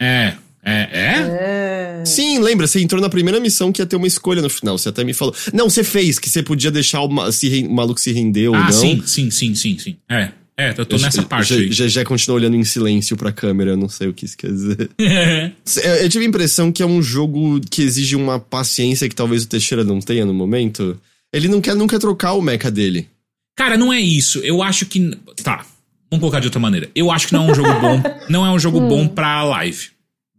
É. 0.00 0.34
É? 0.62 0.72
É? 0.92 2.00
É. 2.00 2.04
Sim, 2.04 2.40
lembra, 2.40 2.66
você 2.66 2.80
entrou 2.80 3.00
na 3.00 3.08
primeira 3.08 3.38
missão 3.40 3.70
que 3.72 3.80
ia 3.80 3.86
ter 3.86 3.96
uma 3.96 4.06
escolha 4.06 4.42
no 4.42 4.50
final. 4.50 4.76
Você 4.76 4.88
até 4.88 5.04
me 5.04 5.14
falou. 5.14 5.34
Não, 5.52 5.70
você 5.70 5.82
fez, 5.84 6.18
que 6.18 6.28
você 6.28 6.42
podia 6.42 6.70
deixar 6.70 7.00
o, 7.02 7.08
ma- 7.08 7.30
se 7.32 7.64
o 7.68 7.72
maluco 7.72 8.00
se 8.00 8.12
render 8.12 8.48
ou 8.48 8.54
Ah, 8.54 8.64
não. 8.64 8.72
sim, 8.72 9.02
sim, 9.06 9.30
sim, 9.30 9.54
sim, 9.54 9.78
sim. 9.78 9.96
É. 10.08 10.30
É, 10.58 10.74
eu 10.76 10.86
tô 10.86 10.96
nessa 10.96 11.22
parte 11.22 11.52
aí. 11.52 11.70
Já 11.70 12.02
continua 12.04 12.36
olhando 12.36 12.56
em 12.56 12.64
silêncio 12.64 13.14
pra 13.16 13.30
câmera, 13.30 13.72
eu 13.72 13.76
não 13.76 13.88
sei 13.90 14.08
o 14.08 14.14
que 14.14 14.24
isso 14.24 14.36
quer 14.38 14.50
dizer. 14.50 14.88
Eu, 15.84 15.92
eu 15.96 16.08
tive 16.08 16.24
a 16.24 16.28
impressão 16.28 16.72
que 16.72 16.82
é 16.82 16.86
um 16.86 17.02
jogo 17.02 17.60
que 17.70 17.82
exige 17.82 18.16
uma 18.16 18.40
paciência 18.40 19.06
que 19.08 19.14
talvez 19.14 19.42
o 19.42 19.48
Teixeira 19.48 19.84
não 19.84 20.00
tenha 20.00 20.24
no 20.24 20.32
momento. 20.32 20.98
Ele 21.32 21.48
não 21.48 21.60
quer 21.60 21.74
nunca 21.74 21.98
trocar 21.98 22.32
o 22.32 22.42
mecha 22.42 22.70
dele. 22.70 23.08
Cara, 23.56 23.76
não 23.76 23.92
é 23.92 24.00
isso. 24.00 24.38
Eu 24.40 24.62
acho 24.62 24.86
que. 24.86 25.10
Tá. 25.42 25.64
Vamos 26.10 26.20
colocar 26.20 26.40
de 26.40 26.46
outra 26.46 26.60
maneira. 26.60 26.90
Eu 26.94 27.10
acho 27.10 27.26
que 27.26 27.32
não 27.32 27.48
é 27.48 27.50
um 27.50 27.54
jogo 27.54 27.80
bom. 27.80 28.02
não 28.28 28.46
é 28.46 28.50
um 28.50 28.58
jogo 28.58 28.80
bom 28.80 29.08
pra 29.08 29.42
live. 29.42 29.88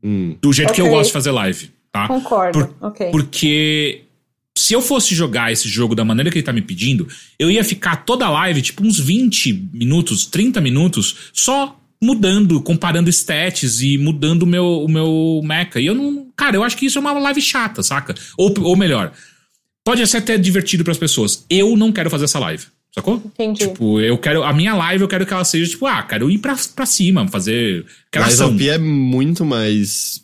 Hum. 0.03 0.35
Do 0.41 0.53
jeito 0.53 0.73
que 0.73 0.81
eu 0.81 0.89
gosto 0.89 1.07
de 1.07 1.13
fazer 1.13 1.31
live, 1.31 1.71
tá? 1.91 2.07
Concordo, 2.07 2.73
ok. 2.79 3.09
Porque 3.11 4.03
se 4.57 4.73
eu 4.73 4.81
fosse 4.81 5.13
jogar 5.13 5.51
esse 5.51 5.67
jogo 5.67 5.95
da 5.95 6.05
maneira 6.05 6.29
que 6.29 6.37
ele 6.37 6.45
tá 6.45 6.53
me 6.53 6.61
pedindo, 6.61 7.07
eu 7.37 7.49
ia 7.49 7.63
ficar 7.63 7.97
toda 7.97 8.25
a 8.25 8.29
live, 8.29 8.61
tipo 8.61 8.85
uns 8.85 8.99
20 8.99 9.69
minutos, 9.73 10.25
30 10.25 10.61
minutos, 10.61 11.15
só 11.33 11.79
mudando, 12.01 12.61
comparando 12.61 13.09
stats 13.09 13.81
e 13.81 13.97
mudando 13.97 14.43
o 14.43 14.47
meu, 14.47 14.65
o 14.65 14.87
meu 14.87 15.41
mecha. 15.43 15.79
E 15.79 15.85
eu 15.85 15.95
não. 15.95 16.27
Cara, 16.35 16.55
eu 16.55 16.63
acho 16.63 16.77
que 16.77 16.85
isso 16.85 16.97
é 16.97 17.01
uma 17.01 17.13
live 17.13 17.41
chata, 17.41 17.81
saca? 17.83 18.15
Ou, 18.37 18.53
ou 18.61 18.75
melhor, 18.75 19.11
pode 19.87 20.05
ser 20.05 20.17
até 20.17 20.37
divertido 20.37 20.83
pras 20.83 20.97
pessoas. 20.97 21.45
Eu 21.49 21.77
não 21.77 21.91
quero 21.93 22.09
fazer 22.09 22.25
essa 22.25 22.39
live, 22.39 22.65
Sacou? 22.93 23.21
Entendi. 23.25 23.59
Tipo, 23.67 24.01
eu 24.01 24.17
quero. 24.17 24.43
A 24.43 24.51
minha 24.51 24.73
live 24.75 25.03
eu 25.03 25.07
quero 25.07 25.25
que 25.25 25.31
ela 25.33 25.45
seja, 25.45 25.69
tipo, 25.69 25.85
ah, 25.85 26.03
quero 26.03 26.29
ir 26.29 26.39
pra, 26.39 26.55
pra 26.75 26.85
cima, 26.85 27.27
fazer. 27.27 27.85
Quero 28.11 28.25
Mas 28.25 28.33
ação. 28.41 28.57
é 28.59 28.77
muito 28.77 29.45
mais 29.45 30.21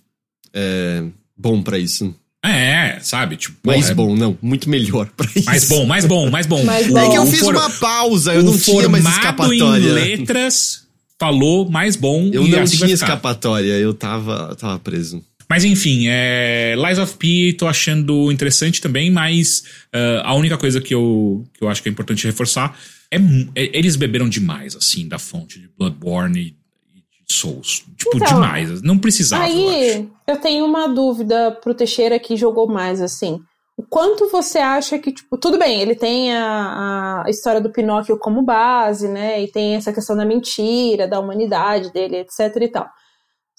é, 0.54 1.04
bom 1.38 1.62
pra 1.62 1.78
isso. 1.80 2.14
É, 2.46 3.00
sabe? 3.02 3.38
Tipo, 3.38 3.56
Mais 3.66 3.82
porra, 3.86 3.92
é 3.92 3.96
bom, 3.96 4.16
não. 4.18 4.38
Muito 4.42 4.70
melhor 4.70 5.08
pra 5.16 5.30
isso. 5.34 5.46
Mais 5.46 5.68
bom, 5.70 5.86
mais 5.86 6.06
bom, 6.06 6.30
mais 6.30 6.46
bom. 6.46 6.64
Mais 6.66 6.88
É 6.88 6.90
bom. 6.90 7.10
que 7.12 7.18
eu 7.18 7.26
fiz 7.28 7.40
for- 7.40 7.56
uma 7.56 7.70
pausa, 7.70 8.34
eu 8.34 8.42
o 8.42 8.44
não 8.44 8.58
tinha 8.58 8.90
mais 8.90 9.04
formado 9.04 9.20
escapatória. 9.22 9.88
em 9.90 9.92
letras 9.94 10.84
falou 11.20 11.70
mais 11.70 11.96
bom 11.96 12.30
Eu 12.34 12.46
e 12.46 12.50
não 12.50 12.64
assim 12.64 12.76
tinha 12.78 12.94
escapatória, 12.94 13.72
eu 13.80 13.94
tava, 13.94 14.54
tava 14.60 14.78
preso. 14.80 15.24
Mas 15.54 15.64
enfim, 15.64 16.06
é, 16.08 16.74
Lies 16.76 16.98
of 16.98 17.16
P 17.16 17.56
tô 17.60 17.68
achando 17.68 18.32
interessante 18.32 18.82
também, 18.82 19.12
mas 19.12 19.64
ah, 19.94 20.32
a 20.32 20.34
única 20.34 20.58
coisa 20.58 20.82
que 20.82 20.96
eu, 20.96 21.44
que 21.54 21.64
eu 21.64 21.70
acho 21.70 21.84
que 21.84 21.88
é 21.88 21.92
importante 21.92 22.26
reforçar 22.26 22.76
é, 23.12 23.18
é- 23.18 23.78
eles 23.78 23.96
beberam 23.96 24.28
demais, 24.28 24.76
assim, 24.76 25.08
da 25.08 25.20
fonte 25.20 25.60
de 25.60 25.70
Bloodborne 25.78 26.40
e, 26.40 26.56
e 26.96 27.32
Souls. 27.32 27.86
Tipo, 27.96 28.16
Então, 28.18 28.28
demais. 28.30 28.82
Não 28.82 28.98
precisava, 28.98 29.48
eu. 29.48 29.70
Aí, 29.70 30.10
eu 30.26 30.38
tenho 30.38 30.66
uma 30.66 30.88
dúvida 30.88 31.52
pro 31.62 31.76
Teixeira 31.76 32.18
que 32.18 32.36
jogou 32.36 32.68
mais, 32.68 33.00
assim. 33.00 33.40
O 33.78 33.84
quanto 33.84 34.32
você 34.32 34.58
acha 34.58 34.98
que, 34.98 35.12
tipo, 35.12 35.38
tudo 35.38 35.60
bem, 35.60 35.82
ele 35.82 35.94
tem 35.94 36.34
a, 36.34 37.22
a 37.28 37.30
história 37.30 37.62
do 37.62 37.72
Pinóquio 37.72 38.18
como 38.18 38.42
base, 38.42 39.08
né? 39.08 39.44
E 39.44 39.52
tem 39.52 39.76
essa 39.76 39.94
questão 39.94 40.16
da 40.18 40.26
mentira, 40.26 41.08
da 41.08 41.20
humanidade 41.20 41.94
dele, 41.94 42.18
etc 42.18 42.40
e 42.60 42.68
tal. 42.70 42.88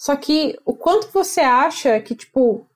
Só 0.04 0.14
que 0.16 0.54
o 0.66 0.74
quanto 0.74 1.08
você 1.10 1.40
acha 1.40 1.98
que, 1.98 2.14
tipo, 2.14 2.66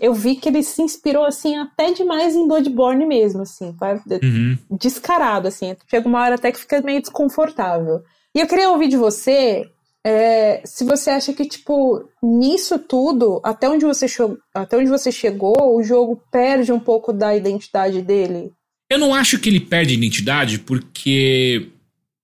eu 0.00 0.12
vi 0.12 0.34
que 0.34 0.48
ele 0.48 0.60
se 0.60 0.82
inspirou, 0.82 1.24
assim, 1.24 1.54
até 1.56 1.92
demais 1.92 2.34
em 2.34 2.48
Bloodborne 2.48 3.06
mesmo, 3.06 3.42
assim, 3.42 3.72
Uhum. 4.20 4.58
descarado, 4.68 5.46
assim. 5.46 5.76
Chega 5.88 6.08
uma 6.08 6.20
hora 6.20 6.34
até 6.34 6.50
que 6.50 6.58
fica 6.58 6.80
meio 6.80 7.00
desconfortável. 7.00 8.02
E 8.34 8.40
eu 8.40 8.46
queria 8.48 8.70
ouvir 8.70 8.88
de 8.88 8.96
você 8.96 9.70
é, 10.04 10.62
se 10.64 10.84
você 10.84 11.10
acha 11.10 11.32
que, 11.32 11.46
tipo, 11.46 12.08
nisso 12.20 12.76
tudo, 12.78 13.40
até 13.44 13.68
onde, 13.68 13.84
você 13.84 14.06
até 14.52 14.76
onde 14.76 14.90
você 14.90 15.12
chegou, 15.12 15.76
o 15.76 15.82
jogo 15.82 16.20
perde 16.32 16.72
um 16.72 16.80
pouco 16.80 17.12
da 17.12 17.36
identidade 17.36 18.02
dele. 18.02 18.52
Eu 18.90 18.98
não 18.98 19.14
acho 19.14 19.38
que 19.38 19.48
ele 19.48 19.60
perde 19.60 19.94
identidade 19.94 20.58
porque 20.58 21.70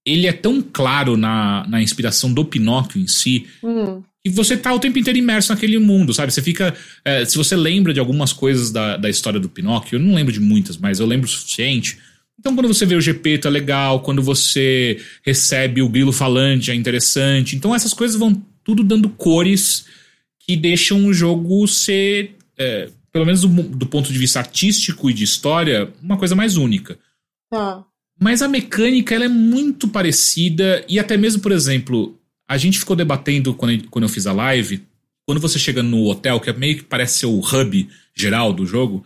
ele 0.05 0.27
é 0.27 0.32
tão 0.32 0.60
claro 0.60 1.16
na, 1.16 1.64
na 1.68 1.81
inspiração 1.81 2.32
do 2.32 2.44
Pinóquio 2.44 3.01
em 3.01 3.06
si 3.06 3.48
Hum, 3.62 4.02
E 4.25 4.29
você 4.29 4.57
tá 4.57 4.73
o 4.75 4.79
tempo 4.79 4.99
inteiro 4.99 5.19
imerso 5.19 5.53
naquele 5.53 5.79
mundo, 5.79 6.13
sabe? 6.13 6.33
Você 6.33 6.43
fica. 6.43 6.75
é, 7.05 7.25
se 7.25 7.39
você 7.39 7.57
lembra 7.57 7.95
de 7.95 8.01
algumas 8.01 8.33
coisas 8.33 8.71
da, 8.71 8.97
da 8.97 9.09
história 9.09 9.41
do 9.41 9.49
Pinóquio, 9.49 9.97
eu 9.97 10.01
não 10.01 10.15
lembro 10.15 10.33
de 10.33 10.41
muitas, 10.41 10.77
mas 10.77 11.01
eu 11.01 11.07
lembro 11.07 11.27
o 11.27 11.31
suficiente. 11.31 11.99
Então, 12.39 12.55
quando 12.55 12.69
você 12.69 12.87
vê 12.87 12.95
o 12.95 13.01
Gepeto 13.01 13.49
é 13.49 13.51
legal, 13.51 14.01
quando 14.01 14.23
você 14.23 14.99
recebe 15.23 15.83
o 15.83 15.89
grilo 15.89 16.13
falante 16.13 16.71
é 16.71 16.75
interessante. 16.75 17.57
Então, 17.57 17.75
essas 17.75 17.95
coisas 17.95 18.19
vão 18.19 18.43
tudo 18.65 18.83
dando 18.83 19.09
cores 19.11 19.87
que 20.41 20.57
deixam 20.57 21.07
o 21.07 21.15
jogo 21.15 21.67
ser, 21.67 22.37
é, 22.59 22.89
pelo 23.13 23.25
menos 23.25 23.43
do, 23.43 23.49
do 23.49 23.87
ponto 23.87 24.13
de 24.13 24.19
vista 24.19 24.39
artístico 24.39 25.11
e 25.11 25.15
de 25.15 25.25
história, 25.25 25.93
uma 26.03 26.17
coisa 26.17 26.35
mais 26.35 26.57
única. 26.57 26.99
tá. 27.51 27.85
Mas 28.23 28.43
a 28.43 28.49
mecânica 28.49 29.15
ela 29.15 29.25
é 29.25 29.29
muito 29.29 29.89
parecida 29.89 30.85
e 30.87 30.99
até 30.99 31.17
mesmo, 31.17 31.41
por 31.41 31.53
exemplo, 31.53 32.20
a 32.51 32.56
gente 32.56 32.81
ficou 32.81 32.97
debatendo 32.97 33.55
quando, 33.55 33.89
quando 33.89 34.02
eu 34.02 34.09
fiz 34.09 34.27
a 34.27 34.32
live, 34.32 34.85
quando 35.24 35.40
você 35.40 35.56
chega 35.56 35.85
no 35.85 36.06
hotel, 36.06 36.40
que 36.40 36.51
é 36.51 36.52
meio 36.52 36.78
que 36.78 36.82
parece 36.82 37.20
ser 37.20 37.27
o 37.27 37.39
hub 37.39 37.89
geral 38.12 38.52
do 38.52 38.66
jogo, 38.66 39.05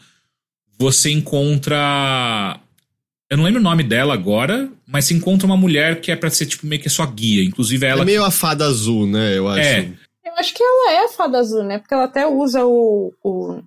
você 0.79 1.11
encontra. 1.11 2.59
Eu 3.29 3.37
não 3.37 3.45
lembro 3.45 3.61
o 3.61 3.63
nome 3.63 3.83
dela 3.83 4.15
agora, 4.15 4.71
mas 4.87 5.05
se 5.05 5.13
encontra 5.13 5.47
uma 5.47 5.59
mulher 5.59 6.01
que 6.01 6.11
é 6.11 6.17
pra 6.17 6.31
ser 6.31 6.47
tipo 6.47 6.67
meio 6.67 6.81
que 6.81 6.89
a 6.89 6.91
sua 6.91 7.05
guia. 7.05 7.45
Inclusive 7.45 7.85
ela. 7.85 8.01
É 8.01 8.05
meio 8.07 8.25
a 8.25 8.31
fada 8.31 8.65
azul, 8.65 9.07
né? 9.07 9.37
Eu 9.37 9.47
acho. 9.47 9.61
É. 9.61 9.93
Eu 10.25 10.33
acho 10.39 10.55
que 10.55 10.63
ela 10.63 10.93
é 10.93 11.05
a 11.05 11.09
fada 11.09 11.37
azul, 11.37 11.65
né? 11.65 11.79
Porque 11.79 11.93
ela 11.93 12.05
até 12.05 12.27
usa 12.27 12.65
o. 12.65 13.13
o 13.23 13.61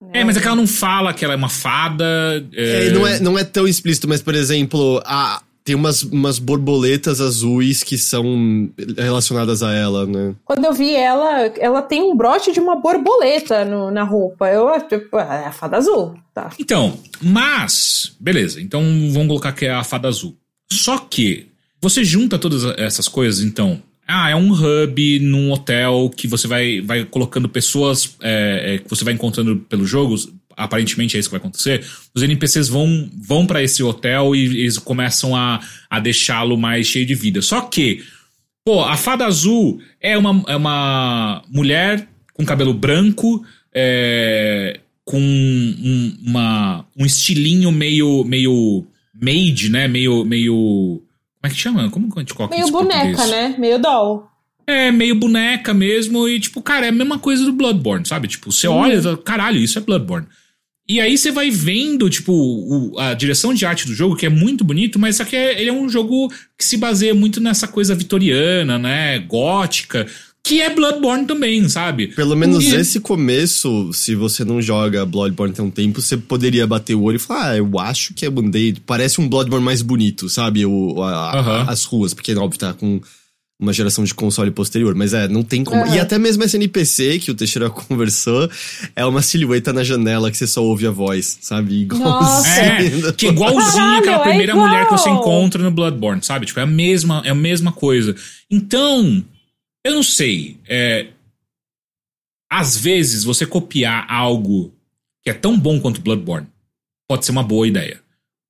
né, 0.00 0.10
É, 0.14 0.24
mas 0.24 0.36
é 0.36 0.40
que 0.40 0.46
ela 0.48 0.56
não 0.56 0.66
fala 0.66 1.14
que 1.14 1.24
ela 1.24 1.34
é 1.34 1.36
uma 1.36 1.48
fada. 1.48 2.44
É, 2.52 2.88
é, 2.88 2.90
não, 2.90 3.06
é, 3.06 3.20
não 3.20 3.38
é 3.38 3.44
tão 3.44 3.68
explícito, 3.68 4.08
mas, 4.08 4.20
por 4.20 4.34
exemplo, 4.34 5.00
a, 5.04 5.40
tem 5.64 5.74
umas, 5.76 6.02
umas 6.02 6.38
borboletas 6.38 7.20
azuis 7.20 7.82
que 7.82 7.96
são 7.96 8.70
relacionadas 8.96 9.62
a 9.62 9.72
ela, 9.72 10.06
né? 10.06 10.34
Quando 10.44 10.64
eu 10.64 10.72
vi 10.72 10.94
ela, 10.94 11.46
ela 11.58 11.82
tem 11.82 12.02
um 12.02 12.16
broche 12.16 12.52
de 12.52 12.60
uma 12.60 12.76
borboleta 12.76 13.64
no- 13.64 13.90
na 13.90 14.02
roupa. 14.02 14.48
Eu, 14.48 14.68
tipo, 14.88 15.16
é 15.18 15.46
a 15.46 15.52
fada 15.52 15.76
azul, 15.76 16.14
tá? 16.34 16.50
Então, 16.58 16.98
mas, 17.20 18.14
beleza, 18.20 18.60
então 18.60 18.82
vamos 19.12 19.28
colocar 19.28 19.52
que 19.52 19.66
é 19.66 19.72
a 19.72 19.84
fada 19.84 20.08
azul. 20.08 20.36
Só 20.70 20.98
que 20.98 21.46
você 21.80 22.04
junta 22.04 22.38
todas 22.38 22.64
essas 22.78 23.08
coisas, 23.08 23.42
então. 23.44 23.80
Ah, 24.06 24.28
é 24.28 24.34
um 24.36 24.50
hub 24.52 25.20
num 25.20 25.52
hotel 25.52 26.10
que 26.14 26.26
você 26.26 26.46
vai, 26.48 26.80
vai 26.80 27.04
colocando 27.04 27.48
pessoas 27.48 28.16
é, 28.20 28.74
é, 28.74 28.78
que 28.78 28.90
você 28.90 29.04
vai 29.04 29.14
encontrando 29.14 29.56
pelos 29.68 29.88
jogos. 29.88 30.28
Aparentemente 30.56 31.16
é 31.16 31.20
isso 31.20 31.28
que 31.28 31.34
vai 31.34 31.40
acontecer. 31.40 31.84
Os 32.14 32.22
NPCs 32.22 32.68
vão, 32.68 33.10
vão 33.16 33.46
para 33.46 33.62
esse 33.62 33.82
hotel 33.82 34.34
e 34.34 34.44
eles 34.44 34.78
começam 34.78 35.34
a, 35.36 35.60
a 35.88 36.00
deixá-lo 36.00 36.56
mais 36.56 36.86
cheio 36.86 37.06
de 37.06 37.14
vida. 37.14 37.42
Só 37.42 37.60
que, 37.62 38.02
pô, 38.64 38.82
a 38.82 38.96
fada 38.96 39.26
azul 39.26 39.80
é 40.00 40.16
uma, 40.16 40.44
é 40.48 40.56
uma 40.56 41.42
mulher 41.48 42.08
com 42.34 42.44
cabelo 42.44 42.74
branco, 42.74 43.44
é, 43.74 44.80
com 45.04 45.18
um, 45.20 46.16
uma, 46.24 46.86
um 46.96 47.04
estilinho 47.04 47.70
meio, 47.72 48.24
meio 48.24 48.86
made, 49.14 49.70
né? 49.70 49.88
Meio, 49.88 50.24
meio. 50.24 51.02
Como 51.40 51.44
é 51.44 51.48
que 51.48 51.56
chama? 51.56 51.90
Como 51.90 52.10
que 52.10 52.18
a 52.18 52.22
gente 52.22 52.34
coloca 52.34 52.54
Meio 52.54 52.70
boneca, 52.70 53.26
né? 53.26 53.54
Meio 53.58 53.78
doll. 53.78 54.28
É, 54.66 54.92
meio 54.92 55.14
boneca 55.14 55.74
mesmo. 55.74 56.28
E, 56.28 56.38
tipo, 56.38 56.62
cara, 56.62 56.86
é 56.86 56.88
a 56.90 56.92
mesma 56.92 57.18
coisa 57.18 57.44
do 57.44 57.52
Bloodborne, 57.52 58.06
sabe? 58.06 58.28
Tipo, 58.28 58.52
você 58.52 58.68
olha 58.68 58.94
e 58.94 59.02
fala, 59.02 59.16
caralho, 59.18 59.58
isso 59.58 59.78
é 59.78 59.82
Bloodborne. 59.82 60.26
E 60.88 61.00
aí 61.00 61.16
você 61.16 61.30
vai 61.30 61.48
vendo, 61.50 62.10
tipo, 62.10 62.32
o- 62.32 62.98
a 62.98 63.14
direção 63.14 63.54
de 63.54 63.64
arte 63.64 63.86
do 63.86 63.94
jogo, 63.94 64.16
que 64.16 64.26
é 64.26 64.28
muito 64.28 64.64
bonito, 64.64 64.98
mas 64.98 65.16
só 65.16 65.24
que 65.24 65.36
é, 65.36 65.60
ele 65.60 65.70
é 65.70 65.72
um 65.72 65.88
jogo 65.88 66.28
que 66.58 66.64
se 66.64 66.76
baseia 66.76 67.14
muito 67.14 67.40
nessa 67.40 67.68
coisa 67.68 67.94
vitoriana, 67.94 68.78
né? 68.78 69.20
Gótica, 69.20 70.06
que 70.44 70.60
é 70.60 70.68
Bloodborne 70.74 71.24
também, 71.24 71.68
sabe? 71.68 72.08
Pelo 72.08 72.34
menos 72.36 72.64
E- 72.64 72.74
esse 72.74 72.98
começo, 72.98 73.92
se 73.92 74.16
você 74.16 74.44
não 74.44 74.60
joga 74.60 75.06
Bloodborne 75.06 75.54
tem 75.54 75.64
um 75.64 75.70
tempo, 75.70 76.00
você 76.02 76.16
poderia 76.16 76.66
bater 76.66 76.96
o 76.96 77.02
olho 77.02 77.16
e 77.16 77.18
falar, 77.20 77.50
ah, 77.52 77.56
eu 77.56 77.78
acho 77.78 78.12
que 78.12 78.26
é 78.26 78.30
Band-Aid. 78.30 78.80
Parece 78.84 79.20
um 79.20 79.28
Bloodborne 79.28 79.64
mais 79.64 79.82
bonito, 79.82 80.28
sabe? 80.28 80.66
O, 80.66 81.00
a- 81.00 81.12
a- 81.30 81.38
Aham. 81.38 81.70
As 81.70 81.84
ruas, 81.84 82.12
porque 82.12 82.34
óbvio 82.34 82.58
tá 82.58 82.72
com 82.74 83.00
uma 83.60 83.72
geração 83.72 84.02
de 84.02 84.12
console 84.12 84.50
posterior, 84.50 84.94
mas 84.94 85.14
é, 85.14 85.28
não 85.28 85.42
tem 85.42 85.62
como. 85.62 85.82
Aham. 85.82 85.94
E 85.94 86.00
até 86.00 86.18
mesmo 86.18 86.42
esse 86.42 86.56
NPC 86.56 87.18
que 87.20 87.30
o 87.30 87.34
Teixeira 87.34 87.70
conversou, 87.70 88.50
é 88.96 89.04
uma 89.04 89.22
silhueta 89.22 89.72
na 89.72 89.84
janela 89.84 90.30
que 90.30 90.36
você 90.36 90.46
só 90.46 90.62
ouve 90.62 90.86
a 90.86 90.90
voz, 90.90 91.38
sabe? 91.40 91.82
Igualzinho. 91.82 93.08
É, 93.08 93.12
que 93.12 93.26
é 93.26 93.28
igualzinho 93.30 93.98
aquela 93.98 94.16
é 94.16 94.22
primeira 94.28 94.52
igual. 94.52 94.66
mulher 94.66 94.86
que 94.86 94.92
você 94.92 95.10
encontra 95.10 95.62
no 95.62 95.70
Bloodborne, 95.70 96.22
sabe? 96.22 96.46
Tipo, 96.46 96.60
é 96.60 96.64
a 96.64 96.66
mesma, 96.66 97.22
é 97.24 97.30
a 97.30 97.34
mesma 97.34 97.70
coisa. 97.72 98.16
Então, 98.50 99.24
eu 99.84 99.94
não 99.94 100.02
sei. 100.02 100.58
É, 100.68 101.08
às 102.50 102.76
vezes, 102.76 103.24
você 103.24 103.46
copiar 103.46 104.06
algo 104.10 104.74
que 105.22 105.30
é 105.30 105.34
tão 105.34 105.58
bom 105.58 105.80
quanto 105.80 106.00
Bloodborne 106.00 106.48
pode 107.08 107.24
ser 107.24 107.32
uma 107.32 107.42
boa 107.42 107.66
ideia. 107.66 108.00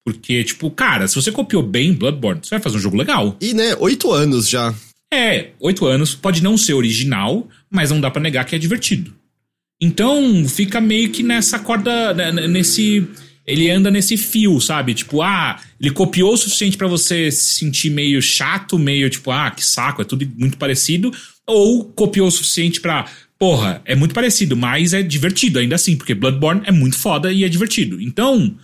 Porque, 0.05 0.43
tipo, 0.43 0.71
cara, 0.71 1.07
se 1.07 1.15
você 1.15 1.31
copiou 1.31 1.63
bem 1.63 1.93
Bloodborne, 1.93 2.41
você 2.43 2.51
vai 2.51 2.61
fazer 2.61 2.77
um 2.77 2.81
jogo 2.81 2.97
legal. 2.97 3.37
E, 3.41 3.55
né, 3.55 3.77
oito 3.77 4.11
anos 4.13 4.49
já. 4.49 4.75
É, 5.13 5.51
oito 5.61 5.85
anos, 5.85 6.15
pode 6.15 6.43
não 6.43 6.57
ser 6.57 6.73
original, 6.73 7.47
mas 7.71 7.91
não 7.91 8.01
dá 8.01 8.11
pra 8.11 8.23
negar 8.23 8.47
que 8.47 8.57
é 8.57 8.59
divertido. 8.59 9.15
Então, 9.79 10.49
fica 10.49 10.81
meio 10.81 11.11
que 11.11 11.23
nessa 11.23 11.59
corda, 11.59 12.15
né, 12.15 12.33
nesse... 12.49 13.07
Ele 13.45 13.69
anda 13.69 13.91
nesse 13.91 14.17
fio, 14.17 14.61
sabe? 14.61 14.95
Tipo, 14.95 15.21
ah, 15.21 15.61
ele 15.81 15.91
copiou 15.91 16.33
o 16.33 16.37
suficiente 16.37 16.77
pra 16.77 16.87
você 16.87 17.31
se 17.31 17.55
sentir 17.55 17.91
meio 17.91 18.23
chato, 18.23 18.79
meio 18.79 19.11
tipo, 19.11 19.33
ah, 19.33 19.51
que 19.51 19.65
saco, 19.65 20.01
é 20.01 20.05
tudo 20.05 20.25
muito 20.39 20.57
parecido. 20.57 21.13
Ou 21.47 21.85
copiou 21.85 22.29
o 22.29 22.31
suficiente 22.31 22.81
pra, 22.81 23.05
porra, 23.37 23.83
é 23.85 23.97
muito 23.97 24.15
parecido, 24.15 24.57
mas 24.57 24.95
é 24.95 25.03
divertido 25.03 25.59
ainda 25.59 25.75
assim, 25.75 25.97
porque 25.97 26.15
Bloodborne 26.15 26.63
é 26.65 26.71
muito 26.71 26.97
foda 26.97 27.33
e 27.33 27.43
é 27.43 27.49
divertido. 27.49 28.01
Então, 28.01 28.57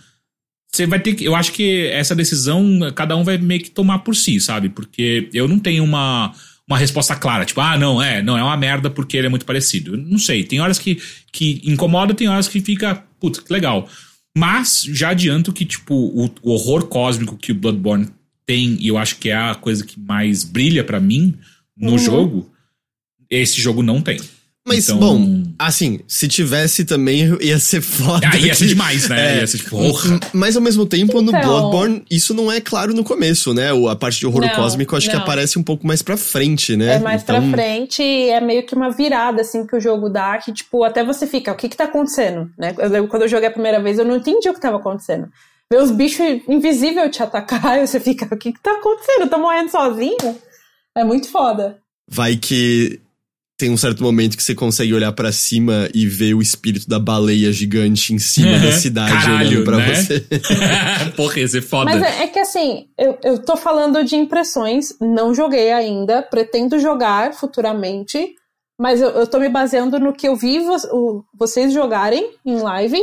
você 0.71 0.85
vai 0.85 0.99
ter 0.99 1.15
que. 1.15 1.25
Eu 1.25 1.35
acho 1.35 1.51
que 1.51 1.87
essa 1.87 2.15
decisão 2.15 2.79
cada 2.95 3.15
um 3.17 3.23
vai 3.23 3.37
meio 3.37 3.61
que 3.61 3.71
tomar 3.71 3.99
por 3.99 4.15
si, 4.15 4.39
sabe? 4.39 4.69
Porque 4.69 5.29
eu 5.33 5.47
não 5.47 5.57
tenho 5.59 5.83
uma, 5.83 6.33
uma 6.67 6.77
resposta 6.77 7.15
clara. 7.15 7.45
Tipo, 7.45 7.61
ah, 7.61 7.77
não, 7.77 8.01
é, 8.01 8.21
não, 8.21 8.37
é 8.37 8.43
uma 8.43 8.55
merda 8.57 8.89
porque 8.89 9.17
ele 9.17 9.27
é 9.27 9.29
muito 9.29 9.45
parecido. 9.45 9.95
Eu 9.95 9.97
não 9.97 10.17
sei. 10.19 10.43
Tem 10.43 10.59
horas 10.59 10.77
que, 10.77 11.01
que 11.31 11.61
incomoda, 11.65 12.13
tem 12.13 12.27
horas 12.27 12.47
que 12.47 12.61
fica, 12.61 12.95
puta, 13.19 13.41
que 13.41 13.51
legal. 13.51 13.89
Mas 14.37 14.83
já 14.83 15.09
adianto 15.09 15.51
que, 15.51 15.65
tipo, 15.65 15.93
o, 15.95 16.31
o 16.43 16.51
horror 16.51 16.85
cósmico 16.87 17.35
que 17.35 17.51
o 17.51 17.55
Bloodborne 17.55 18.07
tem, 18.45 18.77
e 18.79 18.87
eu 18.87 18.97
acho 18.97 19.17
que 19.17 19.29
é 19.29 19.35
a 19.35 19.55
coisa 19.55 19.83
que 19.85 19.99
mais 19.99 20.43
brilha 20.43 20.83
pra 20.83 20.99
mim 20.99 21.35
no 21.75 21.91
Uhum. 21.93 21.97
jogo, 21.97 22.51
esse 23.29 23.59
jogo 23.59 23.81
não 23.81 24.01
tem. 24.01 24.19
Mas, 24.69 24.87
Então- 24.89 24.99
bom, 24.99 25.43
assim, 25.57 25.99
se 26.07 26.27
tivesse 26.27 26.85
também 26.85 27.37
ia 27.41 27.59
ser 27.59 27.81
foda. 27.83 28.27
Ah, 28.31 28.37
ia 28.37 28.53
ser 28.53 28.65
que- 28.65 28.69
demais, 28.69 29.09
né? 29.09 29.37
É. 29.37 29.39
Ia 29.41 29.47
ser 29.47 29.57
tipo, 29.57 29.71
porra. 29.71 30.19
Mas 30.31 30.55
ao 30.55 30.61
mesmo 30.61 30.85
tempo, 30.85 31.21
no 31.21 31.29
Então- 31.29 31.41
Bloodborne, 31.41 32.03
isso 32.09 32.33
não 32.33 32.51
é 32.51 32.61
claro 32.61 32.93
no 32.93 33.03
começo, 33.03 33.53
né? 33.53 33.73
O- 33.73 33.89
A 33.89 33.95
parte 33.95 34.19
de 34.19 34.27
horror 34.27 34.41
Não, 34.45 34.55
cósmico 34.55 34.95
acho 34.95 35.09
que 35.09 35.15
não. 35.15 35.23
aparece 35.23 35.57
um 35.59 35.63
pouco 35.63 35.85
mais 35.85 36.01
pra 36.01 36.15
frente, 36.15 36.75
né? 36.77 36.95
É 36.95 36.99
mais 36.99 37.23
pra 37.23 37.37
Então, 37.39 37.51
frente 37.51 38.01
e 38.01 38.29
é 38.29 38.39
meio 38.39 38.65
que 38.65 38.73
uma 38.75 38.89
virada, 38.91 39.41
assim, 39.41 39.65
que 39.67 39.75
o 39.75 39.79
jogo 39.79 40.07
dá, 40.09 40.37
que, 40.37 40.53
tipo, 40.53 40.83
até 40.83 41.03
você 41.03 41.25
fica, 41.27 41.51
o 41.51 41.55
que 41.55 41.67
que 41.67 41.75
tá 41.75 41.85
acontecendo, 41.85 42.49
né? 42.57 42.73
Eu 42.77 42.89
lembro 42.89 43.09
quando 43.09 43.23
eu 43.23 43.27
joguei 43.29 43.47
a 43.47 43.51
primeira 43.51 43.81
vez, 43.81 43.97
eu 43.99 44.05
não 44.05 44.15
entendi 44.17 44.47
o 44.49 44.53
que 44.53 44.61
tava 44.61 44.77
acontecendo. 44.77 45.27
Ver 45.71 45.81
os 45.81 45.91
bichos 45.91 46.25
invisíveis 46.47 47.11
te 47.15 47.21
atacar, 47.21 47.77
e 47.83 47.85
você 47.87 47.99
fica, 47.99 48.25
o 48.33 48.37
que 48.37 48.51
que 48.53 48.59
tá 48.61 48.71
acontecendo? 48.73 49.21
Eu 49.21 49.29
tô 49.29 49.37
morrendo 49.37 49.69
sozinho? 49.71 50.17
É 50.97 51.03
muito 51.03 51.29
foda. 51.29 51.77
Vai 52.09 52.35
que 52.37 52.99
tem 53.59 53.69
um 53.69 53.77
certo 53.77 54.01
momento 54.01 54.37
que 54.37 54.41
você 54.41 54.55
consegue 54.55 54.93
olhar 54.93 55.11
pra 55.11 55.31
cima 55.33 55.89
e 55.93 56.07
ver 56.07 56.33
o 56.33 56.41
espírito 56.41 56.87
da 56.87 56.97
baleia 56.97 57.51
gigante 57.51 58.13
em 58.13 58.17
cima 58.17 58.57
da 58.57 58.71
cidade 58.71 59.11
Caralho, 59.11 59.49
olhando 59.49 59.63
pra 59.65 59.77
né? 59.77 59.93
você. 59.95 60.25
porra, 61.15 61.39
ia 61.41 61.47
ser 61.47 61.61
foda. 61.61 61.91
Mas 61.91 62.01
é, 62.01 62.23
é 62.23 62.27
que, 62.27 62.39
assim, 62.39 62.87
eu, 62.97 63.17
eu 63.23 63.37
tô 63.39 63.57
falando 63.57 64.03
de 64.05 64.15
impressões, 64.15 64.95
não 65.01 65.35
joguei 65.35 65.71
ainda, 65.73 66.21
pretendo 66.23 66.79
jogar 66.79 67.33
futuramente, 67.33 68.33
mas 68.79 69.01
eu, 69.01 69.09
eu 69.09 69.27
tô 69.27 69.37
me 69.39 69.49
baseando 69.49 69.99
no 69.99 70.13
que 70.13 70.27
eu 70.27 70.35
vi 70.37 70.59
vo- 70.59 70.77
o- 70.93 71.23
vocês 71.37 71.73
jogarem 71.73 72.31
em 72.45 72.55
live 72.61 72.97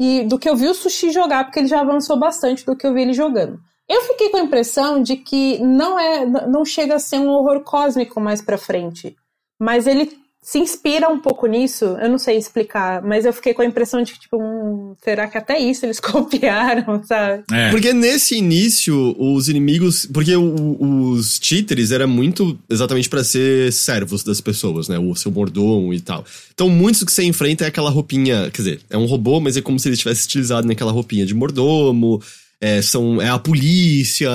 e 0.00 0.24
do 0.24 0.36
que 0.36 0.48
eu 0.50 0.56
vi 0.56 0.66
o 0.66 0.74
Sushi 0.74 1.12
jogar, 1.12 1.44
porque 1.44 1.60
ele 1.60 1.68
já 1.68 1.80
avançou 1.80 2.18
bastante 2.18 2.66
do 2.66 2.74
que 2.76 2.84
eu 2.84 2.92
vi 2.92 3.02
ele 3.02 3.12
jogando. 3.12 3.56
Eu 3.88 4.02
fiquei 4.02 4.30
com 4.30 4.38
a 4.38 4.42
impressão 4.42 5.00
de 5.00 5.16
que 5.16 5.58
não 5.60 5.96
é, 5.98 6.26
não 6.26 6.64
chega 6.64 6.96
a 6.96 6.98
ser 6.98 7.18
um 7.18 7.28
horror 7.28 7.60
cósmico 7.62 8.20
mais 8.20 8.40
pra 8.42 8.58
frente, 8.58 9.14
mas 9.62 9.86
ele 9.86 10.10
se 10.44 10.58
inspira 10.58 11.08
um 11.08 11.20
pouco 11.20 11.46
nisso, 11.46 11.84
eu 11.84 12.08
não 12.10 12.18
sei 12.18 12.36
explicar, 12.36 13.00
mas 13.00 13.24
eu 13.24 13.32
fiquei 13.32 13.54
com 13.54 13.62
a 13.62 13.64
impressão 13.64 14.02
de 14.02 14.12
que, 14.12 14.18
tipo, 14.18 14.42
hum, 14.42 14.96
será 15.00 15.28
que 15.28 15.38
até 15.38 15.56
isso 15.56 15.86
eles 15.86 16.00
copiaram, 16.02 17.00
sabe? 17.04 17.44
É. 17.52 17.70
Porque 17.70 17.92
nesse 17.92 18.36
início, 18.36 19.14
os 19.16 19.48
inimigos. 19.48 20.04
Porque 20.12 20.34
o- 20.34 21.12
os 21.12 21.38
títeres 21.38 21.92
era 21.92 22.08
muito 22.08 22.58
exatamente 22.68 23.08
pra 23.08 23.22
ser 23.22 23.72
servos 23.72 24.24
das 24.24 24.40
pessoas, 24.40 24.88
né? 24.88 24.98
O 24.98 25.14
seu 25.14 25.30
mordomo 25.30 25.94
e 25.94 26.00
tal. 26.00 26.24
Então, 26.52 26.68
muitos 26.68 27.04
que 27.04 27.12
você 27.12 27.22
enfrenta 27.22 27.64
é 27.64 27.68
aquela 27.68 27.90
roupinha. 27.90 28.50
Quer 28.50 28.62
dizer, 28.62 28.80
é 28.90 28.98
um 28.98 29.06
robô, 29.06 29.38
mas 29.38 29.56
é 29.56 29.60
como 29.62 29.78
se 29.78 29.88
ele 29.88 29.96
tivesse 29.96 30.22
estilizado 30.22 30.66
naquela 30.66 30.90
roupinha 30.90 31.24
de 31.24 31.34
mordomo. 31.34 32.20
É, 32.60 32.82
são, 32.82 33.22
é 33.22 33.28
a 33.28 33.38
polícia, 33.38 34.28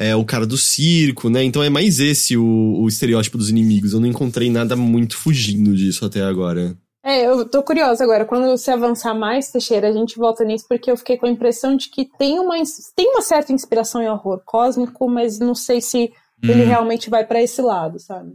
é 0.00 0.16
o 0.16 0.24
cara 0.24 0.46
do 0.46 0.56
circo, 0.56 1.28
né? 1.28 1.44
Então 1.44 1.62
é 1.62 1.68
mais 1.68 2.00
esse 2.00 2.34
o, 2.34 2.80
o 2.80 2.88
estereótipo 2.88 3.36
dos 3.36 3.50
inimigos. 3.50 3.92
Eu 3.92 4.00
não 4.00 4.06
encontrei 4.08 4.50
nada 4.50 4.74
muito 4.74 5.14
fugindo 5.14 5.76
disso 5.76 6.06
até 6.06 6.22
agora. 6.22 6.74
É, 7.04 7.26
eu 7.26 7.46
tô 7.46 7.62
curiosa 7.62 8.02
agora. 8.02 8.24
Quando 8.24 8.46
você 8.46 8.70
avançar 8.70 9.14
mais, 9.14 9.52
Teixeira, 9.52 9.90
a 9.90 9.92
gente 9.92 10.16
volta 10.16 10.42
nisso, 10.42 10.64
porque 10.66 10.90
eu 10.90 10.96
fiquei 10.96 11.18
com 11.18 11.26
a 11.26 11.30
impressão 11.30 11.76
de 11.76 11.90
que 11.90 12.08
tem 12.18 12.38
uma, 12.38 12.54
tem 12.96 13.10
uma 13.10 13.20
certa 13.20 13.52
inspiração 13.52 14.02
em 14.02 14.08
horror 14.08 14.40
cósmico, 14.42 15.06
mas 15.06 15.38
não 15.38 15.54
sei 15.54 15.82
se 15.82 16.10
ele 16.42 16.64
realmente 16.64 17.10
vai 17.10 17.26
pra 17.26 17.42
esse 17.42 17.60
lado, 17.60 17.98
sabe? 17.98 18.32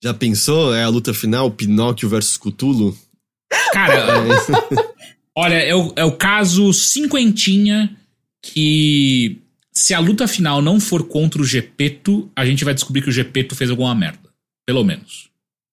Já 0.00 0.14
pensou? 0.14 0.72
É 0.72 0.84
a 0.84 0.88
luta 0.88 1.12
final, 1.12 1.50
Pinóquio 1.50 2.08
versus 2.08 2.36
Cthulhu? 2.36 2.96
Cara, 3.72 4.06
olha, 5.36 5.56
é 5.56 5.74
o, 5.74 5.92
é 5.96 6.04
o 6.04 6.16
caso 6.16 6.72
cinquentinha 6.72 7.96
que 8.40 9.42
se 9.78 9.94
a 9.94 10.00
luta 10.00 10.26
final 10.26 10.60
não 10.60 10.80
for 10.80 11.04
contra 11.04 11.40
o 11.40 11.44
Gepeto, 11.44 12.28
a 12.34 12.44
gente 12.44 12.64
vai 12.64 12.74
descobrir 12.74 13.00
que 13.02 13.08
o 13.08 13.12
Gepeto 13.12 13.54
fez 13.54 13.70
alguma 13.70 13.94
merda. 13.94 14.28
Pelo 14.66 14.84
menos. 14.84 15.30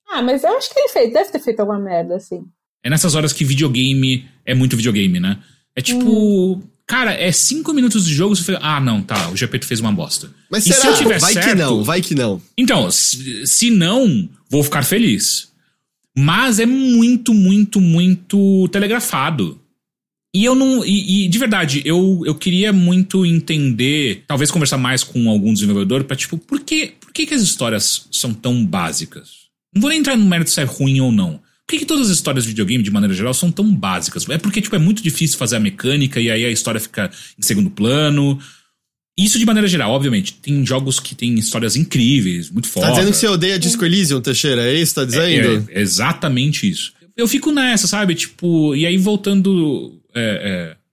Ah, 0.08 0.22
mas 0.22 0.44
eu 0.44 0.56
acho 0.56 0.72
que 0.72 0.80
ele 0.80 0.90
fez, 0.90 1.12
deve 1.12 1.32
ter 1.32 1.40
feito 1.40 1.60
alguma 1.60 1.80
merda, 1.80 2.16
assim. 2.16 2.46
É 2.84 2.90
nessas 2.90 3.16
horas 3.16 3.34
que 3.34 3.44
videogame 3.44 4.30
é 4.46 4.54
muito 4.54 4.78
videogame, 4.78 5.20
né? 5.20 5.40
É 5.76 5.82
tipo. 5.82 6.62
Cara, 6.88 7.14
é 7.14 7.32
cinco 7.32 7.74
minutos 7.74 8.06
de 8.06 8.14
jogo, 8.14 8.36
você 8.36 8.44
fala, 8.44 8.60
ah, 8.62 8.80
não, 8.80 9.02
tá, 9.02 9.30
o 9.32 9.36
Gepeto 9.36 9.66
fez 9.66 9.80
uma 9.80 9.92
bosta. 9.92 10.30
Mas 10.52 10.68
E 10.68 10.72
será? 10.72 10.82
se 10.82 10.88
eu 10.88 10.98
tiver 10.98 11.20
vai 11.20 11.34
certo, 11.34 11.50
que 11.50 11.56
não, 11.56 11.84
vai 11.84 12.02
que 12.02 12.14
não. 12.14 12.40
Então, 12.56 12.92
se, 12.92 13.48
se 13.48 13.72
não, 13.72 14.30
vou 14.48 14.64
ficar 14.64 14.84
feliz. 14.84 15.52
Mas 16.16 16.60
é 16.60 16.66
muito, 16.68 17.34
muito, 17.34 17.82
muito 17.82 18.70
telegrafado. 18.72 19.60
E 20.36 20.44
eu 20.44 20.54
não. 20.54 20.86
E, 20.86 21.24
e, 21.24 21.28
de 21.30 21.40
verdade, 21.40 21.82
eu, 21.86 22.22
eu 22.26 22.36
queria 22.36 22.74
muito 22.74 23.26
entender, 23.26 24.26
talvez 24.28 24.52
conversar 24.52 24.78
mais 24.78 25.02
com 25.02 25.30
algum 25.30 25.54
desenvolvedor 25.54 26.04
pra, 26.04 26.14
tipo, 26.14 26.38
por 26.38 26.60
que, 26.60 26.88
por 27.00 27.14
que, 27.14 27.26
que 27.26 27.34
as 27.34 27.42
histórias 27.42 28.06
são 28.12 28.34
tão 28.34 28.66
básicas? 28.66 29.46
Não 29.74 29.80
vou 29.82 29.90
nem 29.90 30.00
entrar 30.00 30.18
no 30.18 30.26
mérito 30.26 30.52
se 30.52 30.60
é 30.60 30.66
ruim 30.66 31.00
ou 31.00 31.10
não. 31.10 31.36
Por 31.66 31.72
que, 31.72 31.80
que 31.80 31.86
todas 31.86 32.10
as 32.10 32.18
histórias 32.18 32.44
de 32.44 32.50
videogame, 32.50 32.84
de 32.84 32.92
maneira 32.92 33.14
geral, 33.14 33.34
são 33.34 33.50
tão 33.50 33.74
básicas? 33.74 34.28
É 34.30 34.38
porque, 34.38 34.62
tipo, 34.62 34.76
é 34.76 34.80
muito 34.80 35.02
difícil 35.02 35.38
fazer 35.38 35.56
a 35.56 35.60
mecânica 35.60 36.20
e 36.20 36.30
aí 36.30 36.44
a 36.44 36.52
história 36.52 36.82
fica 36.82 37.10
em 37.40 37.42
segundo 37.42 37.70
plano. 37.70 38.38
Isso 39.18 39.40
de 39.40 39.46
maneira 39.46 39.70
geral, 39.70 39.92
obviamente. 39.92 40.34
Tem 40.34 40.66
jogos 40.66 41.00
que 41.00 41.16
têm 41.16 41.34
histórias 41.36 41.78
incríveis, 41.78 42.50
muito 42.50 42.68
Tá 42.68 42.74
fodas. 42.74 42.90
dizendo 42.90 43.12
que 43.12 43.18
você 43.18 43.28
odeia 43.28 43.58
Disco 43.58 43.86
Elysium, 43.86 44.20
Teixeira? 44.20 44.64
É 44.64 44.74
isso 44.74 44.94
que 44.96 45.00
tá 45.00 45.06
dizendo? 45.06 45.70
É, 45.72 45.80
é 45.80 45.82
exatamente 45.82 46.70
isso. 46.70 46.92
Eu 47.16 47.28
fico 47.28 47.52
nessa, 47.52 47.88
sabe? 47.88 48.16
Tipo, 48.16 48.76
e 48.76 48.86
aí 48.86 48.98
voltando. 48.98 50.02
é, 50.14 50.76
é, 50.76 50.86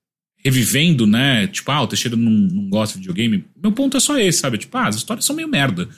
revivendo, 0.45 1.07
né? 1.07 1.47
Tipo, 1.47 1.71
ah, 1.71 1.83
o 1.83 1.87
Teixeira 1.87 2.17
não, 2.17 2.31
não 2.31 2.69
gosta 2.69 2.95
de 2.95 3.01
videogame. 3.01 3.45
Meu 3.61 3.73
ponto 3.73 3.97
é 3.97 4.01
só 4.01 4.19
esse, 4.19 4.39
sabe? 4.39 4.59
Tipo, 4.59 4.77
ah, 4.77 4.89
as 4.89 4.97
histórias 4.97 5.25
são 5.25 5.37
meio 5.37 5.49
merda. 5.49 5.89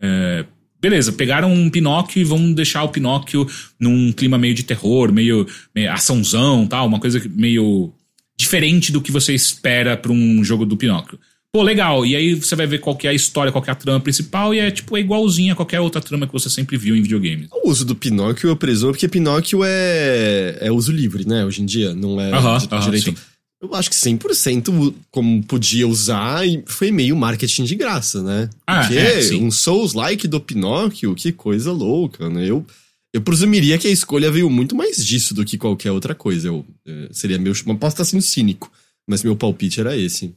É, 0.00 0.44
beleza, 0.80 1.12
pegaram 1.12 1.52
um 1.52 1.70
Pinóquio 1.70 2.20
e 2.20 2.24
vão 2.24 2.52
deixar 2.52 2.82
o 2.82 2.88
Pinóquio 2.88 3.46
num 3.78 4.12
clima 4.12 4.36
meio 4.36 4.54
de 4.54 4.64
terror, 4.64 5.12
meio, 5.12 5.46
meio 5.72 5.92
açãozão, 5.92 6.66
tal, 6.66 6.86
uma 6.86 6.98
coisa 6.98 7.22
meio 7.30 7.92
diferente 8.36 8.90
do 8.90 9.00
que 9.00 9.12
você 9.12 9.32
espera 9.32 9.96
pra 9.96 10.10
um 10.10 10.42
jogo 10.42 10.66
do 10.66 10.76
Pinóquio. 10.76 11.18
Pô, 11.54 11.62
legal. 11.62 12.06
E 12.06 12.16
aí 12.16 12.34
você 12.34 12.56
vai 12.56 12.66
ver 12.66 12.78
qual 12.80 12.96
que 12.96 13.06
é 13.06 13.10
a 13.10 13.14
história, 13.14 13.52
qual 13.52 13.62
que 13.62 13.68
é 13.68 13.72
a 13.72 13.76
trama 13.76 14.00
principal, 14.00 14.54
e 14.54 14.58
é 14.58 14.70
tipo 14.70 14.96
é 14.96 15.00
igualzinha 15.00 15.52
a 15.52 15.56
qualquer 15.56 15.80
outra 15.80 16.00
trama 16.00 16.26
que 16.26 16.32
você 16.32 16.48
sempre 16.48 16.78
viu 16.78 16.96
em 16.96 17.02
videogames. 17.02 17.48
O 17.52 17.68
uso 17.68 17.84
do 17.84 17.94
Pinóquio 17.94 18.48
eu 18.48 18.56
presumo, 18.56 18.92
porque 18.92 19.06
Pinóquio 19.06 19.60
é, 19.62 20.56
é 20.60 20.72
uso 20.72 20.90
livre, 20.90 21.26
né? 21.28 21.44
Hoje 21.44 21.60
em 21.62 21.66
dia, 21.66 21.94
não 21.94 22.18
é 22.18 22.32
Aham, 22.32 22.56
di- 22.58 22.68
aham, 22.72 22.80
direito. 22.80 23.04
sim. 23.10 23.16
Eu 23.60 23.74
acho 23.74 23.90
que 23.90 23.94
100% 23.96 24.94
como 25.10 25.42
podia 25.44 25.86
usar 25.86 26.44
e 26.48 26.64
foi 26.66 26.90
meio 26.90 27.14
marketing 27.14 27.64
de 27.64 27.76
graça, 27.76 28.22
né? 28.22 28.48
Ah, 28.66 28.80
Porque 28.80 28.98
é, 28.98 29.34
um 29.34 29.50
Souls-like 29.52 30.26
do 30.26 30.40
Pinóquio, 30.40 31.14
que 31.14 31.30
coisa 31.32 31.70
louca, 31.70 32.28
né? 32.30 32.44
Eu, 32.44 32.66
eu 33.14 33.20
presumiria 33.20 33.76
que 33.78 33.86
a 33.86 33.90
escolha 33.90 34.32
veio 34.32 34.48
muito 34.50 34.74
mais 34.74 35.04
disso 35.04 35.32
do 35.34 35.44
que 35.44 35.58
qualquer 35.58 35.92
outra 35.92 36.12
coisa. 36.14 36.48
Eu, 36.48 36.66
eh, 36.84 37.08
seria 37.12 37.38
meu... 37.38 37.52
Posso 37.78 37.94
estar 37.94 38.04
sendo 38.04 38.22
cínico, 38.22 38.72
mas 39.06 39.22
meu 39.22 39.36
palpite 39.36 39.78
era 39.80 39.96
esse. 39.96 40.34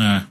É. 0.00 0.22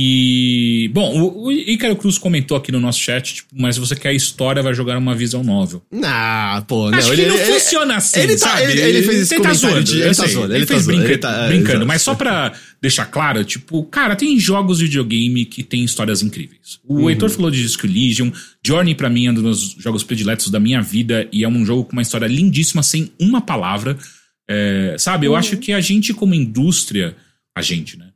E. 0.00 0.88
Bom, 0.94 1.20
o, 1.20 1.46
o 1.46 1.52
Ícaro 1.52 1.96
Cruz 1.96 2.16
comentou 2.18 2.56
aqui 2.56 2.70
no 2.70 2.78
nosso 2.78 3.00
chat, 3.00 3.34
tipo, 3.34 3.48
mas 3.52 3.74
se 3.74 3.80
você 3.80 3.96
quer 3.96 4.14
história, 4.14 4.62
vai 4.62 4.72
jogar 4.72 4.96
uma 4.96 5.12
visão 5.12 5.42
novel. 5.42 5.82
Ah, 6.04 6.62
pô, 6.68 6.88
não. 6.88 6.96
Acho 6.98 7.12
ele, 7.12 7.22
que 7.24 7.28
não 7.28 7.36
ele- 7.36 7.52
funciona 7.52 7.96
assim, 7.96 8.20
ele 8.20 8.36
tá- 8.36 8.48
sabe? 8.48 8.62
ele- 8.62 8.80
ele 8.80 9.02
fez 9.02 9.20
esse 9.22 9.34
Ele 9.34 9.42
tá 9.42 9.52
zoando, 9.54 9.82
de- 9.84 9.96
ele 10.00 10.14
tá 10.14 10.14
sei, 10.14 10.28
zoando, 10.28 10.52
ele 10.52 10.58
ele 10.60 10.66
tá 10.66 10.74
fez 10.74 10.84
zoando, 10.84 10.98
brinca- 10.98 11.12
ele 11.12 11.18
tá- 11.20 11.44
é, 11.44 11.48
brincando. 11.48 11.70
exato. 11.72 11.86
Mas 11.86 12.02
só 12.02 12.14
pra 12.14 12.52
deixar 12.80 13.06
claro, 13.06 13.42
tipo, 13.44 13.82
cara, 13.86 14.14
tem 14.14 14.38
jogos 14.38 14.78
de 14.78 14.84
videogame 14.84 15.44
que 15.44 15.64
tem 15.64 15.82
histórias 15.82 16.22
incríveis. 16.22 16.78
O 16.86 17.00
Uhum. 17.00 17.10
Heitor 17.10 17.28
falou 17.28 17.50
de 17.50 17.60
Disco 17.60 17.84
Elysium. 17.84 18.30
Journey, 18.64 18.94
pra 18.94 19.10
mim, 19.10 19.26
é 19.26 19.30
um 19.32 19.34
dos 19.34 19.74
jogos 19.80 20.04
prediletos 20.04 20.48
da 20.48 20.60
minha 20.60 20.80
vida 20.80 21.26
e 21.32 21.42
é 21.42 21.48
um 21.48 21.66
jogo 21.66 21.84
com 21.84 21.92
uma 21.94 22.02
história 22.02 22.26
lindíssima, 22.26 22.84
sem 22.84 23.10
uma 23.20 23.40
palavra. 23.40 23.98
É, 24.48 24.94
sabe, 24.96 25.26
eu 25.26 25.34
acho 25.34 25.56
que 25.56 25.72
a 25.72 25.80
gente, 25.80 26.14
como 26.14 26.34
indústria, 26.34 27.16
a 27.56 27.60
gente, 27.60 27.98
né? 27.98 28.06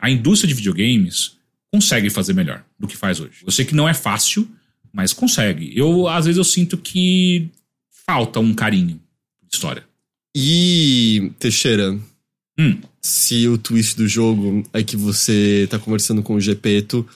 A 0.00 0.10
indústria 0.10 0.48
de 0.48 0.54
videogames 0.54 1.36
consegue 1.72 2.10
fazer 2.10 2.32
melhor 2.34 2.64
do 2.78 2.86
que 2.88 2.96
faz 2.96 3.20
hoje. 3.20 3.38
Eu 3.44 3.50
sei 3.52 3.64
que 3.64 3.74
não 3.74 3.88
é 3.88 3.94
fácil, 3.94 4.48
mas 4.92 5.12
consegue. 5.12 5.72
Eu, 5.76 6.08
às 6.08 6.24
vezes, 6.26 6.38
eu 6.38 6.44
sinto 6.44 6.76
que 6.78 7.48
falta 8.06 8.40
um 8.40 8.54
carinho 8.54 9.00
de 9.48 9.54
história. 9.54 9.84
E, 10.36 11.32
Teixeira, 11.38 11.98
Hum. 12.58 12.78
se 13.00 13.46
o 13.48 13.56
twist 13.58 13.96
do 13.96 14.06
jogo 14.08 14.64
é 14.72 14.82
que 14.82 14.96
você 14.96 15.66
tá 15.70 15.78
conversando 15.78 16.22
com 16.22 16.34
o 16.34 16.40
Gepeto, 16.40 17.06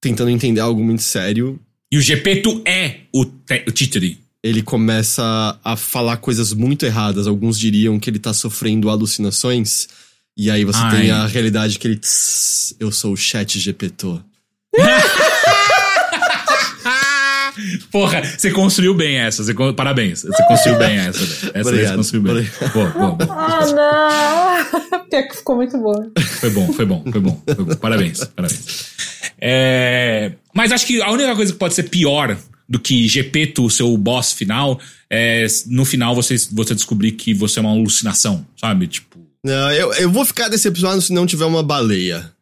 tentando 0.00 0.30
entender 0.30 0.60
algo 0.60 0.82
muito 0.84 1.02
sério, 1.02 1.58
E 1.90 1.96
o 1.98 2.00
Gepeto 2.00 2.60
é 2.66 3.00
o, 3.12 3.24
te- 3.24 3.64
o 3.68 3.70
títere. 3.70 4.18
ele 4.42 4.62
começa 4.62 5.58
a 5.62 5.76
falar 5.76 6.16
coisas 6.18 6.52
muito 6.52 6.84
erradas. 6.84 7.26
Alguns 7.26 7.58
diriam 7.58 7.98
que 8.00 8.10
ele 8.10 8.18
tá 8.18 8.32
sofrendo 8.32 8.90
alucinações. 8.90 9.88
E 10.36 10.50
aí 10.50 10.64
você 10.64 10.80
Ai. 10.82 11.00
tem 11.00 11.10
a 11.10 11.26
realidade 11.26 11.78
que 11.78 11.86
ele. 11.86 11.96
"Tss, 11.96 12.76
eu 12.80 12.90
sou 12.90 13.12
o 13.12 13.16
chat 13.16 13.58
Gepeto. 13.58 14.22
Porra, 17.90 18.20
você 18.36 18.50
construiu 18.50 18.94
bem 18.94 19.16
essa. 19.16 19.44
Você, 19.44 19.54
parabéns. 19.76 20.22
Você 20.22 20.42
construiu 20.48 20.76
bem 20.78 20.96
essa. 20.98 21.22
Essa 21.22 21.46
aí 21.54 21.62
você 21.62 21.68
Obrigado, 21.70 21.96
construiu 21.96 22.22
bem. 22.24 22.32
obrigado. 22.32 22.72
Boa, 22.72 22.90
boa, 22.90 23.10
boa. 23.12 23.32
Ah, 23.32 23.66
não! 24.90 25.00
Pior 25.08 25.28
que 25.28 25.36
ficou 25.36 25.56
muito 25.56 25.78
boa. 25.78 26.10
Foi 26.40 26.50
bom, 26.50 26.72
foi 26.72 26.84
bom, 26.84 27.04
foi 27.10 27.20
bom. 27.20 27.42
Foi 27.46 27.54
bom. 27.54 27.76
Parabéns, 27.76 28.24
parabéns. 28.24 28.86
É, 29.40 30.32
mas 30.52 30.72
acho 30.72 30.84
que 30.86 31.00
a 31.00 31.10
única 31.12 31.34
coisa 31.36 31.52
que 31.52 31.58
pode 31.58 31.74
ser 31.74 31.84
pior 31.84 32.36
do 32.68 32.80
que 32.80 33.06
Gepeto, 33.06 33.64
o 33.64 33.70
seu 33.70 33.96
boss 33.96 34.32
final, 34.32 34.80
é, 35.08 35.46
no 35.66 35.84
final 35.84 36.12
você, 36.14 36.34
você 36.50 36.74
descobrir 36.74 37.12
que 37.12 37.32
você 37.32 37.60
é 37.60 37.62
uma 37.62 37.70
alucinação, 37.70 38.44
sabe? 38.60 38.88
Tipo. 38.88 39.22
Não, 39.44 39.70
eu, 39.72 39.92
eu 39.94 40.10
vou 40.10 40.24
ficar 40.24 40.48
decepcionado 40.48 41.00
se 41.02 41.12
não 41.12 41.26
tiver 41.26 41.44
uma 41.44 41.62
baleia. 41.62 42.32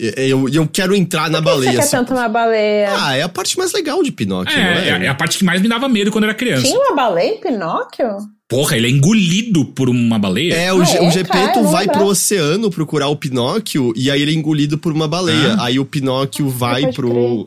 Eu, 0.00 0.48
eu 0.48 0.68
quero 0.68 0.94
entrar 0.94 1.28
na 1.28 1.38
Por 1.42 1.46
que 1.46 1.50
baleia. 1.50 1.70
você 1.72 1.76
quer 1.78 1.82
assim. 1.82 1.90
tanto 1.96 2.12
uma 2.14 2.28
baleia? 2.28 2.88
Ah, 2.96 3.16
é 3.16 3.22
a 3.22 3.28
parte 3.28 3.58
mais 3.58 3.72
legal 3.72 4.00
de 4.00 4.12
Pinóquio, 4.12 4.56
É, 4.56 4.62
não 4.62 4.80
é, 4.80 4.88
é? 5.02 5.04
é 5.06 5.08
a 5.08 5.14
parte 5.14 5.36
que 5.38 5.44
mais 5.44 5.60
me 5.60 5.66
dava 5.68 5.88
medo 5.88 6.12
quando 6.12 6.22
eu 6.24 6.30
era 6.30 6.38
criança. 6.38 6.62
Tinha 6.62 6.78
uma 6.78 6.94
baleia 6.94 7.34
em 7.34 7.40
Pinóquio? 7.40 8.06
Porra, 8.48 8.76
ele 8.76 8.86
é 8.86 8.90
engolido 8.90 9.64
por 9.64 9.88
uma 9.88 10.16
baleia. 10.16 10.54
É, 10.54 10.72
o, 10.72 10.80
Ah, 10.80 10.88
é? 10.88 11.02
o 11.08 11.10
Gepeto 11.10 11.64
vai 11.64 11.88
pro 11.88 12.06
oceano 12.06 12.70
procurar 12.70 13.08
o 13.08 13.16
Pinóquio 13.16 13.92
e 13.96 14.08
aí 14.08 14.22
ele 14.22 14.30
é 14.30 14.34
engolido 14.34 14.78
por 14.78 14.92
uma 14.92 15.08
baleia. 15.08 15.54
Ah. 15.58 15.64
Aí 15.64 15.80
o 15.80 15.84
Pinóquio 15.84 16.48
vai 16.48 16.92
pro, 16.92 17.10
crer. 17.10 17.46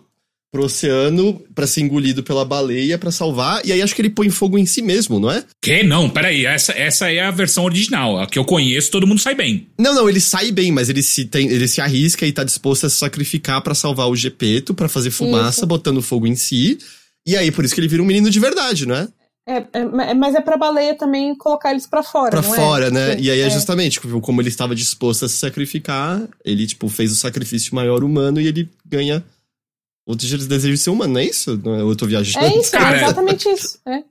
Pro 0.52 0.65
oceano 0.65 1.41
pra 1.56 1.65
ser 1.65 1.80
engolido 1.82 2.22
pela 2.22 2.44
baleia 2.44 2.98
pra 2.98 3.10
salvar. 3.10 3.65
E 3.65 3.72
aí 3.72 3.82
acho 3.82 3.95
que 3.95 4.02
ele 4.02 4.10
põe 4.10 4.30
fogo 4.30 4.57
em 4.57 4.65
si 4.65 4.82
mesmo, 4.82 5.18
não 5.19 5.32
é? 5.32 5.44
Que? 5.61 5.82
Não, 5.82 6.10
peraí. 6.10 6.45
Essa, 6.45 6.73
essa 6.73 7.10
é 7.10 7.22
a 7.22 7.32
versão 7.32 7.64
original. 7.64 8.19
A 8.19 8.28
que 8.28 8.38
eu 8.38 8.44
conheço, 8.44 8.91
todo 8.91 9.07
mundo 9.07 9.22
sai 9.22 9.34
bem. 9.34 9.68
Não, 9.80 9.95
não, 9.95 10.10
ele 10.10 10.19
sai 10.19 10.52
bem, 10.52 10.72
mas 10.72 10.90
ele 10.90 11.02
se, 11.02 11.26
tem, 11.26 11.48
ele 11.48 11.68
se 11.69 11.80
arrisca 11.80 12.26
e 12.28 12.34
tá 12.34 12.44
disposto 12.44 12.86
a 12.86 12.90
se 12.90 12.98
sacrificar 12.98 13.61
pra 13.61 13.73
salvar 13.73 14.10
o 14.10 14.15
Gepeto, 14.15 14.73
pra 14.73 14.90
fazer 14.90 15.11
fumaça, 15.11 15.60
Isso. 15.61 15.68
botando 15.68 16.02
fogo 16.02 16.28
em 16.28 16.36
si. 16.36 16.78
E 17.26 17.38
aí, 17.38 17.49
por 17.52 17.64
isso 17.64 17.73
que 17.73 17.80
ele 17.80 17.88
vira 17.88 18.03
um 18.03 18.06
menino 18.06 18.30
de 18.30 18.40
verdade, 18.40 18.86
não 18.86 18.95
é? 18.95 19.07
É, 19.48 19.65
é, 19.73 20.14
mas 20.14 20.36
é 20.36 20.41
pra 20.41 20.57
baleia 20.57 20.95
também 20.98 21.34
colocar 21.36 21.72
eles 21.72 21.88
pra 21.88 22.03
fora, 22.03 22.30
Pra 22.30 22.41
não 22.41 22.53
é? 22.53 22.57
fora, 22.57 22.90
né? 22.91 23.15
Sim, 23.15 23.22
E 23.23 23.32
aí 23.32 23.40
é 23.40 23.49
justamente, 23.49 23.94
tipo, 23.99 24.19
como 24.22 24.41
ele 24.41 24.49
estava 24.49 24.76
disposto 24.76 25.26
a 25.26 25.30
se 25.30 25.36
sacrificar, 25.38 26.22
ele, 26.44 26.68
tipo, 26.68 26.88
fez 26.90 27.11
o 27.11 27.15
sacrifício 27.15 27.73
maior 27.73 28.03
humano 28.03 28.40
e 28.40 28.48
ele 28.48 28.69
ganha 28.86 29.23
outros 30.06 30.30
desejos 30.48 30.80
de 30.80 30.84
ser 30.84 30.90
humano, 30.90 31.14
não 31.14 31.19
é 31.22 31.26
isso? 31.26 31.60
Não 31.64 31.76
é- 31.76 31.82
Eu 31.82 31.95
tô 31.95 32.06
viajando. 32.06 32.45
É 32.45 32.57
isso, 32.57 32.72
Cara, 32.72 32.98
é 32.99 33.03
exatamente 33.03 33.48
isso. 33.49 33.78
É. 33.88 34.03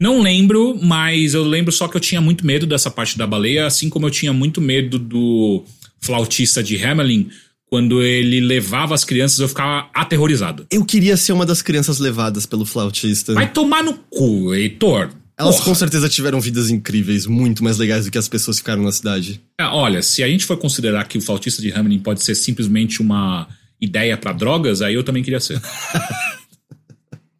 Não 0.00 0.20
lembro, 0.20 0.78
mas 0.82 1.34
eu 1.34 1.44
lembro 1.44 1.70
só 1.72 1.86
que 1.88 1.96
eu 1.96 2.00
tinha 2.00 2.20
muito 2.20 2.46
medo 2.46 2.66
dessa 2.66 2.90
parte 2.90 3.16
da 3.18 3.26
baleia, 3.26 3.66
assim 3.66 3.88
como 3.88 4.06
eu 4.06 4.10
tinha 4.10 4.32
muito 4.32 4.60
medo 4.60 4.98
do 4.98 5.64
flautista 6.00 6.62
de 6.62 6.82
Hamelin. 6.82 7.28
Quando 7.68 8.00
ele 8.00 8.40
levava 8.40 8.94
as 8.94 9.04
crianças, 9.04 9.38
eu 9.40 9.48
ficava 9.48 9.88
aterrorizado. 9.92 10.66
Eu 10.70 10.84
queria 10.84 11.16
ser 11.16 11.32
uma 11.32 11.44
das 11.44 11.62
crianças 11.62 11.98
levadas 11.98 12.46
pelo 12.46 12.64
flautista. 12.64 13.34
Vai 13.34 13.50
tomar 13.52 13.82
no 13.82 13.94
cu, 13.94 14.54
Heitor. 14.54 15.10
Elas 15.38 15.56
Porra. 15.56 15.66
com 15.66 15.74
certeza 15.74 16.08
tiveram 16.08 16.40
vidas 16.40 16.70
incríveis, 16.70 17.26
muito 17.26 17.62
mais 17.62 17.76
legais 17.76 18.04
do 18.06 18.10
que 18.10 18.16
as 18.16 18.28
pessoas 18.28 18.56
que 18.56 18.62
ficaram 18.62 18.82
na 18.82 18.92
cidade. 18.92 19.40
Ah, 19.60 19.74
Olha, 19.76 20.00
se 20.00 20.22
a 20.22 20.28
gente 20.28 20.46
for 20.46 20.56
considerar 20.56 21.06
que 21.08 21.18
o 21.18 21.20
flautista 21.20 21.60
de 21.60 21.70
Hamelin 21.72 21.98
pode 21.98 22.22
ser 22.22 22.34
simplesmente 22.36 23.02
uma 23.02 23.46
ideia 23.80 24.16
pra 24.16 24.32
drogas, 24.32 24.82
aí 24.82 24.94
eu 24.94 25.04
também 25.04 25.22
queria 25.22 25.40
ser. 25.40 25.60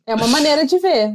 É 0.06 0.14
uma 0.14 0.28
maneira 0.28 0.64
de 0.66 0.78
ver. 0.78 1.14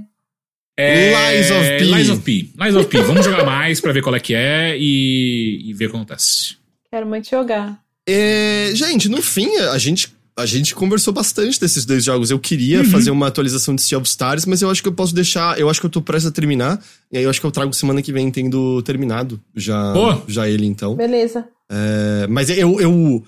É, 0.78 1.36
Lies 1.38 1.52
of 1.52 1.70
P. 1.78 1.84
Lies 1.84 2.10
of 2.10 2.22
P. 2.24 2.32
Lies 2.60 2.76
of 2.76 2.88
P. 2.88 3.02
Vamos 3.04 3.26
jogar 3.26 3.44
mais 3.46 3.80
pra 3.80 3.92
ver 3.94 4.02
qual 4.02 4.16
é 4.16 4.20
que 4.20 4.34
é 4.34 4.76
e, 4.78 5.70
e 5.70 5.74
ver 5.74 5.88
o 5.88 5.90
que 5.92 5.96
acontece. 5.96 6.56
Quero 6.90 7.06
muito 7.06 7.30
jogar. 7.30 7.80
É, 8.08 8.72
gente, 8.74 9.08
no 9.08 9.22
fim, 9.22 9.56
a 9.58 9.78
gente, 9.78 10.12
a 10.38 10.46
gente 10.46 10.74
conversou 10.74 11.14
bastante 11.14 11.60
desses 11.60 11.86
dois 11.86 12.04
jogos. 12.04 12.32
Eu 12.32 12.40
queria 12.40 12.80
Uhum. 12.80 12.86
fazer 12.86 13.12
uma 13.12 13.28
atualização 13.28 13.76
de 13.76 13.82
Sea 13.82 13.98
of 13.98 14.08
Stars, 14.08 14.46
mas 14.46 14.62
eu 14.62 14.70
acho 14.70 14.82
que 14.82 14.88
eu 14.90 14.94
posso 14.94 15.14
deixar. 15.14 15.58
Eu 15.60 15.70
acho 15.70 15.80
que 15.80 15.86
eu 15.86 15.90
tô 15.90 16.02
prestes 16.02 16.30
a 16.30 16.34
terminar. 16.34 16.82
E 17.12 17.18
aí 17.18 17.24
eu 17.24 17.30
acho 17.30 17.40
que 17.40 17.46
eu 17.46 17.52
trago 17.52 17.72
semana 17.74 18.02
que 18.02 18.12
vem 18.12 18.30
tendo 18.32 18.82
terminado 18.82 19.40
já, 19.56 19.94
Pô. 19.94 20.22
já 20.28 20.50
ele, 20.50 20.66
então. 20.66 20.96
Beleza. 20.96 21.48
É, 21.70 22.28
mas 22.28 22.50
eu, 22.50 22.82
eu 22.82 23.24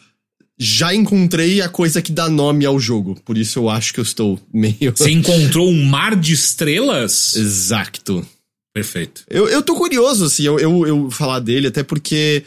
já 0.58 0.94
encontrei 0.94 1.62
a 1.62 1.70
coisa 1.70 2.02
que 2.02 2.12
dá 2.12 2.30
nome 2.30 2.66
ao 2.66 2.80
jogo. 2.80 3.20
Por 3.26 3.38
isso 3.38 3.60
eu 3.60 3.70
acho 3.70 3.94
que 3.94 4.00
eu 4.00 4.04
estou 4.04 4.40
meio. 4.54 4.94
Você 4.96 5.10
encontrou 5.12 5.70
um 5.70 5.86
mar 5.86 6.16
de 6.16 6.34
estrelas? 6.34 7.36
Exato. 7.36 8.26
Perfeito. 8.74 9.24
Eu, 9.30 9.48
eu 9.48 9.62
tô 9.62 9.76
curioso, 9.76 10.26
assim, 10.26 10.44
eu, 10.44 10.60
eu, 10.60 10.88
eu 10.88 11.12
falar 11.12 11.40
dele, 11.40 11.68
até 11.68 11.84
porque 11.84 12.44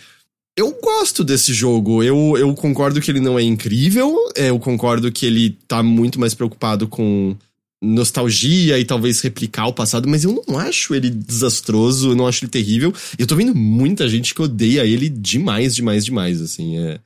eu 0.57 0.73
gosto 0.83 1.23
desse 1.23 1.55
jogo. 1.55 2.03
Eu, 2.03 2.35
eu 2.37 2.53
concordo 2.55 3.01
que 3.01 3.11
ele 3.11 3.21
não 3.21 3.39
é 3.39 3.43
incrível, 3.43 4.17
eu 4.35 4.59
concordo 4.59 5.13
que 5.13 5.25
ele 5.25 5.57
tá 5.69 5.83
muito 5.83 6.19
mais 6.19 6.35
preocupado 6.35 6.89
com 6.89 7.37
nostalgia 7.83 8.79
e 8.79 8.85
talvez 8.85 9.21
replicar 9.21 9.67
o 9.67 9.73
passado, 9.73 10.09
mas 10.09 10.25
eu 10.25 10.43
não 10.49 10.59
acho 10.59 10.95
ele 10.95 11.11
desastroso, 11.11 12.11
eu 12.11 12.17
não 12.17 12.27
acho 12.27 12.45
ele 12.45 12.51
terrível. 12.51 12.93
Eu 13.19 13.27
tô 13.27 13.37
vendo 13.37 13.55
muita 13.55 14.09
gente 14.09 14.35
que 14.35 14.43
odeia 14.43 14.85
ele 14.85 15.09
demais, 15.09 15.75
demais, 15.75 16.05
demais, 16.05 16.41
assim, 16.41 16.79
é. 16.79 16.99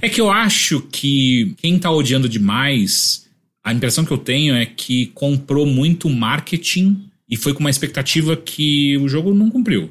É 0.00 0.08
que 0.08 0.20
eu 0.20 0.30
acho 0.30 0.80
que 0.90 1.54
quem 1.58 1.78
tá 1.78 1.90
odiando 1.90 2.28
demais, 2.28 3.26
a 3.64 3.72
impressão 3.72 4.04
que 4.04 4.10
eu 4.10 4.18
tenho 4.18 4.54
é 4.54 4.66
que 4.66 5.06
comprou 5.14 5.66
muito 5.66 6.08
marketing 6.08 7.04
e 7.28 7.36
foi 7.36 7.54
com 7.54 7.60
uma 7.60 7.70
expectativa 7.70 8.36
que 8.36 8.96
o 8.98 9.08
jogo 9.08 9.32
não 9.32 9.50
cumpriu. 9.50 9.90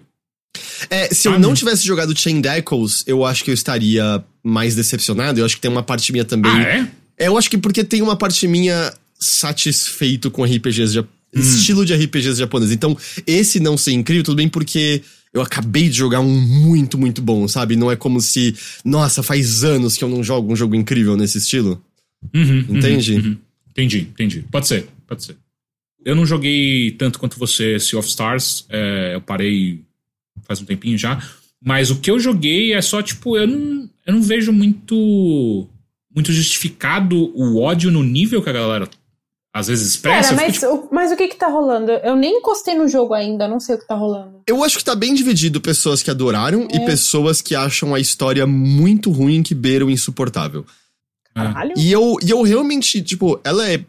É, 0.90 1.14
se 1.14 1.28
eu 1.28 1.34
Sabe? 1.34 1.44
não 1.44 1.54
tivesse 1.54 1.86
jogado 1.86 2.18
Chain 2.18 2.42
Echoes, 2.58 3.04
eu 3.06 3.26
acho 3.26 3.44
que 3.44 3.50
eu 3.50 3.54
estaria 3.54 4.24
mais 4.44 4.76
decepcionado. 4.76 5.40
Eu 5.40 5.46
acho 5.46 5.56
que 5.56 5.62
tem 5.62 5.72
uma 5.72 5.84
parte 5.84 6.12
minha 6.12 6.26
também. 6.26 6.52
Ah, 6.52 6.62
é? 6.62 6.88
É, 7.18 7.28
eu 7.28 7.38
acho 7.38 7.50
que 7.50 7.58
porque 7.58 7.84
tem 7.84 8.02
uma 8.02 8.16
parte 8.16 8.48
minha 8.48 8.94
satisfeito 9.20 10.32
com 10.32 10.44
RPGs 10.44 10.94
ja 10.94 11.04
estilo 11.32 11.86
de 11.86 11.94
RPGs 11.94 12.40
japoneses. 12.40 12.74
Então, 12.74 12.98
esse 13.28 13.60
não 13.60 13.78
ser 13.78 13.92
incrível, 13.92 14.24
tudo 14.24 14.38
bem 14.38 14.50
porque 14.50 15.04
eu 15.34 15.42
acabei 15.42 15.90
de 15.90 15.96
jogar 15.96 16.20
um 16.20 16.40
muito, 16.40 16.98
muito 16.98 17.22
bom, 17.22 17.48
sabe? 17.48 17.76
Não 17.76 17.92
é 17.92 17.96
como 17.96 18.20
se, 18.20 18.56
nossa, 18.84 19.22
faz 19.22 19.64
anos 19.64 19.96
que 19.98 20.04
eu 20.04 20.10
não 20.10 20.24
jogo 20.24 20.52
um 20.52 20.56
jogo 20.56 20.76
incrível 20.76 21.16
nesse 21.16 21.38
estilo. 21.38 21.84
Uhum, 22.34 22.66
uhum, 22.70 22.78
Entende? 22.78 23.16
uhum. 23.16 23.38
Entendi, 23.70 24.00
entendi. 24.00 24.46
Pode 24.52 24.68
ser, 24.68 24.88
pode 25.08 25.24
ser. 25.24 25.38
Eu 26.04 26.16
não 26.16 26.26
joguei 26.26 26.92
tanto 26.92 27.20
quanto 27.20 27.38
você 27.38 27.80
Sea 27.80 28.00
of 28.00 28.08
Stars. 28.08 28.66
é, 28.70 29.16
eu 29.16 29.22
parei 29.22 29.82
faz 30.44 30.62
um 30.62 30.66
tempinho 30.66 30.98
já. 30.98 31.22
Mas 31.64 31.92
o 31.92 32.00
que 32.00 32.10
eu 32.10 32.20
joguei 32.20 32.74
é 32.74 32.82
só, 32.82 33.02
tipo, 33.02 33.38
eu 33.38 33.46
não, 33.46 33.90
eu 34.06 34.14
não 34.14 34.22
vejo 34.22 34.52
muito 34.52 35.68
muito 36.14 36.34
justificado 36.34 37.32
o 37.36 37.62
ódio 37.62 37.92
no 37.92 38.04
nível 38.04 38.42
que 38.42 38.50
a 38.50 38.54
galera 38.54 38.90
às 39.54 39.68
vezes 39.68 39.90
expressa. 39.92 40.30
Cara, 40.36 40.42
mas, 40.42 40.56
fico, 40.58 40.68
tipo, 40.74 40.88
o, 40.88 40.90
mas 40.94 41.12
o 41.12 41.16
que 41.16 41.28
que 41.28 41.36
tá 41.36 41.48
rolando? 41.48 41.92
Eu 41.92 42.16
nem 42.16 42.38
encostei 42.38 42.76
no 42.76 42.88
jogo 42.88 43.14
ainda, 43.14 43.48
não 43.48 43.60
sei 43.60 43.76
o 43.76 43.80
que 43.80 43.88
tá 43.88 43.96
rolando. 43.96 44.42
Eu 44.46 44.64
acho 44.64 44.78
que 44.78 44.84
tá 44.84 44.96
bem 44.96 45.14
dividido 45.14 45.60
pessoas 45.60 46.04
que 46.04 46.12
adoraram 46.12 46.68
É. 46.72 46.76
e 46.78 46.86
pessoas 46.86 47.42
que 47.42 47.56
acham 47.56 47.94
a 47.96 48.00
história 48.00 48.46
muito 48.46 49.12
ruim 49.12 49.42
que 49.42 49.56
beiram 49.56 49.90
insuportável. 49.90 50.66
Caralho. 51.34 51.74
E 51.78 51.92
eu, 51.92 52.16
e 52.24 52.30
eu 52.30 52.42
realmente, 52.44 53.02
tipo, 53.02 53.40
ela 53.44 53.68
é. 53.70 53.84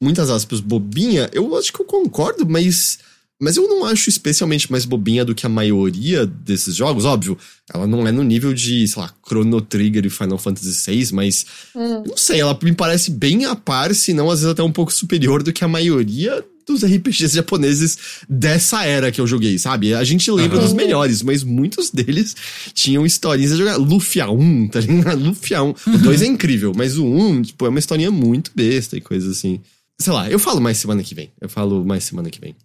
Muitas 0.00 0.28
aspas, 0.30 0.60
bobinha. 0.60 1.30
Eu 1.32 1.56
acho 1.56 1.72
que 1.72 1.80
eu 1.80 1.86
concordo, 1.86 2.46
mas. 2.48 2.98
Mas 3.44 3.58
eu 3.58 3.68
não 3.68 3.84
acho 3.84 4.08
especialmente 4.08 4.70
mais 4.70 4.86
bobinha 4.86 5.22
do 5.22 5.34
que 5.34 5.44
a 5.44 5.50
maioria 5.50 6.24
desses 6.24 6.74
jogos. 6.74 7.04
Óbvio, 7.04 7.36
ela 7.72 7.86
não 7.86 8.08
é 8.08 8.10
no 8.10 8.22
nível 8.22 8.54
de, 8.54 8.88
sei 8.88 9.02
lá, 9.02 9.12
Chrono 9.22 9.60
Trigger 9.60 10.06
e 10.06 10.08
Final 10.08 10.38
Fantasy 10.38 10.90
VI, 10.90 11.12
mas. 11.12 11.44
Hum. 11.76 12.04
Não 12.06 12.16
sei, 12.16 12.40
ela 12.40 12.58
me 12.62 12.72
parece 12.72 13.10
bem 13.10 13.44
a 13.44 13.54
par, 13.54 13.94
se 13.94 14.14
não 14.14 14.30
às 14.30 14.40
vezes 14.40 14.50
até 14.50 14.62
um 14.62 14.72
pouco 14.72 14.90
superior 14.90 15.42
do 15.42 15.52
que 15.52 15.62
a 15.62 15.68
maioria 15.68 16.42
dos 16.66 16.82
RPGs 16.82 17.36
japoneses 17.36 17.98
dessa 18.26 18.82
era 18.86 19.12
que 19.12 19.20
eu 19.20 19.26
joguei, 19.26 19.58
sabe? 19.58 19.92
A 19.92 20.02
gente 20.04 20.30
lembra 20.30 20.56
Aham. 20.56 20.64
dos 20.64 20.72
melhores, 20.72 21.20
mas 21.20 21.44
muitos 21.44 21.90
deles 21.90 22.34
tinham 22.72 23.04
historinhas 23.04 23.52
a 23.52 23.56
jogar. 23.56 23.76
Lufia 23.76 24.30
1, 24.30 24.68
tá 24.68 24.80
ligado? 24.80 25.20
Lufia 25.28 25.62
1. 25.62 25.68
O 25.68 25.98
2 25.98 26.22
é 26.22 26.26
incrível, 26.26 26.72
mas 26.74 26.96
o 26.96 27.04
1, 27.04 27.42
tipo, 27.42 27.66
é 27.66 27.68
uma 27.68 27.78
historinha 27.78 28.10
muito 28.10 28.50
besta 28.54 28.96
e 28.96 29.02
coisa 29.02 29.30
assim. 29.30 29.60
Sei 30.00 30.14
lá, 30.14 30.30
eu 30.30 30.38
falo 30.38 30.62
mais 30.62 30.78
semana 30.78 31.02
que 31.02 31.14
vem. 31.14 31.30
Eu 31.38 31.48
falo 31.50 31.84
mais 31.84 32.04
semana 32.04 32.30
que 32.30 32.40
vem. 32.40 32.56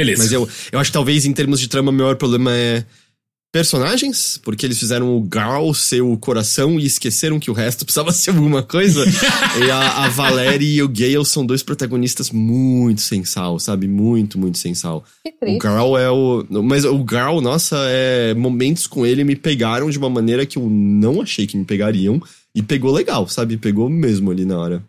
Beleza. 0.00 0.22
Mas 0.22 0.32
eu, 0.32 0.48
eu 0.72 0.78
acho 0.78 0.90
que 0.90 0.94
talvez 0.94 1.26
em 1.26 1.32
termos 1.32 1.60
de 1.60 1.68
trama, 1.68 1.90
o 1.90 1.94
maior 1.94 2.16
problema 2.16 2.54
é 2.54 2.84
personagens, 3.52 4.38
porque 4.42 4.64
eles 4.64 4.78
fizeram 4.78 5.16
o 5.16 5.20
Garl 5.20 5.74
ser 5.74 6.02
o 6.02 6.16
coração 6.16 6.78
e 6.78 6.86
esqueceram 6.86 7.40
que 7.40 7.50
o 7.50 7.54
resto 7.54 7.84
precisava 7.84 8.12
ser 8.12 8.30
alguma 8.30 8.62
coisa. 8.62 9.04
e 9.04 9.70
a, 9.70 10.04
a 10.04 10.08
Valerie 10.08 10.76
e 10.76 10.82
o 10.82 10.88
Gale 10.88 11.24
são 11.26 11.44
dois 11.44 11.62
protagonistas 11.62 12.30
muito 12.30 13.00
sem 13.00 13.24
sal, 13.24 13.58
sabe? 13.58 13.88
Muito, 13.88 14.38
muito 14.38 14.56
sem 14.58 14.74
sal. 14.74 15.04
Que 15.24 15.56
O. 15.56 15.58
Garl 15.58 15.98
é 15.98 16.10
o. 16.10 16.44
Mas 16.62 16.84
o 16.84 17.02
Garl, 17.02 17.40
nossa, 17.40 17.76
é. 17.88 18.34
Momentos 18.34 18.86
com 18.86 19.04
ele 19.04 19.24
me 19.24 19.34
pegaram 19.34 19.90
de 19.90 19.98
uma 19.98 20.08
maneira 20.08 20.46
que 20.46 20.56
eu 20.56 20.68
não 20.70 21.20
achei 21.20 21.46
que 21.46 21.56
me 21.56 21.64
pegariam. 21.64 22.22
E 22.54 22.62
pegou 22.62 22.92
legal, 22.92 23.28
sabe? 23.28 23.56
Pegou 23.56 23.88
mesmo 23.88 24.30
ali 24.30 24.44
na 24.44 24.58
hora. 24.58 24.82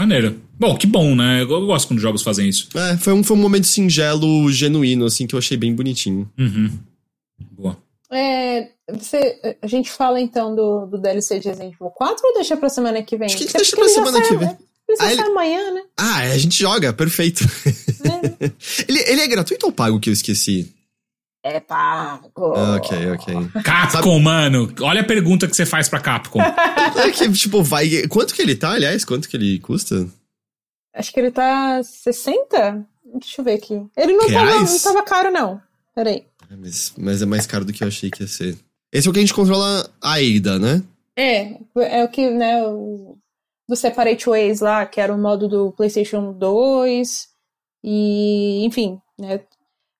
Maneiro. 0.00 0.40
Bom, 0.58 0.76
que 0.76 0.86
bom, 0.86 1.14
né? 1.14 1.42
Eu 1.42 1.66
gosto 1.66 1.88
quando 1.88 2.00
jogos 2.00 2.22
fazem 2.22 2.48
isso. 2.48 2.68
É, 2.76 2.96
foi 2.96 3.12
um, 3.12 3.22
foi 3.22 3.36
um 3.36 3.40
momento 3.40 3.66
singelo, 3.66 4.50
genuíno, 4.50 5.04
assim, 5.04 5.26
que 5.26 5.34
eu 5.34 5.38
achei 5.38 5.56
bem 5.56 5.74
bonitinho. 5.74 6.28
Uhum. 6.38 6.70
Boa. 7.52 7.76
É, 8.10 8.68
você, 8.90 9.56
a 9.62 9.66
gente 9.66 9.90
fala 9.90 10.20
então 10.20 10.56
do, 10.56 10.86
do 10.86 10.98
DLC 10.98 11.38
de 11.38 11.48
Resident 11.48 11.74
Evil 11.74 11.90
4 11.90 12.16
ou 12.26 12.34
deixa 12.34 12.56
pra 12.56 12.68
semana 12.68 13.02
que 13.02 13.16
vem? 13.16 13.26
Acho 13.26 13.36
que 13.36 13.44
a 13.44 13.46
gente 13.46 13.54
Até 13.56 13.58
deixa 13.62 13.76
pra 13.76 13.88
semana 13.88 14.18
sai- 14.18 14.28
que 14.28 14.36
vem. 14.36 14.48
Só 14.96 15.04
Ah, 15.04 15.12
ele- 15.12 15.20
amanhã, 15.20 15.74
né? 15.74 15.82
Ah, 15.98 16.24
é, 16.24 16.32
a 16.32 16.38
gente 16.38 16.58
joga, 16.58 16.92
perfeito. 16.94 17.44
É. 18.04 18.50
ele, 18.88 18.98
ele 19.06 19.20
é 19.20 19.26
gratuito 19.28 19.66
ou 19.66 19.72
pago 19.72 20.00
que 20.00 20.08
eu 20.08 20.14
esqueci? 20.14 20.72
É 21.44 21.60
pago. 21.60 22.32
Ah, 22.56 22.76
ok, 22.76 23.10
ok. 23.12 23.62
Capcom, 23.62 24.18
mano. 24.18 24.72
Olha 24.80 25.02
a 25.02 25.04
pergunta 25.04 25.46
que 25.46 25.54
você 25.54 25.64
faz 25.66 25.88
pra 25.88 26.00
Capcom. 26.00 26.40
É 26.96 27.10
que, 27.10 27.30
tipo, 27.32 27.62
vai. 27.62 28.06
Quanto 28.08 28.34
que 28.34 28.40
ele 28.42 28.56
tá, 28.56 28.72
aliás? 28.72 29.04
Quanto 29.04 29.28
que 29.28 29.36
ele 29.36 29.58
custa? 29.60 30.08
Acho 30.98 31.12
que 31.12 31.20
ele 31.20 31.30
tá 31.30 31.80
60? 31.80 32.84
Deixa 33.14 33.40
eu 33.40 33.44
ver 33.44 33.54
aqui. 33.54 33.80
Ele 33.96 34.14
não 34.14 34.26
tava, 34.26 34.60
não 34.60 34.80
tava 34.80 35.02
caro, 35.04 35.30
não. 35.30 35.62
Peraí. 35.94 36.26
É, 36.50 36.56
Mas, 36.56 36.92
mas 36.98 37.22
é 37.22 37.26
mais 37.26 37.46
caro 37.46 37.64
do 37.64 37.72
que 37.72 37.84
eu 37.84 37.88
achei 37.88 38.10
que 38.10 38.22
ia 38.22 38.28
ser. 38.28 38.58
Esse 38.92 39.06
é 39.06 39.10
o 39.10 39.12
que 39.12 39.20
a 39.20 39.22
gente 39.22 39.34
controla 39.34 39.88
a 40.02 40.14
Ada, 40.14 40.58
né? 40.58 40.82
É, 41.16 41.58
é 41.76 42.04
o 42.04 42.08
que, 42.08 42.28
né, 42.30 42.66
o, 42.66 43.16
do 43.68 43.76
Separate 43.76 44.28
Ways 44.28 44.60
lá, 44.60 44.86
que 44.86 45.00
era 45.00 45.14
o 45.14 45.18
modo 45.18 45.46
do 45.46 45.72
PlayStation 45.72 46.32
2. 46.32 47.28
E, 47.84 48.64
enfim, 48.64 49.00
né? 49.18 49.40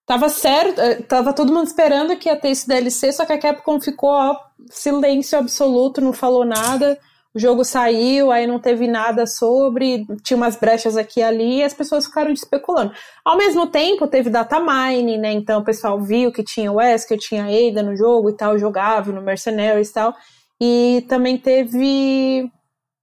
Tava 0.04 0.28
certo, 0.30 0.80
eh, 0.80 1.02
tava 1.02 1.34
todo 1.34 1.52
mundo 1.52 1.66
esperando 1.66 2.16
que 2.16 2.30
ia 2.30 2.36
ter 2.36 2.48
esse 2.48 2.66
DLC, 2.66 3.12
só 3.12 3.26
que 3.26 3.32
a 3.32 3.38
Capcom 3.38 3.78
ficou, 3.78 4.08
ó, 4.08 4.36
silêncio 4.70 5.38
absoluto, 5.38 6.00
não 6.00 6.14
falou 6.14 6.46
nada. 6.46 6.98
O 7.39 7.40
jogo 7.40 7.65
saiu, 7.65 8.32
aí 8.32 8.48
não 8.48 8.59
teve 8.59 8.89
nada 8.89 9.24
sobre, 9.24 10.05
tinha 10.24 10.36
umas 10.36 10.56
brechas 10.56 10.97
aqui 10.97 11.20
e 11.20 11.23
ali, 11.23 11.59
e 11.59 11.62
as 11.62 11.73
pessoas 11.73 12.05
ficaram 12.05 12.32
especulando. 12.32 12.93
Ao 13.24 13.36
mesmo 13.36 13.69
tempo, 13.69 14.09
teve 14.09 14.28
data 14.28 14.59
mining, 14.59 15.19
né? 15.19 15.31
Então 15.31 15.60
o 15.60 15.65
pessoal 15.65 16.01
viu 16.01 16.32
que 16.32 16.43
tinha 16.43 16.73
o 16.73 16.78
Wesker, 16.78 17.16
tinha 17.16 17.44
Ada 17.44 17.81
no 17.81 17.94
jogo 17.94 18.28
e 18.28 18.32
tal, 18.32 18.59
jogava 18.59 19.12
no 19.12 19.23
Mercenaries 19.23 19.90
e 19.90 19.93
tal. 19.93 20.16
E 20.60 21.06
também 21.09 21.39
teve. 21.39 22.51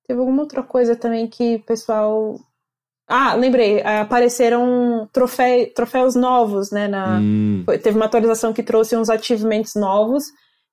Teve 0.05 0.19
alguma 0.19 0.41
outra 0.41 0.61
coisa 0.61 0.97
também 0.97 1.27
que 1.27 1.55
o 1.55 1.63
pessoal. 1.63 2.35
Ah, 3.07 3.35
lembrei, 3.35 3.81
apareceram 3.81 5.07
trofé, 5.13 5.67
troféus 5.67 6.13
novos, 6.13 6.71
né? 6.71 6.89
Na, 6.89 7.19
Hum. 7.21 7.63
Teve 7.81 7.95
uma 7.95 8.07
atualização 8.07 8.51
que 8.51 8.63
trouxe 8.63 8.97
uns 8.97 9.09
achievements 9.09 9.75
novos. 9.75 10.25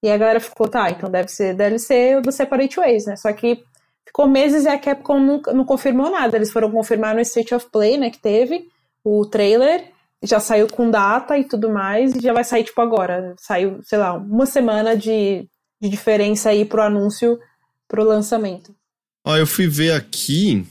E 0.02 0.10
a 0.10 0.18
galera 0.18 0.40
ficou, 0.40 0.66
tá, 0.68 0.90
então 0.90 1.08
deve 1.10 1.28
ser 1.28 1.54
DLC 1.54 2.20
do 2.20 2.32
Separate 2.32 2.76
Ways, 2.76 3.06
né? 3.06 3.14
Só 3.16 3.32
que 3.32 3.62
ficou 4.04 4.26
meses 4.26 4.64
e 4.64 4.68
a 4.68 4.78
Capcom 4.78 5.20
nunca, 5.20 5.52
não 5.52 5.64
confirmou 5.64 6.10
nada. 6.10 6.36
Eles 6.36 6.50
foram 6.50 6.70
confirmar 6.70 7.14
no 7.14 7.20
State 7.20 7.54
of 7.54 7.66
Play, 7.70 7.96
né? 7.96 8.10
Que 8.10 8.18
teve 8.18 8.66
o 9.04 9.24
trailer. 9.26 9.84
Já 10.24 10.38
saiu 10.40 10.66
com 10.68 10.90
data 10.90 11.38
e 11.38 11.44
tudo 11.44 11.70
mais. 11.70 12.14
E 12.16 12.20
já 12.20 12.32
vai 12.32 12.42
sair, 12.44 12.64
tipo, 12.64 12.80
agora. 12.80 13.34
Saiu, 13.38 13.80
sei 13.82 13.98
lá, 13.98 14.12
uma 14.14 14.46
semana 14.46 14.96
de, 14.96 15.48
de 15.80 15.88
diferença 15.88 16.50
aí 16.50 16.64
pro 16.64 16.82
anúncio, 16.82 17.38
pro 17.88 18.02
lançamento. 18.04 18.74
Ó, 19.24 19.36
eu 19.36 19.46
fui 19.46 19.66
ver 19.68 19.92
aqui. 19.92 20.66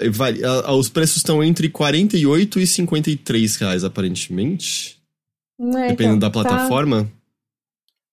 eh, 0.00 0.08
vai- 0.10 0.42
a- 0.42 0.68
a- 0.70 0.74
os 0.74 0.88
preços 0.88 1.18
estão 1.18 1.44
entre 1.44 1.68
48 1.68 2.58
e 2.58 2.66
53 2.66 3.56
reais, 3.56 3.84
aparentemente. 3.84 4.98
É, 5.60 5.88
Dependendo 5.88 6.16
então, 6.16 6.18
da 6.18 6.26
tá- 6.30 6.32
plataforma. 6.32 7.08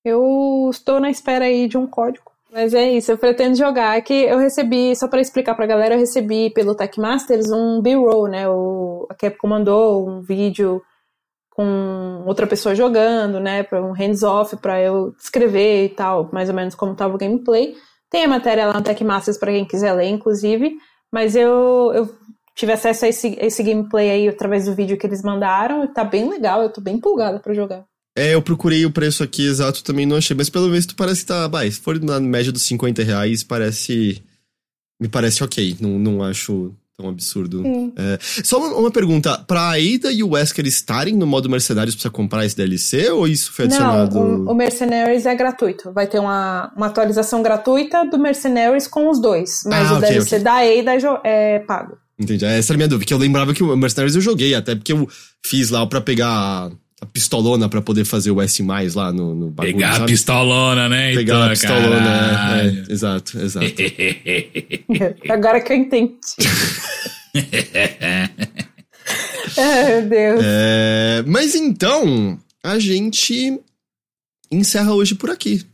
Eu 0.03 0.69
estou 0.69 0.99
na 0.99 1.09
espera 1.09 1.45
aí 1.45 1.67
de 1.67 1.77
um 1.77 1.87
código. 1.87 2.31
Mas 2.51 2.73
é 2.73 2.91
isso, 2.91 3.11
eu 3.11 3.17
pretendo 3.17 3.55
jogar. 3.55 3.97
Aqui 3.97 4.13
eu 4.13 4.37
recebi, 4.37 4.93
só 4.95 5.07
pra 5.07 5.21
explicar 5.21 5.55
pra 5.55 5.65
galera, 5.65 5.95
eu 5.95 5.99
recebi 5.99 6.49
pelo 6.49 6.75
Tech 6.75 6.99
Masters 6.99 7.49
um 7.49 7.81
B-roll, 7.81 8.27
né? 8.27 8.49
O, 8.49 9.07
a 9.09 9.15
Capcom 9.15 9.47
mandou 9.47 10.07
um 10.07 10.21
vídeo 10.21 10.81
com 11.51 12.23
outra 12.25 12.45
pessoa 12.45 12.75
jogando, 12.75 13.39
né? 13.39 13.63
Pra 13.63 13.81
um 13.81 13.93
hands-off 13.93 14.57
pra 14.57 14.81
eu 14.81 15.11
descrever 15.15 15.85
e 15.85 15.89
tal, 15.89 16.29
mais 16.33 16.49
ou 16.49 16.55
menos 16.55 16.75
como 16.75 16.95
tava 16.95 17.15
o 17.15 17.17
gameplay. 17.17 17.75
Tem 18.09 18.25
a 18.25 18.27
matéria 18.27 18.67
lá 18.67 18.73
no 18.73 18.83
Tech 18.83 19.01
Masters 19.01 19.37
pra 19.37 19.51
quem 19.51 19.65
quiser 19.65 19.93
ler, 19.93 20.09
inclusive. 20.09 20.75
Mas 21.09 21.35
eu, 21.35 21.93
eu 21.93 22.09
tive 22.55 22.73
acesso 22.73 23.05
a 23.05 23.07
esse, 23.07 23.37
a 23.39 23.45
esse 23.45 23.63
gameplay 23.63 24.09
aí 24.09 24.27
através 24.27 24.65
do 24.65 24.75
vídeo 24.75 24.97
que 24.97 25.07
eles 25.07 25.23
mandaram 25.23 25.85
e 25.85 25.87
tá 25.87 26.03
bem 26.03 26.29
legal, 26.29 26.61
eu 26.61 26.71
tô 26.71 26.81
bem 26.81 26.95
empolgada 26.95 27.39
pra 27.39 27.53
jogar. 27.53 27.85
É, 28.21 28.35
eu 28.35 28.41
procurei 28.41 28.85
o 28.85 28.91
preço 28.91 29.23
aqui 29.23 29.45
exato, 29.47 29.83
também 29.83 30.05
não 30.05 30.17
achei, 30.17 30.35
mas 30.35 30.49
pelo 30.49 30.69
visto 30.71 30.95
parece 30.95 31.21
que 31.21 31.27
tá. 31.27 31.47
Vai, 31.47 31.71
se 31.71 31.79
for 31.79 31.99
na 31.99 32.19
média 32.19 32.51
dos 32.51 32.61
50 32.63 33.01
reais, 33.03 33.43
parece. 33.43 34.21
Me 35.01 35.07
parece 35.07 35.43
ok. 35.43 35.77
Não, 35.79 35.97
não 35.97 36.23
acho 36.23 36.71
tão 36.95 37.09
absurdo. 37.09 37.63
É, 37.97 38.19
só 38.43 38.59
uma, 38.59 38.75
uma 38.77 38.91
pergunta: 38.91 39.37
pra 39.39 39.71
Ada 39.71 40.11
e 40.11 40.21
o 40.21 40.29
Wesker 40.29 40.67
estarem 40.67 41.15
no 41.15 41.25
modo 41.25 41.49
Mercenários, 41.49 41.95
precisa 41.95 42.11
comprar 42.11 42.45
esse 42.45 42.55
DLC 42.55 43.09
ou 43.09 43.27
isso 43.27 43.51
foi 43.51 43.65
adicionado? 43.65 44.15
Não, 44.19 44.45
o, 44.45 44.51
o 44.51 44.53
Mercenaries 44.55 45.25
é 45.25 45.33
gratuito. 45.33 45.91
Vai 45.91 46.05
ter 46.07 46.19
uma, 46.19 46.71
uma 46.77 46.87
atualização 46.87 47.41
gratuita 47.41 48.05
do 48.05 48.19
Mercenaries 48.19 48.87
com 48.87 49.09
os 49.09 49.19
dois. 49.19 49.61
Mas 49.65 49.89
Ah, 49.89 49.93
o 49.93 49.97
ok, 49.97 50.09
DLC 50.09 50.35
ok. 50.35 50.43
da 50.43 50.53
Ada 50.57 51.19
é 51.23 51.55
é 51.55 51.59
pago. 51.59 51.97
Entendi. 52.19 52.45
Essa 52.45 52.71
era 52.71 52.75
a 52.75 52.77
minha 52.77 52.87
dúvida, 52.87 53.07
que 53.07 53.13
eu 53.13 53.17
lembrava 53.17 53.51
que 53.51 53.63
o 53.63 53.75
Mercenários 53.75 54.15
eu 54.15 54.21
joguei, 54.21 54.53
até 54.53 54.75
porque 54.75 54.93
eu 54.93 55.09
fiz 55.43 55.71
lá 55.71 55.83
pra 55.87 55.99
pegar 55.99 56.69
a, 57.01 57.05
a 57.05 57.05
pistolona 57.07 57.67
pra 57.67 57.81
poder 57.81 58.05
fazer 58.05 58.31
o 58.31 58.41
S 58.41 58.63
lá 58.93 59.11
no, 59.11 59.35
no 59.35 59.49
bagulho. 59.49 59.75
Pegar 59.75 59.89
a 59.89 59.95
sabe? 59.95 60.11
pistolona, 60.11 60.89
né? 60.89 61.13
Pegar 61.13 61.37
a 61.37 61.49
Heitor, 61.49 61.49
pistolona, 61.49 62.61
é, 62.61 62.65
é, 62.65 62.93
exato, 62.93 63.39
exato. 63.39 63.65
Agora 65.29 65.61
que 65.61 65.73
eu 65.73 65.77
entendi. 65.77 66.17
Ai, 69.57 70.01
meu 70.01 70.09
Deus. 70.09 70.41
É, 70.43 71.23
mas 71.27 71.55
então, 71.55 72.39
a 72.63 72.79
gente 72.79 73.59
encerra 74.51 74.93
hoje 74.93 75.15
por 75.15 75.29
aqui. 75.29 75.65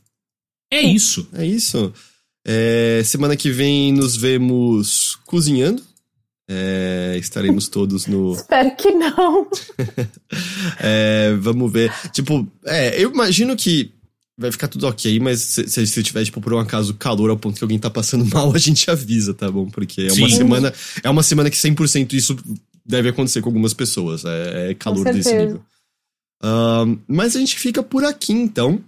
É 0.71 0.81
isso. 0.81 1.27
É 1.33 1.45
isso. 1.45 1.93
É, 2.45 3.01
semana 3.03 3.35
que 3.35 3.49
vem 3.49 3.91
nos 3.91 4.15
vemos 4.15 5.17
cozinhando. 5.25 5.83
É, 6.49 7.17
estaremos 7.19 7.67
todos 7.67 8.07
no. 8.07 8.33
Espero 8.35 8.75
que 8.75 8.91
não. 8.91 9.47
É, 10.79 11.33
vamos 11.39 11.71
ver. 11.71 11.91
Tipo, 12.11 12.47
é, 12.65 13.01
eu 13.01 13.11
imagino 13.11 13.55
que 13.55 13.91
vai 14.37 14.51
ficar 14.51 14.67
tudo 14.67 14.85
ok, 14.87 15.19
mas 15.19 15.41
se, 15.41 15.67
se, 15.67 15.87
se 15.87 16.03
tiver, 16.03 16.23
tipo, 16.23 16.39
por 16.39 16.53
um 16.53 16.59
acaso 16.59 16.93
calor 16.93 17.29
ao 17.29 17.37
ponto 17.37 17.57
que 17.57 17.63
alguém 17.63 17.79
tá 17.79 17.89
passando 17.89 18.25
mal, 18.31 18.53
a 18.53 18.57
gente 18.59 18.89
avisa, 18.89 19.33
tá 19.33 19.49
bom? 19.49 19.69
Porque 19.69 20.01
é 20.03 20.13
uma 20.13 20.29
Sim. 20.29 20.35
semana. 20.35 20.73
É 21.03 21.09
uma 21.09 21.23
semana 21.23 21.49
que 21.49 21.57
100% 21.57 22.13
isso 22.13 22.37
deve 22.85 23.09
acontecer 23.09 23.41
com 23.41 23.49
algumas 23.49 23.73
pessoas. 23.73 24.23
É, 24.25 24.71
é 24.71 24.73
calor 24.75 25.03
desse 25.05 25.35
nível. 25.35 25.61
Ahn, 26.41 26.97
mas 27.07 27.35
a 27.35 27.39
gente 27.39 27.57
fica 27.57 27.81
por 27.81 28.05
aqui, 28.05 28.31
então. 28.33 28.83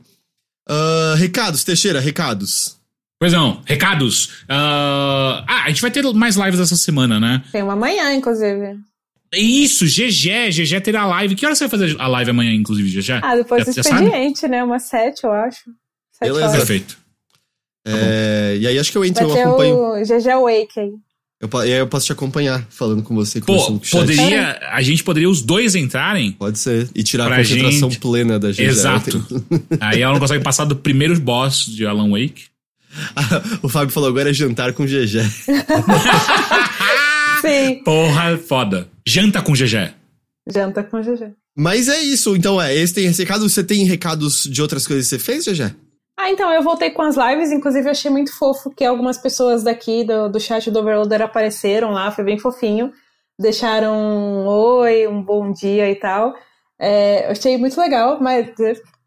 Ah, 0.70 1.16
recados, 1.18 1.64
Teixeira, 1.64 2.00
recados. 2.00 2.79
Pois 3.20 3.34
não, 3.34 3.62
recados. 3.66 4.44
Ah, 4.48 5.44
ah, 5.48 5.64
a 5.66 5.70
gente 5.70 5.82
vai 5.82 5.92
ter 5.92 6.02
mais 6.14 6.36
lives 6.38 6.60
essa 6.60 6.78
semana, 6.78 7.20
né? 7.20 7.44
Tem 7.52 7.62
uma 7.62 7.76
manhã, 7.76 8.14
inclusive. 8.14 8.78
Isso, 9.34 9.86
GG, 9.86 10.50
GG 10.52 10.82
terá 10.82 11.06
live. 11.06 11.36
Que 11.36 11.46
hora 11.46 11.54
você 11.54 11.68
vai 11.68 11.70
fazer 11.70 11.96
a 12.00 12.08
live 12.08 12.32
amanhã, 12.32 12.54
inclusive, 12.54 12.90
GG? 12.90 13.20
Ah, 13.22 13.36
depois 13.36 13.66
Já- 13.66 13.72
do 13.72 13.76
já 13.76 13.84
sabe? 13.84 14.06
expediente, 14.06 14.48
né? 14.48 14.64
Umas 14.64 14.84
sete, 14.84 15.24
eu 15.26 15.32
acho. 15.34 15.60
Sete 16.14 16.30
Beleza. 16.32 16.46
horas. 16.48 16.56
Perfeito. 16.58 16.98
É, 17.86 18.58
e 18.60 18.68
aí 18.68 18.80
acho 18.80 18.92
que 18.92 18.98
eu 18.98 19.06
entro 19.06 19.28
Vai 19.28 19.42
eu 19.44 19.48
acompanho. 19.50 19.76
o 19.76 20.02
GG 20.02 20.30
Wake 20.42 20.80
aí. 20.80 20.92
Eu, 21.42 21.50
e 21.64 21.74
aí 21.74 21.80
eu 21.80 21.88
posso 21.88 22.06
te 22.06 22.12
acompanhar 22.12 22.66
falando 22.70 23.02
com 23.02 23.16
você, 23.16 23.40
Pô, 23.40 23.80
poderia. 23.92 24.60
A 24.72 24.82
gente 24.82 25.04
poderia 25.04 25.30
os 25.30 25.42
dois 25.42 25.74
entrarem. 25.76 26.34
Pode 26.34 26.60
ser. 26.60 26.90
E 26.94 27.02
tirar 27.02 27.26
a 27.26 27.28
Pra 27.28 27.38
concentração 27.38 27.90
gente. 27.90 28.00
plena 28.00 28.38
da 28.38 28.52
gente. 28.52 28.68
Exato. 28.68 29.26
Aí 29.80 30.02
ela 30.02 30.14
não 30.14 30.20
consegue 30.20 30.44
passar 30.44 30.66
do 30.66 30.76
primeiro 30.76 31.18
boss 31.20 31.66
de 31.66 31.86
Alan 31.86 32.10
Wake. 32.10 32.49
o 33.64 33.70
Fábio 33.70 33.94
falou 33.94 34.10
agora 34.10 34.30
é 34.30 34.34
jantar 34.34 34.74
com 34.74 34.86
GG. 34.86 35.20
Sim. 37.42 37.82
Porra, 37.84 38.38
foda. 38.38 38.88
Janta 39.08 39.42
com 39.42 39.54
GG. 39.54 39.94
Janta 40.48 40.84
com 40.84 41.02
GG. 41.02 41.34
Mas 41.58 41.88
é 41.88 42.02
isso, 42.02 42.36
então 42.36 42.62
é. 42.62 42.76
Esse 42.76 42.94
tem 42.94 43.06
esse 43.06 43.22
recado. 43.22 43.48
Você 43.48 43.64
tem 43.64 43.86
recados 43.86 44.44
de 44.44 44.62
outras 44.62 44.86
coisas 44.88 45.10
que 45.10 45.18
você 45.18 45.20
fez, 45.20 45.46
GG? 45.46 45.74
Ah, 46.18 46.30
então, 46.30 46.52
eu 46.52 46.62
voltei 46.62 46.92
com 46.92 47.02
as 47.02 47.16
lives, 47.16 47.52
inclusive 47.52 47.88
eu 47.88 47.92
achei 47.92 48.12
muito 48.12 48.38
fofo 48.38 48.70
que 48.70 48.84
algumas 48.84 49.18
pessoas 49.18 49.64
daqui 49.64 50.04
do, 50.04 50.28
do 50.28 50.40
chat 50.40 50.70
do 50.70 50.80
Overloader 50.80 51.22
apareceram 51.22 51.92
lá, 51.92 52.12
foi 52.12 52.26
bem 52.26 52.38
fofinho. 52.38 52.92
Deixaram 53.40 53.96
um 53.96 54.46
oi, 54.46 55.08
um 55.08 55.24
bom 55.24 55.54
dia 55.54 55.90
e 55.90 55.96
tal. 55.96 56.36
É, 56.78 57.28
eu 57.28 57.32
achei 57.32 57.58
muito 57.58 57.80
legal, 57.80 58.20
mas 58.22 58.48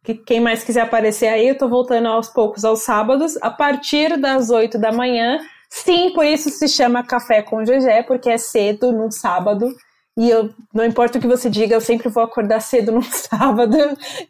que 0.04 0.14
quem 0.14 0.40
mais 0.40 0.64
quiser 0.64 0.80
aparecer 0.80 1.28
aí, 1.28 1.48
eu 1.48 1.58
tô 1.58 1.68
voltando 1.68 2.08
aos 2.08 2.28
poucos 2.28 2.64
aos 2.64 2.80
sábados, 2.80 3.36
a 3.40 3.50
partir 3.50 4.18
das 4.18 4.50
8 4.50 4.78
da 4.78 4.92
manhã. 4.92 5.38
Sim, 5.70 6.12
por 6.12 6.24
isso 6.24 6.50
se 6.50 6.68
chama 6.68 7.06
Café 7.06 7.40
com 7.42 7.62
GG, 7.62 8.04
porque 8.06 8.28
é 8.28 8.38
cedo 8.38 8.92
num 8.92 9.10
sábado. 9.10 9.72
E 10.18 10.28
eu, 10.28 10.50
não 10.74 10.84
importa 10.84 11.18
o 11.18 11.20
que 11.20 11.26
você 11.26 11.48
diga, 11.48 11.74
eu 11.74 11.80
sempre 11.80 12.08
vou 12.08 12.22
acordar 12.22 12.60
cedo 12.60 12.92
num 12.92 13.02
sábado, 13.02 13.76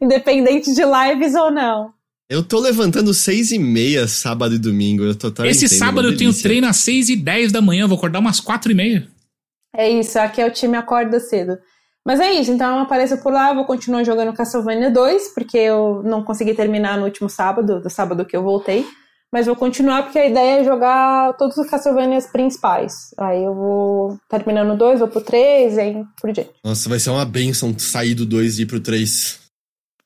independente 0.01 0.73
de 0.75 0.83
lives 0.85 1.35
ou 1.35 1.51
não. 1.51 1.93
Eu 2.29 2.43
tô 2.43 2.61
levantando 2.61 3.13
seis 3.13 3.51
e 3.51 3.59
meia 3.59 4.07
sábado 4.07 4.55
e 4.55 4.59
domingo. 4.59 5.05
Eu 5.05 5.15
tô 5.15 5.31
tá 5.31 5.47
Esse 5.47 5.67
entendendo, 5.67 5.79
sábado 5.79 6.09
eu 6.09 6.17
tenho 6.17 6.33
treino 6.33 6.67
às 6.67 6.77
6 6.79 7.11
e 7.11 7.17
10 7.17 7.53
da 7.53 7.61
manhã, 7.61 7.85
eu 7.85 7.89
vou 7.89 7.99
acordar 7.99 8.21
umas 8.21 8.41
4 8.41 8.73
e 8.73 8.75
meia. 8.75 9.09
É 9.75 9.91
isso, 9.91 10.19
aqui 10.19 10.41
é 10.41 10.47
o 10.47 10.51
time 10.51 10.77
acorda 10.77 11.19
cedo. 11.19 11.59
Mas 12.05 12.19
é 12.19 12.33
isso, 12.33 12.51
então 12.51 12.77
eu 12.77 12.83
apareço 12.83 13.17
por 13.23 13.33
lá, 13.33 13.53
vou 13.55 13.65
continuar 13.65 14.03
jogando 14.03 14.33
Castlevania 14.33 14.91
2, 14.91 15.35
porque 15.35 15.57
eu 15.57 16.03
não 16.05 16.25
consegui 16.25 16.53
terminar 16.53 16.99
no 16.99 17.05
último 17.05 17.29
sábado, 17.29 17.81
do 17.81 17.89
sábado 17.89 18.25
que 18.25 18.37
eu 18.37 18.43
voltei. 18.43 18.85
Mas 19.33 19.47
vou 19.47 19.57
continuar 19.57 20.03
porque 20.03 20.19
a 20.19 20.27
ideia 20.27 20.61
é 20.61 20.65
jogar 20.65 21.33
todos 21.39 21.57
os 21.57 21.67
Castlevanias 21.71 22.27
principais. 22.27 23.15
Aí 23.17 23.43
eu 23.43 23.55
vou 23.55 24.19
terminando 24.29 24.73
o 24.73 24.77
2, 24.77 24.99
vou 24.99 25.09
pro 25.09 25.23
3 25.23 25.77
e 25.77 25.81
aí 25.81 26.05
por 26.21 26.31
diante. 26.33 26.51
Nossa, 26.63 26.87
vai 26.89 26.99
ser 26.99 27.09
uma 27.11 27.25
benção 27.25 27.73
sair 27.79 28.15
do 28.15 28.27
2 28.27 28.59
e 28.59 28.63
ir 28.63 28.67
pro 28.67 28.79
3. 28.79 29.41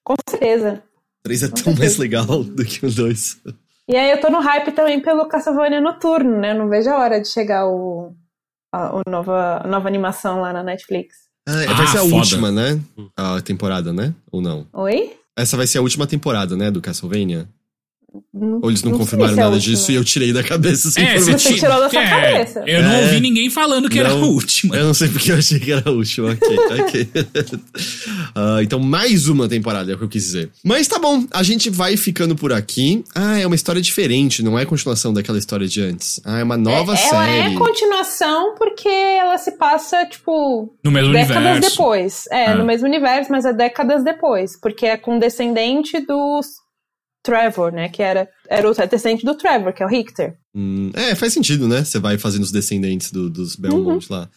Com 0.04 0.14
certeza. 0.30 0.80
3 1.24 1.42
é 1.42 1.48
Com 1.48 1.54
tão 1.54 1.64
certeza. 1.64 1.80
mais 1.80 1.96
legal 1.96 2.24
do 2.44 2.64
que 2.64 2.86
o 2.86 2.90
2. 2.90 3.42
E 3.88 3.96
aí 3.96 4.12
eu 4.12 4.20
tô 4.20 4.30
no 4.30 4.38
hype 4.38 4.70
também 4.72 5.00
pelo 5.00 5.26
Castlevania 5.26 5.80
Noturno, 5.80 6.38
né? 6.38 6.54
Não 6.54 6.68
vejo 6.68 6.88
a 6.90 6.98
hora 6.98 7.20
de 7.20 7.26
chegar 7.26 7.66
o, 7.66 8.14
a, 8.72 8.98
a 8.98 9.02
nova, 9.10 9.60
a 9.64 9.66
nova 9.66 9.88
animação 9.88 10.40
lá 10.40 10.52
na 10.52 10.62
Netflix. 10.62 11.25
Ah, 11.48 11.52
Ah, 11.68 11.74
vai 11.74 11.86
ser 11.86 11.98
a 11.98 12.00
foda. 12.00 12.14
última, 12.16 12.50
né? 12.50 12.80
A 13.16 13.40
temporada, 13.40 13.92
né? 13.92 14.14
Ou 14.32 14.40
não? 14.42 14.66
Oi? 14.72 15.12
Essa 15.36 15.56
vai 15.56 15.66
ser 15.66 15.78
a 15.78 15.82
última 15.82 16.06
temporada, 16.06 16.56
né? 16.56 16.70
Do 16.70 16.80
Castlevania? 16.80 17.48
Não- 18.32 18.60
Ou 18.62 18.70
eles 18.70 18.82
não, 18.82 18.90
sei 18.92 18.98
confirmaram 19.00 19.32
é 19.32 19.36
nada 19.36 19.54
última. 19.54 19.74
disso 19.74 19.92
e 19.92 19.94
eu 19.94 20.04
tirei 20.04 20.32
da 20.32 20.42
cabeça 20.42 20.88
essa 20.88 21.00
É, 21.00 21.16
informação. 21.16 21.38
Você 21.38 21.52
ti- 21.54 21.60
tirou 21.60 21.80
da 21.80 21.88
sua 21.90 22.02
é, 22.02 22.08
cabeça. 22.08 22.62
Eu 22.66 22.82
não 22.82 22.92
É. 22.92 23.02
ouvi 23.02 23.20
ninguém 23.20 23.48
falando 23.50 23.88
que 23.88 23.98
era 23.98 24.10
a 24.10 24.14
Não. 24.14 24.30
última. 24.30 24.76
Eu 24.76 24.86
não 24.86 24.94
sei 24.94 25.08
porque 25.08 25.32
eu 25.32 25.36
achei 25.38 25.58
que 25.58 25.72
era 25.72 25.82
a 25.88 25.92
última. 25.92 26.30
Ok, 26.32 26.58
ok. 26.80 27.08
Ah, 28.34 28.58
então, 28.62 28.78
mais 28.78 29.28
uma 29.28 29.48
temporada, 29.48 29.90
é 29.90 29.94
o 29.94 29.98
que 29.98 30.04
eu 30.04 30.08
quis 30.08 30.24
dizer. 30.24 30.50
Mas 30.62 30.86
tá 30.86 30.98
bom, 30.98 31.24
a 31.30 31.42
gente 31.42 31.70
vai 31.70 31.96
ficando 31.96 32.36
por 32.36 32.52
aqui. 32.52 33.02
Ah, 33.14 33.38
é 33.38 33.46
uma 33.46 33.54
história 33.56 33.80
diferente, 33.80 34.42
não 34.42 34.58
é 34.58 34.64
continuação 34.66 35.12
daquela 35.12 35.38
história 35.38 35.66
de 35.66 35.80
antes. 35.80 36.20
Ah, 36.24 36.38
é 36.40 36.42
uma 36.44 36.56
nova 36.56 36.94
É, 36.94 37.00
ela 37.08 37.24
série. 37.24 37.54
é 37.54 37.58
continuação 37.58 38.54
porque 38.56 38.88
ela 38.88 39.38
se 39.38 39.52
passa, 39.52 40.04
tipo, 40.06 40.74
No 40.84 40.90
mesmo 40.90 41.12
décadas 41.12 41.36
universo. 41.36 41.70
depois. 41.70 42.24
É, 42.30 42.46
Ah. 42.46 42.54
no 42.56 42.64
mesmo 42.64 42.86
universo, 42.86 43.30
mas 43.32 43.44
é 43.44 43.52
décadas 43.52 44.04
depois. 44.04 44.58
Porque 44.60 44.86
é 44.86 44.96
com 44.96 45.18
descendente 45.18 45.98
do 46.04 46.40
Trevor, 47.26 47.72
né? 47.72 47.88
Que 47.88 48.02
era, 48.02 48.28
era 48.48 48.70
o 48.70 48.72
descendente 48.72 49.24
do 49.26 49.34
Trevor, 49.34 49.72
que 49.72 49.82
é 49.82 49.86
o 49.86 49.88
Richter. 49.88 50.34
Hum, 50.54 50.90
é, 50.94 51.14
faz 51.14 51.32
sentido, 51.32 51.66
né? 51.68 51.84
Você 51.84 51.98
vai 51.98 52.16
fazendo 52.16 52.44
os 52.44 52.52
descendentes 52.52 53.10
do- 53.10 53.28
dos 53.28 53.56
Belmont 53.56 54.06
Uhum. 54.10 54.16
lá. 54.16 54.28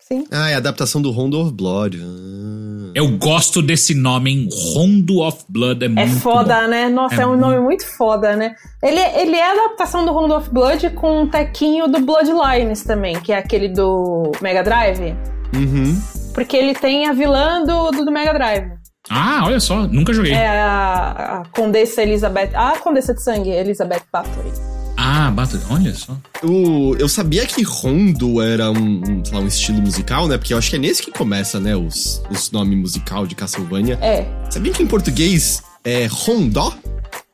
Sim. 0.00 0.24
Ah, 0.30 0.48
é 0.50 0.54
a 0.54 0.56
adaptação 0.56 1.02
do 1.02 1.10
Rondo 1.10 1.38
of 1.38 1.52
Blood. 1.52 2.00
Ah. 2.02 2.92
Eu 2.94 3.16
gosto 3.18 3.60
desse 3.60 3.94
nome, 3.94 4.30
hein? 4.30 4.48
Rondo 4.74 5.20
of 5.20 5.44
Blood. 5.50 5.82
É, 5.84 5.86
É 5.86 5.88
muito 5.90 6.20
foda, 6.20 6.62
bom. 6.62 6.68
né? 6.68 6.88
Nossa, 6.88 7.16
É 7.16 7.24
é, 7.24 7.26
um 7.26 7.36
nome 7.36 7.60
muito 7.60 7.84
foda, 7.86 8.34
né? 8.34 8.54
Ele, 8.82 8.98
ele 8.98 9.36
é 9.36 9.46
a 9.46 9.52
adaptação 9.52 10.06
do 10.06 10.12
Round 10.12 10.32
of 10.32 10.50
Blood 10.50 10.88
com 10.90 11.22
um 11.22 11.28
tequinho 11.28 11.86
do 11.88 12.00
Bloodlines 12.00 12.82
também, 12.84 13.20
que 13.20 13.32
é 13.32 13.36
aquele 13.38 13.68
do 13.68 14.32
Mega 14.40 14.62
Drive. 14.64 15.14
Uhum. 15.54 16.00
Porque 16.34 16.56
ele 16.56 16.74
tem 16.74 17.06
a 17.06 17.12
vilã 17.12 17.62
do, 17.64 17.90
do 18.04 18.10
Mega 18.10 18.32
Drive. 18.32 18.77
Ah, 19.10 19.42
olha 19.44 19.60
só, 19.60 19.86
nunca 19.86 20.12
joguei. 20.12 20.32
É 20.32 20.60
a, 20.60 21.40
a 21.40 21.44
Condessa 21.54 22.02
Elizabeth. 22.02 22.50
A 22.54 22.78
Condessa 22.78 23.14
de 23.14 23.22
Sangue, 23.22 23.50
Elizabeth 23.50 24.02
Bathory. 24.12 24.52
Ah, 25.00 25.30
bata, 25.30 25.60
olha 25.70 25.94
só. 25.94 26.16
O, 26.42 26.96
eu 26.98 27.08
sabia 27.08 27.46
que 27.46 27.62
Rondo 27.62 28.42
era 28.42 28.70
um, 28.70 29.00
um, 29.08 29.24
sei 29.24 29.34
lá, 29.34 29.40
um 29.40 29.46
estilo 29.46 29.80
musical, 29.80 30.26
né? 30.26 30.36
Porque 30.36 30.52
eu 30.52 30.58
acho 30.58 30.70
que 30.70 30.76
é 30.76 30.78
nesse 30.78 31.02
que 31.02 31.12
começa, 31.12 31.60
né? 31.60 31.76
Os, 31.76 32.20
os 32.28 32.50
nomes 32.50 32.76
musical 32.76 33.26
de 33.26 33.34
Castlevania. 33.36 33.96
É. 34.02 34.26
Sabia 34.50 34.72
que 34.72 34.82
em 34.82 34.86
português 34.86 35.62
é 35.84 36.06
Rondó? 36.10 36.74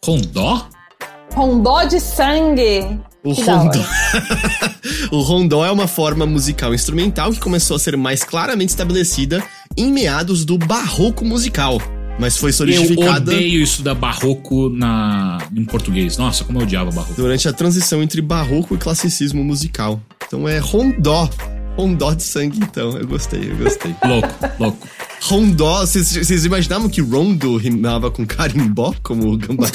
Rondó? 0.05 0.69
Rondó 1.35 1.85
de 1.85 1.99
Sangue. 2.01 3.01
O 3.25 3.33
rondó. 3.33 3.81
o 5.11 5.21
rondó 5.23 5.65
é 5.65 5.71
uma 5.71 5.89
forma 5.89 6.27
musical 6.27 6.75
instrumental 6.75 7.33
que 7.33 7.41
começou 7.41 7.75
a 7.75 7.79
ser 7.79 7.97
mais 7.97 8.23
claramente 8.23 8.69
estabelecida 8.69 9.43
em 9.75 9.91
meados 9.91 10.45
do 10.45 10.59
barroco 10.59 11.25
musical, 11.25 11.81
mas 12.21 12.37
foi 12.37 12.51
Eu 12.51 12.55
solidificada 12.55 13.33
odeio 13.33 13.63
isso 13.63 13.83
da 13.83 13.95
barroco 13.95 14.69
na, 14.69 15.39
em 15.57 15.65
português. 15.65 16.19
Nossa, 16.19 16.45
como 16.45 16.59
eu 16.59 16.65
odiava 16.65 16.91
barroco. 16.91 17.15
durante 17.15 17.49
a 17.49 17.53
transição 17.55 18.03
entre 18.03 18.21
barroco 18.21 18.75
e 18.75 18.79
classicismo 18.79 19.43
musical. 19.43 19.99
Então 20.27 20.47
é 20.47 20.59
rondó. 20.59 21.31
Rondó 21.79 22.13
de 22.13 22.23
sangue, 22.23 22.59
então. 22.59 22.97
Eu 22.97 23.07
gostei, 23.07 23.51
eu 23.51 23.57
gostei. 23.57 23.97
Louco, 24.05 24.29
louco. 24.61 24.87
Rondó, 25.25 25.81
vocês 25.81 26.45
imaginavam 26.45 26.87
que 26.87 27.01
rondo 27.01 27.57
rimava 27.57 28.11
com 28.11 28.27
carimbó, 28.27 28.95
como 29.03 29.33
o 29.33 29.39
gambá? 29.39 29.69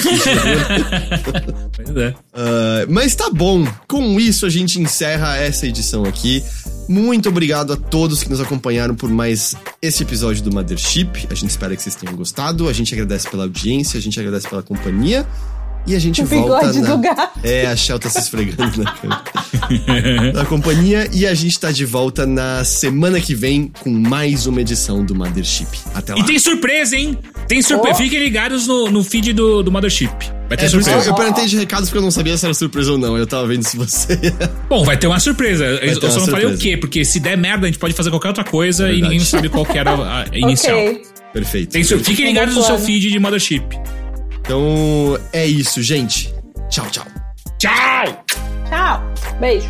Pois 1.76 1.96
é. 1.96 2.14
Ah, 2.34 2.86
mas 2.88 3.16
tá 3.16 3.32
bom. 3.32 3.66
Com 3.88 4.20
isso, 4.20 4.46
a 4.46 4.50
gente 4.50 4.80
encerra 4.80 5.38
essa 5.38 5.66
edição 5.66 6.04
aqui. 6.04 6.44
Muito 6.88 7.30
obrigado 7.30 7.74
a 7.74 7.78
todos 7.78 8.22
que 8.22 8.30
nos 8.30 8.40
acompanharam 8.40 8.94
por 8.94 9.10
mais 9.10 9.56
esse 9.82 10.04
episódio 10.04 10.44
do 10.44 10.52
Mothership. 10.52 11.28
A 11.32 11.34
gente 11.34 11.50
espera 11.50 11.76
que 11.76 11.82
vocês 11.82 11.96
tenham 11.96 12.16
gostado. 12.16 12.70
A 12.70 12.74
gente 12.74 12.94
agradece 12.94 13.28
pela 13.28 13.44
audiência, 13.44 13.98
a 13.98 14.02
gente 14.02 14.20
agradece 14.20 14.48
pela 14.48 14.62
companhia. 14.62 15.26
E 15.88 15.96
a 15.96 16.00
gente 16.00 16.22
O 16.22 16.26
volta 16.26 16.68
bigode 16.68 16.82
na... 16.82 16.90
do 16.96 16.98
gato. 17.02 17.40
É, 17.44 17.66
a 17.66 17.76
Shell 17.76 17.98
tá 17.98 18.10
se 18.10 18.20
esfregando 18.20 18.84
na 18.84 18.92
câmera. 18.92 20.34
na 20.34 20.46
companhia. 20.46 21.10
E 21.12 21.26
a 21.26 21.34
gente 21.34 21.60
tá 21.60 21.72
de 21.72 21.84
volta 21.86 22.26
na 22.28 22.64
semana 22.64 23.20
que 23.20 23.34
vem 23.34 23.72
com 23.80 23.90
mais 23.90 24.46
uma 24.46 24.62
edição 24.62 25.04
do 25.04 25.16
Mothership. 25.16 25.68
Até 25.96 26.14
lá. 26.14 26.20
E 26.20 26.26
tem 26.26 26.38
surpresa, 26.38 26.96
hein? 26.96 27.18
Tem 27.48 27.62
surpresa. 27.62 27.96
Oh. 28.00 28.04
Fiquem 28.04 28.20
ligados 28.20 28.68
no, 28.68 28.92
no 28.92 29.04
feed 29.04 29.34
do, 29.34 29.64
do 29.64 29.72
Mothership. 29.72 30.12
Vai 30.48 30.58
ter 30.58 30.66
É, 30.66 30.70
que 30.70 30.76
eu, 30.76 30.82
surpresa. 30.84 31.10
eu 31.10 31.16
perguntei 31.16 31.46
de 31.48 31.58
recados 31.58 31.90
porque 31.90 31.98
eu 31.98 32.04
não 32.04 32.12
sabia 32.12 32.38
se 32.38 32.46
era 32.46 32.54
surpresa 32.54 32.92
ou 32.92 32.98
não. 33.00 33.18
Eu 33.18 33.26
tava 33.26 33.48
vendo 33.48 33.64
se 33.64 33.76
você. 33.76 34.20
Bom, 34.70 34.84
vai 34.84 34.98
ter 34.98 35.08
uma 35.08 35.20
surpresa. 35.20 35.64
eu 35.66 36.00
ter 36.00 36.12
só 36.12 36.18
uma 36.18 36.20
não 36.20 36.26
falei 36.28 36.46
o 36.46 36.50
surpresa. 36.50 36.62
quê, 36.62 36.78
porque 36.78 37.04
se 37.04 37.20
der 37.20 37.36
merda, 37.38 37.66
a 37.66 37.68
gente 37.70 37.80
pode 37.80 37.94
fazer 37.96 38.12
qualquer 38.12 38.28
outra 38.28 38.44
coisa 38.44 38.90
É 38.90 38.94
e 38.94 39.02
ninguém 39.02 39.20
sabe 39.22 39.50
qual 39.50 39.66
que 39.66 39.78
era 39.78 39.92
a, 39.92 40.22
a 40.24 40.26
inicial. 40.38 40.78
Ok. 40.78 41.02
Perfeito. 41.34 41.72
Tem 41.72 41.84
sur... 41.84 42.00
Fiquem 42.00 42.26
ligados 42.28 42.54
no 42.56 42.64
seu 42.64 42.78
feed 42.78 43.10
de 43.10 43.18
Mothership. 43.20 43.64
Então 44.50 45.16
é 45.32 45.46
isso, 45.46 45.80
gente. 45.84 46.34
Tchau, 46.72 46.90
tchau. 46.90 47.06
Tchau! 47.60 48.26
Tchau. 48.68 49.04
Beijo. 49.40 49.70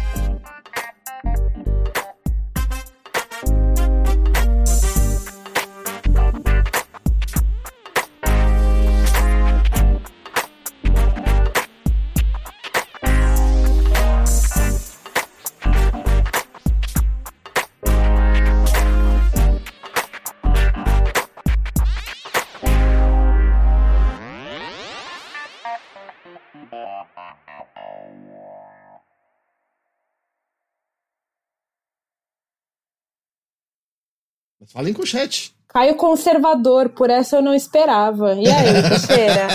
Falem 34.74 34.94
com 34.94 35.04
o 35.04 35.06
chat. 35.06 35.52
Caio 35.68 35.96
conservador, 35.96 36.90
por 36.90 37.10
essa 37.10 37.36
eu 37.38 37.42
não 37.42 37.54
esperava. 37.54 38.34
E 38.34 38.48
aí, 38.50 38.82
Teixeira? 38.90 39.48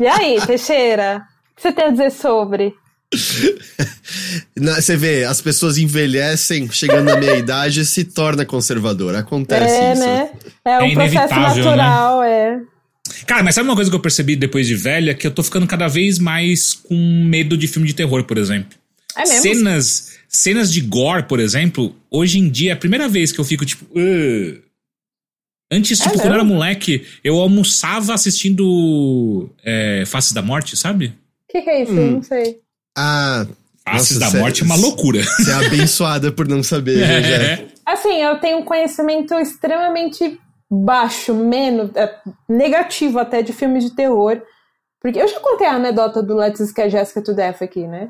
e 0.00 0.06
aí, 0.06 0.46
Teixeira? 0.46 1.22
O 1.52 1.56
que 1.56 1.62
você 1.62 1.72
tem 1.72 1.84
a 1.84 1.90
dizer 1.90 2.10
sobre? 2.10 2.74
Na- 4.56 4.80
Você 4.80 4.96
vê, 4.96 5.24
as 5.24 5.40
pessoas 5.40 5.78
envelhecem, 5.78 6.70
chegando 6.70 7.04
na 7.06 7.16
meia 7.16 7.36
idade 7.36 7.80
e 7.80 7.84
se 7.84 8.04
torna 8.04 8.44
conservador. 8.44 9.14
Acontece 9.14 9.74
é, 9.74 9.92
isso. 9.92 10.02
né? 10.02 10.30
É 10.64 10.78
um 10.78 10.82
É 10.82 10.94
processo 10.94 11.14
inevitável, 11.14 11.64
natural, 11.64 12.22
é. 12.22 12.60
Cara, 13.26 13.42
mas 13.42 13.54
sabe 13.54 13.68
uma 13.68 13.74
coisa 13.76 13.90
que 13.90 13.96
eu 13.96 14.00
percebi 14.00 14.34
depois 14.34 14.66
de 14.66 14.74
velha? 14.74 15.14
Que 15.14 15.26
eu 15.26 15.30
tô 15.30 15.42
ficando 15.42 15.66
cada 15.66 15.86
vez 15.86 16.18
mais 16.18 16.72
com 16.72 16.94
medo 16.94 17.56
de 17.56 17.68
filme 17.68 17.86
de 17.86 17.94
terror, 17.94 18.24
por 18.24 18.38
exemplo. 18.38 18.76
É 19.16 19.20
mesmo? 19.20 19.42
Cenas, 19.42 20.18
cenas 20.28 20.72
de 20.72 20.80
gore, 20.80 21.24
por 21.24 21.38
exemplo, 21.40 21.94
hoje 22.10 22.38
em 22.38 22.48
dia 22.50 22.70
é 22.70 22.74
a 22.74 22.76
primeira 22.76 23.08
vez 23.08 23.30
que 23.32 23.38
eu 23.40 23.44
fico 23.44 23.64
tipo. 23.64 23.84
"Ugh". 23.96 24.62
Antes, 25.72 26.00
É 26.00 26.04
tipo, 26.04 26.16
quando 26.16 26.26
eu 26.28 26.34
era 26.34 26.44
moleque, 26.44 27.06
eu 27.24 27.36
almoçava 27.40 28.12
assistindo 28.14 29.50
é, 29.64 30.04
Faces 30.06 30.32
da 30.32 30.42
Morte, 30.42 30.76
sabe? 30.76 31.06
O 31.48 31.52
que, 31.52 31.62
que 31.62 31.70
é 31.70 31.82
isso? 31.82 31.92
Hum. 31.92 32.10
Não 32.12 32.22
sei. 32.22 32.60
Ah, 32.96 33.46
Faces 33.86 34.10
Nossa, 34.12 34.20
da 34.20 34.26
sério, 34.26 34.40
Morte 34.40 34.62
é 34.62 34.64
uma 34.64 34.76
loucura. 34.76 35.22
você 35.22 35.50
é 35.50 35.54
abençoada 35.54 36.30
por 36.32 36.46
não 36.46 36.62
saber, 36.62 36.96
né, 37.06 37.22
já. 37.22 37.64
Assim, 37.86 38.22
eu 38.22 38.38
tenho 38.40 38.58
um 38.58 38.64
conhecimento 38.64 39.34
extremamente 39.34 40.38
baixo, 40.70 41.34
menos, 41.34 41.90
é, 41.96 42.14
negativo 42.48 43.18
até 43.18 43.42
de 43.42 43.52
filmes 43.52 43.84
de 43.84 43.94
terror. 43.94 44.40
Porque 45.00 45.18
eu 45.20 45.28
já 45.28 45.38
contei 45.40 45.66
a 45.66 45.74
anedota 45.74 46.22
do 46.22 46.34
Let's 46.36 46.66
Scare 46.68 46.90
Jessica 46.90 47.22
to 47.22 47.34
Death 47.34 47.62
aqui, 47.62 47.86
né? 47.86 48.08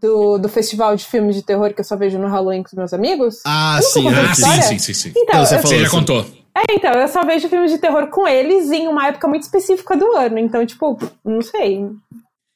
Do, 0.00 0.38
do 0.38 0.48
festival 0.48 0.94
de 0.96 1.04
filmes 1.04 1.34
de 1.36 1.42
terror 1.42 1.72
que 1.72 1.80
eu 1.80 1.84
só 1.84 1.96
vejo 1.96 2.18
no 2.18 2.28
Halloween 2.28 2.62
com 2.62 2.68
os 2.68 2.74
meus 2.74 2.92
amigos. 2.92 3.36
Ah, 3.44 3.78
sim, 3.82 4.06
ah, 4.08 4.34
sim, 4.34 4.62
sim, 4.62 4.78
sim, 4.78 4.94
sim. 4.94 5.12
Então, 5.16 5.38
Não, 5.40 5.46
você 5.46 5.54
eu- 5.56 5.58
falou 5.62 5.76
Você 5.78 5.84
já 5.84 5.90
contou. 5.90 6.26
É, 6.56 6.62
então, 6.72 6.92
eu 6.92 7.08
só 7.08 7.24
vejo 7.24 7.48
filmes 7.48 7.70
de 7.70 7.78
terror 7.78 8.06
com 8.08 8.26
eles 8.28 8.70
em 8.70 8.86
uma 8.86 9.08
época 9.08 9.26
muito 9.26 9.42
específica 9.42 9.96
do 9.96 10.12
ano. 10.16 10.38
Então, 10.38 10.64
tipo, 10.64 10.98
não 11.24 11.40
sei. 11.42 11.80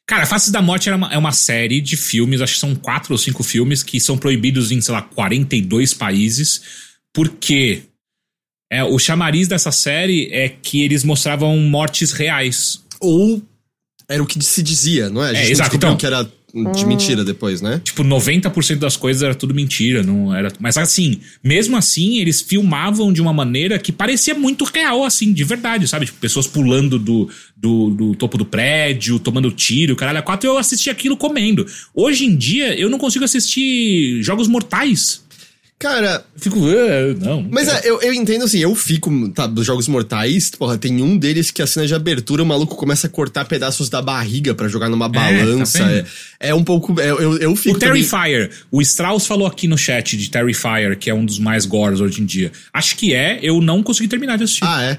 Cara, 0.07 0.25
Faces 0.27 0.51
da 0.51 0.63
Morte 0.63 0.89
era 0.89 0.97
uma- 0.97 1.13
é 1.13 1.19
uma 1.19 1.33
série 1.33 1.81
de 1.81 1.97
filmes, 1.97 2.41
acho 2.41 2.55
que 2.55 2.61
são 2.61 2.75
quatro 2.75 3.13
ou 3.13 3.19
cinco 3.19 3.43
filmes, 3.43 3.83
que 3.83 3.99
são 4.01 4.17
proibidos 4.17 4.71
em, 4.73 4.81
sei 4.81 4.95
lá, 4.95 5.03
42 5.03 5.93
países, 5.95 6.63
porque 7.15 7.83
é, 8.71 8.85
o 8.85 8.99
chamariz 8.99 9.49
dessa 9.49 9.73
série 9.73 10.29
é 10.33 10.49
que 10.49 10.83
eles 10.83 11.03
mostravam 11.05 11.57
mortes 11.59 12.13
reais. 12.13 12.85
Ou 13.01 13.43
era 14.09 14.23
o 14.23 14.27
que 14.27 14.43
se 14.43 14.63
dizia, 14.63 15.09
não 15.11 15.23
é? 15.25 15.31
A 15.31 15.35
gente 15.35 15.41
É, 15.43 15.45
não 15.47 15.51
exato, 15.53 15.77
então. 15.77 15.97
que 15.97 16.07
era 16.07 16.31
de 16.55 16.87
mentira 16.87 17.23
depois, 17.25 17.61
né? 17.61 17.81
Tipo, 17.85 18.03
90% 18.03 18.77
das 18.77 18.97
coisas 18.97 19.23
era 19.23 19.35
tudo 19.35 19.53
mentira, 19.53 20.03
não 20.03 20.35
era. 20.35 20.51
Mas 20.59 20.79
assim, 20.79 21.21
mesmo 21.45 21.77
assim, 21.77 22.19
eles 22.19 22.41
filmavam 22.41 23.13
de 23.13 23.21
uma 23.21 23.35
maneira 23.35 23.79
que 23.79 23.93
parecia 23.93 24.35
muito 24.35 24.65
real, 24.65 25.05
assim, 25.05 25.33
de 25.33 25.45
verdade, 25.45 25.87
sabe? 25.87 26.07
Tipo, 26.07 26.19
pessoas 26.19 26.47
pulando 26.47 26.99
do, 26.99 27.29
do, 27.55 27.91
do 27.91 28.15
topo 28.15 28.39
do 28.39 28.47
prédio, 28.47 29.19
tomando 29.19 29.51
tiro, 29.51 29.95
caralho, 29.95 30.21
a 30.21 30.23
quatro, 30.23 30.49
eu 30.49 30.57
assisti 30.57 30.89
aquilo 30.89 31.19
comendo. 31.19 31.67
Hoje 31.95 32.25
em 32.25 32.35
dia, 32.35 32.79
eu 32.79 32.89
não 32.89 32.99
consigo 32.99 33.27
assistir 33.27 34.23
jogos 34.23 34.49
mortais. 34.49 35.23
Cara, 35.79 36.25
Fico, 36.37 36.59
"Ah, 36.67 37.15
não. 37.25 37.47
Mas 37.51 37.69
é, 37.69 37.83
eu, 37.85 38.01
eu 38.03 38.13
entendo 38.13 38.45
assim, 38.45 38.59
eu 38.59 38.75
fico, 38.75 39.29
tá, 39.29 39.47
dos 39.47 39.65
Jogos 39.65 39.87
Mortais, 39.87 40.51
porra, 40.51 40.77
tem 40.77 41.01
um 41.01 41.17
deles 41.17 41.53
que 41.53 41.63
a 41.63 41.69
cena 41.69 41.87
de 41.87 41.95
abertura, 41.95 42.43
o 42.43 42.47
maluco 42.47 42.75
começa 42.75 43.07
a 43.07 43.11
cortar 43.11 43.45
pedaços 43.45 43.89
da 43.89 44.03
barriga 44.03 44.55
pra 44.57 44.67
jogar 44.67 44.89
numa 44.89 45.09
balança. 45.09 45.79
tá 45.79 45.91
É, 45.93 46.05
é, 46.51 46.55
um 46.55 46.65
pouco. 46.65 47.01
é, 47.01 47.11
eu, 47.11 47.39
eu 47.39 47.55
fico. 47.55 47.77
O 47.77 47.79
também- 47.79 48.03
Terrifier, 48.05 48.51
o 48.73 48.83
Strauss 48.83 49.25
falou 49.27 49.47
aqui 49.47 49.69
no 49.69 49.79
chat 49.79 50.17
de 50.17 50.29
Terrifier, 50.31 50.99
que 50.99 51.11
é 51.11 51.15
um 51.15 51.25
dos 51.25 51.39
mais 51.39 51.65
gores 51.65 52.01
hoje 52.01 52.23
em 52.23 52.25
dia. 52.27 52.51
Acho 52.73 52.97
que 52.97 53.15
é, 53.15 53.39
eu 53.41 53.61
não 53.61 53.81
consegui 53.81 54.09
terminar 54.09 54.37
de 54.37 54.45
assistir. 54.45 54.65
Ah, 54.65 54.83
é. 54.83 54.99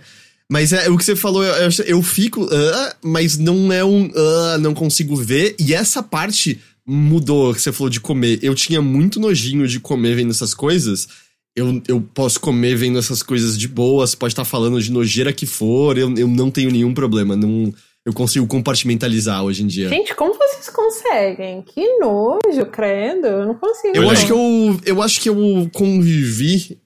Mas 0.51 0.73
é 0.73 0.89
o 0.89 0.97
que 0.97 1.03
você 1.05 1.15
falou, 1.15 1.43
eu, 1.43 1.53
eu- 1.69 1.85
eu 1.85 2.01
fico, 2.01 2.49
ah, 2.51 2.95
mas 3.03 3.37
não 3.37 3.71
é 3.71 3.83
um, 3.85 4.09
ah, 4.15 4.57
não 4.59 4.73
consigo 4.73 5.15
ver. 5.15 5.55
E 5.59 5.73
essa 5.75 6.01
parte 6.01 6.57
mudou, 6.89 7.53
que 7.53 7.61
você 7.61 7.71
falou 7.71 7.89
de 7.89 7.99
comer. 7.99 8.39
Eu 8.41 8.55
tinha 8.55 8.81
muito 8.81 9.19
nojinho 9.19 9.67
de 9.67 9.79
comer 9.79 10.15
vendo 10.15 10.31
essas 10.31 10.55
coisas. 10.55 11.07
Eu, 11.55 11.81
eu 11.87 12.01
posso 12.01 12.39
comer 12.39 12.75
vendo 12.75 12.97
essas 12.97 13.21
coisas 13.21 13.57
de 13.57 13.67
boas, 13.67 14.15
pode 14.15 14.33
estar 14.33 14.45
falando 14.45 14.81
de 14.81 14.91
nojeira 14.91 15.31
que 15.31 15.45
for, 15.45 15.97
eu, 15.97 16.13
eu 16.15 16.27
não 16.27 16.49
tenho 16.49 16.71
nenhum 16.71 16.93
problema. 16.93 17.35
Não, 17.35 17.73
eu 18.05 18.13
consigo 18.13 18.47
compartimentalizar 18.47 19.43
hoje 19.43 19.63
em 19.63 19.67
dia. 19.67 19.89
Gente, 19.89 20.15
como 20.15 20.33
vocês 20.33 20.69
conseguem? 20.69 21.61
Que 21.61 21.99
nojo, 21.99 22.65
credo. 22.71 23.27
Eu 23.27 23.45
não 23.47 23.55
consigo. 23.55 23.95
Eu 23.95 24.03
não. 24.03 24.09
acho 24.09 24.25
que 24.25 24.31
eu, 24.31 24.81
eu 24.85 25.01
acho 25.01 25.21
que 25.21 25.29
eu 25.29 25.69
convivi 25.73 26.79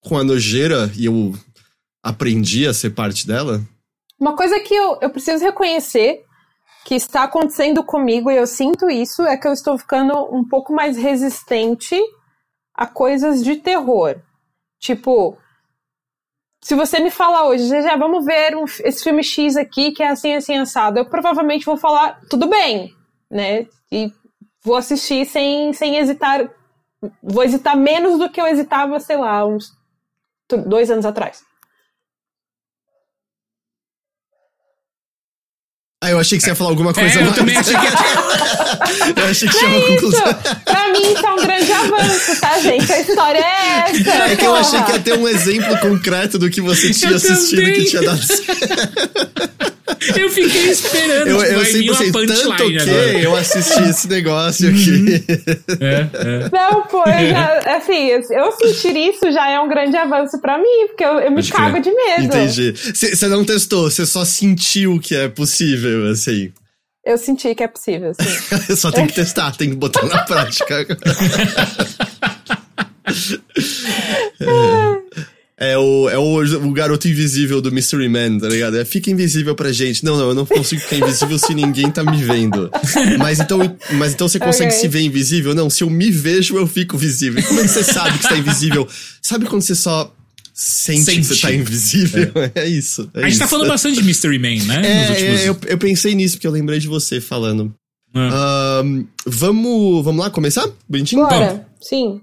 com 0.00 0.16
a 0.16 0.24
nojeira 0.24 0.90
e 0.96 1.04
eu 1.04 1.34
aprendi 2.02 2.66
a 2.66 2.72
ser 2.72 2.90
parte 2.90 3.26
dela. 3.26 3.62
Uma 4.18 4.34
coisa 4.34 4.58
que 4.60 4.74
eu, 4.74 4.98
eu 5.02 5.10
preciso 5.10 5.44
reconhecer 5.44 6.22
que 6.86 6.94
está 6.94 7.24
acontecendo 7.24 7.82
comigo, 7.82 8.30
e 8.30 8.36
eu 8.36 8.46
sinto 8.46 8.88
isso, 8.88 9.22
é 9.22 9.36
que 9.36 9.48
eu 9.48 9.52
estou 9.52 9.76
ficando 9.76 10.14
um 10.32 10.46
pouco 10.46 10.72
mais 10.72 10.96
resistente 10.96 12.00
a 12.72 12.86
coisas 12.86 13.42
de 13.42 13.56
terror. 13.56 14.14
Tipo, 14.78 15.36
se 16.62 16.76
você 16.76 17.00
me 17.00 17.10
falar 17.10 17.48
hoje, 17.48 17.66
já, 17.66 17.96
vamos 17.96 18.24
ver 18.24 18.56
um- 18.56 18.66
esse 18.84 19.02
filme 19.02 19.24
X 19.24 19.56
aqui, 19.56 19.90
que 19.90 20.00
é 20.00 20.10
assim, 20.10 20.34
assim, 20.34 20.56
assado, 20.58 21.00
eu 21.00 21.10
provavelmente 21.10 21.66
vou 21.66 21.76
falar, 21.76 22.20
tudo 22.30 22.46
bem, 22.46 22.94
né? 23.28 23.66
E 23.90 24.12
vou 24.62 24.76
assistir 24.76 25.26
sem, 25.26 25.72
sem 25.72 25.96
hesitar. 25.96 26.48
Vou 27.20 27.42
hesitar 27.42 27.76
menos 27.76 28.16
do 28.16 28.30
que 28.30 28.40
eu 28.40 28.46
hesitava, 28.46 29.00
sei 29.00 29.16
lá, 29.16 29.44
uns 29.44 29.72
dois 30.68 30.88
anos 30.88 31.04
atrás. 31.04 31.44
Ah, 36.06 36.10
eu 36.10 36.20
achei 36.20 36.38
que 36.38 36.44
você 36.44 36.50
ia 36.50 36.54
falar 36.54 36.70
alguma 36.70 36.92
coisa 36.92 37.18
É, 37.18 37.22
eu 37.24 37.32
também 37.32 37.56
achei 37.56 37.74
que 37.76 37.86
eu 39.20 39.26
achei 39.28 39.48
que 39.48 39.58
tinha 39.58 39.68
uma 39.70 39.76
É 39.76 39.80
isso! 39.80 39.88
conclusão. 39.94 40.34
Pra 40.64 40.92
mim, 40.92 41.12
isso 41.12 41.26
é 41.26 41.32
um 41.32 41.36
grande 41.36 41.72
avanço, 41.72 42.40
tá, 42.40 42.58
gente? 42.60 42.92
A 42.92 43.00
história 43.00 43.38
é 43.38 43.90
essa. 43.90 44.10
É 44.10 44.36
que 44.36 44.44
eu 44.44 44.50
porra. 44.50 44.60
achei 44.60 44.82
que 44.82 44.92
ia 44.92 44.98
ter 45.00 45.14
um 45.18 45.26
exemplo 45.28 45.76
concreto 45.78 46.38
do 46.38 46.48
que 46.48 46.60
você 46.60 46.92
tinha 46.92 47.10
Eu 47.10 47.16
assistido 47.16 47.58
também. 47.60 47.74
que 47.74 47.84
tinha 47.86 48.02
dado 48.02 48.22
certo. 48.22 49.75
Eu 50.16 50.30
fiquei 50.30 50.70
esperando. 50.70 51.28
Eu, 51.28 51.38
tipo, 51.38 51.52
eu 51.52 51.64
sempre 51.64 51.94
sei, 51.94 52.12
tanto 52.12 52.12
punchline 52.12 52.56
que 52.56 52.90
agora. 52.90 53.20
eu 53.20 53.36
assisti 53.36 53.82
esse 53.82 54.08
negócio 54.08 54.68
aqui. 54.68 55.24
É, 55.78 56.08
é. 56.14 56.50
Não, 56.52 56.82
pô, 56.82 57.02
eu 57.04 57.28
já, 57.28 57.58
assim, 57.76 58.08
eu 58.08 58.52
sentir 58.52 58.96
isso 58.96 59.30
já 59.30 59.50
é 59.50 59.60
um 59.60 59.68
grande 59.68 59.96
avanço 59.96 60.40
pra 60.40 60.58
mim, 60.58 60.86
porque 60.88 61.04
eu, 61.04 61.18
eu 61.18 61.30
me 61.30 61.42
crer. 61.42 61.52
cago 61.52 61.80
de 61.80 61.92
medo. 61.92 62.24
Entendi. 62.24 62.72
Você 62.72 63.28
não 63.28 63.44
testou, 63.44 63.90
você 63.90 64.06
só 64.06 64.24
sentiu 64.24 64.98
que 64.98 65.14
é 65.14 65.28
possível, 65.28 66.10
assim. 66.10 66.52
Eu 67.04 67.16
senti 67.16 67.54
que 67.54 67.62
é 67.62 67.68
possível, 67.68 68.12
sim. 68.14 68.74
Só 68.74 68.90
tem 68.90 69.06
que 69.06 69.14
testar, 69.14 69.54
tem 69.56 69.70
que 69.70 69.76
botar 69.76 70.04
na 70.06 70.24
prática. 70.24 70.84
É, 74.40 74.95
é 75.58 75.76
o, 75.78 76.08
é 76.10 76.18
o, 76.18 76.66
o 76.68 76.72
garoto 76.72 77.08
invisível 77.08 77.62
do 77.62 77.72
Mystery 77.72 78.08
Man, 78.08 78.38
tá 78.38 78.48
ligado? 78.48 78.76
É, 78.78 78.84
fica 78.84 79.10
invisível 79.10 79.54
pra 79.54 79.72
gente. 79.72 80.04
Não, 80.04 80.16
não, 80.16 80.28
eu 80.28 80.34
não 80.34 80.44
consigo 80.44 80.80
ficar 80.82 80.96
invisível 80.96 81.38
se 81.38 81.54
ninguém 81.54 81.90
tá 81.90 82.04
me 82.04 82.22
vendo. 82.22 82.70
Mas 83.18 83.40
então, 83.40 83.58
mas 83.92 84.12
então 84.12 84.28
você 84.28 84.38
consegue 84.38 84.70
Ok. 84.70 84.80
se 84.80 84.88
ver 84.88 85.00
invisível? 85.00 85.54
Não, 85.54 85.70
se 85.70 85.82
eu 85.82 85.88
me 85.90 86.10
vejo, 86.10 86.56
eu 86.56 86.66
fico 86.66 86.98
visível. 86.98 87.40
E 87.40 87.42
como 87.42 87.60
é 87.60 87.62
que 87.62 87.68
você 87.68 87.84
sabe 87.84 88.18
que 88.18 88.22
você 88.24 88.28
tá 88.28 88.36
invisível? 88.38 88.86
Sabe 89.22 89.46
quando 89.46 89.62
você 89.62 89.74
só 89.74 90.12
sente, 90.52 91.04
que 91.06 91.22
Sente. 91.22 91.24
você 91.26 91.40
tá 91.40 91.52
invisível? 91.54 92.32
É, 92.54 92.66
isso. 92.66 93.10
é 93.14 93.20
A 93.24 93.28
gente 93.28 93.38
tá 93.38 93.44
isso. 93.44 93.50
falando 93.50 93.68
bastante 93.68 93.96
de 93.98 94.02
Mystery 94.04 94.38
Man, 94.38 94.64
né? 94.66 94.82
É, 94.84 95.10
últimos... 95.10 95.40
é, 95.40 95.48
eu, 95.48 95.58
eu 95.68 95.78
pensei 95.78 96.14
nisso, 96.14 96.36
porque 96.36 96.46
eu 96.46 96.52
lembrei 96.52 96.78
de 96.78 96.86
você 96.88 97.20
falando. 97.20 97.74
Ah. 98.14 98.80
Ahn, 98.80 99.04
vamos, 99.26 100.04
vamos 100.04 100.22
lá 100.22 100.30
começar? 100.30 100.66
Bonitinho? 100.88 101.22
Bora, 101.22 101.66
sim. 101.80 102.20